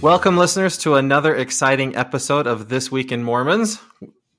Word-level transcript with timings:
Welcome, 0.00 0.36
listeners, 0.36 0.78
to 0.78 0.94
another 0.94 1.34
exciting 1.34 1.96
episode 1.96 2.46
of 2.46 2.68
This 2.68 2.88
Week 2.88 3.10
in 3.10 3.24
Mormons. 3.24 3.80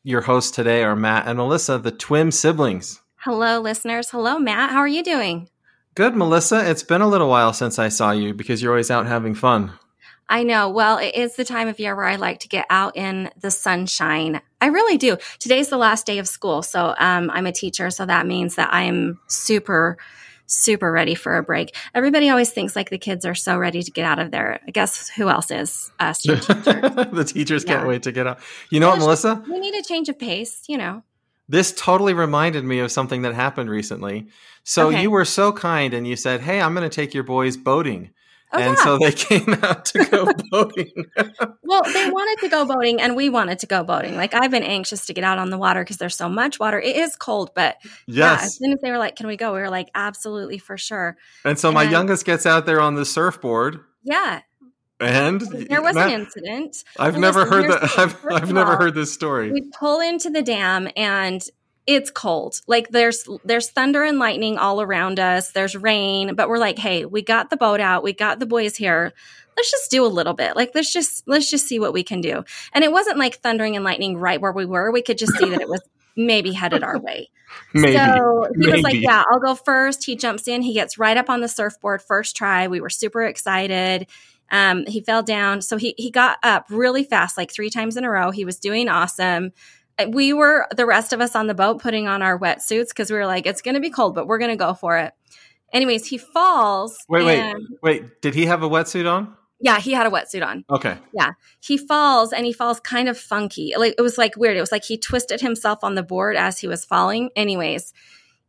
Your 0.04 0.22
hosts 0.22 0.52
today 0.52 0.84
are 0.84 0.96
Matt 0.96 1.28
and 1.28 1.38
Melissa, 1.38 1.78
the 1.78 1.92
twin 1.92 2.32
siblings. 2.32 3.02
Hello, 3.18 3.60
listeners. 3.60 4.10
Hello, 4.10 4.40
Matt. 4.40 4.70
How 4.70 4.78
are 4.78 4.88
you 4.88 5.04
doing? 5.04 5.50
Good, 5.96 6.16
Melissa. 6.16 6.70
It's 6.70 6.84
been 6.84 7.02
a 7.02 7.10
little 7.10 7.28
while 7.28 7.52
since 7.52 7.78
I 7.78 7.90
saw 7.90 8.12
you 8.12 8.34
because 8.34 8.64
you're 8.64 8.72
always 8.72 8.90
out 8.90 9.06
having 9.06 9.36
fun. 9.36 9.74
I 10.30 10.44
know. 10.44 10.70
Well, 10.70 10.98
it 10.98 11.14
is 11.14 11.36
the 11.36 11.44
time 11.44 11.68
of 11.68 11.78
year 11.78 11.94
where 11.94 12.06
I 12.06 12.16
like 12.16 12.40
to 12.40 12.48
get 12.48 12.66
out 12.70 12.96
in 12.96 13.30
the 13.38 13.52
sunshine. 13.52 14.40
I 14.62 14.68
really 14.68 14.98
do. 14.98 15.18
Today's 15.40 15.68
the 15.68 15.78
last 15.78 16.06
day 16.06 16.20
of 16.20 16.28
school. 16.30 16.62
So 16.62 16.96
um, 16.98 17.30
I'm 17.32 17.46
a 17.46 17.52
teacher. 17.52 17.90
So 17.90 18.06
that 18.06 18.26
means 18.26 18.56
that 18.56 18.74
I'm 18.74 19.20
super 19.28 19.98
super 20.50 20.92
ready 20.92 21.16
for 21.16 21.38
a 21.38 21.44
break. 21.44 21.76
Everybody 21.94 22.30
always 22.30 22.52
thinks 22.52 22.76
like 22.76 22.90
the 22.90 22.98
kids 22.98 23.26
are 23.26 23.36
so 23.36 23.58
ready 23.58 23.84
to 23.84 23.92
get 23.92 24.06
out 24.06 24.20
of 24.20 24.32
there. 24.32 24.60
I 24.68 24.72
guess 24.72 25.10
who 25.10 25.30
else 25.30 25.52
is 25.52 25.92
us? 26.00 26.22
Teachers. 26.24 26.48
the 26.48 27.32
teachers 27.34 27.64
yeah. 27.64 27.76
can't 27.76 27.88
wait 27.88 28.04
to 28.04 28.12
get 28.12 28.28
out. 28.28 28.40
You 28.70 28.80
know 28.80 28.90
what, 28.90 29.00
Melissa? 29.00 29.44
We 29.50 29.60
need 29.60 29.76
a 29.76 29.84
change 29.84 30.10
of 30.10 30.20
pace, 30.20 30.64
you 30.68 30.78
know. 30.78 31.04
This 31.48 31.74
totally 31.74 32.14
reminded 32.14 32.64
me 32.64 32.80
of 32.80 32.92
something 32.92 33.24
that 33.24 33.34
happened 33.34 33.70
recently. 33.70 34.28
So 34.64 34.90
okay. 34.90 35.02
you 35.02 35.10
were 35.10 35.26
so 35.26 35.52
kind 35.52 35.94
and 35.94 36.08
you 36.08 36.16
said, 36.16 36.42
Hey, 36.42 36.62
I'm 36.62 36.76
going 36.76 36.88
to 36.88 36.96
take 36.96 37.14
your 37.14 37.24
boys 37.24 37.58
boating. 37.58 38.12
Oh, 38.52 38.60
and 38.60 38.76
yeah. 38.78 38.84
so 38.84 38.98
they 38.98 39.12
came 39.12 39.54
out 39.62 39.86
to 39.86 40.06
go 40.06 40.26
boating. 40.52 40.92
well, 41.64 41.84
they 41.94 42.10
wanted 42.10 42.42
to 42.42 42.50
go 42.50 42.66
boating 42.66 43.00
and 43.00 43.16
we 43.16 43.30
wanted 43.30 43.60
to 43.60 43.68
go 43.68 43.84
boating. 43.84 44.16
Like 44.16 44.34
I've 44.34 44.52
been 44.52 44.64
anxious 44.64 45.06
to 45.06 45.14
get 45.14 45.24
out 45.24 45.38
on 45.38 45.50
the 45.50 45.58
water 45.58 45.84
because 45.84 45.98
there's 45.98 46.16
so 46.16 46.30
much 46.30 46.60
water. 46.60 46.80
It 46.80 46.96
is 46.96 47.16
cold, 47.16 47.52
but 47.54 47.78
yes. 47.84 47.98
yeah, 48.08 48.34
as 48.42 48.58
soon 48.58 48.74
as 48.74 48.80
they 48.82 48.90
were 48.92 48.98
like, 48.98 49.16
Can 49.16 49.28
we 49.28 49.38
go? 49.38 49.54
We 49.54 49.60
were 49.60 49.70
like, 49.70 49.90
Absolutely 49.94 50.58
for 50.58 50.78
sure. 50.78 51.18
And 51.46 51.60
so 51.60 51.70
and, 51.70 51.76
my 51.76 51.84
youngest 51.84 52.26
gets 52.26 52.46
out 52.46 52.66
there 52.66 52.82
on 52.82 52.96
the 52.96 53.06
surfboard. 53.06 53.82
Yeah. 54.04 54.42
And 55.00 55.40
there 55.42 55.82
was 55.82 55.96
Matt, 55.96 56.12
an 56.12 56.22
incident. 56.22 56.84
I've 56.98 57.18
never 57.18 57.46
heard 57.46 57.72
that. 57.72 57.84
I've, 57.98 58.26
I've 58.30 58.52
never 58.52 58.76
heard 58.76 58.96
this 58.96 59.14
story. 59.14 59.52
We 59.52 59.70
pull 59.80 60.02
into 60.02 60.30
the 60.30 60.42
dam 60.42 60.90
and 60.98 61.42
it's 61.90 62.12
cold. 62.12 62.62
Like 62.68 62.90
there's 62.90 63.28
there's 63.44 63.72
thunder 63.72 64.04
and 64.04 64.20
lightning 64.20 64.60
all 64.60 64.80
around 64.80 65.20
us. 65.20 65.52
There's 65.52 65.76
rain, 65.76 66.36
but 66.36 66.48
we're 66.48 66.60
like, 66.60 66.78
"Hey, 66.78 67.06
we 67.06 67.24
got 67.24 67.50
the 67.50 67.58
boat 67.58 67.80
out. 67.80 68.04
We 68.04 68.14
got 68.14 68.40
the 68.40 68.46
boys 68.46 68.76
here. 68.76 69.12
Let's 69.58 69.72
just 69.72 69.90
do 69.90 70.06
a 70.06 70.08
little 70.08 70.36
bit. 70.36 70.56
Like 70.56 70.72
let's 70.76 70.94
just 70.94 71.28
let's 71.28 71.50
just 71.50 71.68
see 71.68 71.80
what 71.80 71.92
we 71.92 72.04
can 72.04 72.22
do." 72.22 72.44
And 72.74 72.84
it 72.84 72.92
wasn't 72.92 73.18
like 73.18 73.38
thundering 73.38 73.76
and 73.76 73.84
lightning 73.84 74.18
right 74.18 74.40
where 74.40 74.52
we 74.52 74.68
were. 74.68 74.92
We 74.92 75.02
could 75.02 75.18
just 75.18 75.36
see 75.38 75.50
that 75.50 75.62
it 75.62 75.68
was 75.68 75.82
maybe 76.16 76.52
headed 76.52 76.84
our 76.84 77.00
way. 77.00 77.32
maybe, 77.74 77.98
so 77.98 78.48
he 78.54 78.68
maybe. 78.68 78.72
was 78.72 78.82
like, 78.84 79.02
"Yeah, 79.02 79.24
I'll 79.32 79.40
go 79.40 79.56
first. 79.56 80.06
He 80.06 80.16
jumps 80.16 80.48
in. 80.48 80.62
He 80.62 80.76
gets 80.76 81.00
right 81.00 81.18
up 81.18 81.28
on 81.28 81.42
the 81.42 81.48
surfboard 81.48 82.04
first 82.04 82.36
try. 82.36 82.68
We 82.68 82.82
were 82.82 82.92
super 82.92 83.24
excited. 83.24 84.06
Um, 84.52 84.86
he 84.86 85.02
fell 85.02 85.24
down, 85.24 85.64
so 85.64 85.78
he 85.78 85.96
he 85.98 86.12
got 86.12 86.38
up 86.44 86.68
really 86.70 87.04
fast, 87.04 87.36
like 87.36 87.52
three 87.52 87.72
times 87.72 87.98
in 87.98 88.04
a 88.04 88.12
row. 88.12 88.30
He 88.30 88.46
was 88.46 88.60
doing 88.60 88.90
awesome 88.90 89.54
we 90.08 90.34
were 90.34 90.68
the 90.76 90.86
rest 90.86 91.14
of 91.14 91.22
us 91.22 91.36
on 91.36 91.48
the 91.48 91.54
boat 91.54 91.82
putting 91.82 92.08
on 92.08 92.22
our 92.22 92.40
wetsuits 92.40 92.90
because 92.90 93.12
we 93.12 93.18
were 93.18 93.26
like, 93.26 93.46
it's 93.46 93.62
going 93.62 93.76
to 93.76 93.82
be 93.82 93.90
cold, 93.90 94.16
but 94.16 94.28
we're 94.28 94.40
going 94.40 94.52
to 94.52 94.58
go 94.58 94.74
for 94.74 94.98
it. 94.98 95.14
Anyways, 95.72 96.08
he 96.08 96.18
falls. 96.18 96.98
Wait, 97.08 97.26
wait, 97.26 97.56
wait. 97.84 98.22
Did 98.22 98.34
he 98.34 98.46
have 98.46 98.64
a 98.64 98.70
wetsuit 98.70 99.10
on? 99.10 99.36
Yeah, 99.62 99.80
he 99.80 99.92
had 99.92 100.08
a 100.08 100.10
wetsuit 100.10 100.46
on. 100.46 100.64
Okay. 100.70 100.98
Yeah. 101.14 101.32
He 101.60 101.78
falls 101.78 102.32
and 102.32 102.46
he 102.46 102.54
falls 102.54 102.80
kind 102.80 103.10
of 103.10 103.18
funky. 103.18 103.74
Like 103.78 103.96
it 103.98 104.02
was 104.02 104.18
like 104.18 104.38
weird. 104.38 104.56
It 104.56 104.62
was 104.62 104.72
like 104.72 104.86
he 104.86 104.98
twisted 104.98 105.42
himself 105.42 105.84
on 105.84 105.96
the 105.96 106.04
board 106.04 106.38
as 106.38 106.60
he 106.60 106.68
was 106.68 106.86
falling. 106.86 107.30
Anyways, 107.36 107.94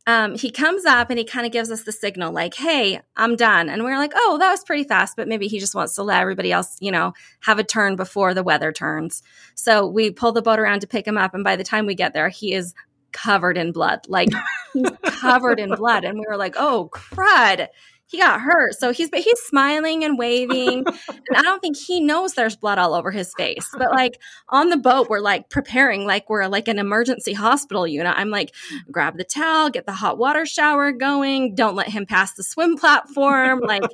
um, 0.06 0.34
he 0.34 0.50
comes 0.50 0.84
up 0.84 1.10
and 1.10 1.18
he 1.18 1.24
kind 1.24 1.46
of 1.46 1.52
gives 1.52 1.70
us 1.70 1.82
the 1.82 1.92
signal, 1.92 2.32
like, 2.32 2.54
hey, 2.54 3.00
I'm 3.16 3.36
done. 3.36 3.68
And 3.68 3.84
we 3.84 3.90
are 3.90 3.98
like, 3.98 4.12
oh, 4.14 4.38
that 4.38 4.50
was 4.50 4.64
pretty 4.64 4.84
fast, 4.84 5.16
but 5.16 5.28
maybe 5.28 5.46
he 5.46 5.58
just 5.58 5.74
wants 5.74 5.94
to 5.96 6.02
let 6.02 6.20
everybody 6.20 6.50
else, 6.50 6.76
you 6.80 6.90
know, 6.90 7.12
have 7.40 7.58
a 7.58 7.64
turn 7.64 7.96
before 7.96 8.34
the 8.34 8.42
weather 8.42 8.72
turns. 8.72 9.22
So 9.54 9.86
we 9.86 10.10
pull 10.10 10.32
the 10.32 10.42
boat 10.42 10.58
around 10.58 10.80
to 10.80 10.86
pick 10.86 11.06
him 11.06 11.18
up. 11.18 11.34
And 11.34 11.44
by 11.44 11.56
the 11.56 11.64
time 11.64 11.86
we 11.86 11.94
get 11.94 12.14
there, 12.14 12.28
he 12.28 12.54
is 12.54 12.74
covered 13.12 13.58
in 13.58 13.72
blood. 13.72 14.00
Like 14.08 14.28
he's 14.72 14.88
covered 15.04 15.60
in 15.60 15.74
blood. 15.74 16.04
And 16.04 16.18
we 16.18 16.24
were 16.28 16.36
like, 16.36 16.54
oh, 16.56 16.88
crud 16.92 17.68
he 18.10 18.18
got 18.18 18.40
hurt. 18.40 18.74
So 18.74 18.92
he's 18.92 19.08
but 19.08 19.20
he's 19.20 19.38
smiling 19.38 20.02
and 20.02 20.18
waving. 20.18 20.84
and 21.08 21.36
I 21.36 21.42
don't 21.42 21.60
think 21.60 21.76
he 21.76 22.00
knows 22.00 22.34
there's 22.34 22.56
blood 22.56 22.76
all 22.76 22.94
over 22.94 23.12
his 23.12 23.32
face. 23.34 23.68
But 23.78 23.92
like 23.92 24.20
on 24.48 24.68
the 24.68 24.76
boat, 24.76 25.08
we're 25.08 25.20
like 25.20 25.48
preparing 25.48 26.06
like 26.06 26.28
we're 26.28 26.48
like 26.48 26.66
an 26.66 26.80
emergency 26.80 27.32
hospital 27.32 27.86
unit. 27.86 28.12
I'm 28.16 28.30
like, 28.30 28.52
grab 28.90 29.16
the 29.16 29.22
towel, 29.22 29.70
get 29.70 29.86
the 29.86 29.92
hot 29.92 30.18
water 30.18 30.44
shower 30.44 30.90
going, 30.90 31.54
don't 31.54 31.76
let 31.76 31.88
him 31.88 32.04
pass 32.04 32.34
the 32.34 32.42
swim 32.42 32.76
platform. 32.76 33.60
Like 33.60 33.84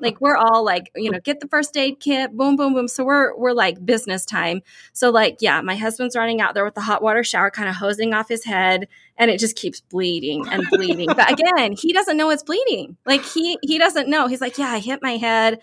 like 0.00 0.18
we're 0.18 0.36
all 0.36 0.64
like, 0.64 0.90
you 0.96 1.10
know, 1.10 1.20
get 1.20 1.40
the 1.40 1.48
first 1.48 1.76
aid 1.76 2.00
kit, 2.00 2.34
boom, 2.34 2.56
boom, 2.56 2.72
boom. 2.72 2.88
So 2.88 3.04
we're 3.04 3.36
we're 3.36 3.52
like 3.52 3.84
business 3.84 4.24
time. 4.24 4.62
So 4.94 5.10
like, 5.10 5.38
yeah, 5.40 5.60
my 5.60 5.76
husband's 5.76 6.16
running 6.16 6.40
out 6.40 6.54
there 6.54 6.64
with 6.64 6.74
the 6.74 6.80
hot 6.80 7.02
water 7.02 7.22
shower, 7.22 7.50
kind 7.50 7.68
of 7.68 7.74
hosing 7.74 8.14
off 8.14 8.30
his 8.30 8.44
head 8.44 8.88
and 9.18 9.30
it 9.30 9.38
just 9.40 9.56
keeps 9.56 9.80
bleeding 9.80 10.46
and 10.48 10.64
bleeding. 10.70 11.08
but 11.08 11.30
again, 11.30 11.72
he 11.72 11.92
doesn't 11.92 12.16
know 12.16 12.30
it's 12.30 12.42
bleeding. 12.42 12.96
Like 13.04 13.24
he 13.24 13.58
he 13.62 13.78
doesn't 13.78 14.08
know. 14.08 14.28
He's 14.28 14.40
like, 14.40 14.56
yeah, 14.56 14.70
I 14.70 14.78
hit 14.78 15.00
my 15.02 15.16
head. 15.16 15.60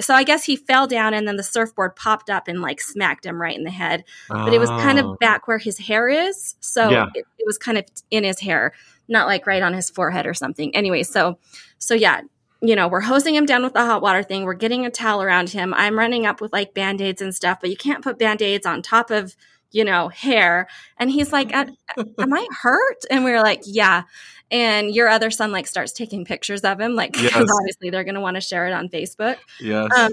So 0.00 0.12
I 0.12 0.24
guess 0.24 0.44
he 0.44 0.56
fell 0.56 0.86
down 0.86 1.14
and 1.14 1.26
then 1.26 1.36
the 1.36 1.42
surfboard 1.42 1.96
popped 1.96 2.28
up 2.28 2.48
and 2.48 2.60
like 2.60 2.82
smacked 2.82 3.24
him 3.24 3.40
right 3.40 3.56
in 3.56 3.64
the 3.64 3.70
head. 3.70 4.04
But 4.28 4.52
it 4.52 4.58
was 4.58 4.68
kind 4.68 4.98
of 4.98 5.06
oh. 5.06 5.16
back 5.18 5.48
where 5.48 5.56
his 5.56 5.78
hair 5.78 6.06
is. 6.06 6.54
So 6.60 6.90
yeah. 6.90 7.06
it, 7.14 7.24
it 7.38 7.46
was 7.46 7.56
kind 7.56 7.78
of 7.78 7.84
in 8.10 8.24
his 8.24 8.40
hair, 8.40 8.74
not 9.08 9.26
like 9.26 9.46
right 9.46 9.62
on 9.62 9.72
his 9.72 9.88
forehead 9.88 10.26
or 10.26 10.34
something. 10.34 10.74
Anyway, 10.76 11.02
so 11.02 11.38
so 11.78 11.94
yeah, 11.94 12.20
you 12.60 12.76
know, 12.76 12.88
we're 12.88 13.00
hosing 13.00 13.34
him 13.34 13.46
down 13.46 13.62
with 13.62 13.72
the 13.72 13.84
hot 13.84 14.02
water 14.02 14.22
thing. 14.22 14.44
We're 14.44 14.52
getting 14.52 14.84
a 14.84 14.90
towel 14.90 15.22
around 15.22 15.48
him. 15.48 15.72
I'm 15.72 15.98
running 15.98 16.26
up 16.26 16.42
with 16.42 16.52
like 16.52 16.74
band 16.74 17.00
aids 17.00 17.22
and 17.22 17.34
stuff, 17.34 17.58
but 17.60 17.70
you 17.70 17.76
can't 17.76 18.04
put 18.04 18.18
band 18.18 18.42
aids 18.42 18.66
on 18.66 18.82
top 18.82 19.10
of 19.10 19.34
you 19.72 19.84
know, 19.84 20.08
hair. 20.08 20.68
And 20.98 21.10
he's 21.10 21.32
like, 21.32 21.54
Am 21.54 21.76
I 21.96 22.46
hurt? 22.62 23.04
And 23.10 23.24
we 23.24 23.32
were 23.32 23.42
like, 23.42 23.62
Yeah. 23.64 24.04
And 24.50 24.92
your 24.92 25.08
other 25.08 25.30
son 25.30 25.52
like 25.52 25.66
starts 25.66 25.92
taking 25.92 26.24
pictures 26.24 26.62
of 26.62 26.80
him, 26.80 26.94
like 26.94 27.16
yes. 27.20 27.34
obviously 27.34 27.90
they're 27.90 28.04
going 28.04 28.16
to 28.16 28.20
want 28.20 28.36
to 28.36 28.40
share 28.40 28.66
it 28.66 28.72
on 28.72 28.88
Facebook. 28.88 29.36
Yes. 29.60 29.88
Um, 29.96 30.12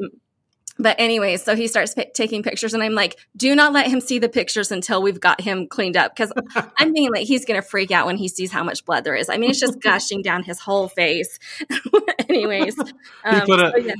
but 0.80 0.96
anyway, 1.00 1.38
so 1.38 1.56
he 1.56 1.68
starts 1.68 1.94
p- 1.96 2.06
taking 2.14 2.44
pictures, 2.44 2.74
and 2.74 2.84
I'm 2.84 2.94
like, 2.94 3.18
do 3.36 3.56
not 3.56 3.74
let 3.74 3.88
him 3.88 4.00
see 4.00 4.20
the 4.20 4.30
pictures 4.30 4.72
until 4.72 5.02
we've 5.02 5.20
got 5.20 5.42
him 5.42 5.68
cleaned 5.68 5.98
up. 5.98 6.16
Because 6.16 6.32
I'm 6.56 6.94
thinking 6.94 7.12
like 7.12 7.26
he's 7.26 7.46
going 7.46 7.60
to 7.60 7.68
freak 7.68 7.92
out 7.92 8.06
when 8.06 8.18
he 8.18 8.28
sees 8.28 8.52
how 8.52 8.64
much 8.64 8.86
blood 8.86 9.04
there 9.04 9.16
is. 9.16 9.30
I 9.30 9.38
mean, 9.38 9.50
it's 9.50 9.60
just 9.60 9.82
gushing 9.82 10.22
down 10.22 10.44
his 10.44 10.60
whole 10.60 10.88
face. 10.88 11.40
Anyways, 12.30 12.78
um, 12.80 12.86
he 13.40 13.42
put 13.42 13.60
a, 13.60 13.72
so 13.72 13.78
yeah. 13.78 13.94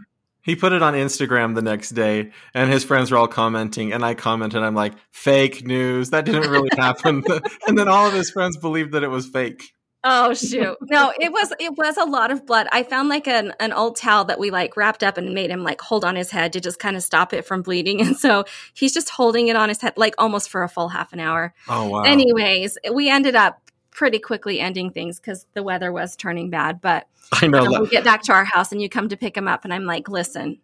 He 0.48 0.56
put 0.56 0.72
it 0.72 0.82
on 0.82 0.94
Instagram 0.94 1.56
the 1.56 1.62
next 1.62 1.90
day, 1.90 2.32
and 2.54 2.72
his 2.72 2.86
friends 2.86 3.12
were 3.12 3.18
all 3.18 3.28
commenting, 3.28 3.92
and 3.92 4.04
I 4.04 4.14
commented, 4.14 4.64
I'm 4.64 4.76
like, 4.76 4.94
fake 5.12 5.68
news. 5.68 6.12
That 6.12 6.24
didn't 6.24 6.50
really 6.50 6.70
happen. 6.78 7.22
and 7.68 7.78
then 7.78 7.90
all 7.90 8.08
of 8.08 8.14
his 8.14 8.32
friends 8.32 8.56
believed 8.56 8.94
that 8.94 9.04
it 9.04 9.10
was 9.10 9.28
fake. 9.28 9.74
Oh 10.06 10.34
shoot. 10.34 10.78
No, 10.84 11.12
it 11.20 11.34
was 11.34 11.52
it 11.60 11.78
was 11.78 11.98
a 11.98 12.06
lot 12.06 12.32
of 12.32 12.46
blood. 12.46 12.68
I 12.72 12.84
found 12.84 13.10
like 13.10 13.28
an, 13.28 13.54
an 13.60 13.74
old 13.74 13.98
towel 13.98 14.24
that 14.26 14.40
we 14.40 14.52
like 14.52 14.78
wrapped 14.78 15.04
up 15.04 15.18
and 15.18 15.34
made 15.34 15.50
him 15.50 15.64
like 15.64 15.82
hold 15.82 16.06
on 16.06 16.16
his 16.16 16.30
head 16.30 16.54
to 16.54 16.62
just 16.62 16.80
kind 16.80 16.96
of 16.96 17.04
stop 17.04 17.34
it 17.34 17.46
from 17.46 17.62
bleeding. 17.62 18.00
And 18.08 18.16
so 18.16 18.46
he's 18.74 18.94
just 18.94 19.10
holding 19.10 19.50
it 19.50 19.58
on 19.58 19.68
his 19.68 19.82
head 19.82 19.94
like 19.98 20.16
almost 20.18 20.50
for 20.50 20.64
a 20.64 20.70
full 20.70 20.88
half 20.88 21.12
an 21.12 21.20
hour. 21.20 21.54
Oh 21.68 21.90
wow. 21.90 22.04
Anyways, 22.04 22.78
we 22.94 23.10
ended 23.10 23.36
up 23.36 23.60
pretty 23.98 24.20
quickly 24.20 24.60
ending 24.60 24.92
things 24.92 25.20
because 25.20 25.48
the 25.56 25.64
weather 25.64 25.92
was 25.92 26.16
turning 26.16 26.50
bad. 26.52 26.80
But 26.80 27.08
I 27.34 27.48
know 27.48 27.66
um, 27.66 27.82
we 27.82 27.90
get 27.90 28.04
back 28.06 28.22
to 28.24 28.32
our 28.32 28.46
house 28.46 28.72
and 28.72 28.82
you 28.82 28.88
come 28.88 29.10
to 29.10 29.18
pick 29.18 29.36
him 29.36 29.48
up, 29.48 29.66
and 29.66 29.74
I'm 29.74 29.86
like, 29.86 30.08
listen, 30.08 30.60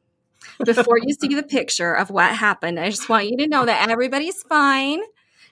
before 0.63 0.99
you 0.99 1.13
see 1.19 1.35
the 1.35 1.43
picture 1.43 1.93
of 1.93 2.09
what 2.09 2.33
happened, 2.33 2.79
I 2.79 2.89
just 2.89 3.09
want 3.09 3.27
you 3.27 3.35
to 3.37 3.47
know 3.47 3.65
that 3.65 3.89
everybody's 3.89 4.41
fine 4.43 5.01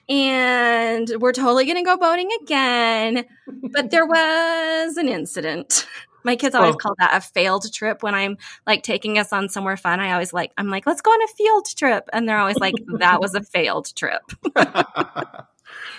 and 0.08 1.10
we're 1.20 1.32
totally 1.32 1.64
going 1.64 1.76
to 1.76 1.82
go 1.82 1.96
boating 1.96 2.30
again. 2.42 3.24
But 3.46 3.90
there 3.90 4.06
was 4.06 4.96
an 4.96 5.08
incident. 5.08 5.86
My 6.24 6.36
kids 6.36 6.54
always 6.54 6.74
oh. 6.74 6.78
call 6.78 6.94
that 6.98 7.16
a 7.16 7.20
failed 7.20 7.72
trip 7.72 8.02
when 8.02 8.14
I'm 8.14 8.36
like 8.64 8.84
taking 8.84 9.18
us 9.18 9.32
on 9.32 9.48
somewhere 9.48 9.76
fun. 9.76 9.98
I 9.98 10.12
always 10.12 10.32
like, 10.32 10.52
I'm 10.56 10.68
like, 10.68 10.86
let's 10.86 11.00
go 11.00 11.10
on 11.10 11.22
a 11.22 11.28
field 11.28 11.66
trip. 11.76 12.08
And 12.12 12.28
they're 12.28 12.38
always 12.38 12.58
like, 12.58 12.74
that 12.98 13.20
was 13.20 13.34
a 13.34 13.42
failed 13.42 13.94
trip. 13.96 14.22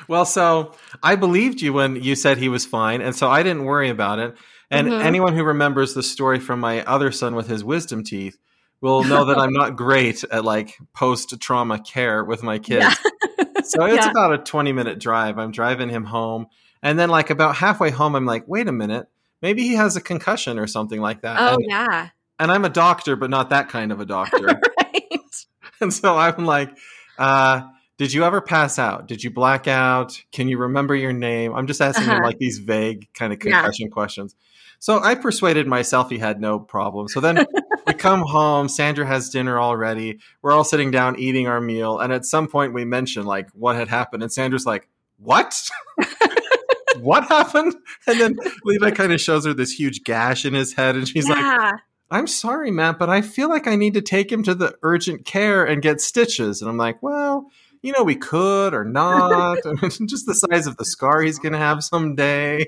well, 0.07 0.25
so 0.25 0.73
I 1.01 1.15
believed 1.15 1.61
you 1.61 1.73
when 1.73 1.95
you 1.95 2.15
said 2.15 2.37
he 2.37 2.49
was 2.49 2.65
fine. 2.65 3.01
And 3.01 3.15
so 3.15 3.29
I 3.29 3.43
didn't 3.43 3.65
worry 3.65 3.89
about 3.89 4.19
it. 4.19 4.35
And 4.69 4.87
mm-hmm. 4.87 5.05
anyone 5.05 5.35
who 5.35 5.43
remembers 5.43 5.93
the 5.93 6.03
story 6.03 6.39
from 6.39 6.59
my 6.59 6.83
other 6.85 7.11
son 7.11 7.35
with 7.35 7.47
his 7.47 7.63
wisdom 7.63 8.03
teeth 8.03 8.37
will 8.81 9.03
know 9.03 9.25
that 9.25 9.37
I'm 9.37 9.53
not 9.53 9.75
great 9.75 10.23
at 10.25 10.43
like 10.43 10.77
post 10.93 11.39
trauma 11.39 11.79
care 11.79 12.23
with 12.23 12.43
my 12.43 12.59
kids. 12.59 12.83
Yeah. 12.83 13.43
so 13.63 13.85
it's 13.85 14.05
yeah. 14.05 14.11
about 14.11 14.33
a 14.33 14.37
20 14.39 14.73
minute 14.73 14.99
drive. 14.99 15.37
I'm 15.37 15.51
driving 15.51 15.89
him 15.89 16.03
home. 16.03 16.47
And 16.83 16.99
then, 16.99 17.09
like, 17.09 17.29
about 17.29 17.55
halfway 17.55 17.91
home, 17.91 18.13
I'm 18.13 18.25
like, 18.25 18.45
wait 18.45 18.67
a 18.67 18.73
minute. 18.73 19.07
Maybe 19.41 19.63
he 19.63 19.75
has 19.75 19.95
a 19.95 20.01
concussion 20.01 20.59
or 20.59 20.67
something 20.67 20.99
like 20.99 21.21
that. 21.21 21.37
Oh, 21.39 21.55
and, 21.55 21.65
yeah. 21.65 22.09
And 22.37 22.51
I'm 22.51 22.65
a 22.65 22.69
doctor, 22.69 23.15
but 23.15 23.29
not 23.29 23.51
that 23.51 23.69
kind 23.69 23.93
of 23.93 24.01
a 24.01 24.05
doctor. 24.17 24.45
right. 24.45 25.35
And 25.79 25.93
so 25.93 26.17
I'm 26.17 26.45
like, 26.45 26.77
uh, 27.17 27.61
did 27.97 28.13
you 28.13 28.23
ever 28.23 28.41
pass 28.41 28.79
out? 28.79 29.07
Did 29.07 29.23
you 29.23 29.29
black 29.29 29.67
out? 29.67 30.19
Can 30.31 30.47
you 30.47 30.57
remember 30.57 30.95
your 30.95 31.13
name? 31.13 31.53
I'm 31.53 31.67
just 31.67 31.81
asking 31.81 32.09
uh-huh. 32.09 32.17
him 32.17 32.23
like 32.23 32.39
these 32.39 32.59
vague 32.59 33.07
kind 33.13 33.31
of 33.31 33.39
concussion 33.39 33.87
yeah. 33.87 33.93
questions. 33.93 34.35
So 34.79 34.99
I 34.99 35.15
persuaded 35.15 35.67
myself 35.67 36.09
he 36.09 36.17
had 36.17 36.41
no 36.41 36.59
problem. 36.59 37.07
So 37.07 37.21
then 37.21 37.45
we 37.87 37.93
come 37.93 38.21
home. 38.21 38.67
Sandra 38.67 39.05
has 39.05 39.29
dinner 39.29 39.59
already. 39.59 40.19
We're 40.41 40.51
all 40.51 40.63
sitting 40.63 40.91
down 40.91 41.17
eating 41.19 41.47
our 41.47 41.61
meal. 41.61 41.99
And 41.99 42.11
at 42.11 42.25
some 42.25 42.47
point 42.47 42.73
we 42.73 42.83
mention 42.83 43.25
like 43.25 43.49
what 43.51 43.75
had 43.75 43.87
happened. 43.87 44.23
And 44.23 44.31
Sandra's 44.33 44.65
like, 44.65 44.89
what? 45.17 45.69
what 46.99 47.25
happened? 47.27 47.75
And 48.07 48.19
then 48.19 48.35
Levi 48.65 48.91
kind 48.91 49.13
of 49.13 49.21
shows 49.21 49.45
her 49.45 49.53
this 49.53 49.71
huge 49.71 50.03
gash 50.03 50.45
in 50.45 50.53
his 50.53 50.73
head. 50.73 50.95
And 50.95 51.07
she's 51.07 51.29
yeah. 51.29 51.35
like, 51.35 51.79
I'm 52.11 52.27
sorry, 52.27 52.69
Matt, 52.69 52.99
but 52.99 53.09
I 53.09 53.21
feel 53.21 53.49
like 53.49 53.67
I 53.67 53.75
need 53.75 53.93
to 53.93 54.01
take 54.01 54.31
him 54.31 54.43
to 54.43 54.53
the 54.53 54.75
urgent 54.83 55.25
care 55.25 55.63
and 55.63 55.81
get 55.81 56.01
stitches. 56.01 56.61
And 56.61 56.69
I'm 56.69 56.77
like, 56.77 57.01
well, 57.01 57.49
you 57.83 57.91
know, 57.91 58.03
we 58.03 58.15
could 58.15 58.73
or 58.73 58.85
not. 58.85 59.57
just 60.05 60.25
the 60.25 60.33
size 60.33 60.65
of 60.65 60.77
the 60.77 60.85
scar 60.85 61.21
he's 61.21 61.37
going 61.37 61.51
to 61.51 61.59
have 61.59 61.83
someday. 61.83 62.65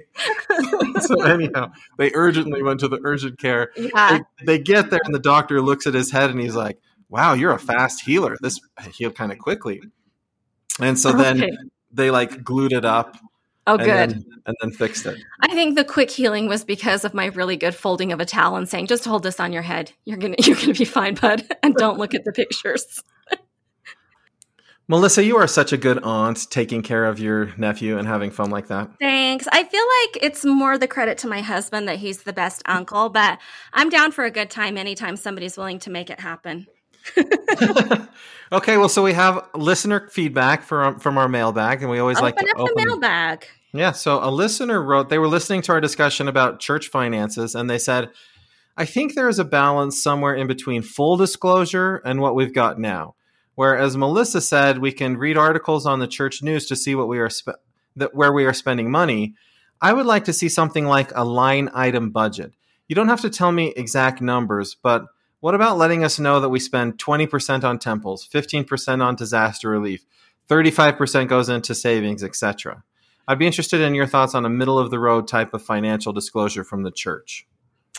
so 1.01 1.21
anyhow, 1.23 1.71
they 1.97 2.12
urgently 2.13 2.62
went 2.62 2.81
to 2.81 2.89
the 2.89 3.00
urgent 3.03 3.39
care. 3.39 3.71
Yeah. 3.77 4.19
They, 4.39 4.45
they, 4.45 4.59
get 4.59 4.89
there 4.89 5.00
and 5.06 5.15
the 5.15 5.19
doctor 5.19 5.62
looks 5.62 5.88
at 5.88 5.94
his 5.94 6.12
head 6.12 6.29
and 6.29 6.39
he's 6.39 6.56
like, 6.56 6.77
wow, 7.09 7.33
you're 7.33 7.53
a 7.53 7.59
fast 7.59 8.03
healer. 8.03 8.35
This 8.41 8.59
healed 8.94 9.15
kind 9.15 9.31
of 9.31 9.39
quickly. 9.39 9.81
And 10.81 11.00
so 11.00 11.13
then 11.13 11.71
they 11.91 12.12
like 12.12 12.44
glued 12.44 12.73
it 12.73 12.83
up. 12.83 13.17
Oh, 13.67 13.77
good. 13.77 13.88
And 13.88 14.12
then, 14.12 14.25
and 14.45 14.56
then 14.62 14.71
fixed 14.71 15.06
it. 15.06 15.17
I 15.39 15.47
think 15.56 15.75
the 15.75 15.85
quick 15.85 16.12
healing 16.12 16.47
was 16.47 16.63
because 16.63 17.03
of 17.03 17.13
my 17.13 17.27
really 17.27 17.56
good 17.56 17.73
folding 17.73 18.12
of 18.12 18.19
a 18.19 18.25
towel 18.25 18.57
and 18.57 18.69
saying, 18.69 18.85
"Just 18.85 19.06
hold 19.06 19.23
this 19.23 19.39
on 19.39 19.51
your 19.51 19.63
head. 19.63 19.91
You're 20.03 20.17
gonna, 20.17 20.35
you're 20.44 20.56
gonna 20.56 20.75
be 20.75 20.85
fine, 20.85 21.15
bud, 21.15 21.44
and 21.63 21.73
don't 21.73 21.97
look 21.97 22.13
at 22.13 22.25
the 22.25 22.31
pictures." 22.31 23.01
Melissa, 24.87 25.23
you 25.23 25.37
are 25.37 25.47
such 25.47 25.73
a 25.73 25.77
good 25.77 25.97
aunt 26.03 26.49
taking 26.51 26.83
care 26.83 27.05
of 27.05 27.19
your 27.19 27.51
nephew 27.57 27.97
and 27.97 28.07
having 28.07 28.29
fun 28.29 28.51
like 28.51 28.67
that. 28.67 28.91
Thanks. 28.99 29.47
I 29.51 29.63
feel 29.63 29.83
like 29.83 30.23
it's 30.23 30.45
more 30.45 30.77
the 30.77 30.87
credit 30.87 31.17
to 31.19 31.27
my 31.27 31.41
husband 31.41 31.87
that 31.87 31.97
he's 31.97 32.21
the 32.23 32.33
best 32.33 32.61
uncle, 32.67 33.09
but 33.09 33.39
I'm 33.73 33.89
down 33.89 34.11
for 34.11 34.25
a 34.25 34.31
good 34.31 34.51
time 34.51 34.77
anytime 34.77 35.15
somebody's 35.15 35.57
willing 35.57 35.79
to 35.79 35.89
make 35.89 36.11
it 36.11 36.19
happen. 36.19 36.67
okay, 38.51 38.77
well, 38.77 38.89
so 38.89 39.03
we 39.03 39.13
have 39.13 39.47
listener 39.55 40.07
feedback 40.09 40.63
from 40.63 40.95
um, 40.95 40.99
from 40.99 41.17
our 41.17 41.27
mailbag, 41.27 41.81
and 41.81 41.89
we 41.89 41.99
always 41.99 42.17
open 42.17 42.25
like 42.25 42.38
to 42.38 42.47
up 42.47 42.59
open 42.59 42.73
the 42.75 42.85
mailbag. 42.85 43.45
Yeah, 43.73 43.91
so 43.91 44.19
a 44.23 44.31
listener 44.31 44.81
wrote 44.81 45.09
they 45.09 45.19
were 45.19 45.27
listening 45.27 45.61
to 45.63 45.73
our 45.73 45.81
discussion 45.81 46.27
about 46.27 46.59
church 46.59 46.88
finances, 46.88 47.53
and 47.53 47.69
they 47.69 47.77
said, 47.77 48.09
"I 48.75 48.85
think 48.85 49.13
there 49.13 49.29
is 49.29 49.38
a 49.38 49.45
balance 49.45 50.01
somewhere 50.01 50.33
in 50.33 50.47
between 50.47 50.81
full 50.81 51.15
disclosure 51.15 52.01
and 52.05 52.21
what 52.21 52.33
we've 52.33 52.53
got 52.53 52.79
now." 52.79 53.15
Where, 53.55 53.77
as 53.77 53.97
Melissa 53.97 54.41
said, 54.41 54.79
we 54.79 54.91
can 54.91 55.17
read 55.17 55.37
articles 55.37 55.85
on 55.85 55.99
the 55.99 56.07
church 56.07 56.43
news 56.43 56.65
to 56.67 56.75
see 56.75 56.93
what 56.93 57.07
we 57.07 57.19
are 57.19 57.29
spe- 57.29 57.61
that 57.95 58.13
where 58.13 58.33
we 58.33 58.45
are 58.45 58.53
spending 58.53 58.91
money. 58.91 59.33
I 59.81 59.93
would 59.93 60.05
like 60.05 60.25
to 60.25 60.33
see 60.33 60.49
something 60.49 60.85
like 60.85 61.11
a 61.15 61.23
line 61.23 61.69
item 61.73 62.11
budget. 62.11 62.53
You 62.87 62.95
don't 62.95 63.07
have 63.07 63.21
to 63.21 63.29
tell 63.29 63.51
me 63.51 63.73
exact 63.75 64.21
numbers, 64.21 64.75
but 64.75 65.05
what 65.39 65.55
about 65.55 65.77
letting 65.77 66.03
us 66.03 66.19
know 66.19 66.39
that 66.39 66.49
we 66.49 66.59
spend 66.59 66.97
20% 66.97 67.63
on 67.63 67.79
temples, 67.79 68.27
15% 68.27 69.03
on 69.03 69.15
disaster 69.15 69.69
relief, 69.69 70.05
35% 70.49 71.27
goes 71.27 71.49
into 71.49 71.75
savings, 71.75 72.23
etc. 72.23 72.83
I'd 73.27 73.39
be 73.39 73.47
interested 73.47 73.81
in 73.81 73.95
your 73.95 74.05
thoughts 74.05 74.35
on 74.35 74.45
a 74.45 74.49
middle 74.49 74.77
of 74.77 74.91
the 74.91 74.99
road 74.99 75.27
type 75.27 75.53
of 75.53 75.63
financial 75.63 76.13
disclosure 76.13 76.63
from 76.63 76.83
the 76.83 76.91
church. 76.91 77.47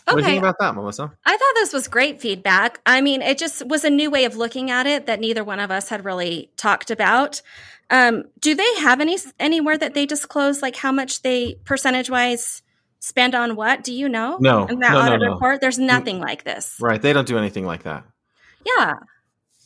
Okay. 0.09 0.15
What 0.15 0.21
do 0.21 0.27
you 0.27 0.35
think 0.35 0.43
about 0.43 0.59
that, 0.61 0.75
Melissa? 0.75 1.13
I 1.25 1.37
thought 1.37 1.55
this 1.55 1.73
was 1.73 1.89
great 1.89 2.21
feedback. 2.21 2.81
I 2.87 3.01
mean, 3.01 3.23
it 3.23 3.39
just 3.39 3.67
was 3.67 3.85
a 3.85 3.91
new 3.91 4.11
way 4.11 4.25
of 4.25 4.37
looking 4.37 4.71
at 4.71 4.87
it 4.87 5.07
that 5.07 5.21
neither 5.21 5.43
one 5.43 5.59
of 5.59 5.71
us 5.71 5.89
had 5.89 6.05
really 6.05 6.51
talked 6.57 6.91
about. 6.91 7.43
Um, 7.91 8.25
do 8.41 8.55
they 8.55 8.75
have 8.81 9.01
any 9.01 9.19
anywhere 9.39 9.79
that 9.79 9.95
they 9.95 10.07
disclose 10.07 10.63
like 10.63 10.77
how 10.77 10.93
much 10.93 11.23
they 11.23 11.55
percentage 11.65 12.11
wise 12.11 12.63
spend 13.01 13.35
on 13.35 13.57
what? 13.57 13.85
Do 13.85 13.93
you 13.93 14.09
know? 14.09 14.39
No. 14.41 14.67
In 14.67 14.81
that 14.81 14.93
no, 14.93 15.01
audit 15.01 15.21
no, 15.21 15.27
no. 15.27 15.33
report, 15.35 15.61
there's 15.61 15.79
nothing 15.79 16.21
like 16.21 16.45
this. 16.45 16.77
Right. 16.81 17.01
They 17.01 17.13
don't 17.13 17.27
do 17.27 17.39
anything 17.39 17.65
like 17.65 17.85
that. 17.85 18.05
Yeah. 18.65 18.95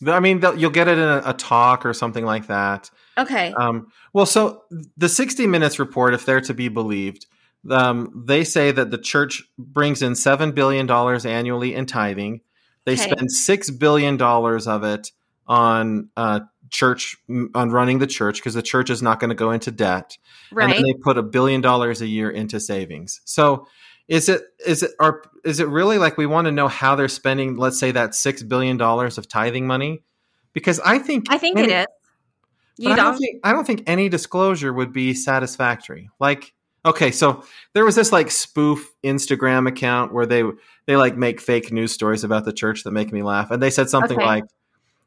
I 0.07 0.21
mean, 0.21 0.43
you'll 0.57 0.71
get 0.71 0.89
it 0.89 0.99
in 0.99 1.05
a, 1.05 1.23
a, 1.27 1.35
talk 1.35 1.85
or 1.85 1.93
something 1.93 2.25
like 2.25 2.47
that. 2.47 2.91
Okay. 3.19 3.53
Um, 3.53 3.89
well, 4.15 4.25
so 4.25 4.63
the 4.97 5.11
60 5.11 5.47
Minutes 5.47 5.79
report, 5.79 6.15
if 6.15 6.25
they're 6.25 6.41
to 6.43 6.55
be 6.55 6.69
believed, 6.69 7.27
um, 7.69 8.25
they 8.27 8.45
say 8.45 8.71
that 8.73 8.91
the 8.91 8.99
church 8.99 9.43
brings 9.59 10.03
in 10.03 10.13
$7 10.13 10.55
billion 10.55 10.91
annually 10.91 11.75
in 11.75 11.87
tithing. 11.87 12.41
They 12.85 12.95
okay. 12.95 13.03
spend 13.03 13.29
$6 13.29 13.79
billion 13.79 14.21
of 14.21 14.85
it 14.85 15.13
on 15.47 16.09
uh, 16.17 16.41
church, 16.71 17.17
on 17.55 17.71
running 17.71 17.99
the 17.99 18.07
church, 18.07 18.37
because 18.37 18.55
the 18.55 18.63
church 18.63 18.89
is 18.89 19.03
not 19.03 19.21
going 19.21 19.31
to 19.31 19.35
go 19.35 19.51
into 19.51 19.71
debt. 19.71 20.17
Right. 20.53 20.65
And 20.65 20.73
then 20.73 20.83
they 20.83 20.95
put 20.95 21.19
a 21.19 21.23
billion 21.23 21.61
dollars 21.61 22.01
a 22.01 22.07
year 22.07 22.31
into 22.31 22.61
savings. 22.61 23.21
So 23.25 23.67
is 24.11 24.29
it 24.29 24.43
is 24.67 24.83
it 24.83 24.91
are 24.99 25.23
is 25.45 25.61
it 25.61 25.69
really 25.69 25.97
like 25.97 26.19
we 26.19 26.27
want 26.27 26.47
to 26.47 26.53
know 26.53 26.69
how 26.69 26.97
they're 26.97 27.09
spending 27.09 27.57
let's 27.57 27.79
say 27.79 27.93
that 27.93 28.15
6 28.15 28.43
billion 28.43 28.77
dollars 28.77 29.17
of 29.17 29.29
tithing 29.29 29.67
money 29.67 30.03
because 30.53 30.81
i 30.81 30.99
think 30.99 31.27
i 31.31 31.39
think 31.39 31.57
it 31.59 31.71
is 31.71 31.87
you 32.77 32.89
don't? 32.89 32.99
I 32.99 33.03
don't 33.05 33.19
think 33.19 33.41
i 33.45 33.53
don't 33.53 33.65
think 33.65 33.85
any 33.87 34.09
disclosure 34.09 34.73
would 34.73 34.93
be 34.93 35.15
satisfactory 35.15 36.11
like 36.19 36.53
Okay, 36.85 37.11
so 37.11 37.45
there 37.75 37.85
was 37.85 37.95
this 37.95 38.11
like 38.11 38.31
spoof 38.31 38.91
Instagram 39.05 39.69
account 39.69 40.15
where 40.15 40.25
they 40.25 40.43
they 40.87 40.97
like 40.97 41.17
make 41.17 41.41
fake 41.41 41.71
news 41.71 41.93
stories 41.93 42.25
about 42.25 42.45
the 42.45 42.53
church 42.53 42.85
that 42.85 42.93
make 42.93 43.13
me 43.13 43.23
laugh, 43.23 43.51
and 43.51 43.63
they 43.63 43.71
said 43.71 43.91
something 43.91 44.17
okay. 44.17 44.27
like, 44.27 44.45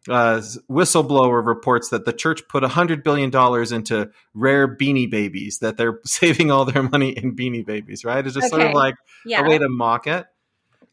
uh, 0.07 0.39
"Whistleblower 0.69 1.43
reports 1.43 1.89
that 1.89 2.05
the 2.05 2.13
church 2.13 2.47
put 2.47 2.63
a 2.63 2.67
hundred 2.67 3.03
billion 3.03 3.31
dollars 3.31 3.71
into 3.71 4.11
rare 4.35 4.67
Beanie 4.67 5.09
Babies. 5.09 5.59
That 5.59 5.77
they're 5.77 5.99
saving 6.05 6.51
all 6.51 6.65
their 6.65 6.83
money 6.83 7.09
in 7.09 7.35
Beanie 7.35 7.65
Babies. 7.65 8.05
Right? 8.05 8.23
It's 8.23 8.35
just 8.35 8.53
okay. 8.53 8.61
sort 8.61 8.67
of 8.69 8.73
like 8.75 8.95
yeah. 9.25 9.43
a 9.43 9.49
way 9.49 9.57
to 9.57 9.67
mock 9.67 10.05
it. 10.05 10.27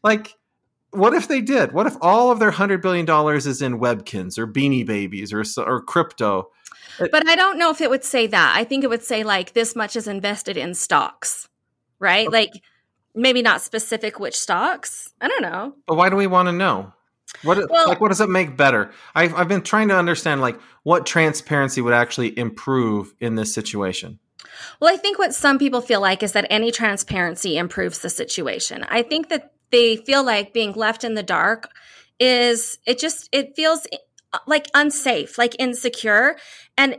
Like, 0.03 0.33
what 0.89 1.13
if 1.13 1.27
they 1.27 1.41
did? 1.41 1.73
What 1.73 1.85
if 1.85 1.95
all 2.01 2.31
of 2.31 2.39
their 2.39 2.51
hundred 2.51 2.81
billion 2.81 3.05
dollars 3.05 3.45
is 3.45 3.61
in 3.61 3.79
Webkinz 3.79 4.39
or 4.39 4.47
Beanie 4.47 4.85
Babies 4.85 5.31
or 5.31 5.43
or 5.63 5.79
crypto? 5.79 6.49
Uh, 6.99 7.07
but 7.11 7.27
I 7.27 7.35
don't 7.35 7.57
know 7.57 7.71
if 7.71 7.81
it 7.81 7.89
would 7.89 8.03
say 8.03 8.27
that. 8.27 8.53
I 8.55 8.63
think 8.63 8.83
it 8.83 8.89
would 8.89 9.03
say 9.03 9.23
like 9.23 9.53
this 9.53 9.75
much 9.75 9.95
is 9.95 10.07
invested 10.07 10.57
in 10.57 10.73
stocks, 10.73 11.47
right? 11.99 12.27
Okay. 12.27 12.37
Like 12.37 12.63
maybe 13.15 13.41
not 13.41 13.61
specific 13.61 14.19
which 14.19 14.37
stocks. 14.37 15.13
I 15.19 15.27
don't 15.27 15.41
know. 15.41 15.75
But 15.87 15.95
why 15.95 16.09
do 16.09 16.15
we 16.15 16.27
want 16.27 16.47
to 16.47 16.53
know? 16.53 16.93
What 17.43 17.69
well, 17.69 17.87
like 17.87 18.01
what 18.01 18.09
does 18.09 18.21
it 18.21 18.29
make 18.29 18.57
better? 18.57 18.91
I've 19.15 19.33
I've 19.33 19.47
been 19.47 19.61
trying 19.61 19.87
to 19.87 19.97
understand 19.97 20.41
like 20.41 20.59
what 20.83 21.05
transparency 21.05 21.81
would 21.81 21.93
actually 21.93 22.37
improve 22.37 23.13
in 23.19 23.35
this 23.35 23.53
situation. 23.53 24.19
Well, 24.79 24.93
I 24.93 24.97
think 24.97 25.17
what 25.17 25.33
some 25.33 25.57
people 25.57 25.81
feel 25.81 26.01
like 26.01 26.23
is 26.23 26.33
that 26.33 26.45
any 26.49 26.71
transparency 26.71 27.57
improves 27.57 27.99
the 27.99 28.09
situation. 28.09 28.85
I 28.89 29.01
think 29.01 29.29
that 29.29 29.53
they 29.71 29.95
feel 29.95 30.23
like 30.23 30.53
being 30.53 30.73
left 30.73 31.03
in 31.03 31.15
the 31.15 31.23
dark 31.23 31.69
is 32.19 32.77
it 32.85 32.99
just 32.99 33.29
it 33.31 33.55
feels 33.55 33.87
Uh, 34.33 34.39
like 34.47 34.67
unsafe, 34.73 35.37
like 35.37 35.55
insecure. 35.59 36.37
And 36.77 36.97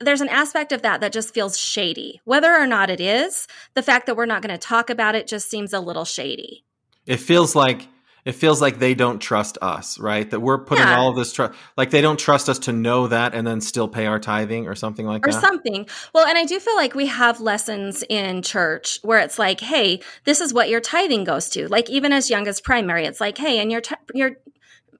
there's 0.00 0.20
an 0.20 0.28
aspect 0.28 0.72
of 0.72 0.82
that 0.82 1.00
that 1.00 1.12
just 1.12 1.32
feels 1.32 1.58
shady. 1.58 2.20
Whether 2.24 2.52
or 2.52 2.66
not 2.66 2.90
it 2.90 3.00
is, 3.00 3.46
the 3.74 3.82
fact 3.82 4.06
that 4.06 4.16
we're 4.16 4.26
not 4.26 4.42
going 4.42 4.52
to 4.54 4.58
talk 4.58 4.90
about 4.90 5.14
it 5.14 5.26
just 5.26 5.48
seems 5.48 5.72
a 5.72 5.80
little 5.80 6.04
shady. 6.04 6.64
It 7.06 7.18
feels 7.18 7.54
like 7.54 7.88
it 8.24 8.32
feels 8.32 8.60
like 8.62 8.78
they 8.78 8.94
don't 8.94 9.18
trust 9.18 9.58
us, 9.60 9.98
right? 9.98 10.30
That 10.30 10.40
we're 10.40 10.64
putting 10.64 10.86
yeah. 10.86 10.96
all 10.96 11.10
of 11.10 11.16
this 11.16 11.32
trust, 11.32 11.52
like 11.76 11.90
they 11.90 12.00
don't 12.00 12.18
trust 12.18 12.48
us 12.48 12.58
to 12.60 12.72
know 12.72 13.06
that 13.08 13.34
and 13.34 13.46
then 13.46 13.60
still 13.60 13.86
pay 13.86 14.06
our 14.06 14.18
tithing 14.18 14.66
or 14.66 14.74
something 14.74 15.06
like 15.06 15.26
or 15.26 15.30
that. 15.30 15.36
Or 15.36 15.46
something. 15.46 15.86
Well, 16.14 16.26
and 16.26 16.38
I 16.38 16.44
do 16.46 16.58
feel 16.58 16.74
like 16.74 16.94
we 16.94 17.06
have 17.06 17.40
lessons 17.40 18.02
in 18.08 18.40
church 18.40 18.98
where 19.02 19.18
it's 19.18 19.38
like, 19.38 19.60
hey, 19.60 20.00
this 20.24 20.40
is 20.40 20.54
what 20.54 20.70
your 20.70 20.80
tithing 20.80 21.24
goes 21.24 21.50
to. 21.50 21.68
Like 21.68 21.90
even 21.90 22.12
as 22.12 22.30
young 22.30 22.48
as 22.48 22.62
primary, 22.62 23.04
it's 23.04 23.20
like, 23.20 23.36
hey, 23.36 23.58
and 23.58 23.70
your 23.70 23.82
t- 23.82 23.94
your 24.14 24.32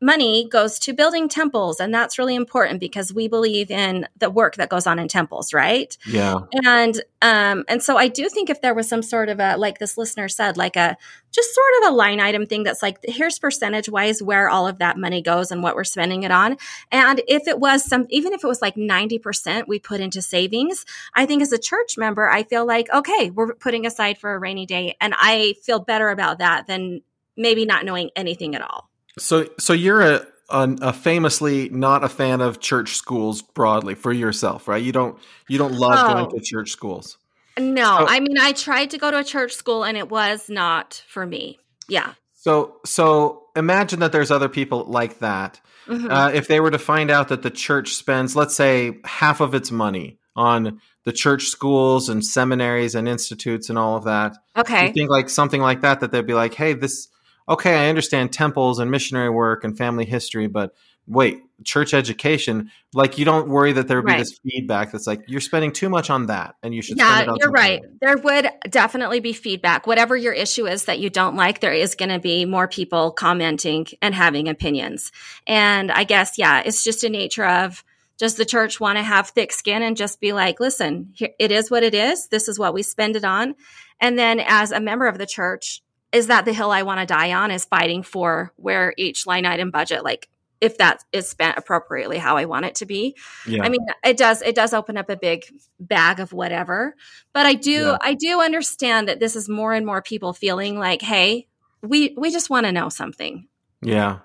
money 0.00 0.48
goes 0.48 0.78
to 0.80 0.92
building 0.92 1.28
temples 1.28 1.80
and 1.80 1.92
that's 1.92 2.18
really 2.18 2.34
important 2.34 2.80
because 2.80 3.12
we 3.12 3.28
believe 3.28 3.70
in 3.70 4.06
the 4.18 4.30
work 4.30 4.56
that 4.56 4.68
goes 4.68 4.86
on 4.86 4.98
in 4.98 5.08
temples 5.08 5.52
right? 5.52 5.96
Yeah. 6.06 6.40
And 6.64 7.02
um 7.22 7.64
and 7.68 7.82
so 7.82 7.96
i 7.96 8.08
do 8.08 8.28
think 8.28 8.50
if 8.50 8.60
there 8.60 8.74
was 8.74 8.88
some 8.88 9.02
sort 9.02 9.28
of 9.28 9.40
a 9.40 9.56
like 9.56 9.78
this 9.78 9.96
listener 9.96 10.28
said 10.28 10.56
like 10.56 10.76
a 10.76 10.96
just 11.32 11.54
sort 11.54 11.66
of 11.82 11.92
a 11.92 11.96
line 11.96 12.20
item 12.20 12.46
thing 12.46 12.62
that's 12.62 12.82
like 12.82 12.98
here's 13.02 13.38
percentage 13.38 13.88
wise 13.88 14.22
where 14.22 14.48
all 14.48 14.68
of 14.68 14.78
that 14.78 14.96
money 14.96 15.20
goes 15.20 15.50
and 15.50 15.62
what 15.62 15.74
we're 15.74 15.82
spending 15.82 16.22
it 16.22 16.30
on. 16.30 16.56
And 16.92 17.20
if 17.26 17.48
it 17.48 17.58
was 17.58 17.84
some 17.84 18.06
even 18.10 18.32
if 18.32 18.44
it 18.44 18.46
was 18.46 18.62
like 18.62 18.76
90% 18.76 19.66
we 19.66 19.78
put 19.78 20.00
into 20.00 20.22
savings 20.22 20.84
i 21.14 21.26
think 21.26 21.42
as 21.42 21.52
a 21.52 21.58
church 21.58 21.96
member 21.96 22.28
i 22.28 22.42
feel 22.42 22.66
like 22.66 22.88
okay 22.92 23.30
we're 23.30 23.54
putting 23.54 23.86
aside 23.86 24.18
for 24.18 24.34
a 24.34 24.38
rainy 24.38 24.66
day 24.66 24.96
and 25.00 25.14
i 25.16 25.54
feel 25.62 25.80
better 25.80 26.10
about 26.10 26.38
that 26.38 26.66
than 26.66 27.00
maybe 27.36 27.64
not 27.64 27.84
knowing 27.84 28.10
anything 28.16 28.54
at 28.54 28.62
all 28.62 28.90
so, 29.18 29.48
so 29.58 29.72
you're 29.72 30.00
a, 30.00 30.26
a, 30.50 30.76
a 30.82 30.92
famously 30.92 31.68
not 31.70 32.04
a 32.04 32.08
fan 32.08 32.40
of 32.40 32.60
church 32.60 32.94
schools 32.94 33.42
broadly 33.42 33.94
for 33.94 34.12
yourself, 34.12 34.68
right? 34.68 34.82
You 34.82 34.92
don't 34.92 35.18
you 35.48 35.58
don't 35.58 35.74
love 35.74 35.98
oh. 35.98 36.12
going 36.12 36.30
to 36.30 36.40
church 36.40 36.70
schools. 36.70 37.18
No, 37.58 37.98
so, 38.00 38.06
I 38.08 38.20
mean 38.20 38.38
I 38.38 38.52
tried 38.52 38.90
to 38.90 38.98
go 38.98 39.10
to 39.10 39.18
a 39.18 39.24
church 39.24 39.52
school 39.52 39.84
and 39.84 39.96
it 39.96 40.10
was 40.10 40.48
not 40.48 41.02
for 41.08 41.24
me. 41.24 41.58
Yeah. 41.88 42.14
So, 42.34 42.76
so 42.84 43.46
imagine 43.56 44.00
that 44.00 44.12
there's 44.12 44.30
other 44.30 44.48
people 44.48 44.84
like 44.84 45.20
that. 45.20 45.60
Mm-hmm. 45.86 46.10
Uh, 46.10 46.30
if 46.30 46.48
they 46.48 46.60
were 46.60 46.70
to 46.70 46.78
find 46.78 47.10
out 47.10 47.28
that 47.28 47.42
the 47.42 47.50
church 47.50 47.94
spends, 47.94 48.36
let's 48.36 48.54
say, 48.54 48.98
half 49.04 49.40
of 49.40 49.54
its 49.54 49.70
money 49.70 50.18
on 50.36 50.80
the 51.04 51.12
church 51.12 51.44
schools 51.44 52.08
and 52.08 52.24
seminaries 52.24 52.94
and 52.94 53.08
institutes 53.08 53.68
and 53.68 53.78
all 53.78 53.96
of 53.96 54.04
that. 54.04 54.36
Okay. 54.56 54.88
You 54.88 54.92
think 54.92 55.10
like 55.10 55.28
something 55.28 55.60
like 55.60 55.82
that 55.82 56.00
that 56.00 56.10
they'd 56.10 56.26
be 56.26 56.34
like, 56.34 56.54
"Hey, 56.54 56.72
this 56.72 57.08
okay, 57.48 57.74
I 57.74 57.88
understand 57.88 58.32
temples 58.32 58.78
and 58.78 58.90
missionary 58.90 59.30
work 59.30 59.64
and 59.64 59.76
family 59.76 60.04
history, 60.04 60.46
but 60.46 60.74
wait, 61.06 61.42
church 61.64 61.92
education, 61.92 62.70
like 62.94 63.18
you 63.18 63.24
don't 63.24 63.48
worry 63.48 63.72
that 63.72 63.88
there 63.88 64.00
would 64.00 64.06
be 64.06 64.16
this 64.16 64.38
feedback 64.38 64.92
that's 64.92 65.06
like 65.06 65.22
you're 65.26 65.40
spending 65.40 65.72
too 65.72 65.88
much 65.88 66.10
on 66.10 66.26
that 66.26 66.56
and 66.62 66.74
you 66.74 66.82
should 66.82 66.98
Yeah, 66.98 67.12
spend 67.12 67.22
it 67.22 67.28
on 67.28 67.36
you're 67.40 67.50
right. 67.50 67.80
else." 67.80 67.92
There 68.00 68.16
would 68.16 68.48
definitely 68.70 69.20
be 69.20 69.32
feedback. 69.32 69.86
Whatever 69.86 70.16
your 70.16 70.32
issue 70.32 70.66
is 70.66 70.86
that 70.86 70.98
you 70.98 71.10
don't 71.10 71.36
like, 71.36 71.60
there 71.60 71.72
is 71.72 71.94
going 71.94 72.08
to 72.08 72.18
be 72.18 72.44
more 72.44 72.68
people 72.68 73.10
commenting 73.12 73.86
and 74.00 74.14
having 74.14 74.48
opinions. 74.48 75.12
And 75.46 75.92
I 75.92 76.04
guess, 76.04 76.38
yeah, 76.38 76.62
it's 76.64 76.82
just 76.82 77.04
a 77.04 77.08
nature 77.08 77.46
of 77.46 77.84
does 78.16 78.36
the 78.36 78.44
church 78.44 78.78
want 78.78 78.96
to 78.96 79.02
have 79.02 79.28
thick 79.28 79.52
skin 79.52 79.82
and 79.82 79.96
just 79.96 80.20
be 80.20 80.32
like, 80.32 80.60
listen, 80.60 81.10
here, 81.14 81.30
it 81.38 81.50
is 81.50 81.70
what 81.70 81.82
it 81.82 81.94
is. 81.94 82.28
This 82.28 82.48
is 82.48 82.58
what 82.58 82.72
we 82.72 82.82
spend 82.82 83.16
it 83.16 83.24
on. 83.24 83.56
And 84.00 84.18
then 84.18 84.40
as 84.40 84.70
a 84.70 84.80
member 84.80 85.06
of 85.06 85.18
the 85.18 85.26
church, 85.26 85.82
is 86.14 86.28
that 86.28 86.44
the 86.46 86.52
hill 86.54 86.70
I 86.70 86.82
want 86.82 87.00
to 87.00 87.06
die 87.06 87.32
on 87.34 87.50
is 87.50 87.64
fighting 87.66 88.02
for 88.02 88.52
where 88.56 88.94
each 88.96 89.26
line 89.26 89.44
item 89.44 89.70
budget, 89.70 90.04
like 90.04 90.28
if 90.60 90.78
that 90.78 91.04
is 91.12 91.28
spent 91.28 91.58
appropriately 91.58 92.16
how 92.16 92.36
I 92.38 92.46
want 92.46 92.64
it 92.64 92.76
to 92.76 92.86
be. 92.86 93.16
Yeah. 93.46 93.64
I 93.64 93.68
mean, 93.68 93.84
it 94.02 94.16
does 94.16 94.40
it 94.40 94.54
does 94.54 94.72
open 94.72 94.96
up 94.96 95.10
a 95.10 95.16
big 95.16 95.44
bag 95.78 96.20
of 96.20 96.32
whatever. 96.32 96.94
But 97.34 97.44
I 97.44 97.54
do 97.54 97.70
Yeah. 97.72 97.98
I 98.00 98.14
do 98.14 98.40
understand 98.40 99.08
that 99.08 99.20
this 99.20 99.36
is 99.36 99.48
more 99.48 99.74
and 99.74 99.84
more 99.84 100.00
people 100.00 100.32
feeling 100.32 100.78
like, 100.78 101.02
hey, 101.02 101.48
we 101.82 102.14
we 102.16 102.30
just 102.30 102.48
want 102.48 102.64
to 102.66 102.72
know 102.72 102.88
something. 102.88 103.48
Yeah. 103.82 104.20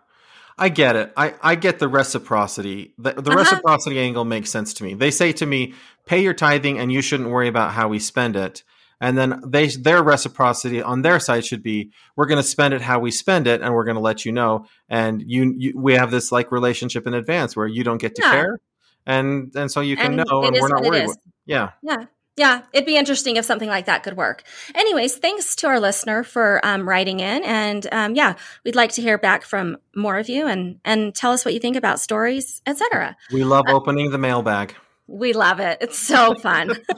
I 0.62 0.69
get 0.69 0.96
it. 0.98 1.13
I, 1.15 1.36
I 1.41 1.55
get 1.55 1.79
the 1.79 1.88
reciprocity. 1.88 2.93
The, 2.98 3.13
the 3.13 3.31
Uh-huh. 3.31 3.39
reciprocity 3.39 3.98
angle 4.00 4.25
makes 4.25 4.50
sense 4.51 4.74
to 4.75 4.84
me. 4.84 4.93
They 4.93 5.10
say 5.12 5.31
to 5.34 5.46
me, 5.46 5.74
pay 6.05 6.22
your 6.22 6.34
tithing 6.34 6.77
and 6.79 6.91
you 6.91 7.01
shouldn't 7.01 7.29
worry 7.29 7.48
about 7.48 7.72
how 7.72 7.88
we 7.88 7.98
spend 8.00 8.36
it. 8.36 8.63
And 9.01 9.18
then 9.18 9.41
they 9.46 9.68
their 9.68 10.03
reciprocity 10.03 10.82
on 10.82 11.01
their 11.01 11.20
side 11.20 11.46
should 11.46 11.63
be 11.63 11.91
we're 12.15 12.25
going 12.25 12.41
to 12.41 12.48
spend 12.48 12.74
it 12.74 12.82
how 12.82 13.00
we 13.00 13.12
spend 13.12 13.48
it 13.48 13.62
and 13.62 13.74
we're 13.74 13.86
going 13.86 13.96
to 13.96 14.01
let 14.01 14.25
you 14.25 14.32
know 14.32 14.65
and 14.89 15.24
you, 15.25 15.53
you 15.58 15.74
we 15.75 15.94
have 15.94 16.12
this 16.12 16.32
like 16.32 16.51
relationship 16.51 17.08
in 17.08 17.13
advance 17.13 17.56
where 17.56 17.68
you 17.68 17.84
don't 17.84 18.00
get 18.01 18.15
to 18.15 18.22
Yeah. 18.22 18.32
care 18.32 18.60
and 19.06 19.56
and 19.56 19.72
so 19.72 19.82
you 19.82 19.96
can 19.96 20.20
And 20.20 20.29
know 20.29 20.44
and 20.44 20.58
we're 20.60 20.68
not 20.68 20.84
worried. 20.84 21.10
Yeah. 21.46 21.72
Yeah. 21.82 22.06
Yeah, 22.38 22.62
it'd 22.72 22.86
be 22.86 22.96
interesting 22.96 23.36
if 23.36 23.44
something 23.44 23.68
like 23.68 23.88
that 23.88 24.03
could 24.03 24.15
work. 24.15 24.44
Anyways, 24.74 25.18
thanks 25.18 25.58
to 25.58 25.68
our 25.68 25.77
listener 25.77 26.24
for 26.24 26.65
um, 26.65 26.88
writing 26.88 27.20
in, 27.20 27.44
and 27.44 27.86
um, 27.91 28.15
yeah, 28.15 28.36
we'd 28.63 28.77
like 28.77 28.94
to 28.94 29.01
hear 29.01 29.18
back 29.18 29.44
from 29.44 29.75
more 29.94 30.18
of 30.18 30.29
you 30.29 30.48
and 30.48 30.79
and 30.86 31.13
tell 31.13 31.34
us 31.34 31.44
what 31.44 31.53
you 31.53 31.60
think 31.60 31.75
about 31.75 32.00
stories, 32.00 32.62
etc. 32.65 33.18
We 33.34 33.44
love 33.44 33.65
opening 33.68 34.12
the 34.12 34.18
mailbag. 34.18 34.74
We 35.09 35.33
love 35.33 35.59
it. 35.59 35.79
It's 35.81 35.97
so 35.97 36.35
fun. 36.35 36.77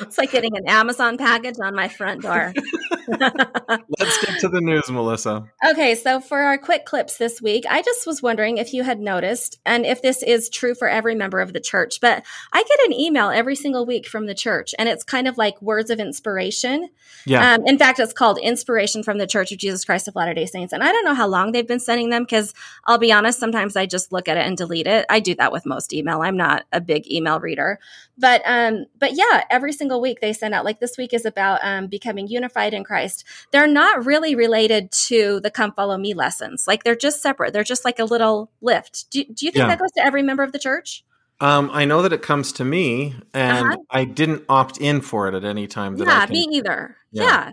it's 0.00 0.18
like 0.18 0.30
getting 0.30 0.54
an 0.54 0.68
Amazon 0.68 1.16
package 1.16 1.56
on 1.62 1.74
my 1.74 1.88
front 1.88 2.22
door. 2.22 2.52
Let's 3.08 4.24
get 4.24 4.38
to 4.40 4.48
the 4.48 4.60
news, 4.60 4.90
Melissa. 4.90 5.44
Okay, 5.66 5.94
so 5.94 6.20
for 6.20 6.40
our 6.40 6.58
quick 6.58 6.84
clips 6.84 7.16
this 7.16 7.40
week, 7.40 7.64
I 7.70 7.80
just 7.80 8.06
was 8.06 8.22
wondering 8.22 8.58
if 8.58 8.74
you 8.74 8.82
had 8.82 9.00
noticed 9.00 9.58
and 9.64 9.86
if 9.86 10.02
this 10.02 10.22
is 10.22 10.50
true 10.50 10.74
for 10.74 10.88
every 10.88 11.14
member 11.14 11.40
of 11.40 11.54
the 11.54 11.60
church, 11.60 12.00
but 12.02 12.22
I 12.52 12.62
get 12.62 12.86
an 12.86 12.92
email 12.92 13.30
every 13.30 13.56
single 13.56 13.86
week 13.86 14.06
from 14.06 14.26
the 14.26 14.34
church 14.34 14.74
and 14.78 14.88
it's 14.88 15.02
kind 15.02 15.26
of 15.26 15.38
like 15.38 15.60
words 15.62 15.88
of 15.88 16.00
inspiration. 16.00 16.90
Yeah. 17.24 17.54
Um, 17.54 17.66
in 17.66 17.78
fact, 17.78 17.98
it's 17.98 18.12
called 18.12 18.38
Inspiration 18.38 19.02
from 19.02 19.16
the 19.16 19.26
Church 19.26 19.52
of 19.52 19.58
Jesus 19.58 19.84
Christ 19.84 20.06
of 20.06 20.16
Latter 20.16 20.34
day 20.34 20.46
Saints. 20.46 20.72
And 20.74 20.82
I 20.82 20.92
don't 20.92 21.04
know 21.04 21.14
how 21.14 21.28
long 21.28 21.52
they've 21.52 21.66
been 21.66 21.80
sending 21.80 22.10
them 22.10 22.24
because 22.24 22.52
I'll 22.84 22.98
be 22.98 23.12
honest, 23.12 23.38
sometimes 23.38 23.74
I 23.74 23.86
just 23.86 24.12
look 24.12 24.28
at 24.28 24.36
it 24.36 24.46
and 24.46 24.56
delete 24.56 24.86
it. 24.86 25.06
I 25.08 25.20
do 25.20 25.34
that 25.36 25.50
with 25.50 25.64
most 25.64 25.94
email. 25.94 26.20
I'm 26.20 26.36
not 26.36 26.66
a 26.72 26.80
big 26.80 27.10
email 27.10 27.21
reader. 27.22 27.78
But 28.18 28.42
um, 28.44 28.86
but 28.98 29.12
yeah, 29.14 29.44
every 29.50 29.72
single 29.72 30.00
week 30.00 30.20
they 30.20 30.32
send 30.32 30.54
out 30.54 30.64
like 30.64 30.80
this 30.80 30.96
week 30.98 31.12
is 31.14 31.24
about 31.24 31.60
um, 31.62 31.86
becoming 31.86 32.26
unified 32.28 32.74
in 32.74 32.84
Christ. 32.84 33.24
They're 33.50 33.66
not 33.66 34.04
really 34.06 34.34
related 34.34 34.90
to 35.08 35.40
the 35.40 35.50
come 35.50 35.72
follow 35.72 35.96
me 35.96 36.14
lessons. 36.14 36.66
Like 36.66 36.84
they're 36.84 36.96
just 36.96 37.22
separate. 37.22 37.52
They're 37.52 37.64
just 37.64 37.84
like 37.84 37.98
a 37.98 38.04
little 38.04 38.50
lift. 38.60 39.10
Do, 39.10 39.24
do 39.24 39.46
you 39.46 39.52
think 39.52 39.62
Yeah. 39.62 39.68
that 39.68 39.78
goes 39.78 39.92
to 39.92 40.04
every 40.04 40.22
member 40.22 40.42
of 40.42 40.52
the 40.52 40.58
church? 40.58 41.04
Um, 41.40 41.70
I 41.72 41.84
know 41.86 42.02
that 42.02 42.12
it 42.12 42.22
comes 42.22 42.52
to 42.52 42.64
me, 42.64 43.16
and 43.34 43.66
Uh-huh. 43.66 43.76
I 43.90 44.04
didn't 44.04 44.44
opt 44.48 44.78
in 44.78 45.00
for 45.00 45.26
it 45.28 45.34
at 45.34 45.44
any 45.44 45.66
time 45.66 45.96
that 45.96 46.06
I 46.06 46.12
yeah, 46.20 46.26
can. 46.26 46.32
me 46.32 46.48
either. 46.52 46.96
Yeah. 47.10 47.22
Yeah. 47.24 47.50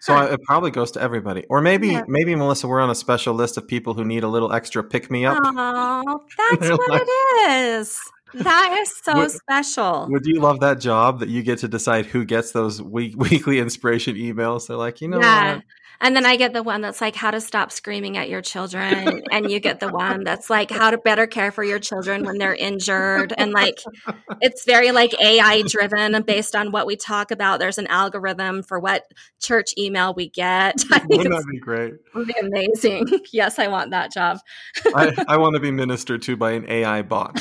so 0.00 0.14
Huh. 0.14 0.20
I, 0.20 0.32
it 0.34 0.40
probably 0.44 0.70
goes 0.70 0.92
to 0.92 1.02
everybody, 1.02 1.44
or 1.50 1.60
maybe 1.60 1.88
Yeah. 1.88 2.04
maybe 2.06 2.36
Melissa, 2.36 2.68
we're 2.68 2.80
on 2.80 2.90
a 2.90 2.94
special 2.94 3.34
list 3.34 3.56
of 3.56 3.66
people 3.66 3.94
who 3.94 4.04
need 4.04 4.22
a 4.22 4.28
little 4.28 4.52
extra 4.52 4.84
pick 4.84 5.10
me 5.10 5.24
up. 5.26 5.38
Oh, 5.42 6.20
that's 6.38 6.68
what 6.70 6.88
like- 6.88 7.02
it 7.04 7.50
is. 7.50 7.98
That 8.34 8.76
is 8.80 8.92
so 9.02 9.16
Would- 9.16 9.30
special. 9.30 10.06
Would 10.10 10.26
you 10.26 10.40
love 10.40 10.60
that 10.60 10.80
job 10.80 11.20
that 11.20 11.28
you 11.28 11.42
get 11.42 11.58
to 11.60 11.68
decide 11.68 12.06
who 12.06 12.24
gets 12.24 12.52
those 12.52 12.82
week, 12.82 13.14
weekly 13.30 13.58
inspiration 13.58 14.16
emails? 14.16 14.66
They're 14.66 14.76
like, 14.76 15.00
you 15.00 15.08
know 15.08 15.20
yeah. 15.20 15.60
What? 15.98 16.06
And 16.06 16.16
then 16.16 16.26
I 16.26 16.36
get 16.36 16.52
the 16.52 16.62
one 16.62 16.80
that's 16.80 17.00
like 17.00 17.14
how 17.16 17.30
to 17.30 17.40
stop 17.40 17.72
screaming 17.72 18.16
at 18.16 18.28
your 18.28 18.42
children. 18.42 19.22
and 19.30 19.50
you 19.50 19.60
get 19.60 19.80
the 19.80 19.88
one 19.88 20.24
that's 20.24 20.50
like 20.50 20.70
how 20.70 20.90
to 20.90 20.98
better 20.98 21.26
care 21.26 21.50
for 21.50 21.64
your 21.64 21.78
children 21.78 22.24
when 22.24 22.38
they're 22.38 22.54
injured. 22.54 23.32
And 23.36 23.52
like 23.52 23.78
it's 24.40 24.64
very 24.64 24.92
like 24.92 25.18
AI 25.20 25.62
driven 25.62 26.14
and 26.14 26.24
based 26.26 26.54
on 26.54 26.72
what 26.72 26.86
we 26.86 26.96
talk 26.96 27.30
about. 27.30 27.58
There's 27.60 27.78
an 27.78 27.86
algorithm 27.86 28.62
for 28.62 28.78
what 28.78 29.04
church 29.40 29.72
email 29.78 30.14
we 30.14 30.28
get. 30.28 30.82
I 30.92 31.04
Wouldn't 31.08 31.30
that 31.30 31.46
be 31.50 31.58
great? 31.58 31.94
would 32.14 32.26
be 32.26 32.34
amazing. 32.40 33.06
yes, 33.32 33.58
I 33.58 33.68
want 33.68 33.90
that 33.90 34.12
job. 34.12 34.38
I, 34.94 35.12
I 35.28 35.36
want 35.36 35.54
to 35.54 35.60
be 35.60 35.70
ministered 35.70 36.22
to 36.22 36.36
by 36.36 36.52
an 36.52 36.68
AI 36.68 37.02
bot. 37.02 37.34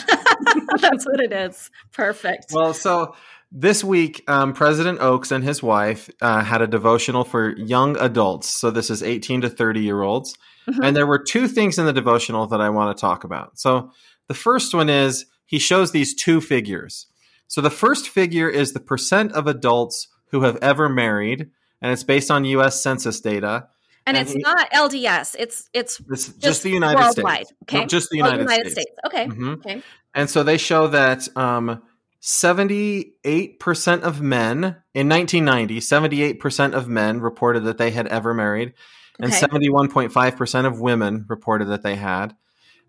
that's 0.79 1.05
what 1.05 1.19
it 1.21 1.31
is. 1.31 1.69
Perfect. 1.93 2.47
Well, 2.51 2.73
so 2.73 3.15
this 3.51 3.83
week, 3.83 4.23
um, 4.27 4.53
President 4.53 4.99
Oaks 4.99 5.31
and 5.31 5.43
his 5.43 5.61
wife 5.63 6.09
uh, 6.21 6.43
had 6.43 6.61
a 6.61 6.67
devotional 6.67 7.23
for 7.23 7.55
young 7.57 7.97
adults. 7.97 8.49
So 8.49 8.71
this 8.71 8.89
is 8.89 9.01
18 9.03 9.41
to 9.41 9.49
30 9.49 9.81
year 9.81 10.01
olds. 10.01 10.35
Mhm. 10.67 10.79
And 10.83 10.95
there 10.95 11.05
were 11.07 11.19
two 11.19 11.47
things 11.47 11.77
in 11.77 11.85
the 11.85 11.93
devotional 11.93 12.47
that 12.47 12.59
I 12.61 12.69
want 12.69 12.95
to 12.97 12.99
talk 13.01 13.23
about. 13.23 13.59
So 13.59 13.91
the 14.27 14.33
first 14.33 14.73
one 14.73 14.89
is 14.89 15.25
he 15.45 15.59
shows 15.59 15.91
these 15.91 16.15
two 16.15 16.41
figures. 16.41 17.05
So 17.47 17.61
the 17.61 17.69
first 17.69 18.09
figure 18.09 18.49
is 18.49 18.73
the 18.73 18.79
percent 18.79 19.31
of 19.33 19.45
adults 19.47 20.07
who 20.31 20.41
have 20.41 20.57
ever 20.63 20.89
married, 20.89 21.49
and 21.81 21.91
it's 21.93 22.03
based 22.03 22.31
on 22.31 22.43
US 22.45 22.81
Census 22.81 23.21
data. 23.21 23.67
and 24.07 24.17
and 24.17 24.25
it's 24.27 24.33
he- 24.33 24.41
not 24.41 24.67
LDS. 24.71 25.35
It's 25.39 25.69
it's 25.73 25.99
It's 26.09 26.27
just, 26.27 26.39
just 26.39 26.63
the 26.63 26.69
United 26.71 26.99
worldwide. 26.99 27.45
States. 27.47 27.53
Okay. 27.63 27.79
No, 27.81 27.85
just 27.85 28.09
the 28.09 28.21
Oh, 28.23 28.31
United, 28.37 28.71
States. 28.71 28.91
Okay. 29.05 29.25
Mhm. 29.27 29.53
Okay. 29.57 29.83
And 30.15 30.29
so 30.29 30.41
they 30.43 30.57
show 30.57 30.87
that 30.87 31.27
um, 31.37 31.81
78% 32.25 34.01
of 34.01 34.21
men 34.21 34.77
in 34.93 35.07
1990, 35.07 35.79
78% 35.79 36.73
of 36.73 36.87
men 36.87 37.19
reported 37.21 37.63
that 37.65 37.77
they 37.77 37.91
had 37.91 38.07
ever 38.07 38.33
married, 38.33 38.73
and 39.19 39.31
Okay. 39.31 39.39
71.5% 39.45 40.65
of 40.65 40.79
women 40.79 41.25
reported 41.29 41.65
that 41.69 41.83
they 41.83 41.95
had. 41.95 42.35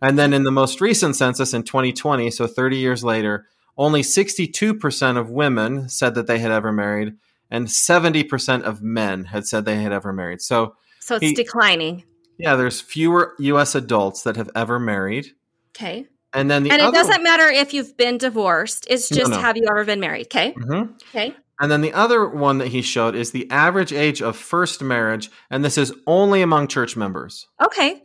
And 0.01 0.19
then 0.19 0.33
in 0.33 0.43
the 0.45 0.51
most 0.51 0.81
recent 0.81 1.17
census 1.17 1.53
in 1.55 1.63
2020, 1.65 2.31
so 2.31 2.47
30 2.47 2.77
years 2.79 3.05
later, 3.05 3.47
only 3.79 4.03
62% 4.03 5.19
of 5.19 5.31
women 5.31 5.89
said 5.89 6.15
that 6.15 6.27
they 6.27 6.39
had 6.39 6.51
ever 6.51 6.73
married, 6.73 7.15
and 7.51 7.67
70% 7.69 8.63
of 8.63 8.83
men 8.83 9.27
had 9.27 9.47
said 9.47 9.65
they 9.65 9.83
had 9.83 9.93
ever 9.93 10.13
married. 10.13 10.41
So, 10.41 10.75
So 11.01 11.17
it's 11.17 11.25
He- 11.27 11.35
declining. 11.35 12.05
yeah, 12.39 12.57
there's 12.57 12.81
fewer 12.81 13.35
US 13.39 13.75
adults 13.75 14.23
that 14.23 14.37
have 14.37 14.51
ever 14.57 14.79
married. 14.81 15.33
Okay. 15.77 16.09
And 16.37 16.51
then 16.51 16.63
the 16.63 16.71
and 16.71 16.81
it 16.83 16.93
doesn't 16.93 17.23
matter 17.23 17.49
if 17.49 17.73
you've 17.75 17.97
been 17.97 18.19
divorced. 18.19 18.87
It's 18.91 19.09
just 19.09 19.31
no. 19.31 19.39
have 19.39 19.57
you 19.57 19.65
ever 19.69 19.85
been 19.85 20.01
married? 20.01 20.27
Okay. 20.27 20.53
Mhm. 20.53 20.95
Okay. 21.09 21.35
And 21.59 21.73
then 21.73 21.81
the 21.81 21.95
other 21.95 22.29
one 22.29 22.59
that 22.59 22.69
he 22.69 22.83
showed 22.83 23.15
is 23.15 23.31
the 23.31 23.51
average 23.51 23.91
age 23.93 24.21
of 24.21 24.37
first 24.37 24.83
marriage, 24.83 25.31
and 25.51 25.65
this 25.65 25.79
is 25.79 25.93
only 26.07 26.43
among 26.43 26.69
church 26.69 26.95
members. 26.97 27.47
Okay. 27.65 28.03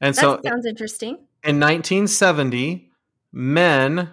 And 0.00 0.14
That 0.14 0.20
so 0.20 0.40
sounds 0.44 0.64
interesting. 0.64 1.14
in 1.42 1.58
1970, 1.58 2.88
men. 3.32 4.10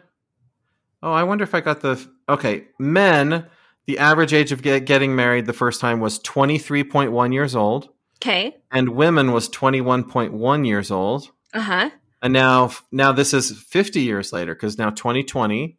Oh, 1.03 1.11
I 1.13 1.23
wonder 1.23 1.43
if 1.43 1.53
I 1.53 1.61
got 1.61 1.81
the. 1.81 2.03
Okay, 2.27 2.65
men, 2.79 3.45
the 3.85 3.99
average 3.99 4.33
age 4.33 4.51
of 4.51 4.61
get, 4.63 4.85
getting 4.85 5.15
married 5.15 5.45
the 5.45 5.53
first 5.53 5.79
time 5.81 5.99
was 5.99 6.19
23.1 6.19 7.31
years 7.33 7.55
old, 7.55 7.89
Okay. 8.17 8.55
and 8.71 8.89
women 8.89 9.31
was 9.31 9.47
21.1 9.49 10.65
years 10.65 10.89
old. 10.91 11.29
Uh 11.53 11.61
huh. 11.61 11.89
And 12.21 12.33
now, 12.33 12.71
now 12.91 13.11
this 13.11 13.33
is 13.33 13.51
50 13.51 14.01
years 14.01 14.33
later 14.33 14.53
because 14.53 14.77
now 14.77 14.89
2020. 14.89 15.77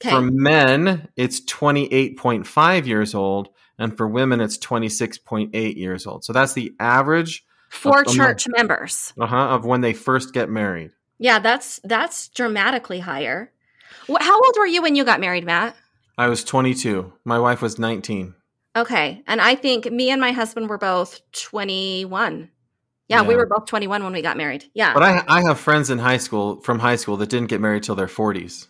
Okay. 0.00 0.10
For 0.10 0.20
men, 0.20 1.08
it's 1.16 1.40
28.5 1.44 2.86
years 2.86 3.14
old, 3.14 3.48
and 3.78 3.96
for 3.96 4.06
women, 4.06 4.40
it's 4.42 4.58
26.8 4.58 5.76
years 5.76 6.06
old. 6.06 6.24
So 6.24 6.32
that's 6.34 6.52
the 6.52 6.74
average 6.78 7.44
For 7.70 8.02
among- 8.02 8.14
church 8.14 8.46
members. 8.48 9.12
uh-huh, 9.18 9.36
of 9.36 9.64
when 9.64 9.80
they 9.80 9.92
first 9.94 10.34
get 10.34 10.50
married. 10.50 10.90
Yeah, 11.18 11.38
that's 11.38 11.80
that's 11.82 12.28
dramatically 12.28 13.00
higher. 13.00 13.50
How 14.20 14.34
old 14.34 14.54
were 14.58 14.66
you 14.66 14.82
when 14.82 14.96
you 14.96 15.04
got 15.04 15.18
married, 15.18 15.44
Matt? 15.46 15.74
I 16.18 16.28
was 16.28 16.44
22. 16.44 17.10
My 17.24 17.38
wife 17.38 17.62
was 17.62 17.78
19. 17.78 18.34
Okay. 18.76 19.22
And 19.26 19.40
I 19.40 19.54
think 19.54 19.90
me 19.90 20.10
and 20.10 20.20
my 20.20 20.32
husband 20.32 20.68
were 20.68 20.76
both 20.76 21.20
21. 21.32 22.50
Yeah, 23.08 23.22
we 23.22 23.36
were 23.36 23.46
both 23.46 23.66
21 23.66 24.02
when 24.02 24.12
we 24.12 24.20
got 24.22 24.36
married. 24.36 24.64
Yeah. 24.74 24.92
But 24.92 25.02
I, 25.02 25.22
I 25.28 25.42
have 25.42 25.60
friends 25.60 25.90
in 25.90 25.98
high 25.98 26.16
school 26.16 26.60
from 26.62 26.80
high 26.80 26.96
school 26.96 27.16
that 27.18 27.28
didn't 27.28 27.48
get 27.48 27.60
married 27.60 27.82
till 27.84 27.94
their 27.94 28.08
40s. 28.08 28.66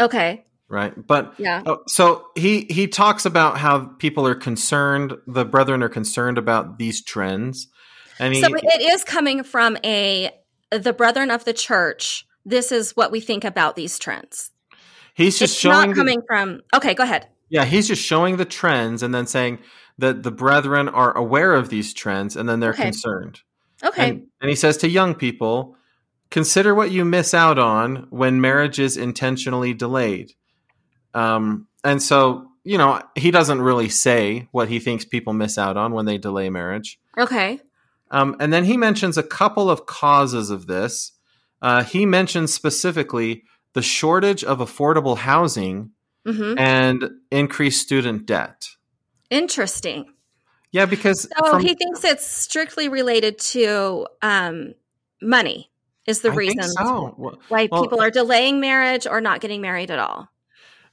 okay. 0.00 0.44
right? 0.68 0.92
But 1.06 1.34
Yeah. 1.38 1.62
oh, 1.66 1.78
so 1.86 2.26
he 2.36 2.62
he 2.70 2.86
talks 2.88 3.24
about 3.26 3.58
how 3.58 3.86
people 3.98 4.26
are 4.26 4.34
concerned, 4.34 5.14
the 5.26 5.44
brethren 5.44 5.82
are 5.82 5.88
concerned 5.88 6.38
about 6.38 6.78
these 6.78 7.02
trends, 7.04 7.68
and 8.18 8.34
he 8.34 8.40
So 8.40 8.48
it 8.54 8.80
is 8.82 9.04
coming 9.04 9.42
from 9.44 9.76
a 9.84 10.30
the 10.72 10.92
brethren 10.92 11.30
of 11.30 11.44
the 11.44 11.52
church. 11.52 12.26
This 12.44 12.70
is 12.72 12.96
what 12.96 13.10
we 13.12 13.20
think 13.20 13.44
about 13.44 13.76
these 13.76 13.98
trends. 13.98 14.50
he's 15.14 15.38
just 15.38 15.54
it's 15.54 15.60
showing 15.60 15.74
not 15.74 15.88
the- 15.90 15.94
coming 15.94 16.22
from. 16.26 16.60
Okay, 16.74 16.94
go 16.94 17.02
ahead. 17.02 17.26
Yeah, 17.50 17.64
he's 17.64 17.88
just 17.88 18.02
showing 18.02 18.36
the 18.36 18.44
trends 18.44 19.02
and 19.02 19.12
then 19.12 19.26
saying 19.26 19.58
that 19.98 20.22
the 20.22 20.30
brethren 20.30 20.88
are 20.88 21.16
aware 21.16 21.52
of 21.54 21.68
these 21.68 21.92
trends 21.92 22.36
and 22.36 22.48
then 22.48 22.60
they're 22.60 22.70
Okay. 22.70 22.84
concerned. 22.84 23.40
Okay. 23.82 24.10
And, 24.10 24.26
and 24.40 24.50
he 24.50 24.56
says 24.56 24.76
to 24.78 24.88
young 24.88 25.14
people, 25.14 25.76
consider 26.30 26.74
what 26.74 26.90
you 26.90 27.04
miss 27.04 27.34
out 27.34 27.58
on 27.58 28.06
when 28.10 28.40
marriage 28.40 28.78
is 28.78 28.96
intentionally 28.96 29.74
delayed. 29.74 30.32
Um, 31.14 31.66
and 31.82 32.02
so, 32.02 32.46
you 32.62 32.78
know, 32.78 33.00
he 33.16 33.30
doesn't 33.30 33.62
really 33.62 33.88
say 33.88 34.48
what 34.52 34.68
he 34.68 34.78
thinks 34.78 35.04
people 35.04 35.32
miss 35.32 35.58
out 35.58 35.76
on 35.76 35.92
when 35.92 36.06
they 36.06 36.18
delay 36.18 36.50
marriage. 36.50 36.98
okay. 37.18 37.60
Um, 38.12 38.36
and 38.40 38.52
then 38.52 38.64
he 38.64 38.76
mentions 38.76 39.16
a 39.16 39.22
couple 39.22 39.70
of 39.70 39.86
causes 39.86 40.50
of 40.50 40.66
this. 40.66 41.12
Uh, 41.62 41.84
he 41.84 42.06
mentions 42.06 42.52
specifically 42.52 43.44
the 43.72 43.82
shortage 43.82 44.42
of 44.42 44.58
affordable 44.58 45.16
housing 45.16 45.92
hmm 46.26 46.54
and 46.58 47.08
increased 47.30 47.80
student 47.80 48.26
debt. 48.26 48.68
Interesting. 49.30 50.12
Yeah, 50.72 50.86
because 50.86 51.22
So 51.38 51.50
from- 51.50 51.62
he 51.62 51.74
thinks 51.74 52.04
it's 52.04 52.26
strictly 52.26 52.88
related 52.88 53.38
to 53.38 54.06
um, 54.22 54.74
money. 55.20 55.70
Is 56.06 56.20
the 56.22 56.30
I 56.30 56.34
reason 56.34 56.62
so. 56.62 57.14
Well, 57.18 57.38
why 57.48 57.68
well- 57.70 57.82
people 57.82 58.00
are 58.00 58.10
delaying 58.10 58.60
marriage 58.60 59.06
or 59.06 59.20
not 59.20 59.40
getting 59.40 59.60
married 59.60 59.90
at 59.90 59.98
all? 59.98 60.28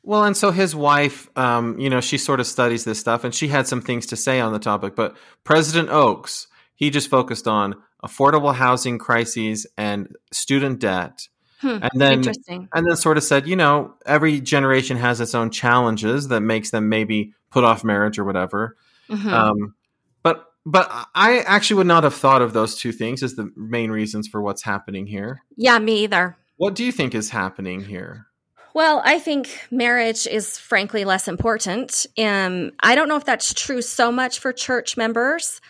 well, 0.03 0.24
and 0.24 0.38
so 0.38 0.51
his 0.51 0.74
wife, 0.74 1.27
um, 1.38 1.77
you 1.79 1.89
know, 1.89 2.00
she 2.00 2.17
sort 2.17 2.39
of 2.39 2.48
studies 2.48 2.86
this 2.86 2.98
stuff, 3.00 3.24
and 3.25 3.36
she 3.36 3.50
had 3.50 3.67
some 3.67 3.81
things 3.81 4.05
to 4.05 4.15
say 4.15 4.39
on 4.39 4.53
the 4.53 4.60
topic. 4.60 4.96
But 4.96 5.17
President 5.43 5.89
Oaks, 5.89 6.48
he 6.75 6.89
just 6.89 7.10
focused 7.10 7.46
on 7.48 7.75
affordable 8.05 8.53
housing 8.55 9.00
crises 9.00 9.67
and 9.77 10.15
student 10.31 10.79
debt, 10.79 11.27
Hmm. 11.62 11.79
and 11.81 11.91
then 11.96 12.13
Interesting. 12.13 12.69
and 12.74 12.86
then 12.88 12.96
sort 12.96 13.17
of 13.17 13.24
said, 13.24 13.48
you 13.48 13.55
know, 13.57 13.96
every 14.05 14.39
generation 14.39 14.96
has 14.98 15.19
its 15.19 15.36
own 15.36 15.50
challenges 15.50 16.27
that 16.29 16.41
makes 16.41 16.69
them 16.69 16.88
maybe 16.89 17.34
put 17.50 17.63
off 17.65 17.84
marriage 17.84 18.17
or 18.19 18.24
whatever. 18.24 18.77
Mhm. 19.09 19.31
Um, 19.31 19.75
but 20.23 20.45
but 20.65 20.89
I 21.15 21.39
actually 21.39 21.77
would 21.77 21.87
not 21.87 22.03
have 22.03 22.13
thought 22.13 22.41
of 22.41 22.53
those 22.53 22.75
two 22.75 22.91
things 22.91 23.23
as 23.23 23.35
the 23.35 23.51
main 23.55 23.89
reasons 23.91 24.27
for 24.27 24.41
what's 24.41 24.63
happening 24.63 25.07
here. 25.07 25.41
yeah, 25.55 25.79
me 25.79 26.03
either. 26.03 26.37
What 26.57 26.75
do 26.75 26.83
you 26.83 26.91
think 26.91 27.13
is 27.15 27.29
happening 27.29 27.81
here? 27.81 28.25
Well, 28.73 29.01
I 29.03 29.17
think 29.17 29.59
marriage 29.71 30.27
is 30.27 30.57
frankly 30.57 31.03
less 31.05 31.27
important. 31.27 32.05
Um, 32.17 32.71
I 32.79 32.95
don't 32.95 33.07
know 33.07 33.15
if 33.15 33.25
that's 33.25 33.53
true 33.53 33.81
so 33.81 34.11
much 34.11 34.39
for 34.39 34.51
church 34.53 34.97
members, 34.97 35.61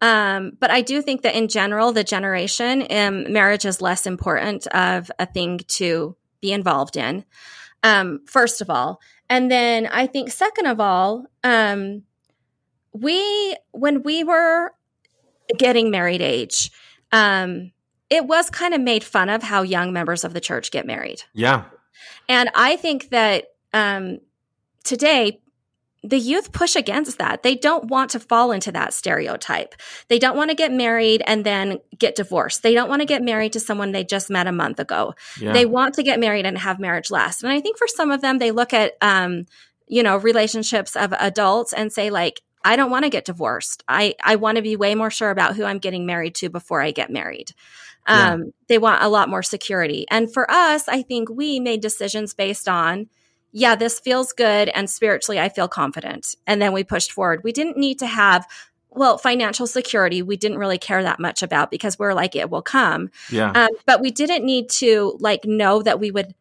um, 0.00 0.56
but 0.58 0.70
I 0.70 0.80
do 0.80 1.00
think 1.00 1.22
that 1.22 1.36
in 1.36 1.48
general, 1.48 1.92
the 1.92 2.02
generation, 2.02 2.86
um, 2.90 3.32
marriage 3.32 3.64
is 3.64 3.80
less 3.80 4.06
important 4.06 4.66
of 4.68 5.10
a 5.18 5.26
thing 5.26 5.60
to 5.68 6.16
be 6.40 6.52
involved 6.52 6.96
in. 6.96 7.24
Um, 7.82 8.20
first 8.26 8.60
of 8.60 8.68
all, 8.68 9.00
and 9.30 9.50
then 9.50 9.86
I 9.86 10.06
think 10.06 10.30
second 10.30 10.66
of 10.66 10.80
all, 10.80 11.26
um, 11.44 12.02
we 13.00 13.56
when 13.72 14.02
we 14.02 14.24
were 14.24 14.72
getting 15.58 15.90
married 15.90 16.22
age, 16.22 16.70
um, 17.12 17.72
it 18.10 18.26
was 18.26 18.50
kind 18.50 18.74
of 18.74 18.80
made 18.80 19.04
fun 19.04 19.28
of 19.28 19.42
how 19.42 19.62
young 19.62 19.92
members 19.92 20.24
of 20.24 20.32
the 20.32 20.40
church 20.40 20.70
get 20.70 20.86
married. 20.86 21.22
Yeah, 21.32 21.64
And 22.28 22.50
I 22.54 22.76
think 22.76 23.10
that 23.10 23.46
um, 23.72 24.18
today, 24.84 25.40
the 26.02 26.18
youth 26.18 26.52
push 26.52 26.76
against 26.76 27.18
that. 27.18 27.42
They 27.42 27.56
don't 27.56 27.86
want 27.86 28.10
to 28.10 28.20
fall 28.20 28.52
into 28.52 28.70
that 28.72 28.94
stereotype. 28.94 29.74
They 30.08 30.20
don't 30.20 30.36
want 30.36 30.50
to 30.50 30.56
get 30.56 30.72
married 30.72 31.22
and 31.26 31.44
then 31.44 31.78
get 31.98 32.14
divorced. 32.14 32.62
They 32.62 32.74
don't 32.74 32.88
want 32.88 33.02
to 33.02 33.06
get 33.06 33.22
married 33.22 33.52
to 33.54 33.60
someone 33.60 33.90
they 33.90 34.04
just 34.04 34.30
met 34.30 34.46
a 34.46 34.52
month 34.52 34.78
ago. 34.78 35.14
yeah. 35.40 35.52
They 35.52 35.66
want 35.66 35.94
to 35.94 36.04
get 36.04 36.20
married 36.20 36.46
and 36.46 36.56
have 36.58 36.78
marriage 36.78 37.10
last. 37.10 37.42
And 37.42 37.52
I 37.52 37.60
think 37.60 37.76
for 37.76 37.88
some 37.88 38.12
of 38.12 38.20
them, 38.20 38.38
they 38.38 38.52
look 38.52 38.72
at, 38.72 38.92
um, 39.00 39.46
you 39.88 40.02
know, 40.02 40.16
relationships 40.16 40.94
of 40.94 41.12
adults 41.14 41.72
and 41.72 41.92
say, 41.92 42.10
like, 42.10 42.40
I 42.64 42.76
don't 42.76 42.90
want 42.90 43.04
to 43.04 43.10
get 43.10 43.24
divorced. 43.24 43.84
I, 43.86 44.14
I 44.22 44.36
want 44.36 44.56
to 44.56 44.62
be 44.62 44.76
way 44.76 44.94
more 44.94 45.10
sure 45.10 45.30
about 45.30 45.56
who 45.56 45.64
I'm 45.64 45.78
getting 45.78 46.06
married 46.06 46.34
to 46.36 46.48
before 46.48 46.80
I 46.80 46.90
get 46.90 47.10
married. 47.10 47.52
Yeah. 48.08 48.32
Um, 48.32 48.52
They 48.68 48.78
want 48.78 49.02
a 49.02 49.08
lot 49.08 49.28
more 49.28 49.42
security. 49.42 50.06
And 50.10 50.32
for 50.32 50.50
us, 50.50 50.88
I 50.88 51.02
think 51.02 51.28
we 51.30 51.60
made 51.60 51.80
decisions 51.80 52.34
based 52.34 52.68
on, 52.68 53.08
yeah, 53.52 53.74
this 53.74 54.00
feels 54.00 54.32
good. 54.32 54.68
And 54.68 54.90
spiritually, 54.90 55.40
I 55.40 55.48
feel 55.48 55.68
confident. 55.68 56.34
And 56.46 56.60
then 56.60 56.72
we 56.72 56.84
pushed 56.84 57.12
forward. 57.12 57.42
We 57.42 57.52
didn't 57.52 57.76
need 57.76 57.98
to 58.00 58.06
have, 58.06 58.46
well, 58.90 59.18
financial 59.18 59.66
security, 59.66 60.22
we 60.22 60.36
didn't 60.36 60.58
really 60.58 60.78
care 60.78 61.02
that 61.02 61.20
much 61.20 61.42
about 61.42 61.70
because 61.70 61.98
we're 61.98 62.14
like, 62.14 62.34
it 62.34 62.50
will 62.50 62.62
come. 62.62 63.10
yeah. 63.30 63.50
Um, 63.50 63.68
but 63.84 64.00
we 64.00 64.10
didn't 64.10 64.44
need 64.44 64.70
to 64.70 65.16
like 65.20 65.44
know 65.44 65.82
that 65.82 66.00
we 66.00 66.10
would. 66.10 66.34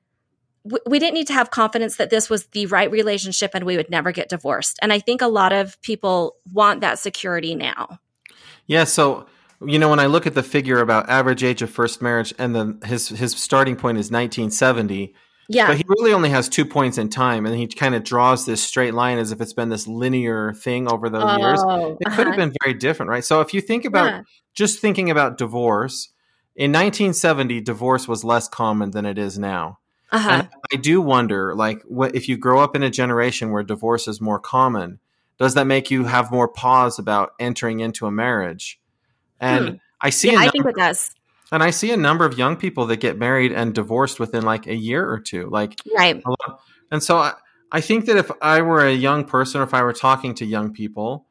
W- 0.68 0.82
We 0.88 1.00
didn't 1.00 1.14
need 1.14 1.28
to 1.28 1.34
have 1.34 1.52
confidence 1.52 1.98
that 1.98 2.10
this 2.10 2.30
was 2.30 2.48
the 2.48 2.66
right 2.68 2.92
relationship 2.92 3.52
and 3.54 3.64
we 3.66 3.78
would 3.78 3.90
never 3.90 4.12
get 4.12 4.30
divorced. 4.30 4.80
And 4.82 4.92
I 4.92 5.00
think 5.00 5.22
a 5.22 5.28
lot 5.28 5.54
of 5.54 5.82
people 5.82 6.36
want 6.52 6.82
that 6.82 7.00
security 7.00 7.56
now. 7.56 8.00
Yeah, 8.68 8.84
so 8.86 9.28
you 9.66 9.80
know 9.80 9.90
when 9.90 10.00
I 10.00 10.08
look 10.08 10.28
at 10.28 10.34
the 10.34 10.44
figure 10.44 10.80
about 10.80 11.10
average 11.10 11.44
age 11.44 11.62
of 11.62 11.70
first 11.70 12.02
marriage 12.02 12.34
and 12.38 12.56
then 12.56 12.80
his 12.86 13.10
his 13.10 13.32
starting 13.36 13.76
point 13.76 13.98
is 13.98 14.12
1970, 14.12 15.14
Yeah. 15.48 15.68
but 15.68 15.78
he 15.78 15.84
really 15.88 16.12
only 16.14 16.30
has 16.30 16.50
2 16.50 16.66
points 16.66 16.98
in 16.98 17.10
time 17.10 17.46
and 17.46 17.56
he 17.56 17.68
kind 17.68 17.96
of 17.96 18.04
draws 18.04 18.46
this 18.46 18.62
straight 18.64 18.94
line 18.94 19.18
as 19.18 19.32
if 19.32 19.40
it's 19.42 19.54
been 19.54 19.70
this 19.70 19.88
linear 19.88 20.54
thing 20.54 20.92
over 20.92 21.10
the 21.10 21.20
years. 21.38 21.60
Oh, 21.64 21.98
It 22.02 22.06
could 22.10 22.28
have 22.28 22.28
uh-huh. 22.28 22.36
been 22.44 22.54
very 22.64 22.74
different, 22.74 23.10
right? 23.10 23.24
So 23.24 23.42
if 23.42 23.54
you 23.54 23.62
think 23.62 23.86
about 23.86 24.06
Yeah. 24.08 24.22
just 24.56 24.80
thinking 24.80 25.10
about 25.10 25.38
divorce, 25.38 26.10
in 26.56 26.72
1970 26.72 27.62
divorce 27.62 28.08
was 28.08 28.24
less 28.24 28.48
common 28.48 28.92
than 28.92 29.06
it 29.06 29.18
is 29.18 29.38
now. 29.40 29.80
Uh-huh. 30.12 30.30
And 30.30 30.50
I 30.72 30.76
do 30.78 31.02
wonder, 31.02 31.56
like, 31.56 31.82
what 31.84 32.16
if 32.16 32.30
you 32.30 32.38
grow 32.38 32.60
up 32.60 32.76
in 32.76 32.84
a 32.84 32.90
generation 32.90 33.52
where 33.52 33.64
divorce 33.64 34.08
is 34.08 34.22
more 34.22 34.40
common, 34.40 35.00
does 35.38 35.56
that 35.56 35.66
make 35.68 35.92
you 35.92 36.06
have 36.06 36.32
more 36.32 36.48
pause 36.48 37.00
about 37.00 37.34
entering 37.40 37.80
into 37.82 38.06
a 38.06 38.12
marriage? 38.12 38.80
And 39.40 39.70
Hmm. 39.70 39.76
I 40.02 40.10
see, 40.12 40.32
yeah, 40.32 40.40
a 40.42 40.46
I 40.46 40.50
think 40.50 40.66
it 40.66 40.76
does. 40.76 41.14
and 41.52 41.64
I 41.64 41.72
see 41.72 41.92
a 41.92 41.98
number 41.98 42.26
of 42.26 42.38
young 42.38 42.56
people 42.56 42.86
that 42.88 42.98
get 42.98 43.18
married 43.18 43.52
and 43.52 43.74
divorced 43.74 44.20
within 44.20 44.44
like 44.44 44.68
a 44.68 44.76
year 44.76 45.10
or 45.10 45.20
two, 45.20 45.50
like, 45.50 45.80
Right. 45.96 46.22
And 46.92 47.02
so 47.04 47.18
I, 47.18 47.34
I 47.72 47.82
think 47.82 48.06
that 48.06 48.16
if 48.18 48.32
I 48.42 48.62
were 48.62 48.86
a 48.86 48.94
young 48.94 49.26
person 49.26 49.60
or 49.60 49.64
if 49.64 49.74
I 49.74 49.82
were 49.82 49.94
talking 49.94 50.36
to 50.36 50.46
young 50.46 50.72
people, 50.72 51.26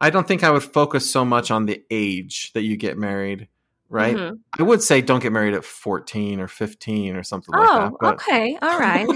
I 0.00 0.10
don't 0.10 0.26
think 0.28 0.42
I 0.44 0.50
would 0.50 0.64
focus 0.64 1.08
so 1.10 1.24
much 1.24 1.50
on 1.50 1.64
the 1.66 1.82
age 1.90 2.52
that 2.52 2.62
you 2.62 2.76
get 2.76 2.98
married, 2.98 3.48
right? 3.88 4.16
Mhm. 4.16 4.38
I 4.58 4.62
would 4.62 4.82
say 4.82 5.00
don't 5.00 5.22
get 5.22 5.32
married 5.32 5.54
at 5.54 5.64
14 5.64 6.40
or 6.40 6.48
15 6.48 7.16
or 7.16 7.22
something 7.22 7.54
like 7.54 7.68
that. 7.68 7.92
Oh, 7.92 7.96
But, 8.00 8.14
okay. 8.14 8.58
All 8.60 8.78
right. 8.78 9.06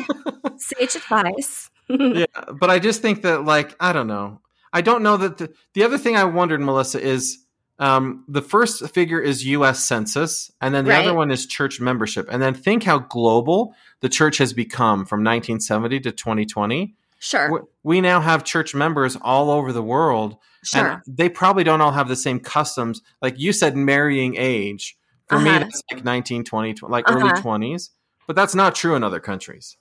Sage 0.57 0.97
advice. 0.97 1.71
yeah, 1.89 2.27
but 2.55 2.71
I 2.71 2.79
just 2.79 3.03
think 3.03 3.23
that 3.23 3.45
like 3.45 3.75
I 3.81 3.93
don't 3.93 4.07
know. 4.07 4.41
I 4.73 4.81
don't 4.81 5.03
know 5.03 5.17
that 5.17 5.39
the 5.39 5.53
the 5.75 5.83
other 5.83 5.99
thing 5.99 6.17
I 6.17 6.25
wondered, 6.25 6.61
Melissa, 6.61 7.01
is 7.01 7.39
um, 7.81 8.25
the 8.29 8.43
first 8.43 8.89
figure 8.91 9.19
is 9.21 9.45
U.S. 9.47 9.83
Census, 9.83 10.53
and 10.61 10.75
then 10.75 10.85
the 10.85 10.91
Right. 10.91 11.03
other 11.05 11.15
one 11.15 11.31
is 11.31 11.47
church 11.47 11.81
membership, 11.81 12.29
and 12.31 12.41
then 12.43 12.53
think 12.55 12.85
how 12.85 12.99
global 12.99 13.75
the 14.01 14.09
church 14.11 14.37
has 14.39 14.53
become 14.53 15.07
from 15.07 15.25
1970 15.25 15.99
to 16.01 16.13
2020. 16.13 16.95
Sure. 17.19 17.67
We 17.83 18.01
now 18.03 18.21
have 18.21 18.45
church 18.45 18.75
members 18.75 19.17
all 19.23 19.51
over 19.51 19.73
the 19.73 19.83
world, 19.83 20.37
Sure. 20.63 20.87
and 20.89 21.03
they 21.07 21.29
probably 21.29 21.65
don't 21.65 21.81
all 21.81 21.93
have 21.93 22.09
the 22.09 22.17
same 22.17 22.39
customs. 22.41 23.01
Like 23.23 23.39
you 23.39 23.53
said, 23.53 23.77
marrying 23.77 24.37
age. 24.37 24.97
For 25.29 25.39
me, 25.39 25.51
Uh-huh. 25.51 25.61
that's 25.61 25.83
like 25.93 26.05
19, 26.05 26.45
20, 26.45 26.75
like 26.83 27.11
early 27.11 27.31
Uh-huh. 27.31 27.41
20s. 27.41 27.91
But 28.27 28.37
that's 28.37 28.55
not 28.55 28.75
true 28.75 28.95
in 28.95 29.03
other 29.05 29.21
countries. 29.21 29.77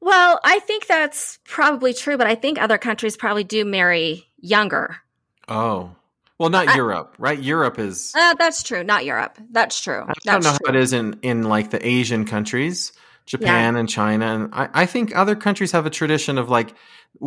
Well, 0.00 0.40
I 0.44 0.58
think 0.58 0.86
that's 0.86 1.38
probably 1.44 1.94
true, 1.94 2.16
but 2.18 2.26
I 2.26 2.34
think 2.34 2.60
other 2.60 2.78
countries 2.78 3.16
probably 3.16 3.44
do 3.44 3.64
marry 3.64 4.26
younger. 4.40 4.96
Oh. 5.48 5.94
Well, 6.38 6.50
not 6.50 6.68
I- 6.68 6.74
Europe, 6.74 7.14
right? 7.18 7.38
Europe 7.38 7.78
is. 7.78 8.12
Uh, 8.16 8.34
that's 8.34 8.64
true. 8.64 8.82
Not 8.82 9.04
Europe. 9.04 9.38
That's 9.50 9.80
true. 9.80 10.02
I 10.02 10.06
don't 10.06 10.16
That's 10.24 10.44
know 10.44 10.50
true. 10.56 10.58
how 10.66 10.74
it 10.74 10.76
is 10.80 10.92
in, 10.92 11.18
in 11.22 11.44
like 11.44 11.70
the 11.70 11.84
Asian 11.86 12.24
countries, 12.24 12.92
Japan 13.26 13.76
and 13.76 13.88
China. 13.88 14.26
And 14.26 14.54
I, 14.54 14.68
I 14.74 14.86
think 14.86 15.14
other 15.16 15.34
countries 15.36 15.72
have 15.72 15.86
a 15.86 15.90
tradition 15.90 16.38
of 16.38 16.48
like, 16.50 16.74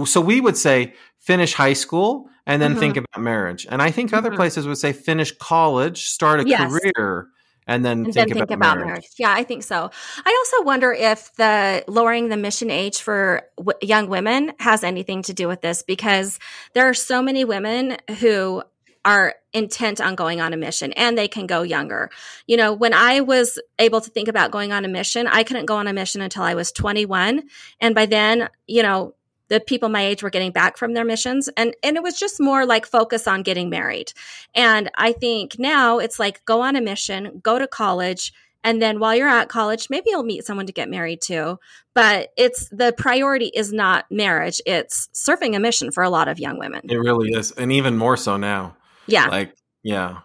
so 0.06 0.20
we 0.22 0.42
would 0.42 0.58
say 0.58 0.94
finish 1.20 1.54
high 1.54 1.74
school 1.74 2.30
and 2.46 2.62
then 2.62 2.76
Mhm. 2.76 2.80
think 2.80 2.98
about 2.98 3.22
marriage. 3.22 3.66
And 3.70 3.82
I 3.82 3.92
think 3.92 4.14
other 4.14 4.32
Mhm. 4.32 4.36
places 4.36 4.68
would 4.68 4.78
say 4.78 4.94
finish 4.94 5.32
college, 5.38 6.06
start 6.06 6.40
a 6.42 6.48
Yes. 6.48 6.72
career, 6.72 7.28
and 7.68 7.84
then 7.84 8.06
and 8.06 8.06
think, 8.06 8.16
then 8.16 8.24
about, 8.38 8.48
think 8.50 8.52
about 8.52 8.78
marriage. 8.78 8.88
marriage. 8.88 9.06
Yeah, 9.18 9.34
I 9.34 9.44
think 9.44 9.64
so. 9.64 9.90
I 10.26 10.46
also 10.46 10.64
wonder 10.64 10.92
if 10.94 11.34
the 11.36 11.84
lowering 11.88 12.30
the 12.30 12.38
mission 12.38 12.70
age 12.70 13.02
for 13.02 13.42
w- 13.58 13.78
young 13.82 14.08
women 14.08 14.54
has 14.60 14.84
anything 14.84 15.24
to 15.24 15.34
do 15.34 15.48
with 15.48 15.62
this 15.62 15.82
because 15.82 16.38
there 16.74 16.88
are 16.88 16.94
so 16.94 17.24
many 17.24 17.44
women 17.44 17.98
who 18.20 18.62
are 19.06 19.36
intent 19.54 20.02
on 20.02 20.16
going 20.16 20.42
on 20.42 20.52
a 20.52 20.58
mission 20.58 20.92
and 20.94 21.18
they 21.18 21.28
can 21.28 21.48
go 21.48 21.62
younger. 21.62 22.10
You 22.48 22.58
know, 22.58 22.74
when 22.74 22.94
I 22.94 23.22
was 23.22 23.60
able 23.80 24.02
to 24.02 24.10
think 24.10 24.28
about 24.28 24.52
going 24.52 24.74
on 24.74 24.84
a 24.84 24.90
mission, 24.90 25.28
I 25.28 25.44
couldn't 25.44 25.68
go 25.68 25.78
on 25.78 25.88
a 25.88 25.94
mission 25.94 26.22
until 26.22 26.44
I 26.44 26.56
was 26.56 26.72
21. 26.72 27.44
And 27.80 27.96
by 27.96 28.08
then, 28.08 28.50
you 28.68 28.82
know, 28.82 29.14
the 29.48 29.60
people 29.60 29.90
my 29.90 30.04
age 30.04 30.24
were 30.24 30.32
getting 30.32 30.52
back 30.52 30.76
from 30.76 30.94
their 30.94 31.06
missions 31.06 31.48
and 31.56 31.76
and 31.84 31.96
it 31.96 32.02
was 32.02 32.20
just 32.20 32.42
more 32.42 32.66
like 32.66 32.88
focus 32.88 33.28
on 33.28 33.44
getting 33.44 33.70
married. 33.70 34.12
And 34.56 34.90
I 34.96 35.12
think 35.12 35.60
now 35.60 36.00
it's 36.00 36.20
like 36.20 36.44
go 36.46 36.62
on 36.62 36.76
a 36.76 36.82
mission, 36.82 37.42
go 37.44 37.60
to 37.60 37.68
college, 37.68 38.34
and 38.66 38.82
then 38.82 39.00
while 39.00 39.16
you're 39.16 39.30
at 39.30 39.48
college, 39.48 39.92
maybe 39.92 40.10
you'll 40.10 40.24
meet 40.24 40.44
someone 40.44 40.66
to 40.66 40.74
get 40.74 40.90
married 40.90 41.22
to. 41.24 41.60
But 41.94 42.34
it's 42.36 42.68
the 42.70 42.96
priority 42.98 43.52
is 43.54 43.72
not 43.72 44.06
marriage, 44.10 44.60
it's 44.66 45.08
surfing 45.14 45.56
a 45.56 45.60
mission 45.60 45.92
for 45.92 46.04
a 46.04 46.10
lot 46.10 46.28
of 46.28 46.40
young 46.40 46.58
women. 46.58 46.82
It 46.90 46.98
really 46.98 47.30
is. 47.30 47.52
And 47.52 47.72
even 47.72 47.96
more 47.96 48.18
so 48.18 48.38
now. 48.38 48.76
Yeah. 49.08 49.28
Like, 49.28 49.56
yeah. 49.84 50.20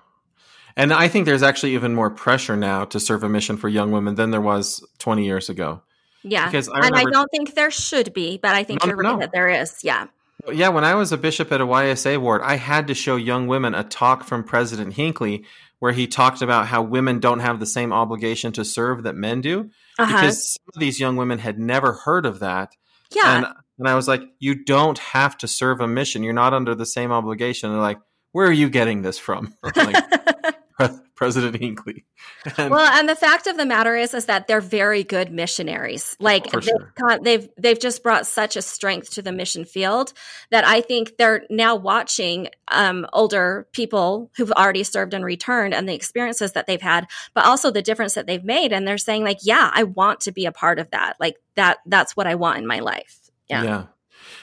And 0.77 0.93
I 0.93 1.09
think 1.09 1.27
there's 1.27 1.43
actually 1.43 1.75
even 1.75 1.95
more 1.95 2.11
pressure 2.11 2.57
now 2.57 2.85
to 2.87 3.01
serve 3.01 3.23
a 3.23 3.29
mission 3.29 3.57
for 3.57 3.69
young 3.69 3.91
women 3.91 4.15
than 4.15 4.31
there 4.31 4.41
was 4.41 4.87
20 4.99 5.25
years 5.25 5.49
ago. 5.49 5.83
Yeah. 6.23 6.47
Because 6.47 6.69
I 6.69 6.87
and 6.87 6.97
I 6.97 7.05
don't 7.05 7.31
think 7.31 7.55
there 7.55 7.71
should 7.71 8.13
be, 8.13 8.39
but 8.39 8.55
I 8.55 8.65
think 8.65 8.83
no, 8.83 8.89
you're 8.89 8.97
right 8.97 9.13
no. 9.13 9.19
that 9.21 9.33
there 9.33 9.49
is. 9.49 9.83
Yeah. 9.83 10.07
Yeah, 10.51 10.71
when 10.71 10.85
I 10.85 10.95
was 10.95 11.13
a 11.13 11.19
bishop 11.19 11.53
at 11.53 11.61
a 11.61 11.67
YSA 11.67 12.19
ward, 12.19 12.41
I 12.43 12.57
had 12.57 12.87
to 12.87 12.95
show 12.95 13.17
young 13.17 13.47
women 13.47 13.75
a 13.75 13.85
talk 13.85 14.25
from 14.25 14.43
President 14.43 14.95
Hinckley 14.95 15.45
where 15.81 15.93
he 15.93 16.07
talked 16.07 16.41
about 16.41 16.67
how 16.67 16.83
women 16.83 17.21
don't 17.21 17.41
have 17.41 17.61
the 17.61 17.67
same 17.67 17.93
obligation 17.93 18.53
to 18.53 18.65
serve 18.65 19.03
that 19.03 19.17
men 19.17 19.41
do 19.41 19.71
uh-huh. 19.99 20.07
because 20.07 20.53
some 20.53 20.65
of 20.75 20.81
these 20.81 21.01
young 21.01 21.17
women 21.17 21.39
had 21.39 21.59
never 21.59 21.93
heard 21.93 22.27
of 22.27 22.41
that. 22.41 22.75
Yeah. 23.15 23.37
And, 23.37 23.47
and 23.79 23.89
I 23.89 23.95
was 23.95 24.07
like, 24.07 24.23
you 24.39 24.63
don't 24.65 24.99
have 24.99 25.37
to 25.39 25.49
serve 25.49 25.81
a 25.81 25.89
mission. 25.89 26.23
You're 26.23 26.33
not 26.33 26.55
under 26.55 26.75
the 26.75 26.87
same 26.87 27.13
obligation. 27.13 27.69
And 27.69 27.77
they're 27.77 27.83
like, 27.83 27.99
where 28.33 28.47
are 28.47 28.53
you 28.53 28.71
getting 28.71 29.03
this 29.03 29.19
from? 29.19 29.55
like, 29.77 29.97
President 31.15 31.61
Hinckley. 31.61 32.07
And 32.57 32.71
well, 32.71 32.91
and 32.99 33.07
the 33.07 33.15
fact 33.15 33.47
of 33.47 33.59
the 33.59 33.67
matter 33.67 33.95
is, 33.95 34.15
is 34.15 34.25
that 34.27 34.47
they're 34.47 34.63
very 34.63 35.05
good 35.05 35.31
missionaries. 35.31 36.17
Like 36.19 36.51
they've, 36.51 36.65
sure. 36.65 37.19
they've 37.21 37.49
they've 37.59 37.79
just 37.79 38.03
brought 38.03 38.27
such 38.27 38.57
a 38.57 38.63
strength 38.63 39.11
to 39.11 39.23
the 39.23 39.33
mission 39.33 39.67
field 39.67 40.15
that 40.51 40.67
I 40.67 40.81
think 40.81 41.19
they're 41.19 41.45
now 41.51 41.77
watching 41.77 42.49
um, 42.69 43.07
older 43.13 43.69
people 43.73 44.31
who've 44.37 44.53
already 44.53 44.83
served 44.83 45.13
and 45.13 45.25
returned, 45.25 45.75
and 45.75 45.87
the 45.87 45.95
experiences 45.95 46.53
that 46.53 46.67
they've 46.67 46.81
had, 46.81 47.07
but 47.35 47.45
also 47.45 47.71
the 47.71 47.83
difference 47.83 48.15
that 48.15 48.27
they've 48.27 48.45
made, 48.45 48.73
and 48.73 48.89
they're 48.89 48.97
saying 48.97 49.23
like, 49.23 49.41
yeah, 49.43 49.71
I 49.75 49.83
want 49.83 50.21
to 50.21 50.33
be 50.33 50.47
a 50.47 50.53
part 50.53 50.79
of 50.79 50.91
that. 50.93 51.17
Like 51.21 51.37
that 51.57 51.79
that's 51.85 52.17
what 52.17 52.27
I 52.27 52.37
want 52.37 52.59
in 52.59 52.67
my 52.67 52.79
life. 52.79 53.31
Yeah. 53.49 53.63
Yeah. 53.63 53.85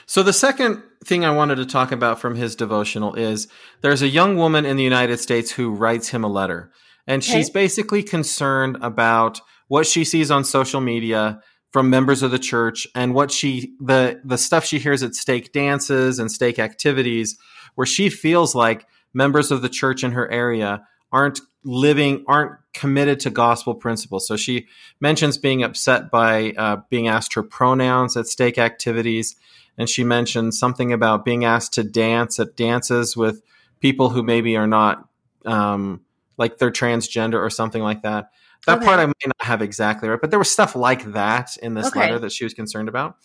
So 0.08 0.22
the 0.22 0.32
second 0.32 0.82
thing 1.04 1.26
I 1.26 1.30
wanted 1.30 1.56
to 1.56 1.66
talk 1.66 1.92
about 1.92 2.18
from 2.18 2.34
his 2.34 2.56
devotional 2.56 3.14
is 3.14 3.46
there's 3.82 4.00
a 4.00 4.08
young 4.08 4.36
woman 4.36 4.64
in 4.64 4.78
the 4.78 4.82
United 4.82 5.20
States 5.20 5.50
who 5.50 5.70
writes 5.70 6.08
him 6.08 6.24
a 6.24 6.28
letter. 6.28 6.72
And 7.06 7.22
okay. 7.22 7.30
she's 7.32 7.50
basically 7.50 8.02
concerned 8.02 8.78
about 8.80 9.42
what 9.68 9.86
she 9.86 10.04
sees 10.04 10.30
on 10.30 10.44
social 10.44 10.80
media 10.80 11.40
from 11.72 11.90
members 11.90 12.22
of 12.22 12.30
the 12.30 12.38
church 12.38 12.86
and 12.94 13.12
what 13.12 13.30
she 13.30 13.74
the 13.80 14.18
the 14.24 14.38
stuff 14.38 14.64
she 14.64 14.78
hears 14.78 15.02
at 15.02 15.14
stake 15.14 15.52
dances 15.52 16.18
and 16.18 16.32
stake 16.32 16.58
activities 16.58 17.36
where 17.74 17.86
she 17.86 18.08
feels 18.08 18.54
like 18.54 18.86
members 19.12 19.50
of 19.50 19.60
the 19.60 19.68
church 19.68 20.02
in 20.02 20.12
her 20.12 20.30
area 20.30 20.82
aren't 21.12 21.40
living 21.64 22.24
aren't 22.26 22.52
committed 22.72 23.20
to 23.20 23.28
gospel 23.28 23.74
principles 23.74 24.26
so 24.26 24.36
she 24.38 24.66
mentions 25.00 25.36
being 25.36 25.62
upset 25.62 26.10
by 26.10 26.52
uh, 26.56 26.76
being 26.88 27.08
asked 27.08 27.34
her 27.34 27.42
pronouns 27.42 28.16
at 28.16 28.26
stake 28.26 28.56
activities 28.56 29.36
and 29.78 29.88
she 29.88 30.04
mentioned 30.04 30.54
something 30.54 30.92
about 30.92 31.24
being 31.24 31.44
asked 31.44 31.72
to 31.74 31.84
dance 31.84 32.38
at 32.38 32.56
dances 32.56 33.16
with 33.16 33.42
people 33.80 34.10
who 34.10 34.22
maybe 34.22 34.56
are 34.56 34.66
not 34.66 35.08
um, 35.46 36.02
like 36.36 36.58
they're 36.58 36.70
transgender 36.70 37.34
or 37.34 37.48
something 37.48 37.82
like 37.82 38.02
that. 38.02 38.30
That 38.66 38.78
okay. 38.78 38.86
part 38.86 39.00
I 39.00 39.06
may 39.06 39.12
not 39.24 39.40
have 39.40 39.62
exactly 39.62 40.08
right, 40.08 40.20
but 40.20 40.30
there 40.30 40.38
was 40.38 40.50
stuff 40.50 40.74
like 40.74 41.12
that 41.12 41.56
in 41.58 41.74
this 41.74 41.86
okay. 41.86 42.00
letter 42.00 42.18
that 42.18 42.32
she 42.32 42.44
was 42.44 42.54
concerned 42.54 42.88
about. 42.88 43.16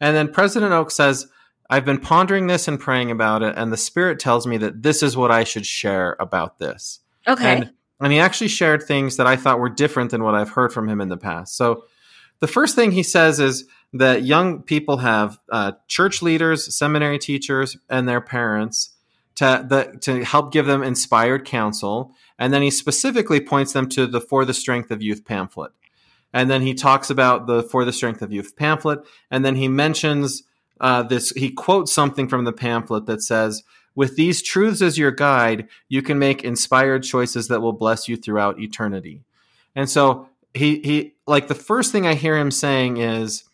And 0.00 0.14
then 0.14 0.30
President 0.30 0.72
Oak 0.72 0.90
says, 0.90 1.26
I've 1.70 1.86
been 1.86 1.98
pondering 1.98 2.46
this 2.46 2.68
and 2.68 2.78
praying 2.78 3.10
about 3.10 3.42
it, 3.42 3.54
and 3.56 3.72
the 3.72 3.76
Spirit 3.78 4.18
tells 4.18 4.46
me 4.46 4.58
that 4.58 4.82
this 4.82 5.02
is 5.02 5.16
what 5.16 5.30
I 5.30 5.44
should 5.44 5.64
share 5.64 6.16
about 6.20 6.58
this. 6.58 7.00
Okay. 7.26 7.56
And, 7.56 7.72
and 8.00 8.12
he 8.12 8.20
actually 8.20 8.48
shared 8.48 8.82
things 8.82 9.16
that 9.16 9.26
I 9.26 9.36
thought 9.36 9.58
were 9.58 9.70
different 9.70 10.10
than 10.10 10.22
what 10.22 10.34
I've 10.34 10.50
heard 10.50 10.72
from 10.72 10.88
him 10.88 11.00
in 11.00 11.08
the 11.08 11.16
past. 11.16 11.56
So 11.56 11.84
the 12.40 12.46
first 12.46 12.74
thing 12.74 12.90
he 12.90 13.02
says 13.02 13.40
is 13.40 13.64
that 13.94 14.24
young 14.24 14.60
people 14.60 14.98
have 14.98 15.38
uh, 15.50 15.72
church 15.86 16.20
leaders, 16.20 16.76
seminary 16.76 17.18
teachers, 17.18 17.76
and 17.88 18.08
their 18.08 18.20
parents 18.20 18.90
to 19.36 19.64
the, 19.68 19.96
to 20.00 20.24
help 20.24 20.52
give 20.52 20.66
them 20.66 20.82
inspired 20.82 21.44
counsel. 21.44 22.12
And 22.36 22.52
then 22.52 22.60
he 22.60 22.70
specifically 22.70 23.40
points 23.40 23.72
them 23.72 23.88
to 23.90 24.06
the 24.08 24.20
For 24.20 24.44
the 24.44 24.52
Strength 24.52 24.90
of 24.90 25.00
Youth 25.00 25.24
pamphlet. 25.24 25.70
And 26.32 26.50
then 26.50 26.62
he 26.62 26.74
talks 26.74 27.08
about 27.08 27.46
the 27.46 27.62
For 27.62 27.84
the 27.84 27.92
Strength 27.92 28.20
of 28.20 28.32
Youth 28.32 28.56
pamphlet. 28.56 28.98
And 29.30 29.44
then 29.44 29.54
he 29.54 29.68
mentions 29.68 30.42
uh, 30.80 31.04
this, 31.04 31.30
he 31.30 31.50
quotes 31.50 31.92
something 31.92 32.28
from 32.28 32.44
the 32.44 32.52
pamphlet 32.52 33.06
that 33.06 33.22
says, 33.22 33.62
with 33.94 34.16
these 34.16 34.42
truths 34.42 34.82
as 34.82 34.98
your 34.98 35.12
guide, 35.12 35.68
you 35.88 36.02
can 36.02 36.18
make 36.18 36.42
inspired 36.42 37.04
choices 37.04 37.46
that 37.46 37.60
will 37.60 37.72
bless 37.72 38.08
you 38.08 38.16
throughout 38.16 38.58
eternity. 38.58 39.22
And 39.76 39.88
so 39.88 40.28
he, 40.52 40.80
he, 40.80 41.14
like 41.28 41.46
the 41.46 41.54
first 41.54 41.92
thing 41.92 42.08
I 42.08 42.14
hear 42.14 42.36
him 42.36 42.50
saying 42.50 42.96
is, 42.96 43.44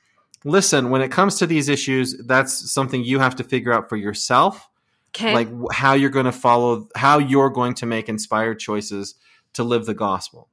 listen, 0.45 0.91
when 0.91 1.03
it 1.03 1.11
comes 1.11 1.37
to 1.37 1.47
these 1.47 1.69
issues, 1.69 2.17
that's 2.27 2.73
something 2.73 3.05
you 3.05 3.19
have 3.19 3.37
to 3.37 3.45
figure 3.45 3.73
out 3.73 3.89
for 3.89 3.97
yourself. 3.97 4.69
Okay. 5.15 5.35
Like 5.35 5.49
how 5.73 5.95
you're 5.95 6.11
going 6.11 6.27
to 6.27 6.33
follow, 6.33 6.89
how 6.95 7.19
you're 7.19 7.51
going 7.51 7.75
to 7.75 7.87
make 7.87 8.09
inspired 8.09 8.59
choices 8.59 9.17
to 9.55 9.65
live 9.65 9.87
the 9.87 9.95
gospel. 9.95 10.49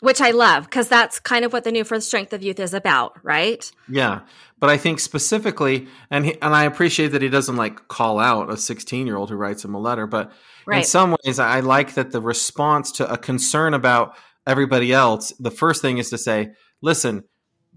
Which 0.00 0.20
I 0.20 0.30
love 0.30 0.64
because 0.64 0.88
that's 0.88 1.18
kind 1.18 1.44
of 1.44 1.52
what 1.52 1.64
the 1.64 1.72
New 1.72 1.82
for 1.82 1.98
the 1.98 2.02
Strength 2.02 2.32
of 2.32 2.42
Youth 2.42 2.60
is 2.60 2.72
about, 2.72 3.18
right? 3.24 3.70
Yeah. 3.88 4.20
But 4.60 4.70
I 4.70 4.76
think 4.76 5.00
specifically, 5.00 5.88
and 6.08 6.24
he, 6.24 6.40
and 6.40 6.54
I 6.54 6.64
appreciate 6.64 7.08
that 7.08 7.22
he 7.22 7.28
doesn't 7.28 7.56
like 7.56 7.88
call 7.88 8.20
out 8.20 8.48
a 8.48 8.56
16 8.56 9.06
year 9.06 9.16
old 9.16 9.28
who 9.28 9.36
writes 9.36 9.64
him 9.64 9.74
a 9.74 9.80
letter, 9.80 10.06
but 10.06 10.32
right. 10.66 10.78
in 10.78 10.84
some 10.84 11.16
ways, 11.24 11.40
I 11.40 11.60
like 11.60 11.94
that 11.94 12.12
the 12.12 12.20
response 12.20 12.92
to 12.92 13.12
a 13.12 13.18
concern 13.18 13.74
about 13.74 14.16
everybody 14.46 14.92
else, 14.92 15.32
the 15.40 15.50
first 15.50 15.82
thing 15.82 15.98
is 15.98 16.10
to 16.10 16.18
say, 16.18 16.52
listen, 16.80 17.24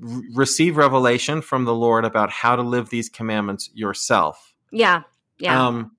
receive 0.02 0.78
revelation 0.78 1.42
from 1.42 1.66
the 1.66 1.76
Lord 1.76 2.06
about 2.06 2.32
how 2.32 2.56
to 2.56 2.62
live 2.62 2.90
these 2.90 3.10
commandments 3.10 3.70
yourself. 3.74 4.54
Yeah. 4.72 5.04
Yeah. 5.40 5.68
Um, 5.68 5.92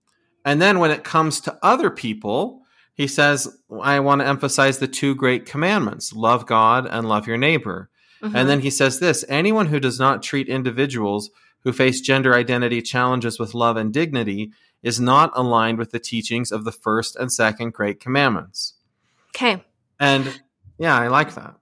and 0.45 0.61
then 0.61 0.79
when 0.79 0.91
it 0.91 1.05
comes 1.05 1.41
to 1.43 1.59
other 1.63 1.91
people, 1.91 2.63
he 2.95 3.07
says, 3.07 3.49
I 3.81 4.01
want 4.01 4.21
to 4.21 4.27
emphasize 4.27 4.79
the 4.79 4.89
two 4.89 5.15
great 5.15 5.47
commandments 5.47 6.13
love 6.13 6.47
God 6.47 6.87
and 6.87 7.09
love 7.09 7.27
your 7.27 7.39
neighbor. 7.39 7.91
Mm-hmm. 8.23 8.37
And 8.37 8.49
then 8.49 8.61
he 8.61 8.71
says 8.71 8.99
this 8.99 9.25
anyone 9.29 9.67
who 9.67 9.81
does 9.81 9.99
not 9.99 10.23
treat 10.23 10.49
individuals 10.49 11.31
who 11.61 11.73
face 11.73 12.01
gender 12.01 12.35
identity 12.35 12.83
challenges 12.83 13.39
with 13.39 13.55
love 13.55 13.77
and 13.77 13.93
dignity 13.93 14.53
is 14.83 14.99
not 14.99 15.31
aligned 15.35 15.79
with 15.79 15.93
the 15.93 16.01
teachings 16.01 16.51
of 16.51 16.65
the 16.65 16.73
first 16.73 17.15
and 17.17 17.33
second 17.33 17.73
great 17.73 18.01
commandments. 18.01 18.75
Okay. 19.31 19.63
And 19.99 20.41
yeah, 20.79 20.99
I 20.99 21.09
like 21.09 21.35
that. 21.37 21.55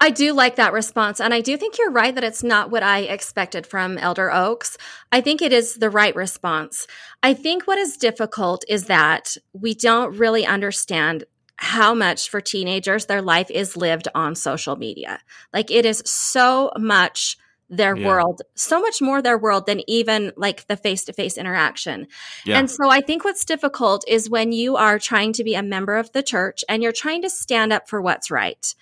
I 0.00 0.10
do 0.10 0.32
like 0.32 0.56
that 0.56 0.72
response. 0.72 1.20
And 1.20 1.32
I 1.34 1.40
do 1.40 1.56
think 1.56 1.78
you're 1.78 1.90
right 1.90 2.14
that 2.14 2.24
it's 2.24 2.42
not 2.42 2.70
what 2.70 2.82
I 2.82 3.00
expected 3.00 3.66
from 3.66 3.98
Elder 3.98 4.32
Oaks. 4.32 4.76
I 5.12 5.20
think 5.20 5.42
it 5.42 5.52
is 5.52 5.74
the 5.74 5.90
right 5.90 6.14
response. 6.14 6.86
I 7.22 7.34
think 7.34 7.66
what 7.66 7.78
is 7.78 7.96
difficult 7.96 8.64
is 8.68 8.84
that 8.86 9.36
we 9.52 9.74
don't 9.74 10.16
really 10.16 10.46
understand 10.46 11.24
how 11.56 11.94
much 11.94 12.28
for 12.28 12.40
teenagers 12.40 13.06
their 13.06 13.22
life 13.22 13.50
is 13.50 13.76
lived 13.76 14.08
on 14.14 14.34
social 14.34 14.76
media. 14.76 15.20
Like 15.52 15.70
it 15.70 15.86
is 15.86 16.02
so 16.04 16.70
much 16.76 17.38
their 17.68 17.96
yeah. 17.96 18.06
world, 18.06 18.42
so 18.54 18.80
much 18.80 19.02
more 19.02 19.20
their 19.20 19.36
world 19.36 19.66
than 19.66 19.82
even 19.88 20.32
like 20.36 20.66
the 20.68 20.76
face 20.76 21.04
to 21.04 21.12
face 21.12 21.36
interaction. 21.36 22.06
Yeah. 22.44 22.58
And 22.58 22.70
so 22.70 22.90
I 22.90 23.00
think 23.00 23.24
what's 23.24 23.44
difficult 23.44 24.04
is 24.06 24.30
when 24.30 24.52
you 24.52 24.76
are 24.76 24.98
trying 24.98 25.32
to 25.34 25.44
be 25.44 25.54
a 25.54 25.62
member 25.62 25.96
of 25.96 26.12
the 26.12 26.22
church 26.22 26.64
and 26.68 26.82
you're 26.82 26.92
trying 26.92 27.22
to 27.22 27.30
stand 27.30 27.72
up 27.72 27.88
for 27.88 28.00
what's 28.00 28.30
right. 28.30 28.74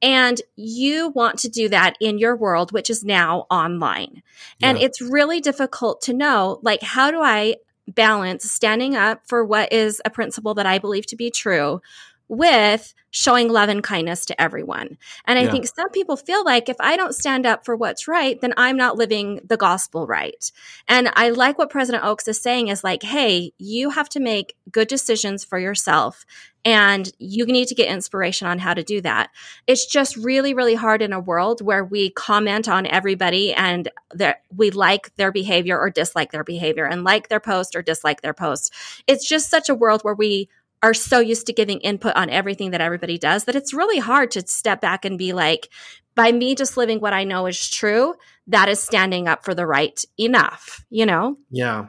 And 0.00 0.40
you 0.54 1.08
want 1.10 1.38
to 1.40 1.48
do 1.48 1.68
that 1.70 1.96
in 2.00 2.18
your 2.18 2.36
world, 2.36 2.70
which 2.70 2.90
is 2.90 3.04
now 3.04 3.46
online. 3.50 4.22
Yeah. 4.58 4.70
And 4.70 4.78
it's 4.78 5.00
really 5.00 5.40
difficult 5.40 6.00
to 6.02 6.12
know, 6.12 6.60
like, 6.62 6.82
how 6.82 7.10
do 7.10 7.20
I 7.20 7.56
balance 7.88 8.50
standing 8.50 8.94
up 8.94 9.22
for 9.26 9.44
what 9.44 9.72
is 9.72 10.00
a 10.04 10.10
principle 10.10 10.54
that 10.54 10.66
I 10.66 10.78
believe 10.78 11.06
to 11.06 11.16
be 11.16 11.30
true 11.30 11.80
with 12.28 12.94
showing 13.10 13.48
love 13.48 13.68
and 13.68 13.82
kindness 13.82 14.26
to 14.26 14.40
everyone. 14.40 14.98
And 15.24 15.38
I 15.38 15.42
yeah. 15.42 15.50
think 15.50 15.66
some 15.66 15.88
people 15.90 16.16
feel 16.16 16.44
like 16.44 16.68
if 16.68 16.76
I 16.78 16.96
don't 16.96 17.14
stand 17.14 17.46
up 17.46 17.64
for 17.64 17.74
what's 17.74 18.06
right, 18.06 18.38
then 18.40 18.52
I'm 18.56 18.76
not 18.76 18.96
living 18.96 19.40
the 19.44 19.56
gospel 19.56 20.06
right. 20.06 20.50
And 20.86 21.10
I 21.16 21.30
like 21.30 21.58
what 21.58 21.70
President 21.70 22.04
Oaks 22.04 22.28
is 22.28 22.40
saying 22.40 22.68
is 22.68 22.84
like, 22.84 23.02
hey, 23.02 23.52
you 23.58 23.90
have 23.90 24.10
to 24.10 24.20
make 24.20 24.56
good 24.70 24.88
decisions 24.88 25.42
for 25.42 25.58
yourself 25.58 26.26
and 26.64 27.10
you 27.18 27.46
need 27.46 27.68
to 27.68 27.74
get 27.74 27.88
inspiration 27.88 28.46
on 28.46 28.58
how 28.58 28.74
to 28.74 28.82
do 28.82 29.00
that. 29.00 29.30
It's 29.66 29.86
just 29.86 30.16
really, 30.16 30.52
really 30.52 30.74
hard 30.74 31.00
in 31.00 31.14
a 31.14 31.20
world 31.20 31.62
where 31.62 31.84
we 31.84 32.10
comment 32.10 32.68
on 32.68 32.84
everybody 32.84 33.54
and 33.54 33.88
that 34.12 34.42
we 34.54 34.70
like 34.70 35.14
their 35.16 35.32
behavior 35.32 35.78
or 35.78 35.88
dislike 35.88 36.30
their 36.30 36.44
behavior 36.44 36.84
and 36.84 37.04
like 37.04 37.28
their 37.28 37.40
post 37.40 37.74
or 37.74 37.80
dislike 37.80 38.20
their 38.20 38.34
post. 38.34 38.74
It's 39.06 39.26
just 39.26 39.48
such 39.48 39.68
a 39.68 39.74
world 39.74 40.02
where 40.02 40.14
we 40.14 40.50
are 40.82 40.94
so 40.94 41.20
used 41.20 41.46
to 41.46 41.52
giving 41.52 41.80
input 41.80 42.14
on 42.16 42.30
everything 42.30 42.70
that 42.70 42.80
everybody 42.80 43.18
does 43.18 43.44
that 43.44 43.56
it's 43.56 43.74
really 43.74 43.98
hard 43.98 44.30
to 44.32 44.46
step 44.46 44.80
back 44.80 45.04
and 45.04 45.18
be 45.18 45.32
like, 45.32 45.68
by 46.14 46.32
me 46.32 46.54
just 46.54 46.76
living 46.76 47.00
what 47.00 47.12
I 47.12 47.24
know 47.24 47.46
is 47.46 47.70
true, 47.70 48.14
that 48.48 48.68
is 48.68 48.80
standing 48.80 49.28
up 49.28 49.44
for 49.44 49.54
the 49.54 49.66
right 49.66 50.04
enough, 50.18 50.84
you 50.90 51.06
know? 51.06 51.38
Yeah. 51.50 51.86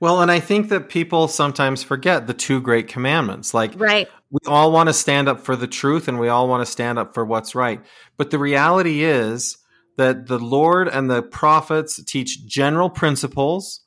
Well, 0.00 0.20
and 0.20 0.30
I 0.30 0.40
think 0.40 0.68
that 0.68 0.88
people 0.88 1.28
sometimes 1.28 1.82
forget 1.82 2.26
the 2.26 2.34
two 2.34 2.60
great 2.60 2.88
commandments. 2.88 3.54
Like, 3.54 3.72
right. 3.76 4.08
we 4.30 4.38
all 4.46 4.70
want 4.70 4.88
to 4.88 4.92
stand 4.92 5.28
up 5.28 5.40
for 5.40 5.56
the 5.56 5.66
truth 5.66 6.08
and 6.08 6.20
we 6.20 6.28
all 6.28 6.48
want 6.48 6.64
to 6.64 6.70
stand 6.70 6.98
up 6.98 7.14
for 7.14 7.24
what's 7.24 7.54
right. 7.54 7.80
But 8.16 8.30
the 8.30 8.38
reality 8.38 9.02
is 9.02 9.58
that 9.96 10.26
the 10.26 10.38
Lord 10.38 10.88
and 10.88 11.10
the 11.10 11.22
prophets 11.22 12.02
teach 12.04 12.46
general 12.46 12.90
principles, 12.90 13.80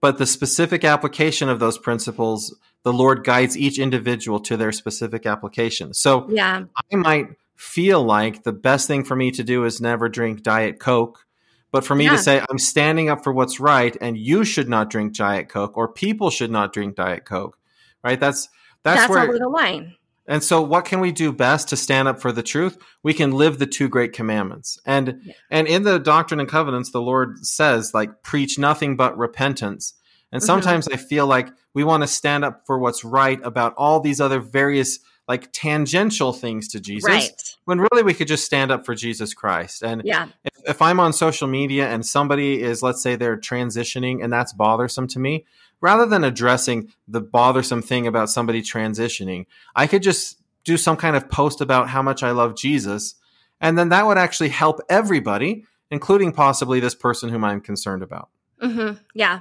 but 0.00 0.18
the 0.18 0.26
specific 0.26 0.84
application 0.84 1.48
of 1.48 1.60
those 1.60 1.78
principles, 1.78 2.56
the 2.82 2.92
Lord 2.92 3.24
guides 3.24 3.56
each 3.58 3.78
individual 3.78 4.40
to 4.40 4.56
their 4.56 4.72
specific 4.72 5.26
application. 5.26 5.94
So, 5.94 6.26
yeah. 6.30 6.64
I 6.92 6.96
might 6.96 7.26
feel 7.56 8.02
like 8.02 8.42
the 8.42 8.52
best 8.52 8.86
thing 8.86 9.04
for 9.04 9.14
me 9.14 9.30
to 9.32 9.44
do 9.44 9.64
is 9.64 9.80
never 9.80 10.08
drink 10.08 10.42
Diet 10.42 10.80
Coke. 10.80 11.26
But 11.72 11.84
for 11.84 11.94
me 11.94 12.04
yeah. 12.04 12.12
to 12.12 12.18
say, 12.18 12.42
I'm 12.50 12.58
standing 12.58 13.10
up 13.10 13.22
for 13.22 13.32
what's 13.32 13.60
right 13.60 13.96
and 14.00 14.16
you 14.16 14.44
should 14.44 14.68
not 14.68 14.90
drink 14.90 15.14
Diet 15.14 15.48
Coke 15.48 15.76
or 15.76 15.92
people 15.92 16.30
should 16.30 16.50
not 16.50 16.72
drink 16.72 16.96
Diet 16.96 17.24
Coke, 17.24 17.58
right? 18.02 18.18
That's, 18.18 18.48
that's, 18.82 19.02
that's 19.02 19.10
where 19.10 19.38
the 19.38 19.48
line. 19.48 19.94
And 20.26 20.44
so 20.44 20.62
what 20.62 20.84
can 20.84 21.00
we 21.00 21.10
do 21.10 21.32
best 21.32 21.68
to 21.68 21.76
stand 21.76 22.06
up 22.06 22.20
for 22.20 22.30
the 22.30 22.42
truth? 22.42 22.78
We 23.02 23.14
can 23.14 23.32
live 23.32 23.58
the 23.58 23.66
two 23.66 23.88
great 23.88 24.12
commandments. 24.12 24.78
And 24.86 25.20
yeah. 25.24 25.32
and 25.50 25.66
in 25.66 25.82
the 25.82 25.98
Doctrine 25.98 26.38
and 26.38 26.48
Covenants 26.48 26.92
the 26.92 27.00
Lord 27.00 27.44
says 27.44 27.92
like 27.92 28.22
preach 28.22 28.56
nothing 28.56 28.96
but 28.96 29.18
repentance. 29.18 29.94
And 30.32 30.40
mm-hmm. 30.40 30.46
sometimes 30.46 30.86
mm-hmm. 30.86 30.94
I 30.94 31.02
feel 31.02 31.26
like 31.26 31.48
we 31.74 31.84
want 31.84 32.02
to 32.02 32.06
stand 32.06 32.44
up 32.44 32.66
for 32.66 32.78
what's 32.78 33.04
right 33.04 33.40
about 33.44 33.74
all 33.76 34.00
these 34.00 34.20
other 34.20 34.40
various 34.40 35.00
like 35.28 35.52
tangential 35.52 36.32
things 36.32 36.66
to 36.66 36.80
Jesus 36.80 37.08
right. 37.08 37.56
when 37.64 37.78
really 37.78 38.02
we 38.02 38.14
could 38.14 38.26
just 38.26 38.44
stand 38.44 38.72
up 38.72 38.84
for 38.84 38.96
Jesus 38.96 39.32
Christ. 39.32 39.82
And 39.82 40.02
yeah. 40.04 40.26
if, 40.42 40.70
if 40.70 40.82
I'm 40.82 40.98
on 40.98 41.12
social 41.12 41.46
media 41.46 41.88
and 41.88 42.04
somebody 42.04 42.60
is, 42.60 42.82
let's 42.82 43.00
say 43.00 43.14
they're 43.14 43.36
transitioning 43.36 44.24
and 44.24 44.32
that's 44.32 44.52
bothersome 44.52 45.06
to 45.08 45.20
me, 45.20 45.46
rather 45.80 46.04
than 46.04 46.24
addressing 46.24 46.92
the 47.06 47.20
bothersome 47.20 47.80
thing 47.80 48.08
about 48.08 48.28
somebody 48.28 48.60
transitioning, 48.60 49.46
I 49.76 49.86
could 49.86 50.02
just 50.02 50.40
do 50.64 50.76
some 50.76 50.96
kind 50.96 51.14
of 51.14 51.28
post 51.28 51.60
about 51.60 51.88
how 51.88 52.02
much 52.02 52.24
I 52.24 52.32
love 52.32 52.56
Jesus. 52.56 53.14
And 53.60 53.78
then 53.78 53.90
that 53.90 54.06
would 54.06 54.18
actually 54.18 54.48
help 54.48 54.80
everybody, 54.88 55.64
including 55.92 56.32
possibly 56.32 56.80
this 56.80 56.96
person 56.96 57.28
whom 57.28 57.44
I'm 57.44 57.60
concerned 57.60 58.02
about. 58.02 58.30
Mm-hmm. 58.62 58.98
Yeah, 59.14 59.40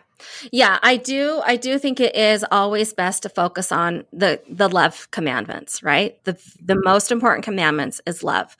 yeah, 0.52 0.80
I 0.82 0.96
do. 0.96 1.42
I 1.46 1.58
do 1.58 1.78
think 1.78 2.00
it 2.00 2.16
is 2.16 2.46
always 2.52 2.94
best 2.94 3.24
to 3.24 3.30
focus 3.30 3.72
on 3.72 4.06
the 4.14 4.42
the 4.50 4.70
love 4.70 5.12
commandments, 5.12 5.84
right? 5.84 6.24
The 6.24 6.38
the 6.64 6.80
most 6.86 7.12
important 7.12 7.44
commandments 7.44 8.00
is 8.06 8.24
love, 8.24 8.56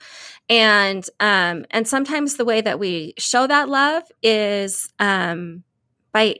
and 0.50 1.08
um 1.18 1.64
and 1.70 1.88
sometimes 1.88 2.36
the 2.36 2.44
way 2.44 2.60
that 2.60 2.78
we 2.78 3.14
show 3.16 3.46
that 3.46 3.70
love 3.70 4.02
is 4.22 4.92
um 4.98 5.64
by 6.12 6.36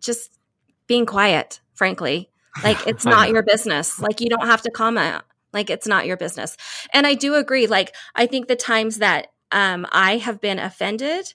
just 0.00 0.38
being 0.86 1.06
quiet. 1.06 1.60
Frankly, 1.74 2.30
like 2.62 2.78
it's 2.86 3.04
not 3.04 3.30
your 3.30 3.42
business. 3.42 3.98
Like 4.00 4.20
you 4.20 4.28
don't 4.28 4.46
have 4.46 4.62
to 4.62 4.70
comment. 4.70 5.24
Like 5.52 5.68
it's 5.68 5.88
not 5.88 6.06
your 6.06 6.16
business. 6.16 6.56
And 6.92 7.08
I 7.08 7.14
do 7.14 7.34
agree. 7.34 7.66
Like 7.66 7.92
I 8.14 8.26
think 8.26 8.46
the 8.46 8.56
times 8.56 8.98
that 8.98 9.28
um 9.50 9.84
I 9.90 10.18
have 10.18 10.40
been 10.40 10.60
offended 10.60 11.34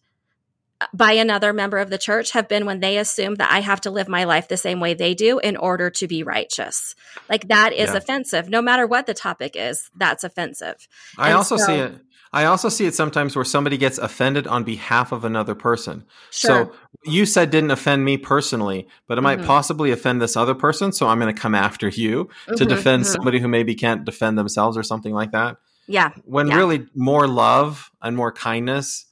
by 0.93 1.13
another 1.13 1.51
member 1.53 1.77
of 1.77 1.89
the 1.89 1.97
church 1.97 2.31
have 2.31 2.47
been 2.47 2.65
when 2.65 2.79
they 2.79 2.97
assume 2.97 3.35
that 3.35 3.51
I 3.51 3.59
have 3.59 3.81
to 3.81 3.91
live 3.91 4.07
my 4.07 4.23
life 4.23 4.47
the 4.47 4.57
same 4.57 4.79
way 4.79 4.93
they 4.93 5.13
do 5.13 5.39
in 5.39 5.57
order 5.57 5.89
to 5.89 6.07
be 6.07 6.23
righteous. 6.23 6.95
Like 7.29 7.49
that 7.49 7.73
is 7.73 7.89
yeah. 7.89 7.97
offensive. 7.97 8.49
No 8.49 8.61
matter 8.61 8.87
what 8.87 9.05
the 9.05 9.13
topic 9.13 9.55
is, 9.55 9.89
that's 9.95 10.23
offensive. 10.23 10.87
I 11.17 11.29
and 11.29 11.37
also 11.37 11.57
so, 11.57 11.65
see 11.65 11.73
it. 11.73 11.95
I 12.31 12.45
also 12.45 12.69
see 12.69 12.85
it 12.85 12.93
sometimes 12.93 13.35
where 13.35 13.43
somebody 13.43 13.77
gets 13.77 13.97
offended 13.97 14.45
on 14.45 14.63
behalf 14.63 15.11
of 15.11 15.25
another 15.25 15.55
person. 15.55 16.05
Sure. 16.29 16.71
So 16.71 16.71
you 17.03 17.25
said 17.25 17.49
didn't 17.49 17.71
offend 17.71 18.05
me 18.05 18.17
personally, 18.17 18.87
but 19.07 19.17
it 19.17 19.21
might 19.21 19.39
mm-hmm. 19.39 19.47
possibly 19.47 19.91
offend 19.91 20.21
this 20.21 20.37
other 20.37 20.53
person. 20.53 20.91
So 20.91 21.07
I'm 21.07 21.19
going 21.19 21.33
to 21.33 21.41
come 21.41 21.55
after 21.55 21.89
you 21.89 22.25
mm-hmm, 22.25 22.53
to 22.55 22.65
defend 22.65 23.03
mm-hmm. 23.03 23.13
somebody 23.13 23.39
who 23.39 23.47
maybe 23.47 23.73
can't 23.73 24.05
defend 24.05 24.37
themselves 24.37 24.77
or 24.77 24.83
something 24.83 25.13
like 25.13 25.31
that. 25.31 25.57
Yeah. 25.87 26.11
When 26.23 26.47
yeah. 26.47 26.57
really 26.57 26.85
more 26.93 27.27
love 27.27 27.89
and 27.99 28.15
more 28.15 28.31
kindness 28.31 29.07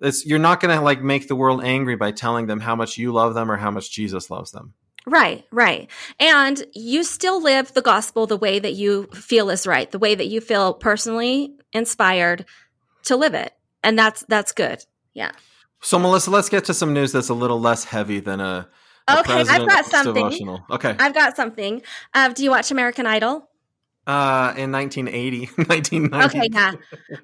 it's, 0.00 0.24
you're 0.26 0.38
not 0.38 0.60
going 0.60 0.76
to 0.76 0.82
like 0.82 1.02
make 1.02 1.28
the 1.28 1.36
world 1.36 1.62
angry 1.62 1.96
by 1.96 2.12
telling 2.12 2.46
them 2.46 2.60
how 2.60 2.76
much 2.76 2.98
you 2.98 3.12
love 3.12 3.34
them 3.34 3.50
or 3.50 3.56
how 3.56 3.70
much 3.70 3.90
Jesus 3.90 4.30
loves 4.30 4.50
them. 4.52 4.74
Right, 5.06 5.44
right. 5.50 5.90
And 6.18 6.62
you 6.74 7.04
still 7.04 7.42
live 7.42 7.72
the 7.72 7.82
gospel 7.82 8.26
the 8.26 8.36
way 8.36 8.58
that 8.58 8.74
you 8.74 9.06
feel 9.06 9.50
is 9.50 9.66
right, 9.66 9.90
the 9.90 9.98
way 9.98 10.14
that 10.14 10.26
you 10.26 10.40
feel 10.40 10.74
personally 10.74 11.56
inspired 11.72 12.44
to 13.04 13.16
live 13.16 13.34
it. 13.34 13.54
And 13.82 13.98
that's 13.98 14.24
that's 14.28 14.52
good. 14.52 14.84
Yeah. 15.14 15.32
So 15.80 15.98
Melissa, 15.98 16.30
let's 16.30 16.50
get 16.50 16.66
to 16.66 16.74
some 16.74 16.92
news 16.92 17.12
that's 17.12 17.30
a 17.30 17.34
little 17.34 17.60
less 17.60 17.84
heavy 17.84 18.20
than 18.20 18.40
a, 18.40 18.68
a 19.08 19.20
Okay, 19.20 19.40
I've 19.40 19.66
got 19.66 19.86
something. 19.86 20.58
Okay. 20.70 20.94
I've 20.98 21.14
got 21.14 21.34
something. 21.34 21.82
Uh, 22.12 22.28
do 22.28 22.44
you 22.44 22.50
watch 22.50 22.70
American 22.70 23.06
Idol? 23.06 23.49
Uh, 24.06 24.54
in 24.56 24.72
1980, 24.72 25.46
1990. 25.56 26.38
Okay, 26.38 26.48
yeah. 26.50 26.72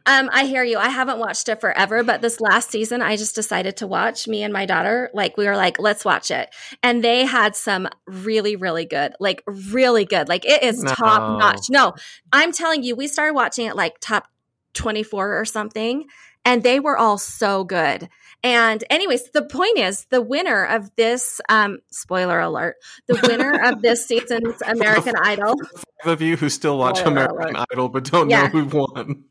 Um, 0.04 0.28
I 0.32 0.44
hear 0.44 0.62
you. 0.62 0.78
I 0.78 0.88
haven't 0.90 1.18
watched 1.18 1.48
it 1.48 1.60
forever, 1.60 2.04
but 2.04 2.20
this 2.20 2.40
last 2.40 2.70
season, 2.70 3.02
I 3.02 3.16
just 3.16 3.34
decided 3.34 3.78
to 3.78 3.86
watch. 3.86 4.28
Me 4.28 4.42
and 4.42 4.52
my 4.52 4.66
daughter, 4.66 5.10
like, 5.14 5.36
we 5.36 5.46
were 5.46 5.56
like, 5.56 5.80
let's 5.80 6.04
watch 6.04 6.30
it, 6.30 6.54
and 6.82 7.02
they 7.02 7.24
had 7.24 7.56
some 7.56 7.88
really, 8.06 8.56
really 8.56 8.84
good, 8.84 9.14
like, 9.18 9.42
really 9.46 10.04
good. 10.04 10.28
Like, 10.28 10.44
it 10.44 10.62
is 10.62 10.82
no. 10.82 10.92
top 10.92 11.38
notch. 11.38 11.70
No, 11.70 11.94
I'm 12.30 12.52
telling 12.52 12.82
you, 12.82 12.94
we 12.94 13.08
started 13.08 13.34
watching 13.34 13.66
it 13.66 13.74
like 13.74 13.98
top 14.00 14.28
24 14.74 15.40
or 15.40 15.44
something, 15.44 16.04
and 16.44 16.62
they 16.62 16.78
were 16.78 16.96
all 16.96 17.18
so 17.18 17.64
good. 17.64 18.08
And 18.42 18.84
anyways, 18.90 19.30
the 19.30 19.42
point 19.42 19.78
is 19.78 20.06
the 20.06 20.22
winner 20.22 20.64
of 20.64 20.94
this 20.96 21.40
um 21.48 21.78
spoiler 21.90 22.40
alert, 22.40 22.76
the 23.08 23.18
winner 23.28 23.52
of 23.64 23.82
this 23.82 24.06
season's 24.06 24.60
American 24.66 25.14
Idol. 25.22 25.54
Five 26.02 26.12
of 26.12 26.22
you 26.22 26.36
who 26.36 26.48
still 26.48 26.78
watch 26.78 26.98
spoiler 26.98 27.24
American 27.24 27.56
alert. 27.56 27.68
Idol 27.72 27.88
but 27.88 28.04
don't 28.04 28.30
yeah. 28.30 28.42
know 28.42 28.48
who 28.48 28.64
won. 28.66 29.24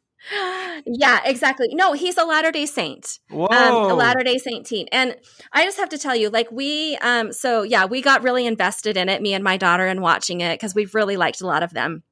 Yeah, 0.85 1.21
exactly. 1.23 1.67
No, 1.71 1.93
he's 1.93 2.17
a 2.17 2.25
Latter 2.25 2.51
Day 2.51 2.65
Saint. 2.65 3.19
Whoa, 3.29 3.47
um, 3.47 3.91
a 3.91 3.93
Latter 3.93 4.23
Day 4.23 4.37
Saint 4.37 4.65
teen, 4.65 4.87
and 4.91 5.15
I 5.51 5.63
just 5.63 5.77
have 5.77 5.89
to 5.89 5.97
tell 5.97 6.15
you, 6.15 6.29
like 6.29 6.51
we, 6.51 6.97
um, 6.97 7.31
so 7.31 7.63
yeah, 7.63 7.85
we 7.85 8.01
got 8.01 8.23
really 8.23 8.45
invested 8.45 8.97
in 8.97 9.09
it, 9.09 9.21
me 9.21 9.33
and 9.33 9.43
my 9.43 9.57
daughter, 9.57 9.85
and 9.85 10.01
watching 10.01 10.41
it 10.41 10.59
because 10.59 10.75
we've 10.75 10.93
really 10.93 11.17
liked 11.17 11.41
a 11.41 11.47
lot 11.47 11.63
of 11.63 11.73
them. 11.73 12.03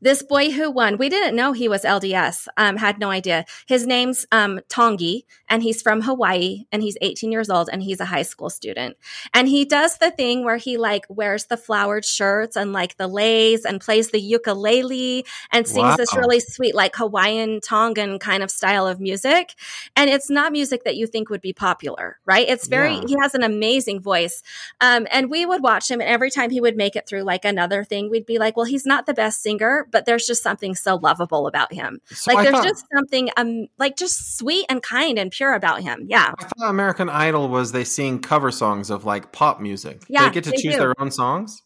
This 0.00 0.22
boy 0.22 0.50
who 0.50 0.70
won, 0.70 0.96
we 0.96 1.08
didn't 1.08 1.36
know 1.36 1.52
he 1.52 1.68
was 1.68 1.82
LDS, 1.82 2.48
um, 2.56 2.76
had 2.76 2.98
no 2.98 3.10
idea. 3.10 3.44
His 3.66 3.86
name's 3.86 4.26
um, 4.32 4.60
Tongi, 4.68 5.24
and 5.48 5.62
he's 5.62 5.82
from 5.82 6.02
Hawaii, 6.02 6.64
and 6.72 6.82
he's 6.82 6.96
18 7.00 7.32
years 7.32 7.50
old, 7.50 7.68
and 7.72 7.82
he's 7.82 8.00
a 8.00 8.04
high 8.04 8.22
school 8.22 8.50
student. 8.50 8.96
And 9.34 9.48
he 9.48 9.64
does 9.64 9.98
the 9.98 10.10
thing 10.10 10.44
where 10.44 10.56
he 10.56 10.76
like 10.76 11.06
wears 11.08 11.46
the 11.46 11.56
flowered 11.56 12.04
shirts 12.04 12.56
and 12.56 12.72
like 12.72 12.96
the 12.96 13.08
leis 13.08 13.64
and 13.64 13.80
plays 13.80 14.10
the 14.10 14.20
ukulele 14.20 15.24
and 15.52 15.66
sings 15.66 15.82
wow. 15.82 15.96
this 15.96 16.14
really 16.16 16.40
sweet, 16.40 16.74
like 16.74 16.96
Hawaiian 16.96 17.60
Tongan 17.60 18.18
kind 18.18 18.42
of 18.42 18.50
style 18.50 18.86
of 18.86 19.00
music. 19.00 19.54
And 19.96 20.10
it's 20.10 20.30
not 20.30 20.52
music 20.52 20.84
that 20.84 20.96
you 20.96 21.06
think 21.06 21.30
would 21.30 21.40
be 21.40 21.52
popular, 21.52 22.18
right? 22.24 22.48
It's 22.48 22.66
very, 22.66 22.94
yeah. 22.94 23.04
he 23.06 23.16
has 23.20 23.34
an 23.34 23.42
amazing 23.42 24.00
voice. 24.00 24.42
Um, 24.80 25.06
and 25.10 25.30
we 25.30 25.46
would 25.46 25.62
watch 25.62 25.90
him, 25.90 26.00
and 26.00 26.08
every 26.08 26.30
time 26.30 26.50
he 26.50 26.60
would 26.60 26.76
make 26.76 26.96
it 26.96 27.08
through 27.08 27.22
like 27.22 27.44
another 27.44 27.84
thing, 27.84 28.10
we'd 28.10 28.26
be 28.26 28.38
like, 28.38 28.56
well, 28.56 28.66
he's 28.66 28.86
not 28.86 29.06
the 29.06 29.14
best 29.14 29.42
singer 29.42 29.59
but 29.90 30.06
there's 30.06 30.26
just 30.26 30.42
something 30.42 30.74
so 30.74 30.96
lovable 30.96 31.46
about 31.46 31.72
him. 31.72 32.00
So 32.06 32.32
like 32.32 32.38
I 32.38 32.42
there's 32.44 32.54
thought, 32.54 32.64
just 32.64 32.86
something 32.94 33.30
um 33.36 33.66
like 33.78 33.96
just 33.96 34.38
sweet 34.38 34.66
and 34.68 34.82
kind 34.82 35.18
and 35.18 35.30
pure 35.30 35.54
about 35.54 35.82
him. 35.82 36.06
Yeah. 36.08 36.32
I 36.38 36.44
thought 36.44 36.70
American 36.70 37.08
Idol 37.08 37.48
was 37.48 37.72
they 37.72 37.84
sing 37.84 38.20
cover 38.20 38.50
songs 38.50 38.90
of 38.90 39.04
like 39.04 39.32
pop 39.32 39.60
music. 39.60 40.02
Yeah, 40.08 40.28
they 40.28 40.34
get 40.34 40.44
to 40.44 40.52
choose 40.52 40.74
do. 40.74 40.78
their 40.80 40.94
own 41.00 41.10
songs. 41.10 41.62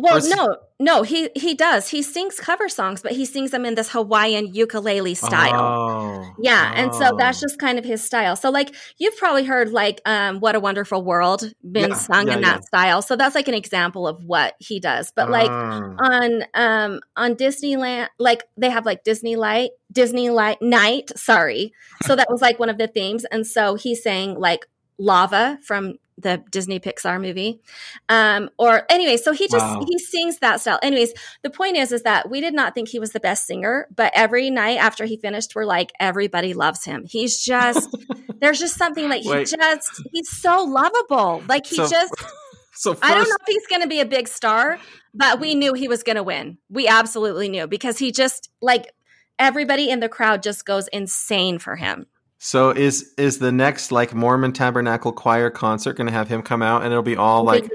Well, 0.00 0.20
no, 0.28 0.56
no, 0.78 1.02
he 1.02 1.28
he 1.36 1.54
does. 1.54 1.88
He 1.88 2.02
sings 2.02 2.40
cover 2.40 2.68
songs, 2.68 3.02
but 3.02 3.12
he 3.12 3.26
sings 3.26 3.50
them 3.50 3.66
in 3.66 3.74
this 3.74 3.90
Hawaiian 3.90 4.54
ukulele 4.54 5.14
style. 5.14 5.54
Oh, 5.54 6.34
yeah, 6.40 6.72
oh. 6.72 6.80
and 6.80 6.94
so 6.94 7.16
that's 7.18 7.38
oh. 7.38 7.42
just 7.42 7.58
kind 7.58 7.78
of 7.78 7.84
his 7.84 8.02
style. 8.02 8.34
So 8.34 8.50
like 8.50 8.74
you've 8.98 9.16
probably 9.16 9.44
heard 9.44 9.72
like 9.72 10.00
um 10.06 10.40
What 10.40 10.54
a 10.54 10.60
Wonderful 10.60 11.04
World 11.04 11.52
been 11.70 11.90
yeah, 11.90 11.96
sung 11.96 12.28
yeah, 12.28 12.34
in 12.34 12.40
that 12.42 12.60
yeah. 12.60 12.66
style. 12.66 13.02
So 13.02 13.16
that's 13.16 13.34
like 13.34 13.48
an 13.48 13.54
example 13.54 14.08
of 14.08 14.24
what 14.24 14.54
he 14.58 14.80
does. 14.80 15.12
But 15.14 15.30
like 15.30 15.50
ah. 15.50 15.94
on 15.98 16.44
um 16.54 17.00
on 17.16 17.34
Disneyland 17.34 18.08
like 18.18 18.44
they 18.56 18.70
have 18.70 18.86
like 18.86 19.04
Disney 19.04 19.36
Light, 19.36 19.70
Disney 19.92 20.30
Light 20.30 20.62
Night, 20.62 21.10
sorry. 21.16 21.72
So 22.06 22.16
that 22.16 22.30
was 22.30 22.40
like 22.40 22.58
one 22.58 22.70
of 22.70 22.78
the 22.78 22.88
themes 22.88 23.24
and 23.26 23.46
so 23.46 23.74
he 23.74 23.94
sang 23.94 24.38
like 24.38 24.66
Lava 24.98 25.58
from 25.62 25.94
the 26.20 26.42
Disney 26.50 26.80
Pixar 26.80 27.20
movie. 27.20 27.60
Um, 28.08 28.50
or 28.58 28.84
anyway, 28.90 29.16
so 29.16 29.32
he 29.32 29.48
just 29.48 29.64
wow. 29.64 29.84
he 29.86 29.98
sings 29.98 30.38
that 30.38 30.60
style. 30.60 30.78
Anyways, 30.82 31.12
the 31.42 31.50
point 31.50 31.76
is 31.76 31.92
is 31.92 32.02
that 32.02 32.30
we 32.30 32.40
did 32.40 32.54
not 32.54 32.74
think 32.74 32.88
he 32.88 32.98
was 32.98 33.12
the 33.12 33.20
best 33.20 33.46
singer, 33.46 33.86
but 33.94 34.12
every 34.14 34.50
night 34.50 34.78
after 34.78 35.04
he 35.04 35.16
finished, 35.16 35.54
we're 35.54 35.64
like, 35.64 35.92
everybody 36.00 36.54
loves 36.54 36.84
him. 36.84 37.04
He's 37.06 37.42
just 37.42 37.94
there's 38.40 38.58
just 38.58 38.76
something 38.76 39.08
like 39.08 39.22
he 39.22 39.30
Wait. 39.30 39.48
just 39.48 40.02
he's 40.12 40.28
so 40.28 40.64
lovable. 40.64 41.42
Like 41.48 41.66
he 41.66 41.76
so, 41.76 41.88
just 41.88 42.14
So 42.80 42.94
first, 42.94 43.04
I 43.04 43.14
don't 43.14 43.28
know 43.28 43.36
if 43.40 43.46
he's 43.46 43.66
going 43.66 43.82
to 43.82 43.88
be 43.88 44.00
a 44.00 44.06
big 44.06 44.26
star, 44.26 44.78
but 45.12 45.38
we 45.38 45.54
knew 45.54 45.74
he 45.74 45.86
was 45.86 46.02
going 46.02 46.16
to 46.16 46.22
win. 46.22 46.56
We 46.70 46.88
absolutely 46.88 47.50
knew 47.50 47.66
because 47.66 47.98
he 47.98 48.10
just 48.10 48.48
like 48.62 48.90
everybody 49.38 49.90
in 49.90 50.00
the 50.00 50.08
crowd 50.08 50.42
just 50.42 50.64
goes 50.64 50.88
insane 50.88 51.58
for 51.58 51.76
him. 51.76 52.06
So 52.42 52.70
is 52.70 53.12
is 53.18 53.38
the 53.38 53.52
next 53.52 53.92
like 53.92 54.14
Mormon 54.14 54.54
Tabernacle 54.54 55.12
Choir 55.12 55.50
concert 55.50 55.92
going 55.92 56.06
to 56.06 56.12
have 56.12 56.28
him 56.28 56.40
come 56.40 56.62
out 56.62 56.82
and 56.82 56.90
it'll 56.90 57.02
be 57.02 57.14
all 57.14 57.44
like? 57.44 57.70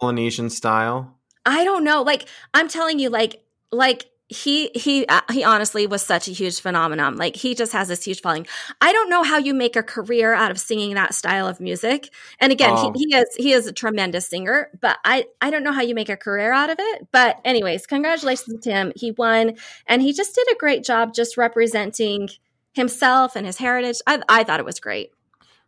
Polynesian 0.00 0.50
style? 0.50 1.18
I 1.44 1.64
don't 1.64 1.82
know. 1.82 2.02
Like 2.02 2.28
I'm 2.54 2.68
telling 2.68 3.00
you, 3.00 3.10
like 3.10 3.42
like 3.72 4.06
he 4.28 4.70
he 4.76 5.04
uh, 5.08 5.22
he 5.32 5.42
honestly 5.42 5.88
was 5.88 6.00
such 6.00 6.28
a 6.28 6.30
huge 6.30 6.60
phenomenon. 6.60 7.16
Like 7.16 7.34
he 7.34 7.56
just 7.56 7.72
has 7.72 7.88
this 7.88 8.04
huge 8.04 8.20
following. 8.20 8.46
I 8.80 8.92
don't 8.92 9.10
know 9.10 9.24
how 9.24 9.38
you 9.38 9.52
make 9.52 9.74
a 9.74 9.82
career 9.82 10.32
out 10.32 10.52
of 10.52 10.60
singing 10.60 10.94
that 10.94 11.12
style 11.12 11.48
of 11.48 11.58
music. 11.58 12.08
And 12.38 12.52
again, 12.52 12.74
oh. 12.74 12.92
he, 12.94 13.06
he 13.06 13.16
is 13.16 13.26
he 13.36 13.52
is 13.52 13.66
a 13.66 13.72
tremendous 13.72 14.28
singer, 14.28 14.70
but 14.80 14.98
I 15.04 15.26
I 15.40 15.50
don't 15.50 15.64
know 15.64 15.72
how 15.72 15.82
you 15.82 15.96
make 15.96 16.08
a 16.08 16.16
career 16.16 16.52
out 16.52 16.70
of 16.70 16.76
it. 16.78 17.08
But 17.10 17.40
anyways, 17.44 17.88
congratulations 17.88 18.62
to 18.62 18.70
him. 18.70 18.92
He 18.94 19.10
won, 19.10 19.56
and 19.88 20.02
he 20.02 20.12
just 20.12 20.36
did 20.36 20.46
a 20.52 20.56
great 20.56 20.84
job 20.84 21.14
just 21.14 21.36
representing 21.36 22.28
himself 22.72 23.36
and 23.36 23.46
his 23.46 23.58
heritage. 23.58 23.98
I 24.06 24.22
I 24.28 24.44
thought 24.44 24.60
it 24.60 24.66
was 24.66 24.80
great. 24.80 25.10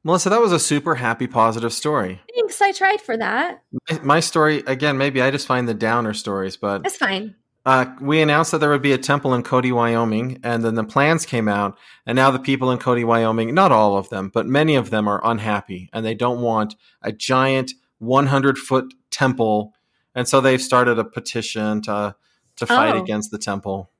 Melissa, 0.06 0.28
that 0.28 0.40
was 0.40 0.52
a 0.52 0.58
super 0.58 0.96
happy, 0.96 1.26
positive 1.26 1.72
story. 1.72 2.20
Thanks. 2.34 2.60
I 2.60 2.72
tried 2.72 3.00
for 3.00 3.16
that. 3.16 3.62
My, 3.90 4.00
my 4.02 4.20
story, 4.20 4.62
again, 4.66 4.98
maybe 4.98 5.22
I 5.22 5.30
just 5.30 5.46
find 5.46 5.66
the 5.66 5.72
downer 5.74 6.12
stories, 6.12 6.58
but 6.58 6.82
it's 6.84 6.96
fine. 6.96 7.34
Uh, 7.66 7.86
we 8.02 8.20
announced 8.20 8.50
that 8.50 8.58
there 8.58 8.68
would 8.68 8.82
be 8.82 8.92
a 8.92 8.98
temple 8.98 9.32
in 9.32 9.42
Cody, 9.42 9.72
Wyoming, 9.72 10.38
and 10.44 10.62
then 10.62 10.74
the 10.74 10.84
plans 10.84 11.24
came 11.24 11.48
out, 11.48 11.78
and 12.04 12.14
now 12.14 12.30
the 12.30 12.38
people 12.38 12.70
in 12.70 12.76
Cody, 12.76 13.04
Wyoming, 13.04 13.54
not 13.54 13.72
all 13.72 13.96
of 13.96 14.10
them, 14.10 14.30
but 14.32 14.46
many 14.46 14.74
of 14.74 14.90
them 14.90 15.08
are 15.08 15.22
unhappy, 15.24 15.88
and 15.94 16.04
they 16.04 16.14
don't 16.14 16.42
want 16.42 16.74
a 17.00 17.10
giant 17.10 17.72
100 18.00 18.58
foot 18.58 18.92
temple, 19.10 19.72
and 20.14 20.28
so 20.28 20.42
they've 20.42 20.60
started 20.60 20.98
a 20.98 21.04
petition 21.04 21.80
to 21.82 22.14
to 22.56 22.66
fight 22.66 22.94
oh. 22.94 23.02
against 23.02 23.30
the 23.30 23.38
temple. 23.38 23.90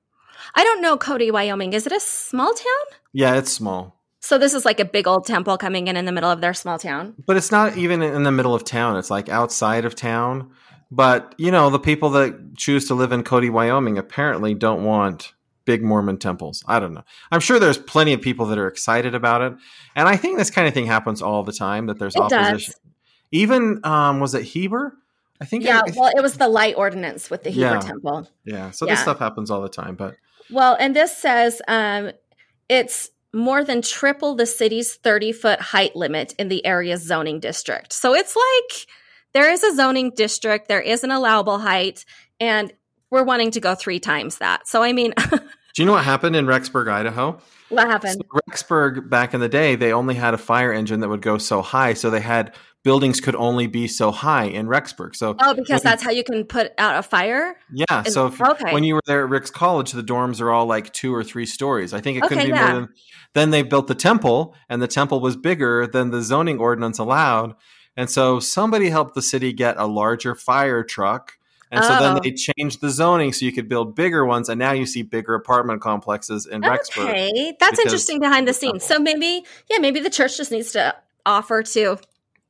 I 0.54 0.64
don't 0.64 0.80
know 0.80 0.96
Cody, 0.96 1.30
Wyoming. 1.30 1.72
Is 1.72 1.86
it 1.86 1.92
a 1.92 2.00
small 2.00 2.52
town? 2.52 2.98
Yeah, 3.12 3.36
it's 3.36 3.52
small. 3.52 4.00
So 4.20 4.38
this 4.38 4.54
is 4.54 4.64
like 4.64 4.80
a 4.80 4.84
big 4.84 5.06
old 5.06 5.26
temple 5.26 5.58
coming 5.58 5.86
in 5.86 5.96
in 5.96 6.06
the 6.06 6.12
middle 6.12 6.30
of 6.30 6.40
their 6.40 6.54
small 6.54 6.78
town. 6.78 7.14
But 7.26 7.36
it's 7.36 7.52
not 7.52 7.76
even 7.76 8.02
in 8.02 8.22
the 8.22 8.32
middle 8.32 8.54
of 8.54 8.64
town. 8.64 8.96
It's 8.96 9.10
like 9.10 9.28
outside 9.28 9.84
of 9.84 9.94
town. 9.94 10.50
But, 10.90 11.34
you 11.38 11.50
know, 11.50 11.70
the 11.70 11.78
people 11.78 12.10
that 12.10 12.56
choose 12.56 12.86
to 12.88 12.94
live 12.94 13.12
in 13.12 13.22
Cody, 13.22 13.50
Wyoming 13.50 13.98
apparently 13.98 14.54
don't 14.54 14.84
want 14.84 15.34
big 15.64 15.82
Mormon 15.82 16.18
temples. 16.18 16.62
I 16.66 16.78
don't 16.80 16.94
know. 16.94 17.04
I'm 17.30 17.40
sure 17.40 17.58
there's 17.58 17.78
plenty 17.78 18.12
of 18.12 18.20
people 18.20 18.46
that 18.46 18.58
are 18.58 18.68
excited 18.68 19.14
about 19.14 19.42
it. 19.42 19.54
And 19.96 20.08
I 20.08 20.16
think 20.16 20.38
this 20.38 20.50
kind 20.50 20.68
of 20.68 20.74
thing 20.74 20.86
happens 20.86 21.22
all 21.22 21.42
the 21.42 21.52
time 21.52 21.86
that 21.86 21.98
there's 21.98 22.16
it 22.16 22.22
opposition. 22.22 22.72
Does. 22.72 22.80
Even 23.32 23.80
um 23.84 24.20
was 24.20 24.34
it 24.34 24.42
Heber? 24.42 24.96
I 25.40 25.44
think 25.44 25.64
Yeah, 25.64 25.82
well, 25.96 26.12
it 26.14 26.22
was 26.22 26.36
the 26.36 26.48
light 26.48 26.76
ordinance 26.76 27.30
with 27.30 27.42
the 27.42 27.50
Heber 27.50 27.74
yeah. 27.74 27.80
temple. 27.80 28.28
Yeah. 28.44 28.70
So 28.70 28.86
yeah. 28.86 28.92
this 28.92 29.02
stuff 29.02 29.18
happens 29.18 29.50
all 29.50 29.62
the 29.62 29.68
time, 29.68 29.96
but 29.96 30.16
Well, 30.50 30.76
and 30.78 30.94
this 30.94 31.16
says 31.16 31.60
um 31.68 32.12
it's 32.68 33.10
more 33.32 33.64
than 33.64 33.82
triple 33.82 34.36
the 34.36 34.46
city's 34.46 34.94
30 34.94 35.32
foot 35.32 35.60
height 35.60 35.96
limit 35.96 36.34
in 36.38 36.48
the 36.48 36.64
area's 36.64 37.02
zoning 37.02 37.40
district. 37.40 37.92
So 37.92 38.14
it's 38.14 38.36
like 38.36 38.86
there 39.32 39.50
is 39.50 39.64
a 39.64 39.74
zoning 39.74 40.12
district, 40.14 40.68
there 40.68 40.80
is 40.80 41.02
an 41.04 41.10
allowable 41.10 41.58
height, 41.58 42.04
and 42.40 42.72
we're 43.10 43.24
wanting 43.24 43.50
to 43.52 43.60
go 43.60 43.74
three 43.74 44.00
times 44.00 44.38
that. 44.38 44.66
So, 44.68 44.82
I 44.82 44.92
mean, 44.92 45.12
do 45.30 45.38
you 45.76 45.84
know 45.84 45.92
what 45.92 46.04
happened 46.04 46.36
in 46.36 46.46
Rexburg, 46.46 46.88
Idaho? 46.88 47.38
What 47.68 47.88
happened? 47.88 48.22
So 48.22 48.40
Rexburg, 48.48 49.08
back 49.10 49.34
in 49.34 49.40
the 49.40 49.48
day, 49.48 49.74
they 49.74 49.92
only 49.92 50.14
had 50.14 50.34
a 50.34 50.38
fire 50.38 50.72
engine 50.72 51.00
that 51.00 51.08
would 51.08 51.22
go 51.22 51.38
so 51.38 51.62
high. 51.62 51.94
So 51.94 52.10
they 52.10 52.20
had 52.20 52.54
buildings 52.84 53.20
could 53.20 53.34
only 53.34 53.66
be 53.66 53.88
so 53.88 54.12
high 54.12 54.44
in 54.44 54.68
Rexburg. 54.68 55.16
So 55.16 55.34
oh, 55.40 55.54
because 55.54 55.82
that's 55.82 56.02
how 56.02 56.10
you 56.10 56.22
can 56.22 56.44
put 56.44 56.72
out 56.78 56.96
a 56.96 57.02
fire. 57.02 57.56
Yeah. 57.72 58.04
In, 58.04 58.12
so 58.12 58.26
if, 58.26 58.40
okay. 58.40 58.72
when 58.72 58.84
you 58.84 58.94
were 58.94 59.02
there 59.06 59.24
at 59.24 59.30
Ricks 59.30 59.50
College, 59.50 59.92
the 59.92 60.02
dorms 60.02 60.40
are 60.40 60.50
all 60.50 60.66
like 60.66 60.92
two 60.92 61.12
or 61.12 61.24
three 61.24 61.46
stories. 61.46 61.92
I 61.92 62.00
think 62.00 62.18
it 62.18 62.28
couldn't 62.28 62.44
be 62.44 62.50
yeah. 62.50 62.72
more 62.72 62.80
than. 62.80 62.88
Then 63.32 63.50
they 63.50 63.62
built 63.62 63.88
the 63.88 63.96
temple, 63.96 64.54
and 64.68 64.80
the 64.80 64.86
temple 64.86 65.18
was 65.18 65.34
bigger 65.34 65.88
than 65.88 66.10
the 66.10 66.22
zoning 66.22 66.60
ordinance 66.60 67.00
allowed. 67.00 67.56
And 67.96 68.08
so 68.08 68.38
somebody 68.38 68.90
helped 68.90 69.14
the 69.14 69.22
city 69.22 69.52
get 69.52 69.76
a 69.76 69.86
larger 69.86 70.36
fire 70.36 70.84
truck. 70.84 71.36
And 71.72 71.82
oh. 71.82 71.88
so 71.88 71.98
then 71.98 72.16
oh. 72.18 72.20
they 72.22 72.32
changed 72.32 72.80
the 72.80 72.90
zoning 72.90 73.32
so 73.32 73.44
you 73.44 73.52
could 73.52 73.68
build 73.68 73.96
bigger 73.96 74.24
ones. 74.24 74.48
And 74.48 74.58
now 74.58 74.70
you 74.70 74.86
see 74.86 75.02
bigger 75.02 75.34
apartment 75.34 75.80
complexes 75.80 76.46
in 76.46 76.62
Rexburg. 76.62 77.08
Okay. 77.08 77.56
That's 77.58 77.80
interesting 77.80 78.20
behind 78.20 78.46
the 78.46 78.54
scenes. 78.54 78.84
So 78.84 79.00
maybe, 79.00 79.44
yeah, 79.68 79.78
maybe 79.78 79.98
the 79.98 80.10
church 80.10 80.36
just 80.36 80.52
needs 80.52 80.70
to 80.72 80.94
offer 81.26 81.62
to 81.62 81.98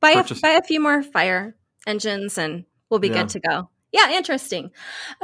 buy, 0.01 0.11
a, 0.11 0.35
buy 0.41 0.51
a 0.51 0.61
few 0.61 0.79
more 0.79 1.03
fire 1.03 1.55
engines 1.87 2.37
and 2.37 2.65
we'll 2.89 2.99
be 2.99 3.07
yeah. 3.09 3.23
good 3.23 3.29
to 3.29 3.39
go. 3.39 3.69
Yeah, 3.91 4.11
interesting. 4.11 4.71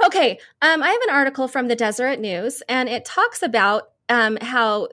Okay. 0.05 0.39
Um, 0.61 0.81
I 0.81 0.89
have 0.89 1.01
an 1.01 1.13
article 1.13 1.47
from 1.47 1.67
the 1.67 1.75
Deseret 1.75 2.19
News 2.19 2.63
and 2.69 2.87
it 2.87 3.03
talks 3.03 3.43
about 3.43 3.89
um, 4.07 4.37
how 4.41 4.87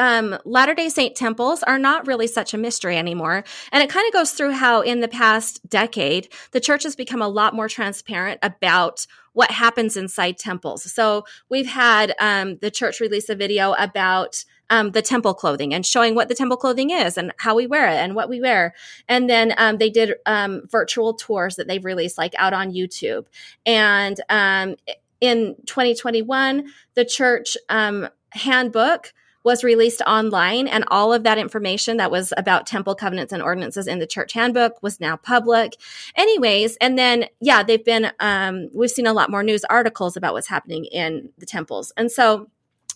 um, 0.00 0.38
Latter 0.46 0.74
day 0.74 0.88
Saint 0.88 1.14
temples 1.14 1.62
are 1.62 1.78
not 1.78 2.06
really 2.06 2.26
such 2.26 2.54
a 2.54 2.58
mystery 2.58 2.96
anymore. 2.96 3.44
And 3.70 3.82
it 3.82 3.90
kind 3.90 4.06
of 4.06 4.14
goes 4.14 4.32
through 4.32 4.52
how, 4.52 4.80
in 4.80 5.00
the 5.00 5.08
past 5.08 5.68
decade, 5.68 6.32
the 6.52 6.60
church 6.60 6.84
has 6.84 6.96
become 6.96 7.20
a 7.20 7.28
lot 7.28 7.54
more 7.54 7.68
transparent 7.68 8.40
about 8.42 9.06
what 9.34 9.50
happens 9.50 9.98
inside 9.98 10.38
temples. 10.38 10.90
So 10.90 11.24
we've 11.50 11.66
had 11.66 12.14
um, 12.18 12.56
the 12.62 12.70
church 12.70 12.98
release 12.98 13.28
a 13.28 13.34
video 13.34 13.74
about 13.74 14.44
um, 14.70 14.92
the 14.92 15.02
temple 15.02 15.34
clothing 15.34 15.74
and 15.74 15.84
showing 15.84 16.14
what 16.14 16.28
the 16.28 16.34
temple 16.34 16.56
clothing 16.56 16.90
is 16.90 17.18
and 17.18 17.32
how 17.38 17.54
we 17.54 17.66
wear 17.66 17.88
it 17.88 17.96
and 17.96 18.14
what 18.14 18.28
we 18.28 18.40
wear. 18.40 18.74
And 19.08 19.28
then 19.28 19.52
um, 19.58 19.78
they 19.78 19.90
did 19.90 20.14
um, 20.26 20.62
virtual 20.68 21.14
tours 21.14 21.56
that 21.56 21.68
they've 21.68 21.84
released, 21.84 22.16
like 22.16 22.34
out 22.38 22.52
on 22.52 22.72
YouTube. 22.72 23.26
And 23.66 24.18
um, 24.28 24.76
in 25.20 25.56
2021, 25.66 26.70
the 26.94 27.04
church 27.04 27.56
um, 27.68 28.08
handbook 28.30 29.12
was 29.42 29.64
released 29.64 30.02
online 30.02 30.68
and 30.68 30.84
all 30.88 31.12
of 31.12 31.22
that 31.24 31.38
information 31.38 31.96
that 31.96 32.10
was 32.10 32.32
about 32.36 32.66
temple 32.66 32.94
covenants 32.94 33.32
and 33.32 33.42
ordinances 33.42 33.86
in 33.86 33.98
the 33.98 34.06
church 34.06 34.34
handbook 34.34 34.82
was 34.82 35.00
now 35.00 35.16
public 35.16 35.76
anyways 36.14 36.76
and 36.76 36.98
then 36.98 37.24
yeah 37.40 37.62
they've 37.62 37.84
been 37.84 38.12
um, 38.20 38.68
we've 38.74 38.90
seen 38.90 39.06
a 39.06 39.14
lot 39.14 39.30
more 39.30 39.42
news 39.42 39.64
articles 39.70 40.14
about 40.14 40.34
what's 40.34 40.48
happening 40.48 40.84
in 40.84 41.30
the 41.38 41.46
temples 41.46 41.90
and 41.96 42.12
so 42.12 42.50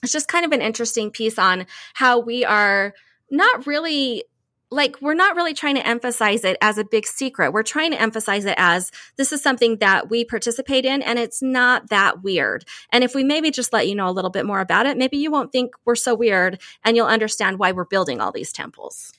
it's 0.04 0.12
just 0.12 0.28
kind 0.28 0.44
of 0.44 0.52
an 0.52 0.62
interesting 0.62 1.10
piece 1.10 1.38
on 1.38 1.66
how 1.94 2.20
we 2.20 2.44
are 2.44 2.94
not 3.30 3.66
really 3.66 4.24
like 4.70 4.96
we're 5.00 5.14
not 5.14 5.36
really 5.36 5.54
trying 5.54 5.76
to 5.76 5.86
emphasize 5.86 6.44
it 6.44 6.56
as 6.60 6.78
a 6.78 6.84
big 6.84 7.06
secret. 7.06 7.52
We're 7.52 7.62
trying 7.62 7.92
to 7.92 8.00
emphasize 8.00 8.44
it 8.44 8.56
as 8.58 8.90
this 9.16 9.32
is 9.32 9.42
something 9.42 9.78
that 9.78 10.10
we 10.10 10.24
participate 10.24 10.84
in 10.84 11.00
and 11.00 11.18
it's 11.18 11.40
not 11.42 11.90
that 11.90 12.22
weird. 12.22 12.64
And 12.90 13.04
if 13.04 13.14
we 13.14 13.24
maybe 13.24 13.50
just 13.50 13.72
let 13.72 13.88
you 13.88 13.94
know 13.94 14.08
a 14.08 14.12
little 14.12 14.30
bit 14.30 14.46
more 14.46 14.60
about 14.60 14.86
it, 14.86 14.98
maybe 14.98 15.16
you 15.16 15.30
won't 15.30 15.52
think 15.52 15.72
we're 15.84 15.94
so 15.94 16.14
weird 16.14 16.60
and 16.84 16.96
you'll 16.96 17.06
understand 17.06 17.58
why 17.58 17.72
we're 17.72 17.84
building 17.84 18.20
all 18.20 18.32
these 18.32 18.52
temples. 18.52 19.12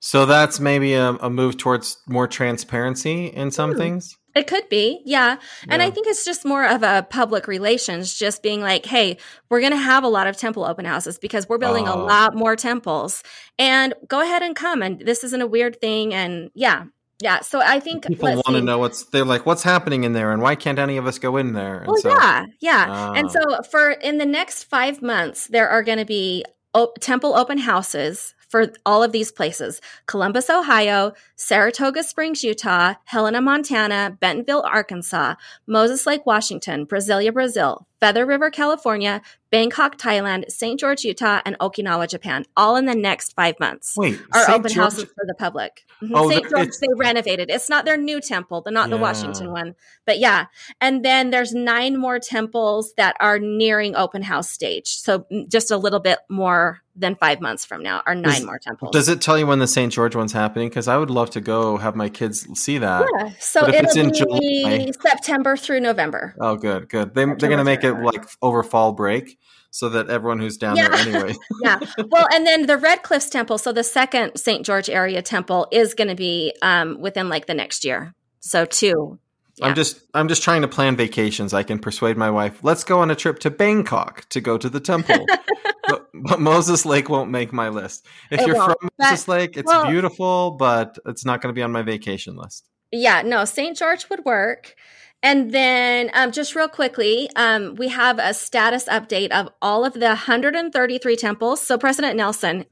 So 0.00 0.26
that's 0.26 0.60
maybe 0.60 0.94
a, 0.94 1.10
a 1.10 1.30
move 1.30 1.56
towards 1.56 1.98
more 2.06 2.28
transparency 2.28 3.26
in 3.26 3.50
some 3.50 3.72
hmm. 3.72 3.78
things. 3.78 4.16
It 4.34 4.46
could 4.46 4.68
be, 4.68 5.02
yeah. 5.04 5.38
And 5.68 5.80
yeah. 5.80 5.88
I 5.88 5.90
think 5.90 6.06
it's 6.06 6.24
just 6.24 6.44
more 6.44 6.64
of 6.64 6.84
a 6.84 7.04
public 7.10 7.48
relations, 7.48 8.14
just 8.14 8.40
being 8.40 8.60
like, 8.60 8.86
hey, 8.86 9.18
we're 9.48 9.58
going 9.58 9.72
to 9.72 9.78
have 9.78 10.04
a 10.04 10.08
lot 10.08 10.28
of 10.28 10.36
temple 10.36 10.64
open 10.64 10.84
houses 10.84 11.18
because 11.18 11.48
we're 11.48 11.58
building 11.58 11.88
a 11.88 11.94
oh. 11.94 12.04
lot 12.04 12.36
more 12.36 12.54
temples. 12.54 13.24
And 13.58 13.94
go 14.06 14.20
ahead 14.20 14.42
and 14.42 14.54
come. 14.54 14.80
And 14.80 15.00
this 15.00 15.24
isn't 15.24 15.42
a 15.42 15.46
weird 15.46 15.80
thing. 15.80 16.14
And 16.14 16.52
yeah, 16.54 16.84
yeah. 17.20 17.40
So 17.40 17.60
I 17.60 17.80
think 17.80 18.06
people 18.06 18.28
want 18.28 18.46
to 18.50 18.60
know 18.60 18.78
what's, 18.78 19.04
they're 19.06 19.24
like, 19.24 19.44
what's 19.44 19.64
happening 19.64 20.04
in 20.04 20.12
there 20.12 20.30
and 20.30 20.40
why 20.40 20.54
can't 20.54 20.78
any 20.78 20.98
of 20.98 21.06
us 21.08 21.18
go 21.18 21.36
in 21.36 21.54
there? 21.54 21.78
And 21.78 21.88
well, 21.88 21.96
so, 21.96 22.10
yeah, 22.10 22.44
yeah. 22.60 23.12
And 23.16 23.26
ah. 23.26 23.30
so 23.30 23.62
for 23.68 23.90
in 23.90 24.18
the 24.18 24.26
next 24.26 24.64
five 24.64 25.02
months, 25.02 25.48
there 25.48 25.68
are 25.68 25.82
going 25.82 25.98
to 25.98 26.04
be 26.04 26.44
o- 26.74 26.92
temple 27.00 27.34
open 27.34 27.58
houses 27.58 28.34
for 28.48 28.72
all 28.84 29.02
of 29.02 29.12
these 29.12 29.30
places. 29.30 29.80
Columbus, 30.06 30.50
Ohio, 30.50 31.12
Saratoga 31.36 32.02
Springs, 32.02 32.42
Utah, 32.42 32.94
Helena, 33.04 33.40
Montana, 33.40 34.16
Bentonville, 34.20 34.64
Arkansas, 34.66 35.34
Moses 35.66 36.06
Lake, 36.06 36.24
Washington, 36.26 36.86
Brasilia, 36.86 37.32
Brazil, 37.32 37.86
Feather 38.00 38.24
River, 38.26 38.50
California, 38.50 39.20
Bangkok, 39.50 39.96
Thailand, 39.96 40.50
St. 40.50 40.78
George, 40.78 41.04
Utah, 41.04 41.40
and 41.44 41.58
Okinawa, 41.58 42.08
Japan, 42.08 42.44
all 42.56 42.76
in 42.76 42.84
the 42.84 42.94
next 42.94 43.34
five 43.34 43.58
months. 43.58 43.94
Wait, 43.96 44.20
are 44.34 44.50
open 44.50 44.70
George? 44.70 44.74
houses 44.74 45.04
for 45.04 45.24
the 45.26 45.34
public. 45.34 45.84
Mm-hmm. 46.02 46.14
Oh, 46.14 46.30
St. 46.30 46.50
George, 46.50 46.70
they 46.80 46.88
renovated. 46.96 47.50
It's 47.50 47.70
not 47.70 47.84
their 47.84 47.96
new 47.96 48.20
temple, 48.20 48.60
they're 48.60 48.72
not 48.72 48.90
yeah. 48.90 48.96
the 48.96 49.02
Washington 49.02 49.50
one, 49.50 49.74
but 50.06 50.18
yeah. 50.18 50.46
And 50.80 51.04
then 51.04 51.30
there's 51.30 51.54
nine 51.54 51.96
more 51.96 52.18
temples 52.18 52.92
that 52.96 53.16
are 53.20 53.38
nearing 53.38 53.96
open 53.96 54.22
house 54.22 54.50
stage. 54.50 54.88
So 54.96 55.20
mm, 55.32 55.48
just 55.48 55.70
a 55.70 55.76
little 55.76 56.00
bit 56.00 56.18
more 56.28 56.82
than 56.98 57.14
five 57.14 57.40
months 57.40 57.64
from 57.64 57.82
now 57.82 58.02
are 58.06 58.14
nine 58.14 58.44
more 58.44 58.58
temples. 58.58 58.92
Does 58.92 59.08
it 59.08 59.20
tell 59.20 59.38
you 59.38 59.46
when 59.46 59.60
the 59.60 59.66
St. 59.66 59.92
George 59.92 60.16
one's 60.16 60.32
happening? 60.32 60.68
Because 60.68 60.88
I 60.88 60.96
would 60.96 61.10
love 61.10 61.30
to 61.30 61.40
go 61.40 61.76
have 61.76 61.94
my 61.94 62.08
kids 62.08 62.46
see 62.58 62.78
that. 62.78 63.06
Yeah. 63.18 63.30
So 63.38 63.68
it'll 63.68 63.84
it's 63.84 63.96
in 63.96 64.12
July, 64.12 64.90
September 65.00 65.56
through 65.56 65.80
November. 65.80 66.34
Oh, 66.40 66.56
good, 66.56 66.88
good. 66.88 67.14
They, 67.14 67.24
they're 67.24 67.36
going 67.36 67.58
to 67.58 67.64
make 67.64 67.84
it 67.84 67.94
like 67.94 68.24
over 68.42 68.62
fall 68.62 68.92
break 68.92 69.38
so 69.70 69.88
that 69.90 70.08
everyone 70.08 70.38
who's 70.38 70.56
down 70.56 70.76
yeah. 70.76 70.88
there 70.88 70.98
anyway. 71.14 71.34
yeah. 71.62 71.78
Well, 72.10 72.26
and 72.32 72.46
then 72.46 72.66
the 72.66 72.76
Red 72.76 73.02
Cliffs 73.02 73.30
Temple, 73.30 73.58
so 73.58 73.72
the 73.72 73.84
second 73.84 74.36
St. 74.36 74.64
George 74.64 74.88
area 74.88 75.22
temple 75.22 75.68
is 75.70 75.94
going 75.94 76.08
to 76.08 76.14
be 76.14 76.54
um, 76.62 77.00
within 77.00 77.28
like 77.28 77.46
the 77.46 77.54
next 77.54 77.84
year. 77.84 78.14
So 78.40 78.64
two. 78.64 79.18
Yeah. 79.56 79.66
I'm 79.66 79.74
just 79.74 80.00
I'm 80.14 80.28
just 80.28 80.42
trying 80.42 80.62
to 80.62 80.68
plan 80.68 80.96
vacations. 80.96 81.52
I 81.52 81.64
can 81.64 81.80
persuade 81.80 82.16
my 82.16 82.30
wife, 82.30 82.60
let's 82.62 82.84
go 82.84 83.00
on 83.00 83.10
a 83.10 83.16
trip 83.16 83.40
to 83.40 83.50
Bangkok 83.50 84.28
to 84.28 84.40
go 84.40 84.56
to 84.56 84.68
the 84.68 84.78
temple. 84.78 85.26
but, 85.88 86.06
but, 86.14 86.40
Moses 86.40 86.86
Lake 86.86 87.08
won't 87.08 87.30
make 87.30 87.52
my 87.52 87.68
list. 87.68 88.06
If 88.30 88.40
it 88.40 88.46
you're 88.46 88.56
from 88.56 88.76
Moses 88.98 89.26
Lake, 89.26 89.56
it's 89.56 89.66
well, 89.66 89.90
beautiful, 89.90 90.52
but 90.52 90.98
it's 91.06 91.24
not 91.24 91.40
going 91.40 91.52
to 91.52 91.58
be 91.58 91.62
on 91.62 91.72
my 91.72 91.82
vacation 91.82 92.36
list. 92.36 92.68
Yeah, 92.92 93.22
no, 93.22 93.44
St. 93.44 93.76
George 93.76 94.08
would 94.10 94.24
work. 94.24 94.76
And 95.22 95.50
then, 95.50 96.10
um, 96.14 96.30
just 96.30 96.54
real 96.54 96.68
quickly, 96.68 97.28
um, 97.34 97.74
we 97.74 97.88
have 97.88 98.18
a 98.20 98.32
status 98.32 98.84
update 98.84 99.30
of 99.32 99.48
all 99.60 99.84
of 99.84 99.94
the 99.94 100.06
133 100.06 101.16
temples. 101.16 101.60
So, 101.60 101.76
President 101.76 102.16
Nelson 102.16 102.66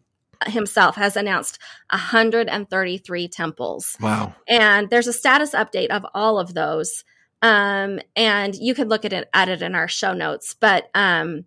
himself 0.46 0.96
has 0.96 1.16
announced 1.16 1.58
133 1.90 3.28
temples. 3.28 3.96
Wow. 4.00 4.34
And 4.46 4.90
there's 4.90 5.06
a 5.06 5.12
status 5.12 5.52
update 5.52 5.88
of 5.88 6.04
all 6.14 6.38
of 6.38 6.54
those. 6.54 7.04
Um, 7.42 8.00
and 8.14 8.54
you 8.54 8.74
can 8.74 8.88
look 8.88 9.04
at 9.04 9.12
it 9.12 9.28
at 9.32 9.48
it 9.48 9.62
in 9.62 9.74
our 9.74 9.88
show 9.88 10.12
notes. 10.12 10.54
But 10.58 10.88
um, 10.94 11.44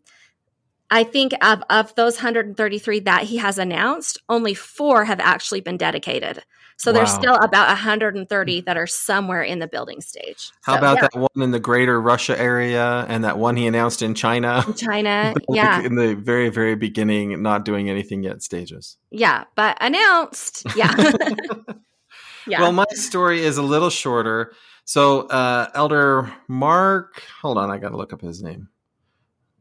I 0.92 1.04
think 1.04 1.34
of, 1.42 1.64
of 1.70 1.94
those 1.96 2.18
133 2.18 3.00
that 3.02 3.24
he 3.24 3.38
has 3.38 3.58
announced, 3.58 4.18
only 4.28 4.54
four 4.54 5.06
have 5.06 5.20
actually 5.20 5.62
been 5.62 5.78
dedicated. 5.78 6.44
So 6.80 6.92
wow. 6.92 7.00
there's 7.00 7.14
still 7.14 7.36
about 7.36 7.68
130 7.68 8.62
that 8.62 8.78
are 8.78 8.88
somewhere 8.88 9.44
in 9.44 9.60
the 9.60 9.68
building 9.68 10.00
stage. 10.00 10.52
How 10.62 10.74
so, 10.74 10.80
about 10.80 10.96
yeah. 10.96 11.02
that 11.02 11.16
one 11.16 11.44
in 11.44 11.52
the 11.52 11.60
greater 11.60 12.00
Russia 12.00 12.40
area 12.40 13.06
and 13.10 13.26
that 13.26 13.38
one 13.38 13.58
he 13.58 13.68
announced 13.68 14.02
in 14.02 14.16
China? 14.16 14.64
In 14.66 14.74
China, 14.76 15.34
yeah. 15.50 15.82
in 15.82 15.96
the 15.96 16.16
very, 16.16 16.48
very 16.48 16.76
beginning, 16.76 17.42
not 17.44 17.66
doing 17.66 17.90
anything 17.90 18.24
yet 18.24 18.42
stages. 18.42 18.96
Yeah, 19.12 19.44
but 19.56 19.78
announced. 19.82 20.68
Yeah. 20.78 20.96
yeah. 22.48 22.62
Well, 22.62 22.72
my 22.72 22.86
story 22.92 23.42
is 23.42 23.58
a 23.58 23.64
little 23.64 23.90
shorter. 23.90 24.54
So, 24.86 25.28
uh, 25.28 25.70
Elder 25.74 26.32
Mark, 26.48 27.22
hold 27.42 27.58
on, 27.58 27.70
I 27.70 27.78
got 27.78 27.90
to 27.90 27.98
look 27.98 28.14
up 28.14 28.22
his 28.22 28.42
name. 28.42 28.70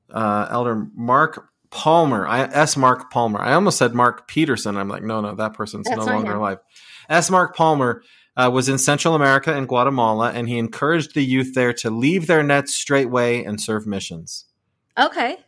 Uh, 0.09 0.47
Elder 0.51 0.87
Mark 0.95 1.49
Palmer. 1.71 2.29
I 2.29 2.45
S. 2.45 2.77
Mark 2.77 3.11
Palmer. 3.11 3.41
I 3.41 3.55
almost 3.55 3.79
said 3.79 3.93
Mark 3.93 4.29
Petersen. 4.29 4.77
I'm 4.77 4.89
like, 4.89 5.03
no, 5.03 5.21
no, 5.21 5.35
that 5.35 5.55
person's 5.55 5.89
That's 5.89 5.99
no 5.99 6.05
longer 6.07 6.35
alive. 6.35 6.59
S. 7.09 7.31
Mark 7.31 7.57
Palmer 7.57 8.03
uh, 8.37 8.51
was 8.53 8.69
in 8.69 8.79
Central 8.79 9.15
America 9.15 9.55
and 9.55 9.67
Guatemala, 9.67 10.33
and 10.33 10.49
he 10.49 10.59
encouraged 10.59 11.15
the 11.15 11.25
youth 11.25 11.55
there 11.55 11.73
to 11.75 11.91
leave 11.91 12.27
their 12.27 12.43
nets 12.43 12.75
straightway 12.75 13.43
and 13.43 13.61
serve 13.61 13.87
missions. 13.87 14.45
Okay. 14.97 15.39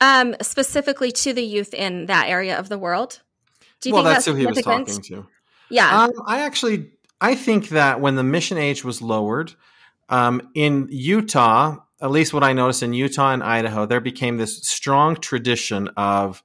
Um, 0.00 0.34
specifically 0.42 1.12
to 1.12 1.32
the 1.32 1.44
youth 1.44 1.72
in 1.72 2.06
that 2.06 2.28
area 2.28 2.58
of 2.58 2.68
the 2.68 2.78
world. 2.78 3.20
Do 3.80 3.88
you 3.88 3.94
well, 3.94 4.02
think 4.02 4.14
that's, 4.14 4.24
that's 4.24 4.34
who 4.36 4.40
he 4.40 4.46
was 4.46 4.60
talking 4.62 5.00
to. 5.02 5.26
Yeah. 5.70 6.04
Um, 6.04 6.10
I 6.26 6.40
actually, 6.40 6.90
I 7.20 7.34
think 7.34 7.68
that 7.70 8.00
when 8.00 8.16
the 8.16 8.24
mission 8.24 8.58
age 8.58 8.84
was 8.84 9.00
lowered 9.00 9.54
um, 10.08 10.50
in 10.54 10.88
Utah, 10.90 11.76
at 12.00 12.10
least 12.10 12.34
what 12.34 12.42
I 12.42 12.52
noticed 12.52 12.82
in 12.82 12.94
Utah 12.94 13.32
and 13.32 13.42
Idaho, 13.44 13.86
there 13.86 14.00
became 14.00 14.38
this 14.38 14.58
strong 14.68 15.16
tradition 15.16 15.88
of 15.96 16.42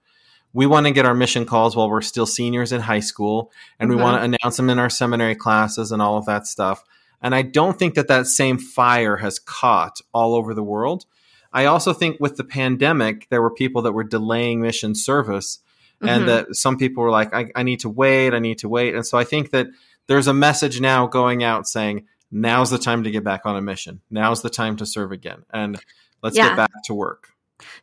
we 0.58 0.66
want 0.66 0.88
to 0.88 0.91
get 0.91 1.05
our 1.05 1.14
mission 1.14 1.45
calls 1.45 1.76
while 1.76 1.88
we're 1.88 2.01
still 2.01 2.26
seniors 2.26 2.72
in 2.72 2.82
high 2.82 2.99
school 2.99 3.51
and 3.80 3.91
mm-hmm. 3.91 3.97
we 3.99 4.03
want 4.03 4.20
to 4.20 4.24
announce 4.24 4.58
them 4.58 4.72
in 4.72 4.80
our 4.80 4.89
seminary 4.89 5.36
classes 5.36 5.91
and 5.91 6.01
all 6.01 6.18
of 6.18 6.26
that 6.26 6.47
stuff 6.47 6.84
and 7.22 7.36
i 7.36 7.43
don't 7.43 7.78
think 7.78 7.93
that 7.93 8.08
that 8.08 8.26
same 8.26 8.58
fire 8.58 9.18
has 9.18 9.38
caught 9.38 10.01
all 10.14 10.34
over 10.34 10.55
the 10.55 10.64
world 10.64 11.05
i 11.53 11.66
also 11.66 11.93
think 11.93 12.20
with 12.20 12.38
the 12.38 12.43
pandemic 12.43 13.28
there 13.30 13.41
were 13.41 13.53
people 13.53 13.84
that 13.84 13.91
were 13.91 14.03
delaying 14.03 14.60
mission 14.60 14.95
service 14.95 15.60
and 16.01 16.10
mm-hmm. 16.10 16.26
that 16.26 16.55
some 16.55 16.76
people 16.76 17.03
were 17.03 17.12
like 17.12 17.34
I, 17.36 17.51
I 17.55 17.62
need 17.62 17.82
to 17.82 17.89
wait 17.89 18.34
i 18.34 18.39
need 18.39 18.58
to 18.60 18.70
wait 18.70 18.95
and 18.95 19.05
so 19.05 19.18
i 19.18 19.24
think 19.24 19.51
that 19.51 19.68
there's 20.08 20.28
a 20.28 20.34
message 20.34 20.82
now 20.82 21.05
going 21.05 21.43
out 21.43 21.68
saying 21.68 22.08
now's 22.32 22.72
the 22.72 22.80
time 22.80 23.03
to 23.03 23.12
get 23.12 23.24
back 23.24 23.45
on 23.45 23.55
a 23.55 23.62
mission 23.62 24.01
now's 24.10 24.41
the 24.41 24.49
time 24.49 24.76
to 24.78 24.88
serve 24.88 25.12
again 25.12 25.43
and 25.53 25.80
let's 26.24 26.36
yeah. 26.36 26.49
get 26.49 26.58
back 26.58 26.72
to 26.86 26.95
work 26.95 27.36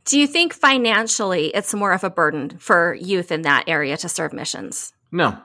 do 0.05 0.19
you 0.19 0.27
think 0.27 0.53
financially 0.53 1.49
it's 1.49 1.75
more 1.75 1.93
of 1.93 2.05
a 2.05 2.11
burden 2.11 2.59
for 2.59 2.95
youth 2.95 3.33
in 3.33 3.43
that 3.43 3.65
area 3.69 3.97
to 3.99 4.09
serve 4.09 4.33
missions? 4.33 4.93
No. 5.11 5.39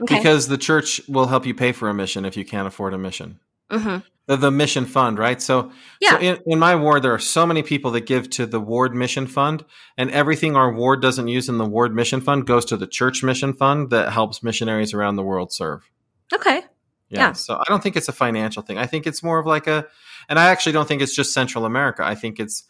Okay. 0.00 0.16
Because 0.16 0.48
the 0.48 0.58
church 0.58 1.00
will 1.08 1.26
help 1.26 1.46
you 1.46 1.54
pay 1.54 1.72
for 1.72 1.88
a 1.88 1.94
mission 1.94 2.24
if 2.24 2.36
you 2.36 2.44
can't 2.44 2.68
afford 2.68 2.94
a 2.94 2.98
mission. 2.98 3.40
Mm-hmm. 3.70 3.98
The, 4.26 4.36
the, 4.36 4.50
mission 4.50 4.84
fund, 4.84 5.18
right? 5.18 5.40
So, 5.40 5.72
yeah. 6.00 6.10
So 6.10 6.18
in, 6.18 6.38
in, 6.46 6.58
my 6.58 6.76
ward, 6.76 7.02
there 7.02 7.12
are 7.12 7.18
so 7.18 7.46
many 7.46 7.62
people 7.62 7.90
that 7.92 8.06
give 8.06 8.30
to 8.30 8.46
the 8.46 8.60
ward 8.60 8.94
mission 8.94 9.26
fund, 9.26 9.64
and 9.96 10.10
everything 10.10 10.54
our 10.54 10.72
ward 10.72 11.02
doesn't 11.02 11.28
use 11.28 11.48
in 11.48 11.58
the 11.58 11.64
ward 11.64 11.94
mission 11.94 12.20
fund 12.20 12.46
goes 12.46 12.64
to 12.66 12.76
the 12.76 12.86
church 12.86 13.22
mission 13.22 13.52
fund 13.52 13.90
that 13.90 14.12
helps 14.12 14.42
missionaries 14.42 14.94
around 14.94 15.16
the 15.16 15.22
world 15.22 15.52
serve. 15.52 15.90
Okay. 16.32 16.62
Yeah, 17.08 17.20
yeah. 17.20 17.32
So 17.32 17.56
I 17.56 17.64
don't 17.68 17.82
think 17.82 17.96
it's 17.96 18.08
a 18.08 18.12
financial 18.12 18.62
thing. 18.62 18.78
I 18.78 18.86
think 18.86 19.06
it's 19.06 19.22
more 19.22 19.38
of 19.38 19.46
like 19.46 19.66
a, 19.66 19.86
and 20.28 20.38
I 20.38 20.46
actually 20.50 20.72
don't 20.72 20.86
think 20.86 21.00
it's 21.00 21.16
just 21.16 21.32
Central 21.32 21.64
America. 21.64 22.04
I 22.04 22.14
think 22.14 22.38
it's 22.38 22.64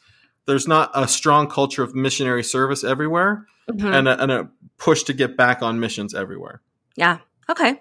there's 0.49 0.67
not 0.67 0.91
a 0.95 1.07
strong 1.07 1.47
culture 1.47 1.83
of 1.83 1.95
missionary 1.95 2.43
service 2.43 2.83
everywhere 2.83 3.47
mm-hmm. 3.71 3.87
and, 3.87 4.09
a, 4.09 4.23
and 4.23 4.33
a 4.33 4.49
push 4.79 5.05
to 5.05 5.13
get 5.13 5.37
back 5.37 5.63
on 5.63 5.79
missions 5.79 6.15
everywhere. 6.15 6.63
Yeah. 6.97 7.19
Okay. 7.51 7.79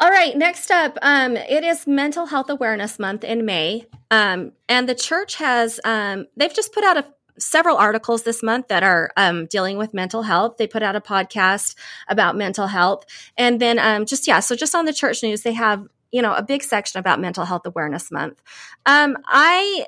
All 0.00 0.10
right, 0.10 0.36
next 0.36 0.70
up, 0.70 0.98
um, 1.00 1.36
it 1.36 1.64
is 1.64 1.86
Mental 1.86 2.26
Health 2.26 2.50
Awareness 2.50 2.98
Month 2.98 3.24
in 3.24 3.46
May, 3.46 3.86
um, 4.10 4.52
and 4.68 4.86
the 4.86 4.94
church 4.94 5.36
has 5.36 5.80
um, 5.84 6.26
they've 6.36 6.52
just 6.52 6.74
put 6.74 6.84
out 6.84 6.98
a, 6.98 7.06
several 7.38 7.78
articles 7.78 8.22
this 8.22 8.42
month 8.42 8.68
that 8.68 8.82
are 8.82 9.10
um, 9.16 9.46
dealing 9.46 9.78
with 9.78 9.94
mental 9.94 10.22
health. 10.22 10.58
They 10.58 10.66
put 10.66 10.82
out 10.82 10.96
a 10.96 11.00
podcast 11.00 11.76
about 12.08 12.36
mental 12.36 12.66
health, 12.66 13.04
and 13.38 13.58
then 13.58 13.78
um, 13.78 14.04
just 14.04 14.26
yeah, 14.26 14.40
so 14.40 14.54
just 14.54 14.74
on 14.74 14.84
the 14.84 14.92
church 14.92 15.22
news, 15.22 15.40
they 15.40 15.54
have 15.54 15.86
you 16.12 16.20
know 16.20 16.34
a 16.34 16.42
big 16.42 16.62
section 16.62 17.00
about 17.00 17.18
Mental 17.18 17.46
Health 17.46 17.64
Awareness 17.64 18.12
Month. 18.12 18.42
Um, 18.84 19.16
I 19.24 19.86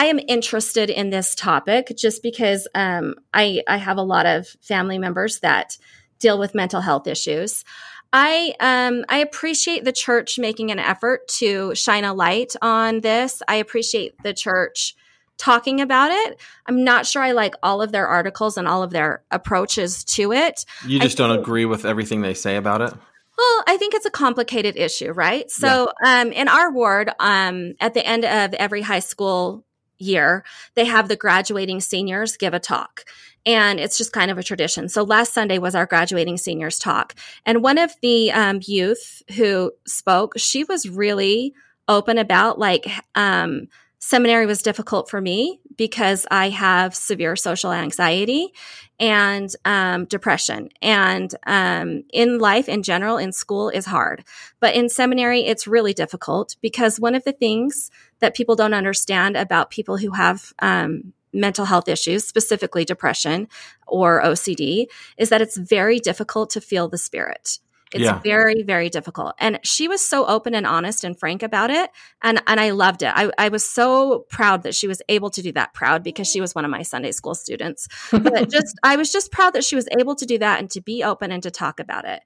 I 0.00 0.06
am 0.06 0.18
interested 0.28 0.88
in 0.88 1.10
this 1.10 1.34
topic 1.34 1.92
just 1.94 2.22
because 2.22 2.66
um, 2.74 3.16
I, 3.34 3.60
I 3.68 3.76
have 3.76 3.98
a 3.98 4.02
lot 4.02 4.24
of 4.24 4.48
family 4.62 4.98
members 4.98 5.40
that 5.40 5.76
deal 6.18 6.38
with 6.38 6.54
mental 6.54 6.80
health 6.80 7.06
issues. 7.06 7.66
I 8.10 8.54
um, 8.60 9.04
I 9.10 9.18
appreciate 9.18 9.84
the 9.84 9.92
church 9.92 10.38
making 10.38 10.70
an 10.70 10.78
effort 10.78 11.28
to 11.40 11.74
shine 11.74 12.04
a 12.04 12.14
light 12.14 12.54
on 12.62 13.00
this. 13.00 13.42
I 13.46 13.56
appreciate 13.56 14.14
the 14.22 14.32
church 14.32 14.96
talking 15.36 15.82
about 15.82 16.10
it. 16.10 16.40
I'm 16.64 16.82
not 16.82 17.04
sure 17.04 17.20
I 17.20 17.32
like 17.32 17.54
all 17.62 17.82
of 17.82 17.92
their 17.92 18.08
articles 18.08 18.56
and 18.56 18.66
all 18.66 18.82
of 18.82 18.92
their 18.92 19.22
approaches 19.30 20.02
to 20.04 20.32
it. 20.32 20.64
You 20.86 20.98
just 20.98 21.20
I 21.20 21.28
don't 21.28 21.40
agree 21.40 21.66
with 21.66 21.84
everything 21.84 22.22
they 22.22 22.32
say 22.32 22.56
about 22.56 22.80
it? 22.80 22.94
Well, 23.36 23.64
I 23.66 23.76
think 23.78 23.92
it's 23.92 24.06
a 24.06 24.10
complicated 24.10 24.76
issue, 24.78 25.12
right? 25.12 25.50
So, 25.50 25.92
yeah. 26.02 26.22
um, 26.22 26.32
in 26.32 26.48
our 26.48 26.72
ward, 26.72 27.10
um, 27.20 27.74
at 27.80 27.92
the 27.92 28.06
end 28.06 28.24
of 28.24 28.54
every 28.54 28.80
high 28.80 29.00
school 29.00 29.64
year, 30.00 30.44
they 30.74 30.84
have 30.84 31.08
the 31.08 31.16
graduating 31.16 31.80
seniors 31.80 32.36
give 32.36 32.54
a 32.54 32.58
talk. 32.58 33.04
And 33.46 33.80
it's 33.80 33.96
just 33.96 34.12
kind 34.12 34.30
of 34.30 34.38
a 34.38 34.42
tradition. 34.42 34.88
So 34.88 35.02
last 35.02 35.32
Sunday 35.32 35.58
was 35.58 35.74
our 35.74 35.86
graduating 35.86 36.36
seniors 36.36 36.78
talk. 36.78 37.14
And 37.46 37.62
one 37.62 37.78
of 37.78 37.94
the 38.02 38.30
um, 38.32 38.60
youth 38.62 39.22
who 39.36 39.72
spoke, 39.86 40.34
she 40.36 40.64
was 40.64 40.88
really 40.88 41.54
open 41.88 42.18
about 42.18 42.58
like, 42.58 42.86
um, 43.14 43.68
seminary 44.00 44.46
was 44.46 44.62
difficult 44.62 45.08
for 45.08 45.20
me 45.20 45.60
because 45.76 46.26
I 46.30 46.48
have 46.48 46.94
severe 46.94 47.36
social 47.36 47.70
anxiety 47.70 48.52
and 48.98 49.54
um, 49.64 50.06
depression. 50.06 50.70
And 50.82 51.32
um, 51.46 52.04
in 52.12 52.38
life 52.38 52.68
in 52.68 52.82
general, 52.82 53.18
in 53.18 53.32
school 53.32 53.68
is 53.68 53.86
hard. 53.86 54.24
But 54.58 54.74
in 54.74 54.88
seminary, 54.88 55.42
it's 55.42 55.66
really 55.66 55.94
difficult 55.94 56.56
because 56.60 56.98
one 56.98 57.14
of 57.14 57.24
the 57.24 57.32
things 57.32 57.90
that 58.20 58.34
people 58.34 58.56
don't 58.56 58.74
understand 58.74 59.36
about 59.36 59.70
people 59.70 59.98
who 59.98 60.12
have 60.12 60.52
um, 60.60 61.12
mental 61.32 61.66
health 61.66 61.88
issues, 61.88 62.26
specifically 62.26 62.84
depression 62.84 63.48
or 63.86 64.22
OCD, 64.22 64.86
is 65.18 65.28
that 65.28 65.42
it's 65.42 65.56
very 65.56 65.98
difficult 65.98 66.50
to 66.50 66.60
feel 66.60 66.88
the 66.88 66.98
spirit. 66.98 67.58
It's 67.92 68.04
yeah. 68.04 68.20
very, 68.20 68.62
very 68.62 68.88
difficult. 68.88 69.34
And 69.38 69.58
she 69.64 69.88
was 69.88 70.00
so 70.00 70.26
open 70.26 70.54
and 70.54 70.66
honest 70.66 71.02
and 71.02 71.18
frank 71.18 71.42
about 71.42 71.70
it. 71.70 71.90
And, 72.22 72.40
and 72.46 72.60
I 72.60 72.70
loved 72.70 73.02
it. 73.02 73.12
I, 73.14 73.30
I 73.36 73.48
was 73.48 73.68
so 73.68 74.26
proud 74.30 74.62
that 74.62 74.74
she 74.74 74.86
was 74.86 75.02
able 75.08 75.30
to 75.30 75.42
do 75.42 75.52
that. 75.52 75.74
Proud 75.74 76.04
because 76.04 76.28
she 76.28 76.40
was 76.40 76.54
one 76.54 76.64
of 76.64 76.70
my 76.70 76.82
Sunday 76.82 77.10
school 77.10 77.34
students. 77.34 77.88
But 78.12 78.50
just, 78.50 78.78
I 78.82 78.96
was 78.96 79.10
just 79.10 79.32
proud 79.32 79.54
that 79.54 79.64
she 79.64 79.74
was 79.74 79.88
able 79.98 80.14
to 80.16 80.26
do 80.26 80.38
that 80.38 80.60
and 80.60 80.70
to 80.70 80.80
be 80.80 81.02
open 81.02 81.32
and 81.32 81.42
to 81.42 81.50
talk 81.50 81.80
about 81.80 82.04
it. 82.04 82.22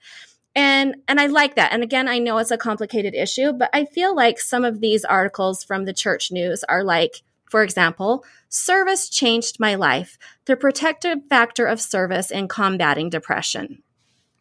And, 0.55 0.97
and 1.09 1.19
I 1.19 1.27
like 1.27 1.57
that. 1.57 1.73
And 1.73 1.83
again, 1.83 2.09
I 2.09 2.19
know 2.19 2.39
it's 2.39 2.51
a 2.51 2.59
complicated 2.59 3.15
issue, 3.15 3.53
but 3.53 3.71
I 3.73 3.87
feel 3.87 4.15
like 4.15 4.39
some 4.39 4.65
of 4.65 4.81
these 4.81 5.05
articles 5.05 5.65
from 5.65 5.85
the 5.85 5.95
church 5.95 6.31
news 6.31 6.63
are 6.65 6.85
like, 6.85 7.23
for 7.51 7.63
example, 7.63 8.25
service 8.49 9.09
changed 9.09 9.61
my 9.61 9.77
life, 9.77 10.19
the 10.45 10.57
protective 10.57 11.19
factor 11.29 11.67
of 11.67 11.81
service 11.81 12.31
in 12.31 12.49
combating 12.49 13.11
depression. 13.11 13.84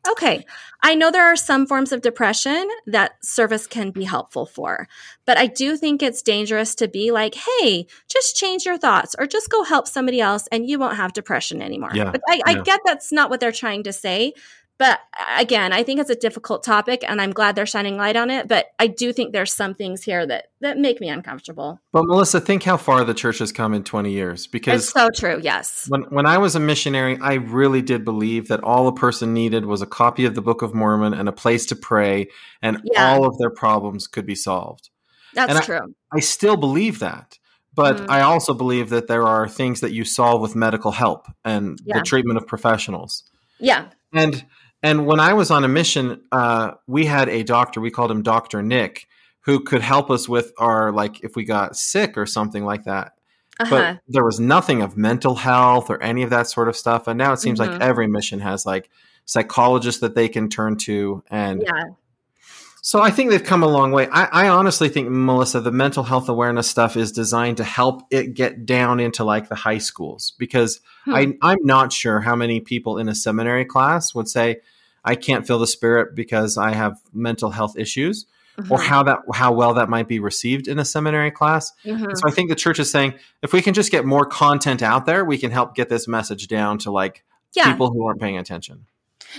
Okay. 0.07 0.45
I 0.81 0.95
know 0.95 1.11
there 1.11 1.25
are 1.25 1.37
some 1.37 1.65
forms 1.65 1.93
of 1.93 2.01
depression 2.01 2.67
that 2.87 3.23
service 3.23 3.67
can 3.67 3.91
be 3.91 4.03
helpful 4.03 4.45
for, 4.45 4.87
but 5.25 5.37
I 5.37 5.47
do 5.47 5.77
think 5.77 6.03
it's 6.03 6.21
dangerous 6.21 6.75
to 6.75 6.89
be 6.89 7.11
like, 7.11 7.35
hey, 7.35 7.87
just 8.09 8.35
change 8.35 8.65
your 8.65 8.77
thoughts 8.77 9.15
or 9.17 9.25
just 9.25 9.49
go 9.49 9.63
help 9.63 9.87
somebody 9.87 10.19
else 10.19 10.47
and 10.51 10.69
you 10.69 10.77
won't 10.77 10.97
have 10.97 11.13
depression 11.13 11.61
anymore. 11.61 11.91
Yeah, 11.93 12.11
but 12.11 12.21
I, 12.27 12.35
yeah. 12.35 12.41
I 12.47 12.61
get 12.63 12.81
that's 12.85 13.13
not 13.13 13.29
what 13.29 13.39
they're 13.39 13.53
trying 13.53 13.83
to 13.83 13.93
say. 13.93 14.33
But 14.79 14.99
again, 15.37 15.71
I 15.71 15.83
think 15.83 15.99
it's 15.99 16.09
a 16.09 16.15
difficult 16.15 16.63
topic 16.63 17.03
and 17.07 17.21
I'm 17.21 17.31
glad 17.31 17.55
they're 17.55 17.65
shining 17.65 17.95
light 17.95 18.15
on 18.15 18.29
it. 18.29 18.47
But 18.47 18.67
I 18.79 18.87
do 18.87 19.13
think 19.13 19.31
there's 19.31 19.53
some 19.53 19.75
things 19.75 20.03
here 20.03 20.25
that, 20.25 20.45
that 20.61 20.77
make 20.77 20.99
me 20.99 21.09
uncomfortable. 21.09 21.79
But 21.91 22.05
Melissa, 22.05 22.41
think 22.41 22.63
how 22.63 22.77
far 22.77 23.03
the 23.03 23.13
church 23.13 23.37
has 23.37 23.51
come 23.51 23.73
in 23.73 23.83
20 23.83 24.11
years 24.11 24.47
because 24.47 24.83
it's 24.83 24.91
so 24.91 25.09
true. 25.15 25.39
Yes. 25.41 25.85
When, 25.89 26.03
when 26.03 26.25
I 26.25 26.39
was 26.39 26.55
a 26.55 26.59
missionary, 26.59 27.17
I 27.21 27.35
really 27.35 27.81
did 27.81 28.03
believe 28.03 28.47
that 28.47 28.63
all 28.63 28.87
a 28.87 28.95
person 28.95 29.33
needed 29.33 29.65
was 29.65 29.81
a 29.81 29.87
copy 29.87 30.25
of 30.25 30.33
the 30.33 30.41
Book 30.41 30.61
of 30.61 30.73
Mormon 30.73 31.13
and 31.13 31.29
a 31.29 31.33
place 31.33 31.67
to 31.67 31.75
pray, 31.75 32.27
and 32.61 32.81
yeah. 32.83 33.13
all 33.13 33.25
of 33.25 33.37
their 33.37 33.51
problems 33.51 34.07
could 34.07 34.25
be 34.25 34.35
solved. 34.35 34.89
That's 35.33 35.53
and 35.53 35.63
true. 35.63 35.95
I, 36.11 36.17
I 36.17 36.19
still 36.19 36.57
believe 36.57 36.99
that. 36.99 37.37
But 37.75 37.97
mm. 37.97 38.09
I 38.09 38.21
also 38.21 38.53
believe 38.53 38.89
that 38.89 39.07
there 39.07 39.23
are 39.23 39.47
things 39.47 39.79
that 39.81 39.93
you 39.93 40.05
solve 40.05 40.41
with 40.41 40.55
medical 40.55 40.91
help 40.91 41.27
and 41.43 41.79
yeah. 41.85 41.97
the 41.97 42.03
treatment 42.03 42.37
of 42.37 42.47
professionals. 42.47 43.23
Yeah. 43.59 43.89
And 44.13 44.45
and 44.83 45.05
when 45.05 45.21
I 45.21 45.33
was 45.33 45.49
on 45.49 45.63
a 45.63 45.69
mission, 45.69 46.21
uh, 46.31 46.71
we 46.87 47.05
had 47.05 47.29
a 47.29 47.43
doctor. 47.43 47.79
We 47.79 47.89
called 47.89 48.11
him 48.11 48.21
Doctor 48.21 48.61
Nick, 48.61 49.07
who 49.41 49.61
could 49.61 49.81
help 49.81 50.11
us 50.11 50.27
with 50.27 50.51
our 50.57 50.91
like 50.91 51.23
if 51.23 51.37
we 51.37 51.45
got 51.45 51.77
sick 51.77 52.17
or 52.17 52.25
something 52.25 52.65
like 52.65 52.83
that. 52.83 53.13
Uh-huh. 53.59 53.69
But 53.69 53.99
there 54.07 54.25
was 54.25 54.39
nothing 54.39 54.81
of 54.81 54.97
mental 54.97 55.35
health 55.35 55.89
or 55.89 56.01
any 56.03 56.23
of 56.23 56.31
that 56.31 56.47
sort 56.47 56.67
of 56.67 56.75
stuff. 56.75 57.07
And 57.07 57.17
now 57.17 57.31
it 57.31 57.37
seems 57.37 57.59
mm-hmm. 57.59 57.73
like 57.73 57.81
every 57.81 58.07
mission 58.07 58.39
has 58.41 58.65
like 58.65 58.89
psychologists 59.25 60.01
that 60.01 60.15
they 60.15 60.27
can 60.27 60.49
turn 60.49 60.75
to 60.77 61.23
and 61.29 61.63
yeah. 61.63 61.83
So 62.85 63.01
I 63.01 63.11
think 63.11 63.29
they've 63.29 63.41
come 63.41 63.63
a 63.63 63.67
long 63.67 63.93
way. 63.93 64.09
I, 64.11 64.25
I, 64.25 64.47
honestly 64.49 64.89
think, 64.89 65.07
Melissa, 65.09 65.61
the 65.61 65.71
mental 65.71 66.03
health 66.03 66.27
awareness 66.27 66.69
stuff 66.69 66.97
is 66.97 67.13
designed 67.13 67.55
to 67.57 67.63
help 67.63 68.01
it 68.11 68.33
get 68.33 68.65
down 68.65 68.99
into 68.99 69.23
like 69.23 69.47
the 69.47 69.55
high 69.55 69.77
schools 69.77 70.33
because 70.37 70.81
hmm. 71.05 71.13
I, 71.13 71.33
I'm 71.41 71.59
not 71.61 71.93
sure 71.93 72.19
how 72.19 72.35
many 72.35 72.59
people 72.59 72.97
in 72.97 73.07
a 73.07 73.15
seminary 73.15 73.63
class 73.63 74.13
would 74.13 74.27
say, 74.27 74.57
I 75.03 75.15
can't 75.15 75.45
feel 75.45 75.59
the 75.59 75.67
spirit 75.67 76.15
because 76.15 76.57
I 76.57 76.73
have 76.73 76.99
mental 77.13 77.51
health 77.51 77.77
issues. 77.77 78.25
Mm-hmm. 78.55 78.71
or 78.71 78.79
how 78.79 79.01
that 79.01 79.17
how 79.33 79.51
well 79.51 79.73
that 79.73 79.89
might 79.89 80.07
be 80.07 80.19
received 80.19 80.67
in 80.67 80.77
a 80.77 80.85
seminary 80.85 81.31
class. 81.31 81.71
Mm-hmm. 81.83 82.13
So 82.13 82.27
I 82.27 82.29
think 82.29 82.51
the 82.51 82.55
church 82.55 82.77
is 82.77 82.91
saying 82.91 83.15
if 83.41 83.51
we 83.51 83.63
can 83.63 83.73
just 83.73 83.89
get 83.89 84.05
more 84.05 84.27
content 84.27 84.83
out 84.83 85.07
there, 85.07 85.25
we 85.25 85.39
can 85.39 85.49
help 85.49 85.73
get 85.73 85.89
this 85.89 86.07
message 86.07 86.47
down 86.47 86.77
to 86.77 86.91
like 86.91 87.23
yeah. 87.55 87.71
people 87.71 87.89
who 87.91 88.05
aren't 88.05 88.21
paying 88.21 88.37
attention. 88.37 88.85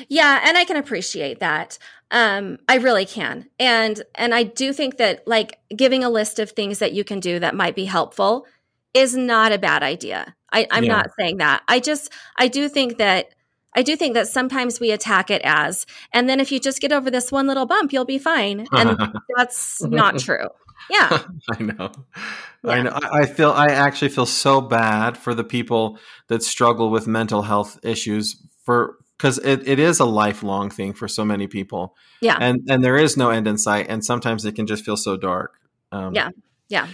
Yeah, 0.08 0.40
and 0.44 0.58
I 0.58 0.64
can 0.64 0.76
appreciate 0.76 1.40
that. 1.40 1.78
Um, 2.10 2.58
I 2.68 2.76
really 2.76 3.06
can. 3.06 3.48
And 3.58 4.02
and 4.14 4.34
I 4.34 4.42
do 4.42 4.72
think 4.72 4.96
that 4.98 5.26
like 5.26 5.58
giving 5.74 6.04
a 6.04 6.10
list 6.10 6.38
of 6.38 6.50
things 6.50 6.78
that 6.78 6.92
you 6.92 7.04
can 7.04 7.20
do 7.20 7.38
that 7.38 7.54
might 7.54 7.76
be 7.76 7.84
helpful 7.84 8.46
is 8.92 9.16
not 9.16 9.52
a 9.52 9.58
bad 9.58 9.82
idea. 9.82 10.34
I, 10.52 10.66
I'm 10.70 10.84
yeah. 10.84 10.96
not 10.96 11.10
saying 11.18 11.38
that. 11.38 11.62
I 11.66 11.80
just 11.80 12.12
I 12.36 12.48
do 12.48 12.68
think 12.68 12.98
that 12.98 13.33
I 13.74 13.82
do 13.82 13.96
think 13.96 14.14
that 14.14 14.28
sometimes 14.28 14.80
we 14.80 14.90
attack 14.90 15.30
it 15.30 15.42
as, 15.44 15.86
and 16.12 16.28
then 16.28 16.40
if 16.40 16.52
you 16.52 16.60
just 16.60 16.80
get 16.80 16.92
over 16.92 17.10
this 17.10 17.32
one 17.32 17.46
little 17.46 17.66
bump, 17.66 17.92
you'll 17.92 18.04
be 18.04 18.18
fine. 18.18 18.66
And 18.72 18.98
that's 19.36 19.82
not 19.82 20.18
true. 20.18 20.48
Yeah. 20.90 21.22
I 21.52 21.62
know. 21.62 21.92
Yeah. 22.62 22.70
I 22.70 22.82
know. 22.82 22.98
I 23.02 23.26
feel, 23.26 23.50
I 23.50 23.66
actually 23.66 24.08
feel 24.10 24.26
so 24.26 24.60
bad 24.60 25.16
for 25.16 25.34
the 25.34 25.44
people 25.44 25.98
that 26.28 26.42
struggle 26.42 26.90
with 26.90 27.06
mental 27.06 27.42
health 27.42 27.78
issues 27.82 28.36
for, 28.64 28.96
because 29.16 29.38
it, 29.38 29.66
it 29.66 29.78
is 29.78 30.00
a 30.00 30.04
lifelong 30.04 30.70
thing 30.70 30.92
for 30.92 31.08
so 31.08 31.24
many 31.24 31.46
people. 31.46 31.96
Yeah. 32.20 32.36
And, 32.40 32.60
and 32.68 32.84
there 32.84 32.96
is 32.96 33.16
no 33.16 33.30
end 33.30 33.46
in 33.46 33.58
sight. 33.58 33.86
And 33.88 34.04
sometimes 34.04 34.44
it 34.44 34.54
can 34.54 34.66
just 34.66 34.84
feel 34.84 34.96
so 34.96 35.16
dark. 35.16 35.58
Um, 35.92 36.14
yeah. 36.14 36.30
Yeah. 36.68 36.88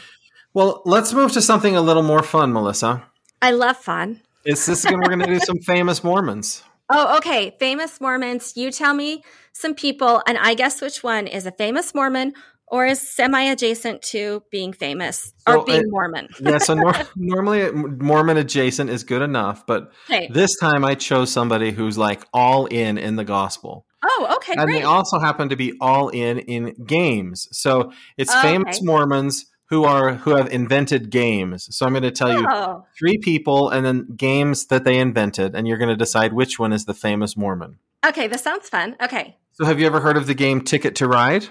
Well, 0.52 0.82
let's 0.84 1.12
move 1.12 1.32
to 1.32 1.42
something 1.42 1.76
a 1.76 1.80
little 1.80 2.02
more 2.02 2.22
fun, 2.22 2.52
Melissa. 2.52 3.04
I 3.40 3.52
love 3.52 3.76
fun. 3.76 4.20
Is 4.44 4.66
this 4.66 4.84
we're 4.84 5.00
going 5.00 5.20
to 5.20 5.26
do 5.26 5.38
some 5.38 5.58
famous 5.66 6.02
Mormons? 6.02 6.64
Oh, 6.90 7.16
okay. 7.18 7.56
Famous 7.58 8.00
Mormons. 8.00 8.56
You 8.56 8.70
tell 8.70 8.94
me 8.94 9.22
some 9.52 9.74
people, 9.74 10.22
and 10.26 10.36
I 10.36 10.54
guess 10.54 10.80
which 10.80 11.02
one 11.02 11.26
is 11.26 11.46
a 11.46 11.52
famous 11.52 11.94
Mormon 11.94 12.34
or 12.70 12.86
is 12.86 13.00
semi 13.00 13.42
adjacent 13.42 14.00
to 14.00 14.42
being 14.50 14.72
famous 14.72 15.32
so 15.46 15.60
or 15.60 15.64
being 15.64 15.82
Mormon. 15.88 16.28
yeah, 16.40 16.58
so 16.58 16.74
nor- 16.74 16.94
normally 17.16 17.70
Mormon 17.72 18.36
adjacent 18.36 18.90
is 18.90 19.04
good 19.04 19.22
enough, 19.22 19.66
but 19.66 19.92
okay. 20.08 20.28
this 20.32 20.56
time 20.56 20.84
I 20.84 20.94
chose 20.94 21.32
somebody 21.32 21.72
who's 21.72 21.98
like 21.98 22.24
all 22.32 22.66
in 22.66 22.96
in 22.96 23.16
the 23.16 23.24
gospel. 23.24 23.86
Oh, 24.02 24.36
okay. 24.36 24.52
And 24.52 24.62
great. 24.62 24.78
they 24.78 24.82
also 24.82 25.18
happen 25.18 25.50
to 25.50 25.56
be 25.56 25.74
all 25.80 26.08
in 26.08 26.38
in 26.38 26.74
games. 26.86 27.48
So 27.52 27.92
it's 28.16 28.32
oh, 28.34 28.42
famous 28.42 28.78
okay. 28.78 28.86
Mormons 28.86 29.46
who 29.70 29.84
are 29.84 30.14
who 30.14 30.30
have 30.32 30.52
invented 30.52 31.10
games. 31.10 31.74
So 31.74 31.86
I'm 31.86 31.92
going 31.92 32.02
to 32.02 32.10
tell 32.10 32.32
you 32.32 32.46
oh. 32.46 32.84
three 32.98 33.18
people 33.18 33.70
and 33.70 33.86
then 33.86 34.08
games 34.16 34.66
that 34.66 34.84
they 34.84 34.98
invented, 34.98 35.54
and 35.54 35.66
you're 35.66 35.78
going 35.78 35.90
to 35.90 35.96
decide 35.96 36.32
which 36.32 36.58
one 36.58 36.72
is 36.72 36.84
the 36.84 36.94
famous 36.94 37.36
Mormon. 37.36 37.78
Okay, 38.04 38.26
this 38.26 38.42
sounds 38.42 38.68
fun. 38.68 38.96
Okay. 39.00 39.36
So 39.52 39.64
have 39.64 39.78
you 39.80 39.86
ever 39.86 40.00
heard 40.00 40.16
of 40.16 40.26
the 40.26 40.34
game 40.34 40.62
Ticket 40.62 40.96
to 40.96 41.06
Ride? 41.06 41.46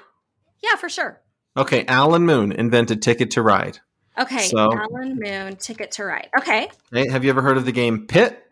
Yeah, 0.62 0.76
for 0.76 0.90
sure. 0.90 1.22
Okay, 1.56 1.86
Alan 1.86 2.26
Moon 2.26 2.52
invented 2.52 3.02
Ticket 3.02 3.32
to 3.32 3.42
Ride. 3.42 3.80
Okay, 4.20 4.48
so, 4.48 4.70
Alan 4.74 5.18
Moon, 5.18 5.56
Ticket 5.56 5.92
to 5.92 6.04
Ride. 6.04 6.30
Okay. 6.38 6.70
okay. 6.94 7.10
Have 7.10 7.24
you 7.24 7.30
ever 7.30 7.42
heard 7.42 7.58
of 7.58 7.66
the 7.66 7.72
game 7.72 8.06
Pit? 8.06 8.52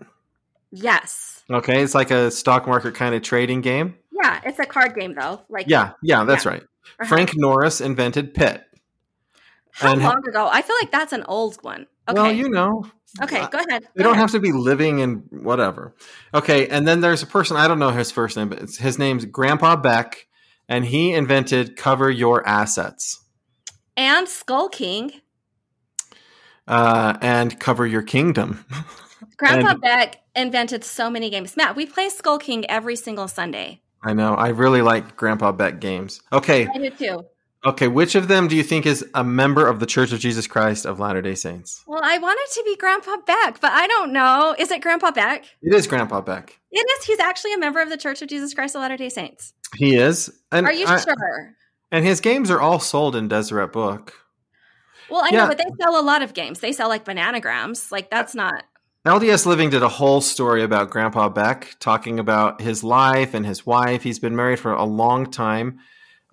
Yes. 0.71 1.43
Okay, 1.51 1.83
it's 1.83 1.93
like 1.93 2.11
a 2.11 2.31
stock 2.31 2.67
market 2.67 2.95
kind 2.95 3.13
of 3.15 3.21
trading 3.21 3.61
game. 3.61 3.95
Yeah, 4.11 4.39
it's 4.45 4.59
a 4.59 4.65
card 4.65 4.95
game 4.95 5.13
though. 5.13 5.41
Like 5.49 5.67
yeah, 5.67 5.91
yeah, 6.01 6.23
that's 6.23 6.45
yeah. 6.45 6.51
right. 6.51 6.61
Uh-huh. 6.61 7.05
Frank 7.05 7.31
Norris 7.35 7.81
invented 7.81 8.33
Pit. 8.33 8.63
How 9.77 9.93
and 9.93 10.01
long 10.01 10.27
ago? 10.27 10.49
I 10.51 10.63
feel 10.63 10.75
like 10.81 10.89
that's 10.89 11.13
an 11.13 11.23
old 11.27 11.63
one. 11.63 11.85
Okay. 12.09 12.19
Well, 12.19 12.31
you 12.31 12.49
know. 12.49 12.89
Okay, 13.21 13.45
go 13.51 13.59
ahead. 13.59 13.83
Go 13.83 13.89
they 13.95 14.01
don't 14.01 14.13
ahead. 14.13 14.21
have 14.21 14.31
to 14.31 14.39
be 14.39 14.51
living 14.51 14.99
in 14.99 15.23
whatever. 15.29 15.93
Okay, 16.33 16.67
and 16.67 16.87
then 16.87 17.01
there's 17.01 17.21
a 17.21 17.27
person 17.27 17.57
I 17.57 17.67
don't 17.67 17.77
know 17.77 17.91
his 17.91 18.09
first 18.09 18.35
name, 18.37 18.49
but 18.49 18.59
his 18.75 18.97
name's 18.97 19.25
Grandpa 19.25 19.75
Beck, 19.75 20.25
and 20.67 20.83
he 20.83 21.13
invented 21.13 21.75
Cover 21.75 22.09
Your 22.09 22.45
Assets. 22.47 23.23
And 23.95 24.27
Skull 24.27 24.67
King. 24.67 25.11
Uh, 26.67 27.15
and 27.21 27.59
Cover 27.59 27.85
Your 27.85 28.01
Kingdom. 28.01 28.65
Grandpa 29.37 29.73
and, 29.73 29.81
Beck 29.81 30.23
invented 30.35 30.83
so 30.83 31.11
many 31.11 31.29
games. 31.29 31.55
Matt, 31.55 31.75
we 31.75 31.85
play 31.85 32.09
Skull 32.09 32.39
King 32.39 32.67
every 32.67 32.95
single 32.95 33.27
Sunday. 33.27 33.81
I 34.03 34.13
know. 34.13 34.33
I 34.33 34.49
really 34.49 34.81
like 34.81 35.15
Grandpa 35.15 35.51
Beck 35.51 35.79
games. 35.79 36.19
Okay. 36.33 36.67
I 36.67 36.77
do 36.79 36.89
too. 36.89 37.25
Okay, 37.65 37.87
which 37.87 38.15
of 38.15 38.27
them 38.27 38.47
do 38.47 38.55
you 38.55 38.63
think 38.63 38.85
is 38.85 39.05
a 39.13 39.23
member 39.23 39.67
of 39.67 39.79
the 39.79 39.85
Church 39.85 40.13
of 40.13 40.19
Jesus 40.19 40.45
Christ 40.47 40.85
of 40.85 40.99
Latter 40.99 41.21
day 41.21 41.35
Saints? 41.35 41.83
Well, 41.87 42.01
I 42.03 42.17
want 42.19 42.39
it 42.43 42.53
to 42.53 42.63
be 42.63 42.75
Grandpa 42.75 43.17
Beck, 43.25 43.59
but 43.59 43.71
I 43.71 43.87
don't 43.87 44.13
know. 44.13 44.55
Is 44.57 44.69
it 44.69 44.81
Grandpa 44.81 45.11
Beck? 45.11 45.45
It 45.61 45.73
is 45.73 45.87
Grandpa 45.87 46.21
Beck. 46.21 46.59
It 46.71 46.85
is. 46.97 47.05
He's 47.05 47.19
actually 47.19 47.53
a 47.53 47.57
member 47.57 47.81
of 47.81 47.89
the 47.89 47.97
Church 47.97 48.21
of 48.21 48.29
Jesus 48.29 48.53
Christ 48.53 48.75
of 48.75 48.81
Latter 48.81 48.97
day 48.97 49.09
Saints. 49.09 49.53
He 49.75 49.95
is. 49.95 50.29
And 50.51 50.67
are 50.67 50.73
you 50.73 50.85
I, 50.85 50.97
sure? 50.97 51.55
And 51.91 52.05
his 52.05 52.21
games 52.21 52.51
are 52.51 52.61
all 52.61 52.79
sold 52.79 53.15
in 53.15 53.27
Deseret 53.27 53.73
Book. 53.73 54.13
Well, 55.09 55.21
I 55.21 55.29
yeah. 55.31 55.43
know, 55.43 55.47
but 55.47 55.57
they 55.57 55.65
sell 55.81 55.99
a 55.99 56.03
lot 56.03 56.21
of 56.21 56.33
games. 56.33 56.59
They 56.59 56.73
sell 56.73 56.89
like 56.89 57.05
bananagrams. 57.05 57.91
Like 57.91 58.11
that's 58.11 58.35
not. 58.35 58.65
LDS 59.05 59.45
Living 59.45 59.69
did 59.69 59.83
a 59.83 59.89
whole 59.89 60.21
story 60.21 60.63
about 60.63 60.89
Grandpa 60.89 61.29
Beck, 61.29 61.75
talking 61.79 62.19
about 62.19 62.61
his 62.61 62.83
life 62.83 63.33
and 63.33 63.45
his 63.45 63.65
wife. 63.65 64.03
He's 64.03 64.19
been 64.19 64.35
married 64.35 64.59
for 64.59 64.73
a 64.73 64.83
long 64.83 65.31
time 65.31 65.79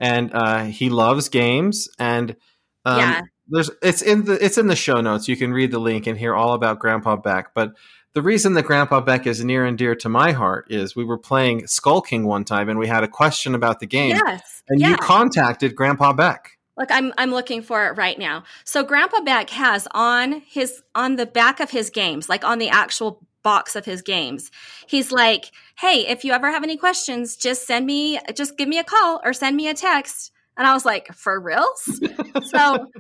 and 0.01 0.31
uh, 0.35 0.65
he 0.65 0.91
loves 0.91 1.29
games. 1.29 1.89
And 1.99 2.37
um, 2.85 2.99
yeah. 2.99 3.21
there's 3.49 3.71
it's 3.83 4.03
in 4.03 4.25
the 4.25 4.45
it's 4.45 4.59
in 4.59 4.67
the 4.67 4.77
show 4.77 5.01
notes. 5.01 5.29
You 5.29 5.37
can 5.37 5.53
read 5.53 5.71
the 5.71 5.79
link 5.79 6.07
and 6.07 6.19
hear 6.19 6.35
all 6.35 6.53
about 6.55 6.79
Grandpa 6.79 7.17
Beck. 7.17 7.55
But 7.55 7.73
the 8.15 8.23
reason 8.23 8.55
that 8.55 8.65
Grandpa 8.65 9.01
Beck 9.01 9.27
is 9.27 9.45
near 9.45 9.65
and 9.65 9.77
dear 9.77 9.95
to 9.97 10.09
my 10.09 10.33
heart 10.33 10.67
is 10.71 10.95
we 10.95 11.05
were 11.05 11.19
playing 11.19 11.67
Skull 11.67 12.01
King 12.01 12.25
one 12.25 12.45
time, 12.45 12.69
and 12.69 12.79
we 12.79 12.87
had 12.87 13.03
a 13.03 13.09
question 13.09 13.55
about 13.55 13.81
the 13.81 13.87
game. 13.87 14.11
Yes, 14.11 14.63
and 14.69 14.81
yeah. 14.81 14.91
you 14.91 14.97
contacted 14.97 15.75
Grandpa 15.75 16.13
Beck. 16.13 16.51
Look, 16.77 16.91
I'm 16.91 17.13
I'm 17.19 17.31
looking 17.31 17.63
for 17.63 17.87
it 17.87 17.97
right 17.97 18.19
now. 18.19 18.45
So 18.65 18.83
Grandpa 18.83 19.21
Beck 19.23 19.51
has 19.51 19.87
on 19.93 20.43
his 20.47 20.83
on 20.95 21.17
the 21.17 21.27
back 21.27 21.61
of 21.61 21.71
his 21.71 21.91
games, 21.91 22.29
like 22.29 22.45
on 22.45 22.59
the 22.59 22.69
actual 22.69 23.27
box 23.43 23.77
of 23.77 23.85
his 23.85 24.03
games. 24.03 24.51
He's 24.87 25.13
like, 25.13 25.53
"Hey, 25.79 26.07
if 26.07 26.25
you 26.25 26.33
ever 26.33 26.51
have 26.51 26.63
any 26.63 26.77
questions, 26.77 27.37
just 27.37 27.67
send 27.67 27.87
me 27.87 28.19
just 28.35 28.57
give 28.57 28.69
me 28.69 28.79
a 28.79 28.85
call 28.85 29.21
or 29.25 29.33
send 29.33 29.57
me 29.57 29.69
a 29.69 29.75
text." 29.75 30.33
And 30.57 30.67
I 30.67 30.75
was 30.75 30.85
like, 30.85 31.13
"For 31.15 31.41
reals?" 31.41 32.01
so 32.45 32.91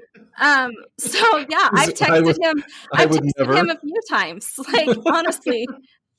um 0.40 0.72
so 0.98 1.38
yeah, 1.48 1.68
I've 1.72 1.94
texted 1.94 2.24
would, 2.24 2.38
him 2.40 2.64
I've 2.92 3.10
texted 3.10 3.30
never. 3.38 3.56
him 3.56 3.70
a 3.70 3.78
few 3.78 4.00
times. 4.08 4.52
Like 4.72 4.98
honestly, 5.06 5.66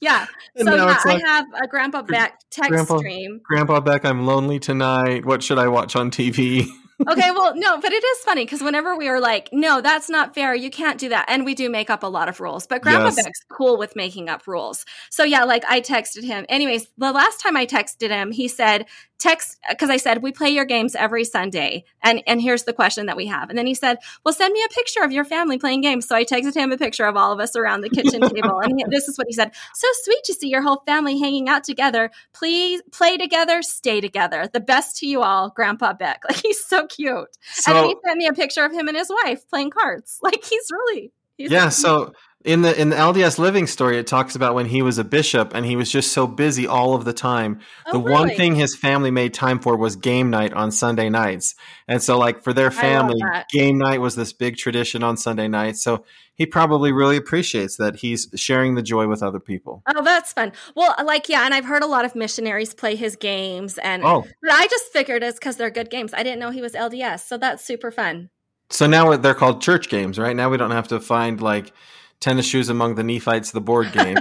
yeah. 0.01 0.25
So 0.57 0.73
yeah, 0.73 0.85
like, 0.85 1.05
I 1.05 1.27
have 1.27 1.45
a 1.63 1.67
Grandpa 1.67 2.03
Beck 2.03 2.39
text 2.49 2.69
Grandpa, 2.69 2.97
stream. 2.99 3.41
Grandpa 3.43 3.81
Beck, 3.81 4.05
I'm 4.05 4.25
lonely 4.25 4.59
tonight. 4.59 5.25
What 5.25 5.43
should 5.43 5.59
I 5.59 5.67
watch 5.67 5.95
on 5.95 6.11
TV? 6.11 6.67
Okay, 7.07 7.31
well, 7.31 7.55
no, 7.55 7.79
but 7.79 7.91
it 7.91 8.03
is 8.03 8.17
funny 8.19 8.45
because 8.45 8.61
whenever 8.61 8.95
we 8.95 9.07
are 9.07 9.19
like, 9.19 9.49
no, 9.51 9.81
that's 9.81 10.09
not 10.09 10.33
fair, 10.33 10.55
you 10.55 10.69
can't 10.69 10.99
do 10.99 11.09
that, 11.09 11.25
and 11.27 11.45
we 11.45 11.55
do 11.55 11.69
make 11.69 11.89
up 11.89 12.03
a 12.03 12.07
lot 12.07 12.29
of 12.29 12.39
rules. 12.39 12.67
But 12.67 12.81
Grandpa 12.81 13.05
yes. 13.05 13.15
Beck's 13.23 13.39
cool 13.51 13.77
with 13.77 13.95
making 13.95 14.29
up 14.29 14.47
rules. 14.47 14.85
So 15.09 15.23
yeah, 15.23 15.43
like 15.43 15.63
I 15.67 15.81
texted 15.81 16.23
him. 16.23 16.45
Anyways, 16.49 16.87
the 16.97 17.11
last 17.11 17.41
time 17.41 17.57
I 17.57 17.65
texted 17.65 18.09
him, 18.09 18.31
he 18.31 18.47
said, 18.47 18.85
text 19.19 19.57
because 19.69 19.89
I 19.89 19.97
said 19.97 20.21
we 20.21 20.31
play 20.31 20.49
your 20.49 20.65
games 20.65 20.95
every 20.95 21.23
Sunday, 21.23 21.85
and 22.03 22.21
and 22.27 22.41
here's 22.41 22.63
the 22.63 22.73
question 22.73 23.05
that 23.07 23.17
we 23.17 23.27
have. 23.27 23.49
And 23.49 23.57
then 23.57 23.67
he 23.67 23.73
said, 23.73 23.97
"Well, 24.23 24.33
send 24.33 24.53
me 24.53 24.63
a 24.63 24.73
picture 24.73 25.03
of 25.03 25.11
your 25.11 25.25
family 25.25 25.57
playing 25.57 25.81
games." 25.81 26.07
So 26.07 26.15
I 26.15 26.23
texted 26.23 26.55
him 26.55 26.71
a 26.71 26.77
picture 26.77 27.05
of 27.05 27.15
all 27.15 27.31
of 27.31 27.39
us 27.39 27.55
around 27.55 27.81
the 27.81 27.89
kitchen 27.89 28.21
table, 28.35 28.59
and 28.61 28.73
he, 28.77 28.85
this 28.89 29.07
is 29.07 29.17
what 29.17 29.27
he 29.27 29.33
said: 29.33 29.51
"So 29.73 29.87
sweet 30.03 30.23
to 30.25 30.33
see 30.33 30.49
your 30.49 30.61
whole 30.61 30.83
family 30.85 31.19
hanging 31.19 31.49
out 31.49 31.63
together. 31.63 32.11
Please 32.33 32.81
play 32.91 33.17
together, 33.17 33.61
stay 33.61 34.01
together. 34.01 34.49
The 34.51 34.59
best 34.59 34.97
to 34.97 35.07
you 35.07 35.21
all, 35.21 35.49
Grandpa 35.49 35.93
Beck." 35.93 36.23
Like 36.35 36.41
he's 36.41 36.65
so 36.65 36.87
cute. 36.87 37.29
So, 37.53 37.71
and 37.71 37.77
then 37.77 37.85
he 37.85 37.95
sent 38.03 38.17
me 38.17 38.27
a 38.27 38.33
picture 38.33 38.65
of 38.65 38.71
him 38.71 38.87
and 38.87 38.97
his 38.97 39.11
wife 39.23 39.47
playing 39.47 39.69
cards. 39.69 40.19
Like 40.25 40.43
he's 40.43 40.67
really. 40.71 41.11
He's 41.37 41.51
yeah. 41.51 41.69
So 41.69 42.13
in 42.45 42.61
the 42.61 42.79
in 42.79 42.89
the 42.89 42.95
LDS 42.95 43.39
Living 43.39 43.65
story, 43.65 43.97
it 43.97 44.05
talks 44.05 44.35
about 44.35 44.53
when 44.53 44.67
he 44.67 44.83
was 44.83 44.99
a 44.99 45.03
bishop 45.03 45.53
and 45.55 45.65
he 45.65 45.75
was 45.75 45.91
just 45.91 46.11
so 46.11 46.27
busy 46.27 46.67
all 46.67 46.93
of 46.93 47.03
the 47.03 47.11
time. 47.11 47.59
Oh, 47.87 47.93
the 47.93 47.99
really? 47.99 48.11
one 48.11 48.29
thing 48.29 48.55
his 48.55 48.75
family 48.75 49.09
made 49.09 49.33
time 49.33 49.59
for 49.59 49.75
was 49.75 49.95
game 49.95 50.29
night 50.29 50.53
on 50.53 50.71
Sunday 50.71 51.09
nights, 51.09 51.55
and 51.87 52.01
so 52.01 52.19
like 52.19 52.43
for 52.43 52.53
their 52.53 52.69
family, 52.69 53.19
game 53.51 53.79
night 53.79 53.99
was 53.99 54.15
this 54.15 54.31
big 54.31 54.57
tradition 54.57 55.03
on 55.03 55.17
Sunday 55.17 55.47
nights. 55.47 55.83
So 55.83 56.05
he 56.35 56.45
probably 56.45 56.91
really 56.91 57.17
appreciates 57.17 57.77
that 57.77 57.95
he's 57.95 58.27
sharing 58.35 58.75
the 58.75 58.83
joy 58.83 59.07
with 59.07 59.23
other 59.23 59.39
people. 59.39 59.81
Oh, 59.87 60.03
that's 60.03 60.31
fun. 60.31 60.51
Well, 60.75 60.93
like 61.03 61.27
yeah, 61.27 61.45
and 61.45 61.53
I've 61.53 61.65
heard 61.65 61.81
a 61.81 61.87
lot 61.87 62.05
of 62.05 62.15
missionaries 62.15 62.75
play 62.75 62.95
his 62.95 63.15
games, 63.15 63.79
and 63.79 64.03
oh. 64.03 64.23
I 64.49 64.67
just 64.67 64.93
figured 64.93 65.23
it's 65.23 65.39
because 65.39 65.57
they're 65.57 65.71
good 65.71 65.89
games. 65.89 66.13
I 66.13 66.21
didn't 66.21 66.39
know 66.39 66.51
he 66.51 66.61
was 66.61 66.73
LDS, 66.73 67.21
so 67.21 67.39
that's 67.39 67.65
super 67.65 67.89
fun. 67.89 68.29
So 68.69 68.85
now 68.85 69.15
they're 69.17 69.33
called 69.33 69.61
church 69.61 69.89
games, 69.89 70.19
right? 70.19 70.35
Now 70.35 70.49
we 70.49 70.57
don't 70.57 70.71
have 70.71 70.87
to 70.89 70.99
find 70.99 71.41
like 71.41 71.71
tennis 72.19 72.45
shoes 72.45 72.69
among 72.69 72.95
the 72.95 73.03
Nephites, 73.03 73.51
the 73.51 73.61
board 73.61 73.91
game. 73.91 74.17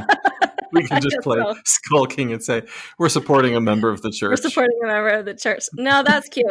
we 0.72 0.86
can 0.86 1.00
just 1.02 1.16
play 1.22 1.38
so. 1.38 1.54
Skull 1.64 2.06
King 2.06 2.32
and 2.32 2.42
say 2.42 2.62
we're 2.98 3.08
supporting 3.08 3.56
a 3.56 3.60
member 3.60 3.90
of 3.90 4.02
the 4.02 4.10
church. 4.10 4.30
We're 4.30 4.48
supporting 4.50 4.78
a 4.82 4.86
member 4.86 5.08
of 5.08 5.24
the 5.24 5.34
church. 5.34 5.64
No, 5.74 6.02
that's 6.02 6.28
cute. 6.28 6.46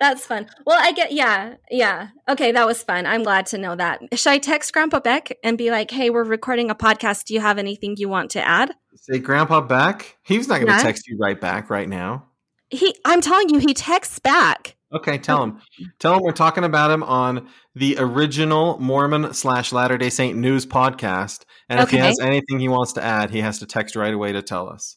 that's 0.00 0.26
fun. 0.26 0.46
Well, 0.66 0.78
I 0.80 0.92
get 0.92 1.12
yeah, 1.12 1.54
yeah. 1.70 2.08
Okay, 2.28 2.52
that 2.52 2.66
was 2.66 2.82
fun. 2.82 3.06
I'm 3.06 3.22
glad 3.22 3.46
to 3.46 3.58
know 3.58 3.76
that. 3.76 4.00
Should 4.18 4.30
I 4.30 4.38
text 4.38 4.72
Grandpa 4.72 5.00
Beck 5.00 5.36
and 5.42 5.56
be 5.56 5.70
like, 5.70 5.90
"Hey, 5.90 6.10
we're 6.10 6.24
recording 6.24 6.70
a 6.70 6.74
podcast. 6.74 7.24
Do 7.24 7.34
you 7.34 7.40
have 7.40 7.58
anything 7.58 7.94
you 7.96 8.08
want 8.08 8.30
to 8.32 8.46
add?" 8.46 8.74
Say 8.96 9.18
Grandpa 9.18 9.60
Beck. 9.60 10.18
He's 10.22 10.48
not 10.48 10.60
going 10.60 10.76
to 10.76 10.82
text 10.82 11.06
you 11.08 11.16
right 11.18 11.40
back 11.40 11.70
right 11.70 11.88
now. 11.88 12.26
He, 12.70 12.94
I'm 13.04 13.22
telling 13.22 13.48
you, 13.48 13.58
he 13.60 13.72
texts 13.72 14.18
back. 14.18 14.76
Okay, 14.92 15.18
tell 15.18 15.42
him. 15.42 15.60
Tell 15.98 16.14
him 16.14 16.22
we're 16.22 16.32
talking 16.32 16.64
about 16.64 16.90
him 16.90 17.02
on 17.02 17.48
the 17.74 17.96
original 17.98 18.78
Mormon 18.78 19.34
slash 19.34 19.72
Latter 19.72 19.98
day 19.98 20.08
Saint 20.08 20.38
news 20.38 20.64
podcast. 20.64 21.44
And 21.68 21.80
if 21.80 21.90
he 21.90 21.98
has 21.98 22.18
anything 22.20 22.58
he 22.58 22.68
wants 22.68 22.94
to 22.94 23.02
add, 23.02 23.30
he 23.30 23.40
has 23.40 23.58
to 23.58 23.66
text 23.66 23.96
right 23.96 24.14
away 24.14 24.32
to 24.32 24.40
tell 24.40 24.68
us. 24.68 24.96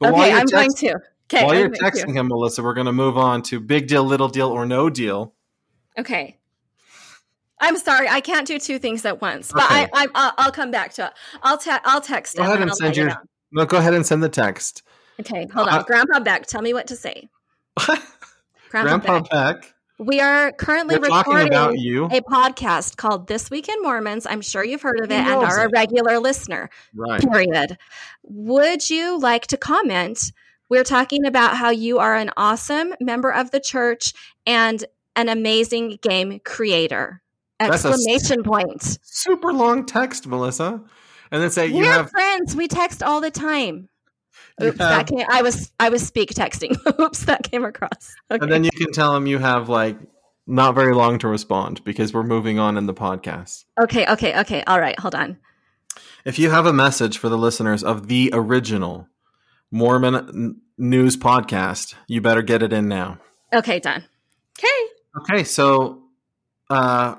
But 0.00 0.14
okay, 0.14 0.32
I'm 0.32 0.46
text- 0.46 0.52
going 0.52 0.94
to. 0.94 1.00
Okay, 1.32 1.44
while 1.44 1.54
I'm 1.54 1.60
you're 1.60 1.70
texting 1.70 2.08
to. 2.08 2.12
him, 2.12 2.28
Melissa, 2.28 2.62
we're 2.62 2.74
going 2.74 2.86
to 2.86 2.92
move 2.92 3.16
on 3.16 3.42
to 3.42 3.60
big 3.60 3.86
deal, 3.86 4.04
little 4.04 4.28
deal, 4.28 4.48
or 4.48 4.66
no 4.66 4.90
deal. 4.90 5.34
Okay. 5.98 6.38
I'm 7.60 7.78
sorry, 7.78 8.08
I 8.08 8.20
can't 8.20 8.46
do 8.46 8.58
two 8.58 8.80
things 8.80 9.04
at 9.04 9.20
once, 9.22 9.52
but 9.52 9.64
okay. 9.70 9.88
I, 9.94 10.08
I, 10.14 10.44
will 10.44 10.50
come 10.50 10.72
back 10.72 10.92
to 10.94 11.06
it. 11.06 11.12
I'll 11.44 11.56
te- 11.56 11.70
I'll 11.84 12.00
text. 12.00 12.36
Go 12.36 12.42
ahead 12.42 12.60
and, 12.60 12.70
and 12.70 12.74
send 12.76 12.96
your. 12.96 13.12
No, 13.52 13.64
go 13.64 13.76
ahead 13.76 13.94
and 13.94 14.04
send 14.04 14.20
the 14.20 14.28
text. 14.28 14.82
Okay, 15.20 15.46
hold 15.54 15.68
on, 15.68 15.78
uh, 15.78 15.82
Grandpa 15.84 16.18
Beck. 16.18 16.46
Tell 16.46 16.60
me 16.60 16.74
what 16.74 16.88
to 16.88 16.96
say. 16.96 17.28
Grandpa, 18.72 18.98
Grandpa 18.98 19.20
Beck. 19.28 19.60
Beck. 19.60 19.74
We 19.98 20.20
are 20.20 20.50
currently 20.52 20.98
We're 20.98 21.14
recording 21.18 21.52
a 21.52 22.22
podcast 22.22 22.96
called 22.96 23.26
This 23.26 23.50
Week 23.50 23.68
in 23.68 23.82
Mormons. 23.82 24.26
I'm 24.26 24.40
sure 24.40 24.64
you've 24.64 24.80
heard 24.80 25.00
of 25.00 25.10
it 25.10 25.20
and 25.20 25.42
are 25.44 25.64
it. 25.64 25.66
a 25.66 25.68
regular 25.68 26.18
listener. 26.18 26.70
Right. 26.94 27.20
Period. 27.20 27.76
Would 28.22 28.88
you 28.88 29.18
like 29.18 29.46
to 29.48 29.58
comment? 29.58 30.32
We're 30.70 30.84
talking 30.84 31.26
about 31.26 31.58
how 31.58 31.68
you 31.68 31.98
are 31.98 32.16
an 32.16 32.30
awesome 32.38 32.94
member 32.98 33.30
of 33.30 33.50
the 33.50 33.60
church 33.60 34.14
and 34.46 34.82
an 35.16 35.28
amazing 35.28 35.98
game 36.00 36.40
creator. 36.42 37.20
Exclamation 37.60 38.42
point. 38.42 38.98
Super 39.02 39.52
long 39.52 39.84
text, 39.84 40.26
Melissa. 40.26 40.82
And 41.30 41.42
then 41.42 41.50
say 41.50 41.70
We're 41.70 41.84
you 41.84 41.90
have 41.90 42.10
friends. 42.10 42.56
We 42.56 42.68
text 42.68 43.02
all 43.02 43.20
the 43.20 43.30
time. 43.30 43.90
Oops, 44.60 44.78
that 44.78 45.06
came, 45.06 45.24
I 45.30 45.42
was 45.42 45.72
I 45.80 45.88
was 45.88 46.06
speak 46.06 46.30
texting. 46.30 46.76
Oops, 47.00 47.24
that 47.24 47.42
came 47.44 47.64
across. 47.64 48.14
Okay. 48.30 48.42
And 48.42 48.52
then 48.52 48.64
you 48.64 48.70
can 48.70 48.92
tell 48.92 49.12
them 49.12 49.26
you 49.26 49.38
have 49.38 49.68
like 49.68 49.98
not 50.46 50.74
very 50.74 50.94
long 50.94 51.18
to 51.20 51.28
respond 51.28 51.82
because 51.84 52.12
we're 52.12 52.22
moving 52.22 52.58
on 52.58 52.76
in 52.76 52.86
the 52.86 52.94
podcast. 52.94 53.64
Okay, 53.82 54.06
okay, 54.06 54.40
okay. 54.40 54.62
All 54.66 54.80
right, 54.80 54.98
hold 54.98 55.14
on. 55.14 55.38
If 56.24 56.38
you 56.38 56.50
have 56.50 56.66
a 56.66 56.72
message 56.72 57.18
for 57.18 57.28
the 57.28 57.38
listeners 57.38 57.82
of 57.82 58.08
the 58.08 58.30
original 58.32 59.08
Mormon 59.70 60.60
news 60.76 61.16
podcast, 61.16 61.94
you 62.06 62.20
better 62.20 62.42
get 62.42 62.62
it 62.62 62.72
in 62.72 62.88
now. 62.88 63.18
Okay, 63.52 63.80
done. 63.80 64.04
Okay. 64.58 64.88
Okay, 65.20 65.44
so 65.44 66.02
uh 66.70 67.16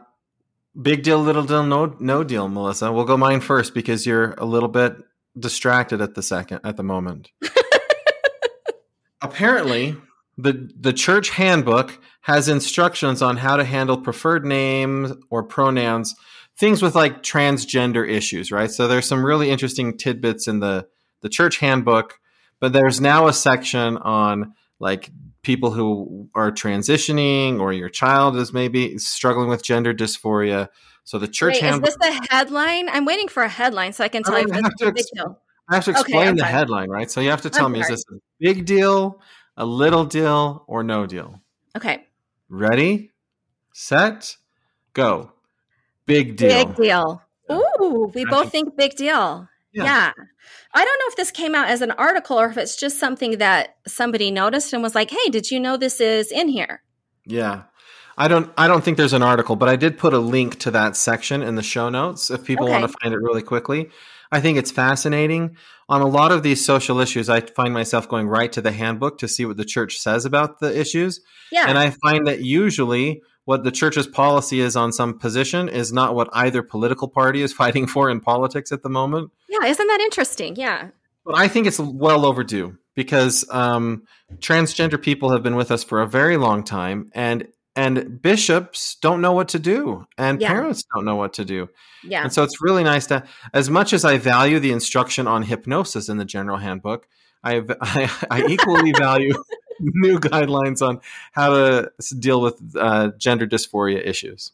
big 0.80 1.04
deal, 1.04 1.20
little 1.20 1.44
deal, 1.44 1.64
no 1.64 1.96
no 2.00 2.24
deal, 2.24 2.48
Melissa. 2.48 2.92
We'll 2.92 3.06
go 3.06 3.18
mine 3.18 3.42
first 3.42 3.74
because 3.74 4.06
you're 4.06 4.34
a 4.38 4.46
little 4.46 4.70
bit 4.70 4.98
distracted 5.38 6.02
at 6.02 6.16
the 6.16 6.24
second 6.24 6.62
at 6.64 6.78
the 6.78 6.84
moment. 6.84 7.32
Apparently, 9.22 9.96
the 10.38 10.72
the 10.80 10.94
church 10.94 11.30
handbook 11.30 12.00
has 12.22 12.48
instructions 12.48 13.22
on 13.22 13.38
how 13.38 13.58
to 13.58 13.64
handle 13.64 13.98
preferred 13.98 14.46
names 14.46 15.14
or 15.30 15.44
pronouns, 15.44 16.16
things 16.58 16.82
with 16.82 16.96
like 16.96 17.24
transgender 17.24 18.08
issues, 18.08 18.52
right? 18.52 18.72
So 18.72 18.88
there's 18.88 19.08
some 19.08 19.26
really 19.26 19.50
interesting 19.50 19.98
tidbits 19.98 20.48
in 20.48 20.60
the 20.60 20.88
the 21.22 21.30
church 21.30 21.58
handbook, 21.58 22.20
but 22.60 22.74
there's 22.74 23.00
now 23.00 23.28
a 23.28 23.34
section 23.34 23.98
on 23.98 24.54
like 24.80 25.10
people 25.44 25.72
who 25.72 26.30
are 26.34 26.52
transitioning 26.52 27.60
or 27.60 27.74
your 27.74 27.90
child 27.90 28.38
is 28.38 28.54
maybe 28.54 28.98
struggling 28.98 29.50
with 29.50 29.64
gender 29.64 29.94
dysphoria 29.94 30.70
so 31.04 31.20
the 31.20 31.28
church 31.28 31.56
Wait, 31.56 31.64
handbook. 31.64 31.90
Is 31.90 31.98
this 31.98 32.16
a 32.16 32.34
headline? 32.34 32.90
I'm 32.90 33.06
waiting 33.06 33.28
for 33.28 33.44
a 33.44 33.50
headline 33.50 33.94
so 33.94 34.04
I 34.04 34.08
can 34.08 34.24
tell 34.24 34.36
I 34.36 34.40
you 34.40 34.48
a 34.48 34.92
big 34.92 35.06
deal. 35.14 35.40
I 35.70 35.76
have 35.76 35.86
to 35.86 35.92
explain 35.92 36.30
okay, 36.30 36.38
the 36.38 36.46
headline, 36.46 36.90
right? 36.90 37.10
So 37.10 37.22
you 37.22 37.30
have 37.30 37.42
to 37.42 37.50
tell 37.50 37.68
I'm 37.68 37.72
me 37.72 37.82
sorry. 37.82 37.94
is 37.94 38.06
this 38.06 38.18
a 38.18 38.22
big 38.40 38.66
deal, 38.66 39.22
a 39.58 39.66
little 39.66 40.06
deal, 40.06 40.64
or 40.68 40.84
no 40.84 41.06
deal? 41.06 41.42
Okay. 41.76 42.06
Ready, 42.50 43.12
set, 43.74 44.38
go. 44.94 45.32
Big 46.06 46.36
deal. 46.36 46.66
Big 46.66 46.76
deal. 46.76 47.22
Ooh, 47.52 48.12
we 48.14 48.26
both 48.26 48.52
think 48.52 48.76
big 48.76 48.96
deal. 48.96 49.48
Yeah. 49.74 49.84
yeah. 49.84 50.12
I 50.74 50.86
don't 50.86 51.00
know 51.00 51.06
if 51.08 51.16
this 51.16 51.32
came 51.32 51.56
out 51.56 51.68
as 51.68 51.82
an 51.82 51.92
article 51.92 52.40
or 52.40 52.50
if 52.50 52.58
it's 52.58 52.76
just 52.76 53.00
something 53.00 53.38
that 53.38 53.76
somebody 53.88 54.32
noticed 54.32 54.74
and 54.74 54.84
was 54.84 54.96
like, 54.96 55.10
"Hey, 55.10 55.30
did 55.30 55.50
you 55.50 55.60
know 55.60 55.78
this 55.78 56.00
is 56.00 56.32
in 56.32 56.48
here?" 56.48 56.84
Yeah. 57.26 57.64
I 58.18 58.28
don't 58.28 58.52
I 58.58 58.68
don't 58.68 58.84
think 58.84 58.98
there's 58.98 59.14
an 59.14 59.24
article, 59.24 59.56
but 59.56 59.70
I 59.70 59.76
did 59.76 59.98
put 59.98 60.14
a 60.14 60.20
link 60.20 60.60
to 60.60 60.72
that 60.72 60.96
section 60.96 61.42
in 61.42 61.56
the 61.56 61.64
show 61.64 61.90
notes 61.90 62.30
if 62.30 62.44
people 62.44 62.66
okay. 62.66 62.80
want 62.80 62.92
to 62.92 62.98
find 63.02 63.14
it 63.14 63.18
really 63.18 63.42
quickly. 63.42 63.90
I 64.32 64.40
think 64.40 64.58
it's 64.58 64.72
fascinating. 64.72 65.58
On 65.90 66.02
a 66.02 66.08
lot 66.08 66.32
of 66.32 66.42
these 66.42 66.64
social 66.64 67.00
issues, 67.00 67.30
I 67.30 67.42
find 67.42 67.74
myself 67.74 68.08
going 68.08 68.28
right 68.28 68.52
to 68.54 68.62
the 68.62 68.72
handbook 68.72 69.20
to 69.20 69.28
see 69.28 69.46
what 69.46 69.58
the 69.58 69.66
church 69.66 70.00
says 70.00 70.26
about 70.26 70.60
the 70.60 70.80
issues. 70.80 71.22
Yeah. 71.52 71.66
And 71.68 71.78
I 71.78 71.92
find 71.92 72.26
that 72.26 72.42
usually 72.42 73.22
what 73.46 73.64
the 73.64 73.72
church's 73.72 74.08
policy 74.08 74.60
is 74.60 74.76
on 74.76 74.92
some 74.92 75.20
position 75.20 75.70
is 75.70 75.92
not 75.92 76.16
what 76.16 76.30
either 76.34 76.64
political 76.64 77.08
party 77.08 77.42
is 77.42 77.54
fighting 77.62 77.86
for 77.86 78.10
in 78.10 78.22
politics 78.22 78.72
at 78.72 78.82
the 78.82 78.90
moment. 78.90 79.32
Yeah, 79.50 79.66
isn't 79.66 79.88
that 79.88 80.00
interesting? 80.02 80.56
Yeah. 80.56 80.90
But 81.26 81.38
I 81.38 81.48
think 81.48 81.68
it's 81.68 81.80
well 81.80 82.26
overdue 82.26 82.78
because 82.96 83.46
um, 83.50 84.04
transgender 84.38 85.02
people 85.02 85.32
have 85.32 85.44
been 85.44 85.56
with 85.56 85.72
us 85.72 85.84
for 85.84 86.02
a 86.02 86.08
very 86.08 86.38
long 86.38 86.64
time, 86.64 87.12
and 87.14 87.48
and 87.76 88.22
bishops 88.22 88.96
don't 89.02 89.22
know 89.22 89.32
what 89.32 89.50
to 89.50 89.60
do 89.60 90.06
and 90.18 90.40
yeah. 90.40 90.50
parents 90.50 90.84
don't 90.94 91.06
know 91.06 91.16
what 91.16 91.34
to 91.34 91.46
do. 91.46 91.70
Yeah. 92.04 92.24
And 92.24 92.32
so 92.32 92.44
it's 92.44 92.62
really 92.62 92.84
nice 92.84 93.08
to 93.08 93.24
as 93.54 93.70
much 93.70 93.94
as 93.94 94.06
i 94.06 94.18
value 94.18 94.60
the 94.60 94.72
instruction 94.72 95.28
on 95.28 95.44
hypnosis 95.44 96.10
in 96.10 96.18
the 96.18 96.26
general 96.26 96.58
handbook 96.58 97.08
i 97.44 97.56
i, 97.82 98.12
I 98.30 98.46
equally 98.48 98.92
value 98.98 99.34
new 99.80 100.20
guidelines 100.20 100.86
on 100.88 101.02
how 101.32 101.50
to 101.50 101.92
deal 102.20 102.42
with 102.42 102.62
uh, 102.78 103.12
gender 103.18 103.48
dysphoria 103.48 104.06
issues. 104.06 104.52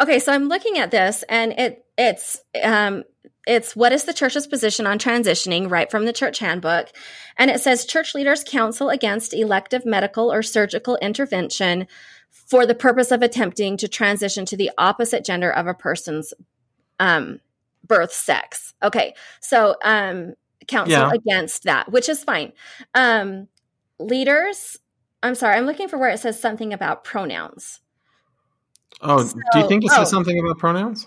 Okay 0.00 0.18
so 0.18 0.32
i'm 0.32 0.48
looking 0.48 0.78
at 0.78 0.90
this 0.90 1.24
and 1.28 1.52
it 1.52 1.84
it's 1.98 2.40
um 2.62 3.04
it's 3.46 3.76
what 3.76 3.92
is 3.92 4.04
the 4.04 4.14
church's 4.14 4.46
position 4.46 4.86
on 4.86 4.98
transitioning 4.98 5.70
right 5.70 5.90
from 5.90 6.06
the 6.06 6.12
church 6.12 6.38
handbook? 6.38 6.88
And 7.36 7.50
it 7.50 7.60
says 7.60 7.84
church 7.84 8.14
leaders 8.14 8.42
counsel 8.42 8.88
against 8.88 9.34
elective 9.34 9.84
medical 9.84 10.32
or 10.32 10.42
surgical 10.42 10.96
intervention 10.96 11.86
for 12.34 12.66
the 12.66 12.74
purpose 12.74 13.10
of 13.10 13.22
attempting 13.22 13.76
to 13.78 13.88
transition 13.88 14.44
to 14.46 14.56
the 14.56 14.70
opposite 14.76 15.24
gender 15.24 15.50
of 15.50 15.66
a 15.66 15.74
person's 15.74 16.34
um, 17.00 17.40
birth 17.86 18.12
sex. 18.12 18.74
Okay, 18.82 19.14
so 19.40 19.76
um, 19.84 20.34
counsel 20.66 20.92
yeah. 20.92 21.12
against 21.12 21.62
that, 21.64 21.90
which 21.90 22.08
is 22.08 22.22
fine. 22.22 22.52
Um, 22.94 23.48
leaders, 23.98 24.78
I'm 25.22 25.34
sorry, 25.34 25.56
I'm 25.56 25.66
looking 25.66 25.88
for 25.88 25.98
where 25.98 26.10
it 26.10 26.20
says 26.20 26.40
something 26.40 26.72
about 26.72 27.04
pronouns. 27.04 27.80
Oh, 29.00 29.22
so, 29.22 29.38
do 29.52 29.58
you 29.60 29.68
think 29.68 29.84
it 29.84 29.90
says 29.90 30.08
oh, 30.08 30.16
something 30.16 30.38
about 30.38 30.58
pronouns? 30.58 31.06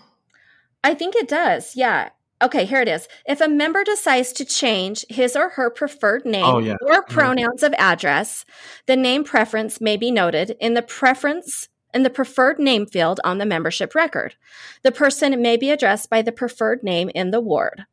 I 0.84 0.94
think 0.94 1.16
it 1.16 1.28
does. 1.28 1.76
Yeah. 1.76 2.10
Okay, 2.42 2.66
here 2.66 2.82
it 2.82 2.88
is. 2.88 3.08
If 3.26 3.42
a 3.42 3.48
member 3.48 3.84
decides 3.84 4.32
to 4.34 4.46
change 4.46 5.06
his 5.10 5.36
or 5.36 5.50
her 5.50 5.70
preferred 5.70 6.24
name 6.26 6.46
Oh, 6.46 6.60
yeah. 6.60 6.76
or 6.82 7.02
pronouns 7.04 7.64
of 7.64 7.74
address, 7.80 8.46
the 8.86 8.96
name 8.96 9.24
preference 9.24 9.82
may 9.82 9.98
be 9.98 10.12
noted 10.12 10.56
in 10.60 10.76
the 10.76 10.84
preference 10.84 11.68
in 11.94 12.04
the 12.04 12.10
preferred 12.12 12.60
name 12.60 12.86
field 12.86 13.20
on 13.24 13.40
the 13.40 13.46
membership 13.46 13.96
record. 13.96 14.36
The 14.84 14.92
person 14.92 15.42
may 15.42 15.58
be 15.58 15.72
addressed 15.72 16.10
by 16.10 16.22
the 16.22 16.32
preferred 16.32 16.84
name 16.84 17.10
in 17.16 17.32
the 17.32 17.40
ward. 17.42 17.86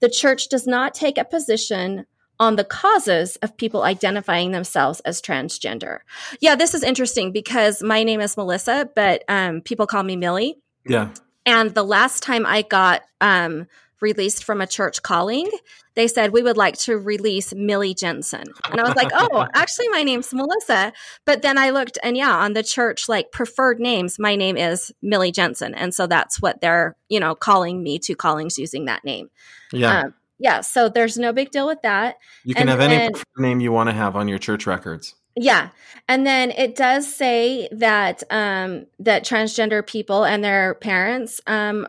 The 0.00 0.08
church 0.08 0.48
does 0.48 0.66
not 0.66 0.94
take 0.94 1.18
a 1.18 1.24
position 1.24 2.06
on 2.38 2.56
the 2.56 2.64
causes 2.64 3.36
of 3.42 3.56
people 3.58 3.82
identifying 3.82 4.52
themselves 4.52 5.00
as 5.00 5.20
transgender. 5.20 5.98
Yeah, 6.40 6.54
this 6.54 6.72
is 6.72 6.82
interesting 6.82 7.32
because 7.32 7.82
my 7.82 8.02
name 8.02 8.22
is 8.22 8.36
Melissa, 8.36 8.88
but 8.94 9.24
um, 9.28 9.60
people 9.60 9.86
call 9.86 10.04
me 10.04 10.16
Millie. 10.16 10.56
Yeah. 10.86 11.10
And 11.44 11.74
the 11.74 11.84
last 11.84 12.22
time 12.22 12.46
I 12.46 12.62
got 12.62 13.02
um, 13.20 13.66
released 14.00 14.44
from 14.44 14.60
a 14.60 14.66
church 14.66 15.02
calling, 15.02 15.48
they 15.94 16.08
said 16.08 16.32
we 16.32 16.42
would 16.42 16.56
like 16.56 16.78
to 16.78 16.96
release 16.96 17.54
Millie 17.54 17.94
Jensen. 17.94 18.44
And 18.70 18.80
I 18.80 18.84
was 18.84 18.94
like, 18.94 19.10
oh, 19.12 19.46
actually, 19.54 19.88
my 19.88 20.02
name's 20.02 20.32
Melissa. 20.32 20.92
But 21.24 21.42
then 21.42 21.58
I 21.58 21.70
looked, 21.70 21.98
and 22.02 22.16
yeah, 22.16 22.34
on 22.36 22.52
the 22.52 22.62
church 22.62 23.08
like 23.08 23.32
preferred 23.32 23.80
names, 23.80 24.18
my 24.18 24.36
name 24.36 24.56
is 24.56 24.92
Millie 25.02 25.32
Jensen, 25.32 25.74
and 25.74 25.94
so 25.94 26.06
that's 26.06 26.40
what 26.40 26.60
they're 26.60 26.96
you 27.08 27.20
know 27.20 27.34
calling 27.34 27.82
me 27.82 27.98
to 28.00 28.14
callings 28.14 28.58
using 28.58 28.86
that 28.86 29.04
name. 29.04 29.30
Yeah. 29.72 30.00
Um, 30.00 30.14
yeah, 30.38 30.62
so 30.62 30.88
there's 30.88 31.18
no 31.18 31.34
big 31.34 31.50
deal 31.50 31.66
with 31.66 31.82
that. 31.82 32.16
you 32.44 32.54
can 32.54 32.62
and 32.62 32.70
have 32.70 32.80
any 32.80 32.96
then- 32.96 33.12
preferred 33.12 33.42
name 33.42 33.60
you 33.60 33.72
want 33.72 33.90
to 33.90 33.94
have 33.94 34.16
on 34.16 34.26
your 34.26 34.38
church 34.38 34.66
records. 34.66 35.14
Yeah, 35.36 35.68
and 36.08 36.26
then 36.26 36.50
it 36.50 36.74
does 36.74 37.12
say 37.12 37.68
that 37.72 38.22
um, 38.30 38.86
that 38.98 39.24
transgender 39.24 39.86
people 39.86 40.24
and 40.24 40.42
their 40.42 40.74
parents 40.74 41.40
um, 41.46 41.86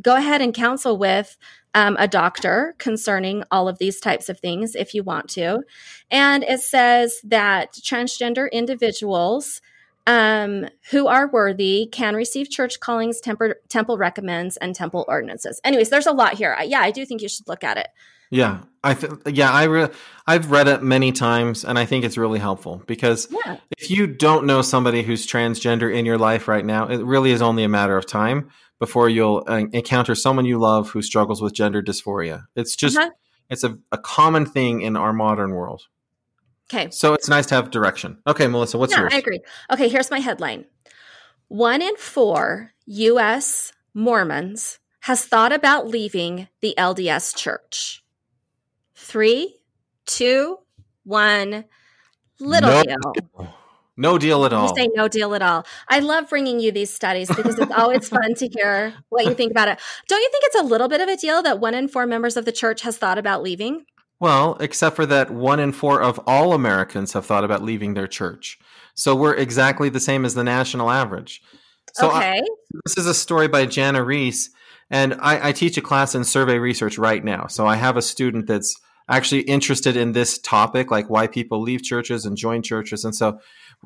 go 0.00 0.16
ahead 0.16 0.40
and 0.40 0.54
counsel 0.54 0.96
with 0.96 1.36
um, 1.74 1.96
a 1.98 2.08
doctor 2.08 2.74
concerning 2.78 3.44
all 3.50 3.68
of 3.68 3.78
these 3.78 4.00
types 4.00 4.28
of 4.28 4.38
things 4.38 4.74
if 4.74 4.94
you 4.94 5.02
want 5.02 5.28
to. 5.30 5.62
And 6.10 6.44
it 6.44 6.60
says 6.60 7.20
that 7.24 7.72
transgender 7.74 8.50
individuals 8.52 9.60
um, 10.06 10.66
who 10.90 11.06
are 11.06 11.28
worthy 11.28 11.88
can 11.90 12.14
receive 12.14 12.50
church 12.50 12.78
callings, 12.80 13.20
temper, 13.20 13.56
temple 13.68 13.96
recommends, 13.96 14.56
and 14.58 14.74
temple 14.74 15.04
ordinances. 15.08 15.60
Anyways, 15.64 15.90
there's 15.90 16.06
a 16.06 16.12
lot 16.12 16.34
here. 16.34 16.54
I, 16.58 16.64
yeah, 16.64 16.80
I 16.80 16.90
do 16.90 17.06
think 17.06 17.22
you 17.22 17.28
should 17.28 17.48
look 17.48 17.64
at 17.64 17.78
it. 17.78 17.88
Yeah, 18.30 18.60
I 18.82 18.94
th- 18.94 19.12
yeah 19.26 19.52
I 19.52 19.64
re- 19.64 19.90
I've 20.26 20.50
read 20.50 20.66
it 20.66 20.82
many 20.82 21.12
times, 21.12 21.64
and 21.64 21.78
I 21.78 21.84
think 21.84 22.04
it's 22.04 22.18
really 22.18 22.38
helpful 22.38 22.82
because 22.86 23.28
Yeah. 23.30 23.58
if 23.78 23.90
you 23.90 24.06
don't 24.06 24.46
know 24.46 24.60
somebody 24.60 25.02
who's 25.02 25.26
transgender 25.26 25.94
in 25.94 26.04
your 26.04 26.18
life 26.18 26.48
right 26.48 26.64
now, 26.64 26.88
it 26.88 27.02
really 27.04 27.30
is 27.30 27.42
only 27.42 27.64
a 27.64 27.68
matter 27.68 27.96
of 27.96 28.06
time 28.06 28.50
before 28.78 29.08
you'll 29.08 29.44
uh, 29.48 29.64
encounter 29.72 30.14
someone 30.14 30.44
you 30.44 30.58
love 30.58 30.90
who 30.90 31.02
struggles 31.02 31.40
with 31.40 31.52
gender 31.54 31.82
dysphoria. 31.82 32.44
It's 32.56 32.76
just 32.76 32.96
Uh-huh. 32.96 33.10
it's 33.50 33.64
a, 33.64 33.78
a 33.92 33.98
common 33.98 34.46
thing 34.46 34.82
in 34.82 34.96
our 34.96 35.12
modern 35.12 35.52
world. 35.52 35.82
Okay. 36.72 36.90
So 36.90 37.12
it's 37.14 37.28
nice 37.28 37.46
to 37.46 37.54
have 37.54 37.70
direction. 37.70 38.18
Okay, 38.26 38.46
Melissa, 38.46 38.78
what's 38.78 38.92
yeah, 38.92 39.00
yours? 39.02 39.12
I 39.14 39.18
agree. 39.18 39.40
Okay, 39.70 39.88
here's 39.88 40.10
my 40.10 40.18
headline. 40.18 40.64
One 41.48 41.82
in 41.82 41.94
four 41.96 42.72
U.S. 42.86 43.72
Mormons 43.92 44.78
has 45.00 45.24
thought 45.26 45.52
about 45.52 45.86
leaving 45.86 46.48
the 46.62 46.74
LDS 46.78 47.36
church. 47.36 48.02
Three, 48.94 49.56
two, 50.06 50.58
one. 51.04 51.66
Little 52.40 52.82
No. 52.84 53.54
No 53.96 54.18
deal 54.18 54.44
at 54.44 54.52
all. 54.52 54.68
You 54.68 54.84
say 54.84 54.90
no 54.94 55.06
deal 55.06 55.34
at 55.34 55.42
all. 55.42 55.64
I 55.88 56.00
love 56.00 56.28
bringing 56.28 56.58
you 56.58 56.72
these 56.72 56.92
studies 56.92 57.28
because 57.28 57.58
it's 57.58 57.72
always 57.72 58.08
fun 58.08 58.34
to 58.34 58.48
hear 58.48 58.92
what 59.08 59.24
you 59.24 59.34
think 59.34 59.52
about 59.52 59.68
it. 59.68 59.78
Don't 60.08 60.20
you 60.20 60.28
think 60.30 60.44
it's 60.46 60.56
a 60.56 60.64
little 60.64 60.88
bit 60.88 61.00
of 61.00 61.08
a 61.08 61.16
deal 61.16 61.42
that 61.42 61.60
one 61.60 61.74
in 61.74 61.86
four 61.86 62.06
members 62.06 62.36
of 62.36 62.44
the 62.44 62.52
church 62.52 62.82
has 62.82 62.98
thought 62.98 63.18
about 63.18 63.42
leaving? 63.42 63.84
Well, 64.18 64.56
except 64.58 64.96
for 64.96 65.06
that 65.06 65.30
one 65.30 65.60
in 65.60 65.72
four 65.72 66.02
of 66.02 66.20
all 66.26 66.54
Americans 66.54 67.12
have 67.12 67.26
thought 67.26 67.44
about 67.44 67.62
leaving 67.62 67.94
their 67.94 68.06
church. 68.06 68.58
So 68.94 69.14
we're 69.14 69.34
exactly 69.34 69.88
the 69.88 70.00
same 70.00 70.24
as 70.24 70.34
the 70.34 70.44
national 70.44 70.90
average. 70.90 71.42
So 71.94 72.10
I- 72.10 72.38
okay. 72.38 72.42
this 72.84 72.96
is 72.96 73.06
a 73.06 73.14
story 73.14 73.48
by 73.48 73.66
Jana 73.66 74.02
Riess, 74.02 74.50
and 74.90 75.14
I, 75.20 75.48
I 75.48 75.52
teach 75.52 75.76
a 75.76 75.82
class 75.82 76.14
in 76.14 76.24
survey 76.24 76.58
research 76.58 76.98
right 76.98 77.24
now. 77.24 77.46
So 77.46 77.66
I 77.66 77.76
have 77.76 77.96
a 77.96 78.02
student 78.02 78.46
that's 78.46 78.74
actually 79.08 79.42
interested 79.42 79.96
in 79.96 80.12
this 80.12 80.38
topic, 80.38 80.90
like 80.90 81.10
why 81.10 81.26
people 81.26 81.60
leave 81.60 81.82
churches 81.82 82.24
and 82.24 82.36
join 82.36 82.62
churches. 82.62 83.04
And 83.04 83.14
so 83.14 83.38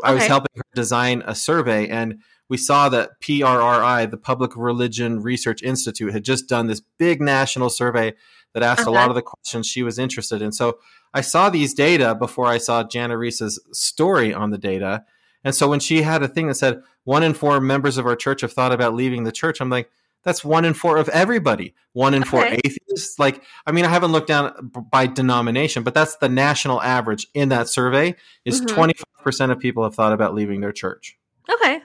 I 0.04 0.12
was 0.12 0.22
Okay. 0.22 0.28
helping 0.28 0.50
her 0.56 0.62
design 0.74 1.22
a 1.26 1.34
survey, 1.34 1.88
and 1.88 2.18
we 2.48 2.56
saw 2.56 2.88
that 2.88 3.20
PRRI, 3.20 4.06
the 4.10 4.16
Public 4.16 4.56
Religion 4.56 5.22
Research 5.22 5.62
Institute, 5.62 6.12
had 6.12 6.24
just 6.24 6.48
done 6.48 6.66
this 6.66 6.80
big 6.98 7.20
national 7.20 7.70
survey 7.70 8.14
that 8.54 8.62
asked 8.62 8.80
a 8.80 8.82
Uh-huh. 8.84 8.92
lot 8.92 9.08
of 9.10 9.14
the 9.14 9.22
questions 9.22 9.66
she 9.66 9.82
was 9.82 9.98
interested 9.98 10.40
in. 10.40 10.52
So 10.52 10.78
I 11.12 11.20
saw 11.20 11.50
these 11.50 11.74
data 11.74 12.14
before 12.14 12.46
I 12.46 12.58
saw 12.58 12.82
Jana 12.84 13.16
Riess's 13.18 13.58
story 13.72 14.32
on 14.32 14.50
the 14.50 14.58
data. 14.58 15.04
And 15.44 15.54
so 15.54 15.68
when 15.68 15.80
she 15.80 16.02
had 16.02 16.22
a 16.22 16.28
thing 16.28 16.48
that 16.48 16.54
said 16.56 16.82
one 17.04 17.22
in 17.22 17.34
four 17.34 17.60
members 17.60 17.96
of 17.98 18.06
our 18.06 18.16
church 18.16 18.40
have 18.40 18.52
thought 18.52 18.72
about 18.72 18.94
leaving 18.94 19.24
the 19.24 19.32
church, 19.32 19.60
I'm 19.60 19.70
like, 19.70 19.90
that's 20.24 20.44
one 20.44 20.64
in 20.64 20.74
four 20.74 20.96
of 20.98 21.08
everybody. 21.08 21.74
One 21.92 22.14
in 22.14 22.24
four 22.24 22.44
Okay. 22.44 22.60
atheists. 22.64 23.18
Like, 23.18 23.42
I 23.66 23.72
mean, 23.72 23.84
I 23.84 23.88
haven't 23.88 24.12
looked 24.12 24.28
down 24.28 24.70
by 24.90 25.06
denomination, 25.06 25.82
but 25.82 25.94
that's 25.94 26.16
the 26.16 26.28
national 26.28 26.82
average 26.82 27.26
in 27.34 27.48
that 27.50 27.68
survey 27.68 28.14
is 28.44 28.60
Mhm. 28.60 28.68
25% 28.68 29.52
of 29.52 29.58
people 29.58 29.82
have 29.84 29.94
thought 29.94 30.12
about 30.12 30.34
leaving 30.34 30.60
their 30.60 30.72
church. 30.72 31.16
Okay. 31.50 31.82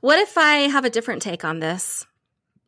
What 0.00 0.18
if 0.18 0.36
I 0.38 0.68
have 0.68 0.84
a 0.84 0.90
different 0.90 1.22
take 1.22 1.44
on 1.44 1.60
this? 1.60 2.06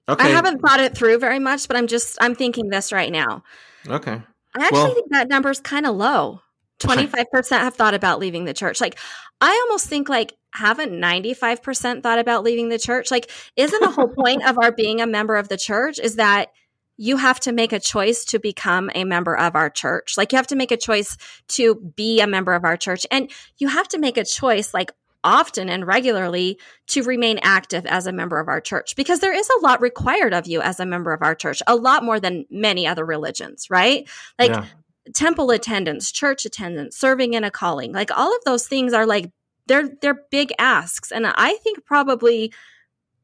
Okay. 0.08 0.24
I 0.26 0.28
haven't 0.30 0.60
thought 0.60 0.80
it 0.80 0.96
through 0.96 1.18
very 1.18 1.38
much, 1.38 1.68
but 1.68 1.76
I'm 1.76 1.86
just 1.86 2.18
I'm 2.20 2.34
thinking 2.34 2.68
this 2.68 2.92
right 2.92 3.10
now. 3.12 3.42
Okay. 3.88 4.20
I 4.56 4.62
actually 4.62 4.78
Well- 4.78 4.94
think 4.94 5.10
that 5.10 5.28
number's 5.28 5.60
kind 5.60 5.86
of 5.86 5.96
low. 5.96 6.40
25% 6.80 7.60
have 7.62 7.74
thought 7.76 7.94
about 7.94 8.18
leaving 8.18 8.44
the 8.44 8.52
church. 8.54 8.80
Like 8.80 8.98
I 9.40 9.50
almost 9.66 9.86
think 9.86 10.08
like 10.08 10.34
haven't 10.54 10.92
95% 10.92 12.02
thought 12.02 12.18
about 12.18 12.44
leaving 12.44 12.68
the 12.68 12.78
church? 12.78 13.10
Like 13.10 13.30
isn't 13.56 13.80
the 13.80 13.90
whole 13.90 14.08
point 14.08 14.46
of 14.46 14.58
our 14.58 14.72
being 14.72 15.00
a 15.00 15.06
member 15.06 15.36
of 15.36 15.48
the 15.48 15.58
church 15.58 15.98
is 15.98 16.16
that 16.16 16.52
you 16.96 17.16
have 17.16 17.40
to 17.40 17.52
make 17.52 17.72
a 17.72 17.80
choice 17.80 18.24
to 18.26 18.38
become 18.38 18.90
a 18.94 19.04
member 19.04 19.36
of 19.36 19.56
our 19.56 19.68
church. 19.68 20.16
Like 20.16 20.32
you 20.32 20.36
have 20.36 20.46
to 20.48 20.56
make 20.56 20.70
a 20.70 20.76
choice 20.76 21.16
to 21.48 21.74
be 21.74 22.20
a 22.20 22.26
member 22.26 22.52
of 22.52 22.64
our 22.64 22.76
church 22.76 23.06
and 23.10 23.30
you 23.58 23.68
have 23.68 23.88
to 23.88 23.98
make 23.98 24.16
a 24.16 24.24
choice 24.24 24.72
like 24.72 24.92
often 25.24 25.68
and 25.70 25.86
regularly 25.86 26.58
to 26.86 27.02
remain 27.02 27.40
active 27.42 27.86
as 27.86 28.06
a 28.06 28.12
member 28.12 28.38
of 28.38 28.46
our 28.46 28.60
church 28.60 28.94
because 28.94 29.20
there 29.20 29.32
is 29.32 29.48
a 29.48 29.64
lot 29.64 29.80
required 29.80 30.34
of 30.34 30.46
you 30.46 30.60
as 30.60 30.78
a 30.78 30.86
member 30.86 31.12
of 31.12 31.22
our 31.22 31.34
church, 31.34 31.62
a 31.66 31.74
lot 31.74 32.04
more 32.04 32.20
than 32.20 32.44
many 32.50 32.86
other 32.86 33.04
religions, 33.04 33.68
right? 33.70 34.08
Like 34.38 34.50
yeah. 34.50 34.66
temple 35.14 35.50
attendance, 35.50 36.12
church 36.12 36.44
attendance, 36.44 36.96
serving 36.96 37.34
in 37.34 37.42
a 37.42 37.50
calling. 37.50 37.92
Like 37.92 38.16
all 38.16 38.36
of 38.36 38.44
those 38.44 38.68
things 38.68 38.92
are 38.92 39.06
like 39.06 39.32
they're 39.66 39.90
they're 40.00 40.22
big 40.30 40.52
asks 40.58 41.10
and 41.12 41.26
I 41.26 41.54
think 41.62 41.84
probably 41.84 42.52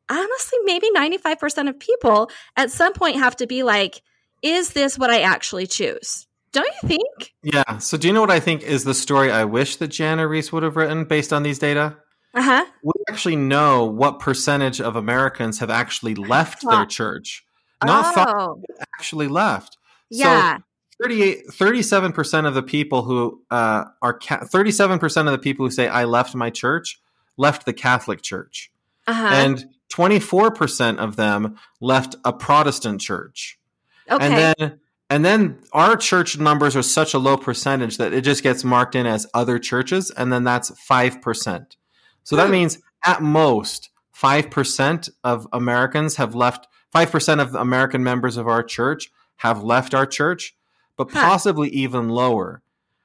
honestly 0.09 0.59
maybe 0.65 0.89
95% 0.95 1.69
of 1.69 1.79
people 1.79 2.31
at 2.57 2.71
some 2.71 2.93
point 2.93 3.17
have 3.17 3.37
to 3.37 3.47
be 3.47 3.63
like 3.63 4.03
is 4.43 4.73
this 4.73 4.99
what 4.99 5.11
I 5.11 5.21
actually 5.21 5.67
choose? 5.67 6.27
Don't 6.53 6.67
you 6.83 6.89
think? 6.89 7.35
Yeah. 7.43 7.79
So 7.79 7.97
do 7.97 8.09
you 8.09 8.13
know 8.13 8.21
what 8.21 8.31
I 8.31 8.41
think 8.41 8.63
is 8.63 8.85
the 8.85 8.95
story 8.95 9.31
I 9.31 9.45
wish 9.45 9.77
that 9.77 9.89
Jana 9.89 10.27
Riess 10.27 10.53
would 10.53 10.63
have 10.63 10.77
written 10.77 11.05
based 11.05 11.33
on 11.33 11.43
these 11.43 11.59
data? 11.59 11.97
Uh-huh. 12.35 12.65
We 12.83 12.93
actually 13.09 13.37
know 13.37 13.85
what 13.85 14.21
percentage 14.21 14.81
of 14.81 14.97
Americans 14.97 15.59
have 15.59 15.71
actually 15.71 16.15
left 16.15 16.65
their 16.69 16.87
church. 16.87 17.45
Not 17.85 18.15
oh, 18.17 18.63
actually 18.97 19.29
left. 19.29 19.79
yeah. 20.11 20.59
38 21.03 21.47
37% 21.49 22.47
of 22.47 22.55
the 22.55 22.63
people 22.63 23.03
who 23.03 23.43
uh, 23.51 23.85
are 24.03 24.19
ca- 24.19 24.41
37% 24.41 25.27
of 25.27 25.33
the 25.33 25.39
people 25.39 25.67
who 25.67 25.71
say 25.71 25.89
I 25.89 26.05
left 26.05 26.35
my 26.35 26.51
church 26.51 27.01
left 27.37 27.65
the 27.67 27.73
Catholic 27.73 28.23
Church. 28.23 28.71
Uh-huh. 29.07 29.27
And 29.27 29.65
24% 29.93 30.99
of 30.99 31.17
them 31.17 31.57
left 31.81 32.17
a 32.25 32.33
Protestant 32.33 33.01
church. 33.01 33.59
okay. 34.11 34.25
And 34.25 34.55
then 34.59 34.81
and 35.13 35.25
then 35.25 35.59
our 35.73 35.97
church 35.97 36.39
numbers 36.39 36.77
are 36.77 36.83
such 36.83 37.15
a 37.15 37.19
low 37.19 37.37
percentage 37.37 37.97
that 37.97 38.13
it 38.13 38.21
just 38.21 38.45
gets 38.45 38.63
marked 38.63 38.95
in 38.95 39.07
as 39.07 39.27
other 39.35 39.59
churches 39.59 40.13
and 40.13 40.33
then 40.33 40.45
that's 40.45 40.71
5%. 40.89 41.67
So 42.23 42.37
that 42.37 42.47
Hmm. 42.47 42.53
means 42.53 42.79
at 43.05 43.21
most 43.21 43.91
5% 44.15 45.09
of 45.25 45.49
Americans 45.53 46.17
have 46.17 46.35
left 46.37 46.69
5% 46.95 47.41
of 47.41 47.53
the 47.53 47.61
American 47.61 48.05
members 48.05 48.37
of 48.37 48.47
our 48.47 48.63
church 48.63 49.11
have 49.39 49.63
left 49.65 49.95
our 49.95 50.07
church, 50.07 50.55
but 51.01 51.11
Huh. 51.11 51.31
possibly 51.31 51.71
even 51.71 52.11
lower. 52.11 52.61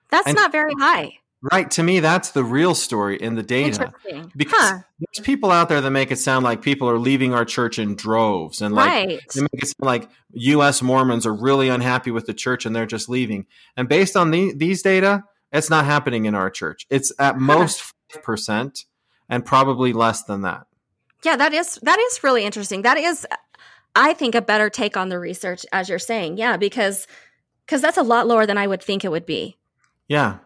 That's 0.09 0.27
and- 0.27 0.35
not 0.35 0.51
very 0.51 0.73
high. 0.79 1.19
Right, 1.51 1.69
to 1.71 1.83
me 1.83 1.99
that's 1.99 2.31
the 2.31 2.43
real 2.43 2.73
story 2.73 3.17
in 3.17 3.35
the 3.35 3.43
data. 3.43 3.93
Interesting. 4.05 4.31
Because 4.35 4.71
huh. 4.71 4.79
there's 4.99 5.23
people 5.23 5.51
out 5.51 5.69
there 5.69 5.79
that 5.79 5.91
make 5.91 6.11
it 6.11 6.15
sound 6.17 6.43
like 6.43 6.63
people 6.63 6.89
are 6.89 6.97
leaving 6.97 7.35
our 7.35 7.45
church 7.45 7.77
in 7.77 7.95
droves 7.95 8.63
and 8.63 8.73
like 8.73 8.89
right. 8.89 9.21
they 9.35 9.41
make 9.41 9.63
it 9.63 9.67
sound 9.67 9.75
like 9.85 10.09
U.S. 10.31 10.81
Mormons 10.81 11.23
are 11.27 11.33
really 11.33 11.69
unhappy 11.69 12.09
with 12.09 12.25
the 12.25 12.33
church 12.33 12.65
and 12.65 12.75
they're 12.75 12.87
just 12.87 13.09
leaving. 13.09 13.45
And 13.77 13.87
based 13.87 14.17
on 14.17 14.31
the, 14.31 14.53
these 14.55 14.81
data, 14.81 15.23
it's 15.51 15.69
not 15.69 15.85
happening 15.85 16.25
in 16.25 16.33
our 16.33 16.49
church. 16.49 16.87
It's 16.89 17.11
at 17.19 17.37
most 17.37 17.93
five 18.11 18.23
percent, 18.23 18.85
and 19.29 19.45
probably 19.45 19.93
less 19.93 20.23
than 20.23 20.41
that. 20.41 20.65
Yeah, 21.23 21.35
that 21.35 21.53
is 21.53 21.79
that 21.83 21.99
is 21.99 22.23
really 22.23 22.43
interesting. 22.43 22.81
That 22.81 22.97
is 22.97 23.27
I 23.95 24.13
think 24.13 24.35
a 24.35 24.41
better 24.41 24.69
take 24.69 24.97
on 24.97 25.09
the 25.09 25.17
research 25.17 25.65
as 25.71 25.89
you're 25.89 25.99
saying. 25.99 26.37
Yeah, 26.37 26.57
because 26.57 27.07
because 27.65 27.81
that's 27.81 27.97
a 27.97 28.03
lot 28.03 28.27
lower 28.27 28.45
than 28.45 28.57
I 28.57 28.67
would 28.67 28.81
think 28.81 29.03
it 29.05 29.09
would 29.09 29.25
be. 29.25 29.57
Yeah. 30.07 30.37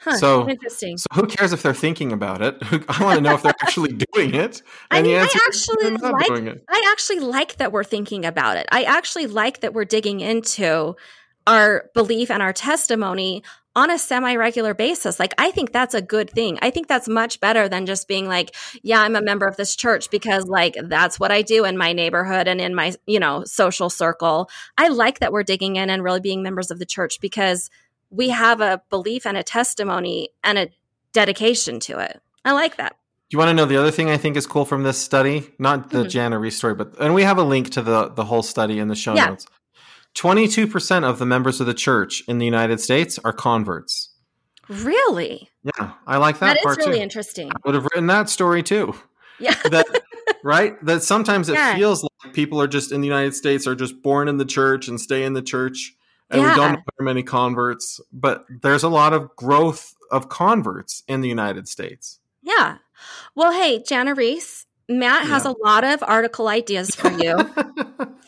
Huh, 0.00 0.16
So- 0.16 0.48
interesting. 0.48 0.96
So 0.96 1.06
who 1.12 1.26
cares 1.26 1.52
if 1.52 1.62
they're 1.62 1.74
thinking 1.74 2.10
about 2.12 2.40
it? 2.40 2.56
I 2.88 3.04
want 3.04 3.16
to 3.16 3.20
know 3.20 3.34
if 3.34 3.42
they're 3.42 3.52
actually 3.60 3.92
doing 4.14 4.34
it. 4.34 4.62
I 4.90 5.02
mean, 5.02 5.16
I 5.16 5.28
actually 5.46 5.90
like 5.96 6.26
doing 6.26 6.46
it. 6.48 6.64
I 6.68 6.88
actually 6.92 7.20
like 7.20 7.56
that 7.56 7.70
we're 7.72 7.84
thinking 7.84 8.24
about 8.24 8.56
it. 8.56 8.66
I 8.72 8.84
actually 8.84 9.26
like 9.26 9.60
that 9.60 9.74
we're 9.74 9.84
digging 9.84 10.20
into 10.20 10.96
our 11.46 11.90
belief 11.94 12.30
and 12.30 12.42
our 12.42 12.52
testimony 12.52 13.42
on 13.76 13.90
a 13.90 13.98
semi 13.98 14.34
regular 14.36 14.74
basis. 14.74 15.20
Like, 15.20 15.32
I 15.38 15.50
think 15.50 15.72
that's 15.72 15.94
a 15.94 16.02
good 16.02 16.30
thing. 16.30 16.58
I 16.60 16.70
think 16.70 16.88
that's 16.88 17.08
much 17.08 17.40
better 17.40 17.68
than 17.68 17.86
just 17.86 18.08
being 18.08 18.26
like, 18.26 18.54
yeah, 18.82 19.00
I'm 19.00 19.14
a 19.16 19.22
member 19.22 19.46
of 19.46 19.56
this 19.56 19.76
church 19.76 20.10
because, 20.10 20.46
like, 20.46 20.76
that's 20.84 21.20
what 21.20 21.30
I 21.30 21.42
do 21.42 21.64
in 21.64 21.76
my 21.78 21.92
neighborhood 21.92 22.48
and 22.48 22.60
in 22.60 22.74
my, 22.74 22.94
you 23.06 23.20
know, 23.20 23.44
social 23.44 23.88
circle. 23.90 24.50
I 24.76 24.88
like 24.88 25.20
that 25.20 25.32
we're 25.32 25.44
digging 25.44 25.76
in 25.76 25.88
and 25.90 26.02
really 26.02 26.20
being 26.20 26.42
members 26.42 26.70
of 26.70 26.78
the 26.78 26.86
church 26.86 27.20
because 27.20 27.70
we 28.10 28.30
have 28.30 28.60
a 28.60 28.82
belief 28.90 29.24
and 29.26 29.36
a 29.36 29.42
testimony 29.42 30.30
and 30.42 30.58
a 30.58 30.68
dedication 31.12 31.78
to 31.80 31.98
it. 32.00 32.20
I 32.44 32.52
like 32.52 32.76
that. 32.76 32.96
Do 33.28 33.36
you 33.36 33.38
want 33.38 33.50
to 33.50 33.54
know 33.54 33.66
the 33.66 33.76
other 33.76 33.92
thing 33.92 34.10
I 34.10 34.16
think 34.16 34.36
is 34.36 34.46
cool 34.48 34.64
from 34.64 34.82
this 34.82 34.98
study? 34.98 35.48
Not 35.60 35.90
the 35.90 36.02
Mhm. 36.04 36.10
Jana 36.10 36.38
Riess 36.40 36.56
story, 36.56 36.74
but 36.74 36.94
and 36.98 37.14
we 37.14 37.22
have 37.22 37.38
a 37.38 37.44
link 37.44 37.70
to 37.70 37.82
the 37.82 38.08
the 38.08 38.24
whole 38.24 38.42
study 38.42 38.80
in 38.80 38.88
the 38.88 38.96
show 38.96 39.14
Yeah. 39.14 39.26
notes. 39.26 39.46
Twenty 40.14 40.48
two 40.48 40.66
percent 40.66 41.04
of 41.04 41.18
the 41.18 41.26
members 41.26 41.60
of 41.60 41.66
the 41.66 41.74
church 41.74 42.22
in 42.28 42.38
the 42.38 42.44
United 42.44 42.80
States 42.80 43.18
are 43.24 43.32
converts. 43.32 44.08
Really? 44.68 45.48
Yeah, 45.64 45.92
I 46.06 46.16
like 46.18 46.38
that, 46.40 46.54
that 46.54 46.56
is 46.58 46.62
part 46.64 46.78
really 46.78 46.98
too. 46.98 47.02
interesting. 47.02 47.50
I 47.50 47.54
would 47.64 47.74
have 47.74 47.84
written 47.84 48.06
that 48.08 48.28
story 48.28 48.62
too. 48.62 48.94
Yeah. 49.38 49.54
That 49.70 49.86
right? 50.44 50.82
That 50.84 51.02
sometimes 51.02 51.48
it 51.48 51.54
Yeah. 51.54 51.74
feels 51.76 52.02
like 52.24 52.32
people 52.34 52.60
are 52.60 52.68
just 52.68 52.92
in 52.92 53.00
the 53.00 53.06
United 53.08 53.34
States 53.34 53.66
are 53.66 53.74
just 53.74 54.02
born 54.02 54.28
in 54.28 54.36
the 54.36 54.44
church 54.44 54.86
and 54.88 55.00
stay 55.00 55.24
in 55.24 55.32
the 55.32 55.42
church, 55.42 55.94
and 56.30 56.40
we 56.42 56.48
don't 56.54 56.74
have 56.76 56.84
many 57.00 57.22
converts. 57.22 58.00
But 58.12 58.44
there's 58.62 58.82
a 58.82 58.88
lot 58.88 59.12
of 59.12 59.34
growth 59.36 59.94
of 60.10 60.28
converts 60.28 61.02
in 61.08 61.20
the 61.20 61.28
United 61.28 61.68
States. 61.68 62.18
Yeah. 62.42 62.78
Well, 63.34 63.52
hey, 63.52 63.82
Jana 63.82 64.14
Riess, 64.14 64.66
Matt 64.90 65.26
has 65.28 65.44
Yeah. 65.44 65.52
a 65.52 65.54
lot 65.64 65.84
of 65.84 66.02
article 66.02 66.48
ideas 66.48 66.94
for 66.94 67.10
you 67.10 67.36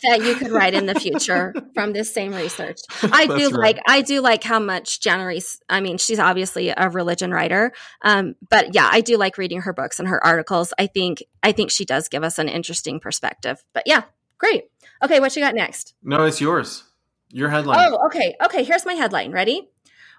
that 0.03 0.23
you 0.23 0.37
could 0.37 0.51
write 0.51 0.75
in 0.75 0.87
the 0.87 0.95
future 0.95 1.53
from 1.75 1.93
this 1.93 2.13
same 2.15 2.33
research. 2.33 2.79
I 3.03 3.27
do 3.27 3.51
right. 3.51 3.53
like 3.53 3.79
I 3.89 4.03
do 4.03 4.21
like 4.21 4.45
how 4.45 4.61
much 4.61 5.01
Jana 5.01 5.33
I 5.69 5.81
mean, 5.81 5.99
she's 5.99 6.21
obviously 6.21 6.73
a 6.75 6.89
religion 6.89 7.33
writer. 7.33 7.73
Um, 8.03 8.37
but 8.49 8.75
yeah, 8.75 8.89
I 8.91 9.01
do 9.01 9.17
like 9.17 9.39
reading 9.39 9.63
her 9.63 9.73
books 9.73 9.99
and 9.99 10.09
her 10.09 10.25
articles. 10.25 10.73
I 10.79 10.87
think 10.87 11.25
I 11.43 11.51
think 11.53 11.71
she 11.71 11.85
does 11.85 12.09
give 12.09 12.23
us 12.23 12.39
an 12.39 12.49
interesting 12.49 13.01
perspective. 13.01 13.63
But 13.73 13.83
yeah, 13.87 14.03
great. 14.39 14.65
Okay, 15.03 15.19
what 15.19 15.35
you 15.35 15.43
got 15.43 15.55
next? 15.55 15.95
No, 16.03 16.25
it's 16.25 16.41
yours. 16.41 16.85
Your 17.31 17.49
headline. 17.49 17.93
Oh, 17.93 18.07
okay. 18.07 18.37
Okay, 18.45 18.63
here's 18.63 18.87
my 18.87 18.95
headline. 18.95 19.33
Ready? 19.33 19.69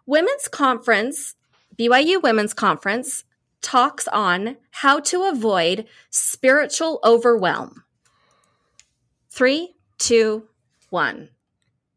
Women's 0.06 0.50
Conference, 0.50 1.36
BYU 1.80 2.22
Women's 2.22 2.54
Conference 2.54 3.24
talks 3.64 4.08
on 4.10 4.58
how 4.70 5.00
to 5.00 5.24
avoid 5.24 5.88
spiritual 6.12 7.00
overwhelm. 7.04 7.84
Three, 9.32 9.74
two, 9.98 10.48
one. 10.92 11.30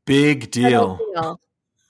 Big 0.07 0.51
deal. 0.51 0.99
deal. 1.15 1.41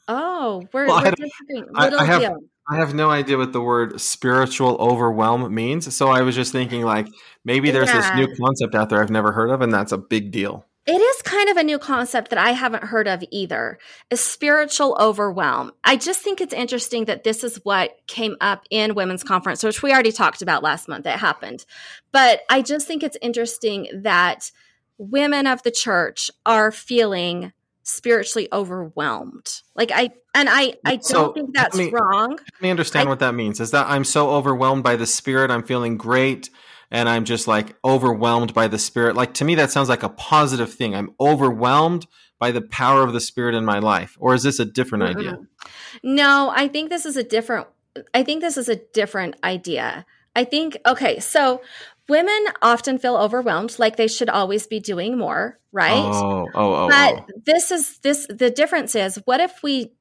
Oh, 0.09 0.67
we're, 0.73 0.87
Well, 0.87 1.03
we're. 1.05 1.67
I- 1.77 1.85
Little 1.85 2.01
I 2.01 2.05
have- 2.05 2.21
deal. 2.21 2.39
I 2.69 2.77
have 2.79 2.95
no 2.95 3.11
idea 3.11 3.37
what 3.39 3.53
the 3.53 3.61
word 3.61 4.01
spiritual 4.01 4.77
overwhelm 4.81 5.55
means. 5.55 5.95
So 5.95 6.09
I 6.09 6.23
was 6.23 6.35
just 6.35 6.51
thinking, 6.51 6.83
like, 6.83 7.07
maybe 7.45 7.71
there's 7.71 7.93
this 7.93 8.11
new 8.17 8.27
concept 8.35 8.75
out 8.75 8.89
there 8.91 9.01
I've 9.01 9.09
never 9.11 9.31
heard 9.31 9.51
of, 9.51 9.61
and 9.61 9.73
that's 9.73 9.93
a 9.93 9.99
big 9.99 10.33
deal. 10.33 10.67
It 10.87 11.01
is 11.01 11.23
kind 11.23 11.49
of 11.49 11.57
a 11.57 11.65
new 11.65 11.79
concept 11.81 12.31
that 12.31 12.39
I 12.39 12.53
haven't 12.53 12.85
heard 12.85 13.09
of 13.09 13.25
either. 13.33 13.79
Is 14.11 14.21
spiritual 14.23 14.97
overwhelm. 15.01 15.73
I 15.83 15.97
just 15.97 16.21
think 16.23 16.41
it's 16.41 16.55
interesting 16.55 17.07
that 17.07 17.25
this 17.25 17.43
is 17.43 17.57
what 17.65 17.97
came 18.07 18.37
up 18.41 18.65
in 18.71 18.95
women's 18.95 19.25
conference, 19.25 19.65
which 19.65 19.83
we 19.83 19.93
already 19.93 20.13
talked 20.13 20.43
about 20.43 20.63
last 20.63 20.89
month. 20.89 21.05
It 21.07 21.19
happened. 21.19 21.65
But 22.13 22.43
I 22.49 22.63
just 22.63 22.87
think 22.87 23.03
it's 23.03 23.19
interesting 23.21 23.89
that 24.03 24.51
women 24.99 25.47
of 25.49 25.63
the 25.65 25.73
church 25.73 26.31
are 26.47 26.71
feeling 26.71 27.53
spiritually 27.83 28.49
overwhelmed. 28.53 29.63
Like 29.75 29.91
I 29.93 30.11
and 30.35 30.49
I 30.51 30.75
I 30.85 30.97
don't 30.97 31.05
So, 31.05 31.33
think 31.33 31.55
that's 31.55 31.77
me- 31.77 31.91
wrong. 31.91 32.31
Let 32.31 32.63
me 32.63 32.71
understand 32.71 33.09
I- 33.09 33.11
what 33.11 33.19
that 33.21 33.35
means. 33.35 33.61
Is 33.61 33.73
that 33.73 33.87
I'm 33.89 34.05
so 34.05 34.31
overwhelmed 34.31 34.83
by 34.85 34.97
the 34.97 35.07
spirit, 35.07 35.51
I'm 35.51 35.63
feeling 35.63 35.97
great, 35.97 36.51
and 36.91 37.09
I'm 37.09 37.25
just 37.25 37.49
like 37.49 37.77
overwhelmed 37.85 38.55
by 38.55 38.69
the 38.69 38.79
spirit. 38.79 39.17
Like 39.17 39.35
to 39.35 39.45
me, 39.45 39.55
that 39.57 39.71
sounds 39.71 39.89
like 39.89 40.03
a 40.03 40.09
positive 40.09 40.73
thing. 40.73 40.95
I'm 40.95 41.15
overwhelmed 41.21 42.07
by 42.39 42.51
the 42.51 42.61
power 42.61 43.03
of 43.03 43.13
the 43.13 43.21
spirit 43.21 43.55
in 43.55 43.65
my 43.65 43.79
life. 43.79 44.17
Or 44.21 44.35
is 44.35 44.43
this 44.43 44.59
a 44.59 44.65
different 44.65 45.05
idea? 45.05 45.33
Mm-mm. 45.33 45.69
No, 46.03 46.53
I 46.55 46.69
think 46.69 46.91
this 46.91 47.07
is 47.07 47.17
a 47.17 47.25
different 47.25 47.67
I 48.15 48.23
think 48.23 48.43
this 48.43 48.57
is 48.57 48.69
a 48.69 48.77
different 48.77 49.37
idea. 49.43 50.05
I 50.35 50.45
think 50.45 50.77
okay, 50.87 51.19
so 51.19 51.63
women 52.09 52.47
often 52.63 52.99
feel 52.99 53.17
overwhelmed 53.17 53.79
like 53.79 53.97
they 53.97 54.09
should 54.09 54.29
always 54.29 54.67
be 54.67 54.81
doing 54.81 55.19
more, 55.19 55.59
right? 55.73 55.93
Oh, 55.93 56.47
oh, 56.47 56.51
oh, 56.55 56.75
oh. 56.85 56.89
but 56.89 57.15
oh. 57.15 57.41
this 57.45 57.71
is 57.71 57.99
this 57.99 58.27
the 58.29 58.51
difference 58.51 58.95
is 58.95 59.17
what 59.25 59.41
if 59.41 59.63
we 59.63 59.93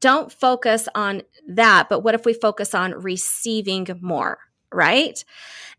don't 0.00 0.30
focus 0.30 0.88
on 0.94 1.22
that, 1.48 1.88
but 1.88 2.00
what 2.00 2.14
if 2.14 2.24
we 2.24 2.34
focus 2.34 2.74
on 2.74 2.92
receiving 2.92 3.86
more, 4.00 4.38
right? 4.72 5.22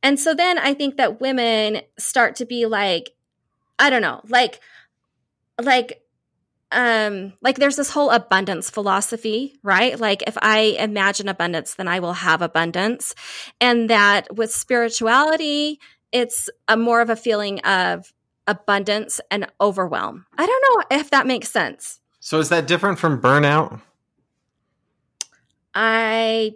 And 0.03 0.19
so 0.19 0.33
then 0.33 0.57
I 0.57 0.73
think 0.73 0.97
that 0.97 1.21
women 1.21 1.81
start 1.97 2.35
to 2.38 2.45
be 2.45 2.65
like, 2.65 3.11
I 3.79 3.89
don't 3.89 4.01
know, 4.01 4.21
like, 4.27 4.59
like, 5.61 6.03
um, 6.71 7.33
like 7.41 7.57
there's 7.57 7.77
this 7.77 7.89
whole 7.89 8.09
abundance 8.09 8.69
philosophy, 8.69 9.57
right? 9.63 9.99
Like 9.99 10.23
if 10.27 10.38
I 10.41 10.75
imagine 10.79 11.29
abundance, 11.29 11.75
then 11.75 11.88
I 11.88 11.99
will 11.99 12.13
have 12.13 12.41
abundance. 12.41 13.15
And 13.61 13.89
that 13.89 14.35
with 14.35 14.51
spirituality, 14.51 15.79
it's 16.11 16.49
a 16.67 16.75
more 16.75 17.01
of 17.01 17.09
a 17.09 17.15
feeling 17.15 17.59
of 17.61 18.11
abundance 18.47 19.21
and 19.31 19.47
overwhelm. 19.59 20.25
I 20.38 20.45
don't 20.45 20.63
know 20.91 20.97
if 20.97 21.09
that 21.11 21.27
makes 21.27 21.49
sense. 21.49 21.99
So 22.19 22.39
is 22.39 22.49
that 22.49 22.67
different 22.67 22.99
from 22.99 23.21
burnout? 23.21 23.81
I 25.73 26.55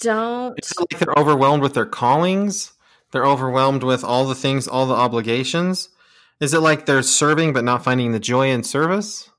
don't. 0.00 0.56
It's 0.58 0.72
like 0.78 0.98
they're 0.98 1.14
overwhelmed 1.16 1.62
with 1.62 1.74
their 1.74 1.86
callings. 1.86 2.72
They're 3.12 3.26
overwhelmed 3.26 3.82
with 3.82 4.04
all 4.04 4.26
the 4.26 4.34
things, 4.34 4.66
all 4.68 4.86
the 4.86 4.94
obligations. 4.94 5.88
Is 6.40 6.52
it 6.52 6.60
like 6.60 6.86
they're 6.86 7.02
serving 7.02 7.52
but 7.52 7.64
not 7.64 7.82
finding 7.84 8.12
the 8.12 8.20
joy 8.20 8.50
in 8.50 8.62
service? 8.62 9.30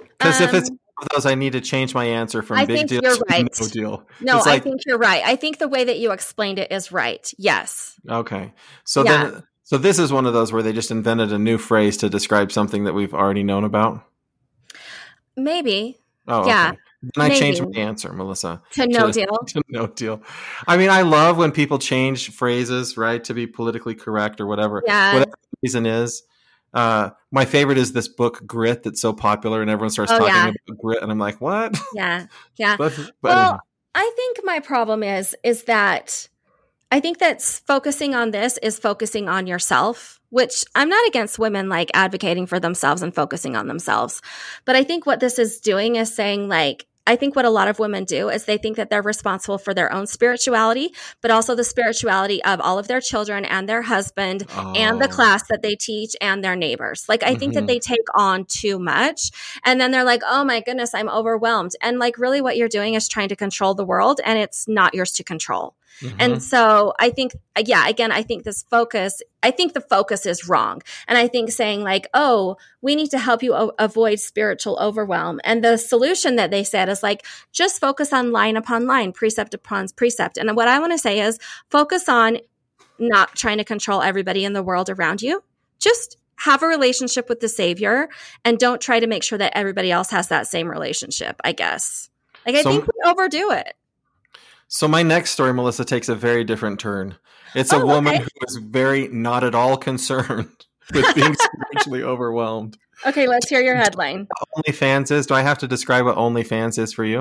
Because 0.00 0.40
if 0.40 0.52
it's 0.54 0.68
Um, 0.70 0.78
one 0.96 1.02
of 1.02 1.08
those, 1.14 1.26
I 1.30 1.34
need 1.36 1.52
to 1.52 1.60
change 1.60 1.94
my 1.94 2.04
answer 2.06 2.42
from 2.42 2.58
I 2.58 2.64
big 2.64 2.76
think 2.78 2.88
deal 2.88 3.00
you're 3.02 3.14
to 3.16 3.24
right. 3.30 3.48
no 3.60 3.68
deal. 3.68 4.06
No, 4.20 4.38
It's 4.38 4.46
I 4.46 4.50
like- 4.54 4.64
think 4.64 4.80
you're 4.84 4.98
right. 4.98 5.22
I 5.24 5.36
think 5.36 5.58
the 5.58 5.68
way 5.68 5.84
that 5.84 5.98
you 5.98 6.10
explained 6.10 6.58
it 6.58 6.72
is 6.72 6.90
right. 6.90 7.30
Yes. 7.38 7.94
Okay, 8.10 8.52
so 8.84 9.04
Yeah. 9.04 9.24
then, 9.30 9.42
so 9.62 9.78
this 9.78 9.98
is 10.00 10.12
one 10.12 10.26
of 10.26 10.32
those 10.32 10.52
where 10.52 10.62
they 10.62 10.72
just 10.72 10.90
invented 10.90 11.32
a 11.32 11.38
new 11.38 11.56
phrase 11.58 11.96
to 11.98 12.08
describe 12.08 12.50
something 12.50 12.82
that 12.84 12.94
we've 12.94 13.14
already 13.14 13.44
known 13.44 13.62
about. 13.64 14.02
Maybe 15.36 15.98
Oh, 16.26 16.46
Yeah, 16.46 16.70
okay. 16.70 16.78
Then 17.02 17.30
I 17.30 17.34
changed 17.38 17.62
my 17.62 17.80
answer, 17.80 18.12
Melissa. 18.12 18.60
to 18.72 18.86
no 18.86 19.06
To- 19.06 19.12
deal. 19.12 19.38
to 19.48 19.62
no 19.68 19.86
deal. 19.86 20.22
I 20.66 20.76
mean, 20.76 20.90
I 20.90 21.02
love 21.02 21.36
when 21.36 21.52
people 21.52 21.78
change 21.78 22.30
phrases, 22.32 22.96
right, 22.96 23.22
to 23.24 23.34
be 23.34 23.46
politically 23.46 23.94
correct 23.94 24.40
or 24.40 24.46
whatever. 24.46 24.82
Yeah. 24.86 25.12
Whatever 25.14 25.30
the 25.30 25.58
reason 25.62 25.86
is. 25.86 26.22
Uh, 26.74 27.10
my 27.30 27.44
favorite 27.44 27.78
is 27.78 27.92
this 27.92 28.08
book, 28.08 28.46
Grit, 28.46 28.82
that's 28.82 29.00
so 29.00 29.12
popular, 29.12 29.62
and 29.62 29.70
everyone 29.70 29.90
starts 29.90 30.12
Oh, 30.12 30.18
talking 30.18 30.34
yeah. 30.34 30.48
about 30.48 30.78
grit, 30.78 31.02
and 31.02 31.10
I'm 31.10 31.18
like, 31.18 31.40
what? 31.40 31.78
Yeah. 31.94 32.26
Yeah. 32.56 32.76
but, 32.76 32.94
but 32.96 33.12
well, 33.22 33.44
anyway. 33.46 33.58
I 33.94 34.12
think 34.16 34.40
my 34.44 34.60
problem 34.60 35.02
is 35.02 35.34
is 35.42 35.64
that 35.64 36.28
I 36.90 37.00
think 37.00 37.18
that 37.18 37.42
focusing 37.42 38.14
on 38.14 38.30
this 38.30 38.58
is 38.62 38.78
focusing 38.78 39.28
on 39.28 39.46
yourself, 39.46 40.20
which 40.30 40.64
I'm 40.74 40.88
not 40.88 41.06
against 41.06 41.38
women 41.38 41.68
like 41.68 41.90
advocating 41.94 42.46
for 42.46 42.58
themselves 42.58 43.02
and 43.02 43.14
focusing 43.14 43.56
on 43.56 43.66
themselves. 43.66 44.22
But 44.64 44.74
I 44.76 44.84
think 44.84 45.04
what 45.04 45.20
this 45.20 45.38
is 45.38 45.60
doing 45.60 45.96
is 45.96 46.14
saying 46.14 46.48
like 46.48 46.86
I 47.06 47.16
think 47.16 47.34
what 47.34 47.46
a 47.46 47.50
lot 47.50 47.68
of 47.68 47.78
women 47.78 48.04
do 48.04 48.28
is 48.28 48.44
they 48.44 48.58
think 48.58 48.76
that 48.76 48.90
they're 48.90 49.00
responsible 49.00 49.56
for 49.56 49.72
their 49.72 49.90
own 49.90 50.06
spirituality, 50.06 50.90
but 51.22 51.30
also 51.30 51.54
the 51.54 51.64
spirituality 51.64 52.44
of 52.44 52.60
all 52.60 52.78
of 52.78 52.86
their 52.86 53.00
children 53.00 53.46
and 53.46 53.66
their 53.66 53.80
husband 53.80 54.44
and 54.74 55.00
the 55.00 55.08
Oh. 55.10 55.14
class 55.14 55.42
that 55.48 55.62
they 55.62 55.74
teach 55.74 56.14
and 56.20 56.44
their 56.44 56.54
neighbors. 56.54 57.06
Like, 57.08 57.22
I 57.22 57.34
think 57.34 57.52
Mhm. 57.52 57.54
that 57.54 57.66
they 57.66 57.78
take 57.78 58.04
on 58.14 58.44
too 58.44 58.78
much. 58.78 59.30
And 59.64 59.80
then 59.80 59.90
they're 59.90 60.04
like, 60.04 60.22
oh 60.28 60.44
my 60.44 60.60
goodness, 60.60 60.94
I'm 60.94 61.08
overwhelmed. 61.08 61.72
And 61.80 61.98
like, 61.98 62.18
really, 62.18 62.42
what 62.42 62.58
you're 62.58 62.68
doing 62.68 62.92
is 62.92 63.08
trying 63.08 63.30
to 63.30 63.36
control 63.36 63.72
the 63.74 63.86
world 63.86 64.20
and 64.22 64.38
it's 64.38 64.68
not 64.68 64.94
yours 64.94 65.12
to 65.12 65.24
control. 65.24 65.74
Mhm. 66.00 66.16
And 66.18 66.42
so 66.42 66.92
I 66.98 67.10
think, 67.10 67.32
yeah, 67.64 67.88
again, 67.88 68.12
I 68.12 68.22
think 68.22 68.44
this 68.44 68.64
focus, 68.70 69.22
I 69.42 69.50
think 69.50 69.72
the 69.74 69.80
focus 69.80 70.26
is 70.26 70.48
wrong. 70.48 70.82
And 71.06 71.18
I 71.18 71.28
think 71.28 71.50
saying, 71.50 71.82
like, 71.82 72.08
oh, 72.14 72.56
we 72.82 72.94
need 72.94 73.10
to 73.10 73.18
help 73.18 73.42
you 73.42 73.54
o- 73.54 73.72
avoid 73.78 74.20
spiritual 74.20 74.78
overwhelm. 74.80 75.40
And 75.44 75.62
the 75.64 75.76
solution 75.76 76.36
that 76.36 76.50
they 76.50 76.64
said 76.64 76.88
is 76.88 77.02
like, 77.02 77.24
just 77.52 77.80
focus 77.80 78.12
on 78.12 78.32
line 78.32 78.56
upon 78.56 78.86
line, 78.86 79.12
precept 79.12 79.54
upon 79.54 79.88
precept. 79.96 80.36
And 80.38 80.54
what 80.56 80.68
I 80.68 80.78
want 80.78 80.92
to 80.92 80.98
say 80.98 81.20
is 81.20 81.38
focus 81.70 82.08
on 82.08 82.38
not 82.98 83.34
trying 83.36 83.58
to 83.58 83.64
control 83.64 84.02
everybody 84.02 84.44
in 84.44 84.52
the 84.52 84.62
world 84.62 84.90
around 84.90 85.22
you. 85.22 85.42
just 85.80 86.16
have 86.40 86.62
a 86.62 86.66
relationship 86.66 87.28
with 87.28 87.40
the 87.40 87.48
Savior 87.48 88.08
and 88.44 88.58
don't 88.58 88.80
try 88.80 89.00
to 89.00 89.06
make 89.08 89.24
sure 89.24 89.38
that 89.38 89.56
everybody 89.56 89.90
else 89.90 90.10
has 90.10 90.28
that 90.28 90.46
same 90.46 90.68
relationship, 90.68 91.40
I 91.42 91.50
guess. 91.52 92.10
Like, 92.46 92.54
I 92.54 92.62
so, 92.62 92.70
think 92.70 92.86
we 92.86 92.92
overdo 93.10 93.50
it. 93.50 93.74
So, 94.68 94.86
my 94.86 95.02
next 95.02 95.30
story, 95.30 95.52
Melissa, 95.54 95.84
takes 95.84 96.08
a 96.08 96.14
very 96.14 96.44
different 96.44 96.78
turn. 96.78 97.16
It's 97.54 97.72
a 97.72 97.76
oh, 97.76 97.86
woman 97.86 98.14
okay. 98.14 98.22
who 98.22 98.46
is 98.46 98.56
very 98.56 99.08
not 99.08 99.42
at 99.42 99.54
all 99.54 99.78
concerned 99.78 100.66
with 100.94 101.14
being 101.14 101.34
spiritually 101.40 102.02
overwhelmed. 102.02 102.76
Okay, 103.06 103.26
let's 103.26 103.48
hear 103.48 103.60
your 103.60 103.76
headline. 103.76 104.28
OnlyFans 104.56 105.10
is. 105.10 105.26
Do 105.26 105.34
I 105.34 105.42
have 105.42 105.58
to 105.58 105.68
describe 105.68 106.04
what 106.04 106.16
OnlyFans 106.16 106.78
is 106.78 106.92
for 106.92 107.04
you? 107.04 107.20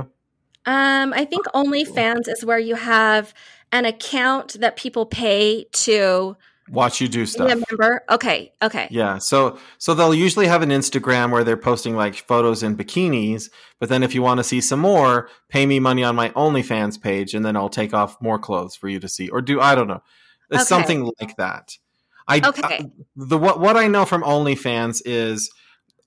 Um, 0.65 1.13
I 1.13 1.23
think 1.23 1.45
OnlyFans 1.47 2.27
is 2.27 2.43
where 2.43 2.59
you 2.59 2.75
have 2.75 3.33
an 3.71 3.85
account 3.85 4.57
that 4.59 4.75
people 4.75 5.05
pay 5.05 5.65
to 5.71 6.35
watch 6.69 7.01
you 7.01 7.07
do 7.07 7.25
stuff. 7.25 7.49
Remember? 7.49 8.03
Okay. 8.09 8.51
Okay. 8.61 8.87
Yeah. 8.91 9.17
So 9.17 9.57
so 9.77 9.93
they'll 9.93 10.13
usually 10.13 10.47
have 10.47 10.61
an 10.61 10.69
Instagram 10.69 11.31
where 11.31 11.43
they're 11.43 11.57
posting 11.57 11.95
like 11.95 12.15
photos 12.15 12.63
in 12.63 12.75
bikinis, 12.75 13.49
but 13.79 13.89
then 13.89 14.03
if 14.03 14.13
you 14.13 14.21
want 14.21 14.39
to 14.39 14.43
see 14.43 14.61
some 14.61 14.79
more, 14.79 15.29
pay 15.49 15.65
me 15.65 15.79
money 15.79 16.03
on 16.03 16.15
my 16.15 16.29
OnlyFans 16.29 17.01
page, 17.01 17.33
and 17.33 17.45
then 17.45 17.55
I'll 17.55 17.69
take 17.69 17.93
off 17.93 18.21
more 18.21 18.39
clothes 18.39 18.75
for 18.75 18.89
you 18.89 18.99
to 18.99 19.07
see, 19.07 19.29
or 19.29 19.41
do 19.41 19.61
I 19.61 19.75
don't 19.75 19.87
know. 19.87 20.03
It's 20.49 20.61
okay. 20.61 20.67
something 20.67 21.11
like 21.19 21.35
that. 21.37 21.77
I 22.27 22.41
okay. 22.47 22.61
I, 22.63 22.91
the 23.15 23.37
what 23.37 23.59
what 23.59 23.77
I 23.77 23.87
know 23.87 24.05
from 24.05 24.23
OnlyFans 24.23 25.01
is 25.05 25.51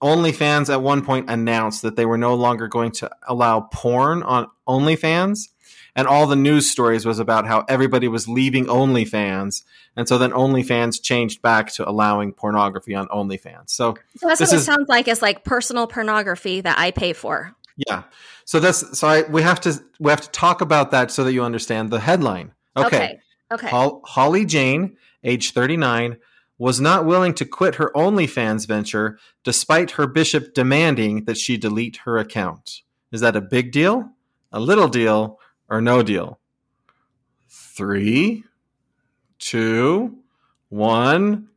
OnlyFans 0.02 0.72
at 0.72 0.82
one 0.82 1.04
point 1.04 1.28
announced 1.28 1.82
that 1.82 1.96
they 1.96 2.06
were 2.06 2.18
no 2.18 2.34
longer 2.34 2.68
going 2.68 2.90
to 2.92 3.10
allow 3.28 3.60
porn 3.60 4.22
on 4.22 4.46
OnlyFans 4.66 5.48
and 5.96 6.06
all 6.06 6.26
the 6.26 6.36
news 6.36 6.70
stories 6.70 7.04
was 7.04 7.18
about 7.18 7.46
how 7.46 7.64
everybody 7.68 8.08
was 8.08 8.28
leaving 8.28 8.66
OnlyFans, 8.66 9.64
and 9.96 10.08
so 10.08 10.18
then 10.18 10.30
OnlyFans 10.30 11.02
changed 11.02 11.42
back 11.42 11.72
to 11.74 11.88
allowing 11.88 12.32
pornography 12.32 12.94
on 12.94 13.08
OnlyFans. 13.08 13.70
So, 13.70 13.96
so 14.16 14.28
that's 14.28 14.40
what 14.40 14.52
is, 14.52 14.52
it 14.52 14.64
sounds 14.64 14.88
like. 14.88 15.08
It's 15.08 15.22
like 15.22 15.44
personal 15.44 15.86
pornography 15.86 16.60
that 16.60 16.78
I 16.78 16.90
pay 16.90 17.12
for. 17.12 17.54
Yeah. 17.88 18.04
So 18.44 18.60
that's 18.60 18.98
so 18.98 19.08
I, 19.08 19.22
we 19.22 19.42
have 19.42 19.60
to 19.62 19.80
we 19.98 20.10
have 20.10 20.20
to 20.20 20.30
talk 20.30 20.60
about 20.60 20.90
that 20.90 21.10
so 21.10 21.24
that 21.24 21.32
you 21.32 21.42
understand 21.42 21.90
the 21.90 22.00
headline. 22.00 22.52
Okay. 22.76 23.18
Okay. 23.52 23.66
okay. 23.66 23.90
Holly 24.04 24.44
Jane, 24.44 24.96
age 25.24 25.52
thirty 25.52 25.76
nine, 25.76 26.18
was 26.58 26.80
not 26.80 27.06
willing 27.06 27.32
to 27.34 27.44
quit 27.44 27.76
her 27.76 27.90
OnlyFans 27.94 28.66
venture 28.66 29.18
despite 29.44 29.92
her 29.92 30.06
bishop 30.06 30.52
demanding 30.52 31.24
that 31.24 31.38
she 31.38 31.56
delete 31.56 31.96
her 32.04 32.18
account. 32.18 32.82
Is 33.10 33.22
that 33.22 33.34
a 33.34 33.40
big 33.40 33.72
deal, 33.72 34.10
a 34.52 34.60
little 34.60 34.88
deal, 34.88 35.39
or 35.70 35.80
no 35.80 36.02
deal? 36.02 36.38
Three, 37.48 38.44
two, 39.38 40.18
one. 40.68 41.48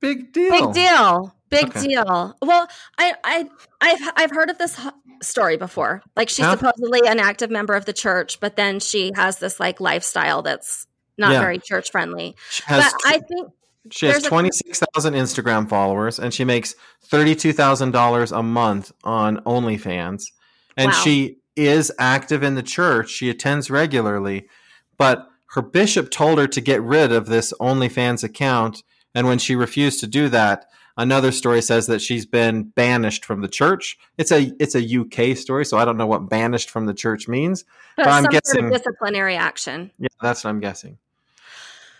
Big 0.00 0.32
deal. 0.32 0.50
Big 0.50 0.72
deal. 0.74 1.34
Big 1.48 1.68
okay. 1.68 1.86
deal. 1.86 2.36
Well, 2.42 2.68
I, 2.98 3.14
I, 3.22 3.48
I've, 3.80 4.12
I've 4.16 4.30
heard 4.30 4.50
of 4.50 4.58
this 4.58 4.78
story 5.22 5.56
before. 5.56 6.02
Like 6.16 6.28
she's 6.28 6.48
supposedly 6.48 7.02
an 7.06 7.20
active 7.20 7.50
member 7.50 7.74
of 7.74 7.84
the 7.84 7.92
church, 7.92 8.40
but 8.40 8.56
then 8.56 8.80
she 8.80 9.12
has 9.14 9.38
this 9.38 9.60
like 9.60 9.80
lifestyle 9.80 10.42
that's 10.42 10.86
not 11.16 11.32
yeah. 11.32 11.40
very 11.40 11.58
church 11.58 11.90
friendly. 11.90 12.36
But 12.68 12.92
I 13.04 13.20
think 13.20 13.52
she 13.90 14.06
has 14.06 14.22
twenty 14.22 14.50
six 14.52 14.80
thousand 14.80 15.14
Instagram 15.14 15.68
followers, 15.68 16.18
and 16.18 16.34
she 16.34 16.44
makes 16.44 16.74
thirty 17.04 17.34
two 17.34 17.52
thousand 17.52 17.92
dollars 17.92 18.32
a 18.32 18.42
month 18.42 18.92
on 19.04 19.38
OnlyFans, 19.38 20.24
and 20.76 20.90
wow. 20.90 21.00
she 21.02 21.38
is 21.56 21.92
active 21.98 22.42
in 22.42 22.54
the 22.54 22.62
church. 22.62 23.10
She 23.10 23.30
attends 23.30 23.70
regularly, 23.70 24.48
but 24.96 25.28
her 25.50 25.62
bishop 25.62 26.10
told 26.10 26.38
her 26.38 26.46
to 26.46 26.60
get 26.60 26.82
rid 26.82 27.12
of 27.12 27.26
this 27.26 27.52
OnlyFans 27.60 28.22
account. 28.22 28.82
And 29.14 29.26
when 29.26 29.38
she 29.38 29.56
refused 29.56 30.00
to 30.00 30.06
do 30.06 30.28
that, 30.28 30.66
another 30.96 31.32
story 31.32 31.62
says 31.62 31.86
that 31.86 32.02
she's 32.02 32.26
been 32.26 32.64
banished 32.64 33.24
from 33.24 33.40
the 33.40 33.48
church. 33.48 33.98
It's 34.18 34.30
a 34.30 34.52
it's 34.60 34.74
a 34.74 35.00
UK 35.00 35.36
story, 35.36 35.64
so 35.64 35.78
I 35.78 35.84
don't 35.84 35.96
know 35.96 36.06
what 36.06 36.28
banished 36.28 36.70
from 36.70 36.86
the 36.86 36.94
church 36.94 37.26
means. 37.26 37.64
But, 37.96 38.04
but 38.04 38.12
I'm 38.12 38.24
guessing 38.24 38.60
sort 38.60 38.64
of 38.66 38.72
disciplinary 38.72 39.36
action. 39.36 39.90
Yeah, 39.98 40.08
that's 40.20 40.44
what 40.44 40.50
I'm 40.50 40.60
guessing. 40.60 40.98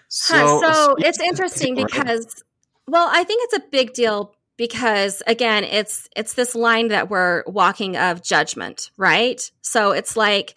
So, 0.08 0.60
huh, 0.62 0.72
so 0.72 0.94
it's 0.98 1.20
interesting 1.20 1.74
because, 1.74 2.44
well, 2.86 3.08
I 3.10 3.24
think 3.24 3.42
it's 3.44 3.64
a 3.64 3.68
big 3.70 3.92
deal 3.92 4.35
because 4.56 5.22
again 5.26 5.64
it's 5.64 6.08
it's 6.16 6.34
this 6.34 6.54
line 6.54 6.88
that 6.88 7.10
we're 7.10 7.42
walking 7.46 7.96
of 7.96 8.22
judgment 8.22 8.90
right 8.96 9.50
so 9.62 9.92
it's 9.92 10.16
like 10.16 10.54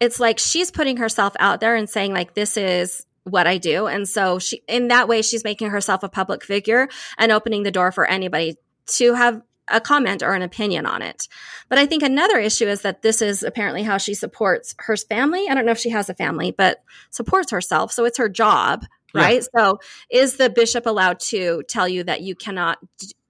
it's 0.00 0.20
like 0.20 0.38
she's 0.38 0.70
putting 0.70 0.96
herself 0.96 1.34
out 1.38 1.60
there 1.60 1.76
and 1.76 1.88
saying 1.88 2.12
like 2.12 2.34
this 2.34 2.56
is 2.56 3.06
what 3.24 3.46
I 3.46 3.58
do 3.58 3.86
and 3.86 4.08
so 4.08 4.38
she 4.38 4.62
in 4.68 4.88
that 4.88 5.08
way 5.08 5.22
she's 5.22 5.44
making 5.44 5.70
herself 5.70 6.02
a 6.02 6.08
public 6.08 6.44
figure 6.44 6.88
and 7.16 7.32
opening 7.32 7.62
the 7.62 7.70
door 7.70 7.90
for 7.92 8.06
anybody 8.06 8.56
to 8.86 9.14
have 9.14 9.40
a 9.68 9.80
comment 9.80 10.22
or 10.22 10.34
an 10.34 10.42
opinion 10.42 10.86
on 10.86 11.02
it. 11.02 11.28
But 11.68 11.78
I 11.78 11.86
think 11.86 12.02
another 12.02 12.38
issue 12.38 12.66
is 12.66 12.82
that 12.82 13.02
this 13.02 13.22
is 13.22 13.42
apparently 13.42 13.82
how 13.82 13.98
she 13.98 14.14
supports 14.14 14.74
her 14.78 14.96
family. 14.96 15.48
I 15.48 15.54
don't 15.54 15.64
know 15.64 15.72
if 15.72 15.78
she 15.78 15.90
has 15.90 16.08
a 16.10 16.14
family, 16.14 16.50
but 16.50 16.82
supports 17.10 17.50
herself. 17.50 17.92
So 17.92 18.04
it's 18.04 18.18
her 18.18 18.28
job, 18.28 18.84
right? 19.14 19.42
Yeah. 19.54 19.60
So 19.60 19.78
is 20.10 20.36
the 20.36 20.50
bishop 20.50 20.86
allowed 20.86 21.20
to 21.20 21.62
tell 21.68 21.88
you 21.88 22.04
that 22.04 22.20
you 22.20 22.34
cannot 22.34 22.78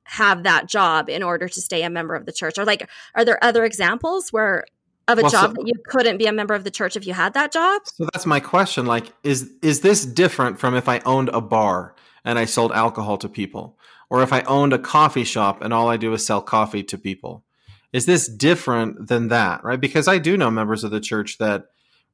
have 0.05 0.43
that 0.45 0.69
job 0.69 1.09
in 1.09 1.23
order 1.23 1.49
to 1.49 1.61
stay 1.61 1.83
a 1.83 1.91
member 1.91 2.15
of 2.15 2.27
the 2.27 2.33
church? 2.33 2.59
Or 2.59 2.65
like, 2.65 2.89
are 3.15 3.25
there 3.25 3.43
other 3.43 3.65
examples 3.65 4.33
where 4.33 4.65
of 5.09 5.19
a 5.19 5.23
well, 5.23 5.31
job 5.31 5.51
so, 5.51 5.55
that 5.55 5.67
you 5.67 5.75
couldn't 5.87 6.19
be 6.19 6.27
a 6.27 6.33
member 6.33 6.55
of 6.55 6.65
the 6.65 6.71
church 6.71 6.97
if 6.97 7.07
you 7.07 7.15
had 7.15 7.35
that 7.35 7.53
job? 7.53 7.83
So 7.85 8.09
that's 8.13 8.27
my 8.27 8.41
question. 8.41 8.87
Like, 8.87 9.13
is 9.23 9.51
is 9.63 9.81
this 9.81 10.05
different 10.05 10.59
from 10.59 10.75
if 10.75 10.89
I 10.89 11.01
owned 11.01 11.29
a 11.31 11.41
bar 11.41 11.95
and 12.25 12.39
I 12.39 12.45
sold 12.45 12.73
alcohol 12.73 13.19
to 13.19 13.29
people, 13.29 13.79
or 14.09 14.23
if 14.23 14.33
I 14.33 14.43
owned 14.43 14.73
a 14.73 14.79
coffee 14.79 15.25
shop 15.25 15.63
and 15.63 15.73
all 15.73 15.89
I 15.89 15.97
do 15.97 16.13
is 16.15 16.25
sell 16.25 16.41
coffee 16.41 16.83
to 16.85 16.99
people? 16.99 17.45
Is 17.93 18.07
this 18.07 18.29
different 18.29 19.09
than 19.09 19.29
that? 19.29 19.63
Right? 19.63 19.81
Because 19.81 20.09
I 20.09 20.19
do 20.19 20.37
know 20.37 20.51
members 20.51 20.85
of 20.85 20.91
the 20.91 21.01
church 21.01 21.39
that. 21.39 21.67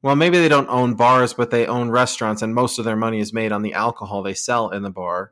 Well, 0.03 0.15
maybe 0.15 0.39
they 0.39 0.49
don't 0.49 0.67
own 0.67 0.95
bars, 0.95 1.35
but 1.35 1.51
they 1.51 1.67
own 1.67 1.91
restaurants, 1.91 2.41
and 2.41 2.55
most 2.55 2.79
of 2.79 2.85
their 2.85 2.95
money 2.95 3.19
is 3.19 3.33
made 3.33 3.51
on 3.51 3.61
the 3.61 3.73
alcohol 3.73 4.23
they 4.23 4.33
sell 4.33 4.71
in 4.71 4.81
the 4.81 4.89
bar. 4.89 5.31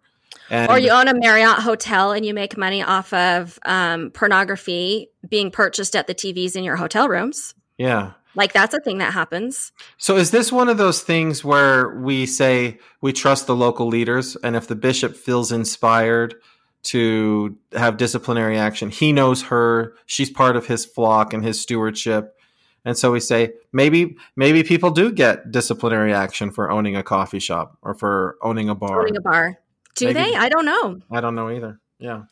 And 0.50 0.70
or 0.70 0.80
you 0.80 0.90
own 0.90 1.08
a 1.08 1.14
Marriott 1.14 1.60
hotel 1.60 2.12
and 2.12 2.26
you 2.26 2.34
make 2.34 2.58
money 2.58 2.82
off 2.82 3.14
of 3.14 3.60
um, 3.66 4.12
pornography 4.12 5.10
being 5.28 5.52
purchased 5.52 5.96
at 5.96 6.08
the 6.08 6.16
TVs 6.16 6.56
in 6.56 6.64
your 6.64 6.76
hotel 6.76 7.08
rooms. 7.08 7.54
Yeah. 7.78 8.14
Like 8.36 8.54
that's 8.54 8.74
a 8.74 8.80
thing 8.80 9.00
that 9.00 9.14
happens. 9.14 9.72
So 9.98 10.16
is 10.16 10.32
this 10.32 10.52
one 10.52 10.70
of 10.70 10.78
those 10.78 11.02
things 11.02 11.44
where 11.44 12.00
we 12.00 12.26
say 12.26 12.80
we 13.02 13.12
trust 13.12 13.48
the 13.48 13.56
local 13.56 13.88
leaders 13.88 14.36
and 14.38 14.56
if 14.56 14.68
the 14.68 14.76
bishop 14.76 15.16
feels 15.16 15.52
inspired 15.52 16.36
to 16.82 17.58
have 17.74 17.98
disciplinary 17.98 18.58
action, 18.58 18.90
he 18.90 19.12
knows 19.12 19.44
her, 19.44 19.96
she's 20.06 20.30
part 20.30 20.56
of 20.56 20.68
his 20.68 20.86
flock 20.86 21.34
and 21.34 21.44
his 21.44 21.60
stewardship. 21.60 22.36
And 22.86 22.98
so 22.98 23.12
we 23.12 23.20
say 23.20 23.54
maybe 23.74 24.16
maybe 24.36 24.64
people 24.64 24.92
do 24.92 25.12
get 25.12 25.52
disciplinary 25.52 26.14
action 26.14 26.52
for 26.52 26.72
owning 26.72 26.96
a 26.96 27.04
coffee 27.04 27.40
shop 27.40 27.78
or 27.82 27.94
for 27.94 28.38
owning 28.42 28.70
a 28.70 28.76
bar. 28.76 29.02
Owning 29.02 29.18
a 29.18 29.22
bar. 29.22 29.60
Do 30.00 30.06
Maybe. 30.06 30.32
they? 30.32 30.36
I 30.36 30.50
don't 30.50 30.66
know. 30.66 31.00
I 31.12 31.22
don't 31.22 31.36
know 31.36 31.50
either. 31.50 31.80
Yeah. 32.00 32.24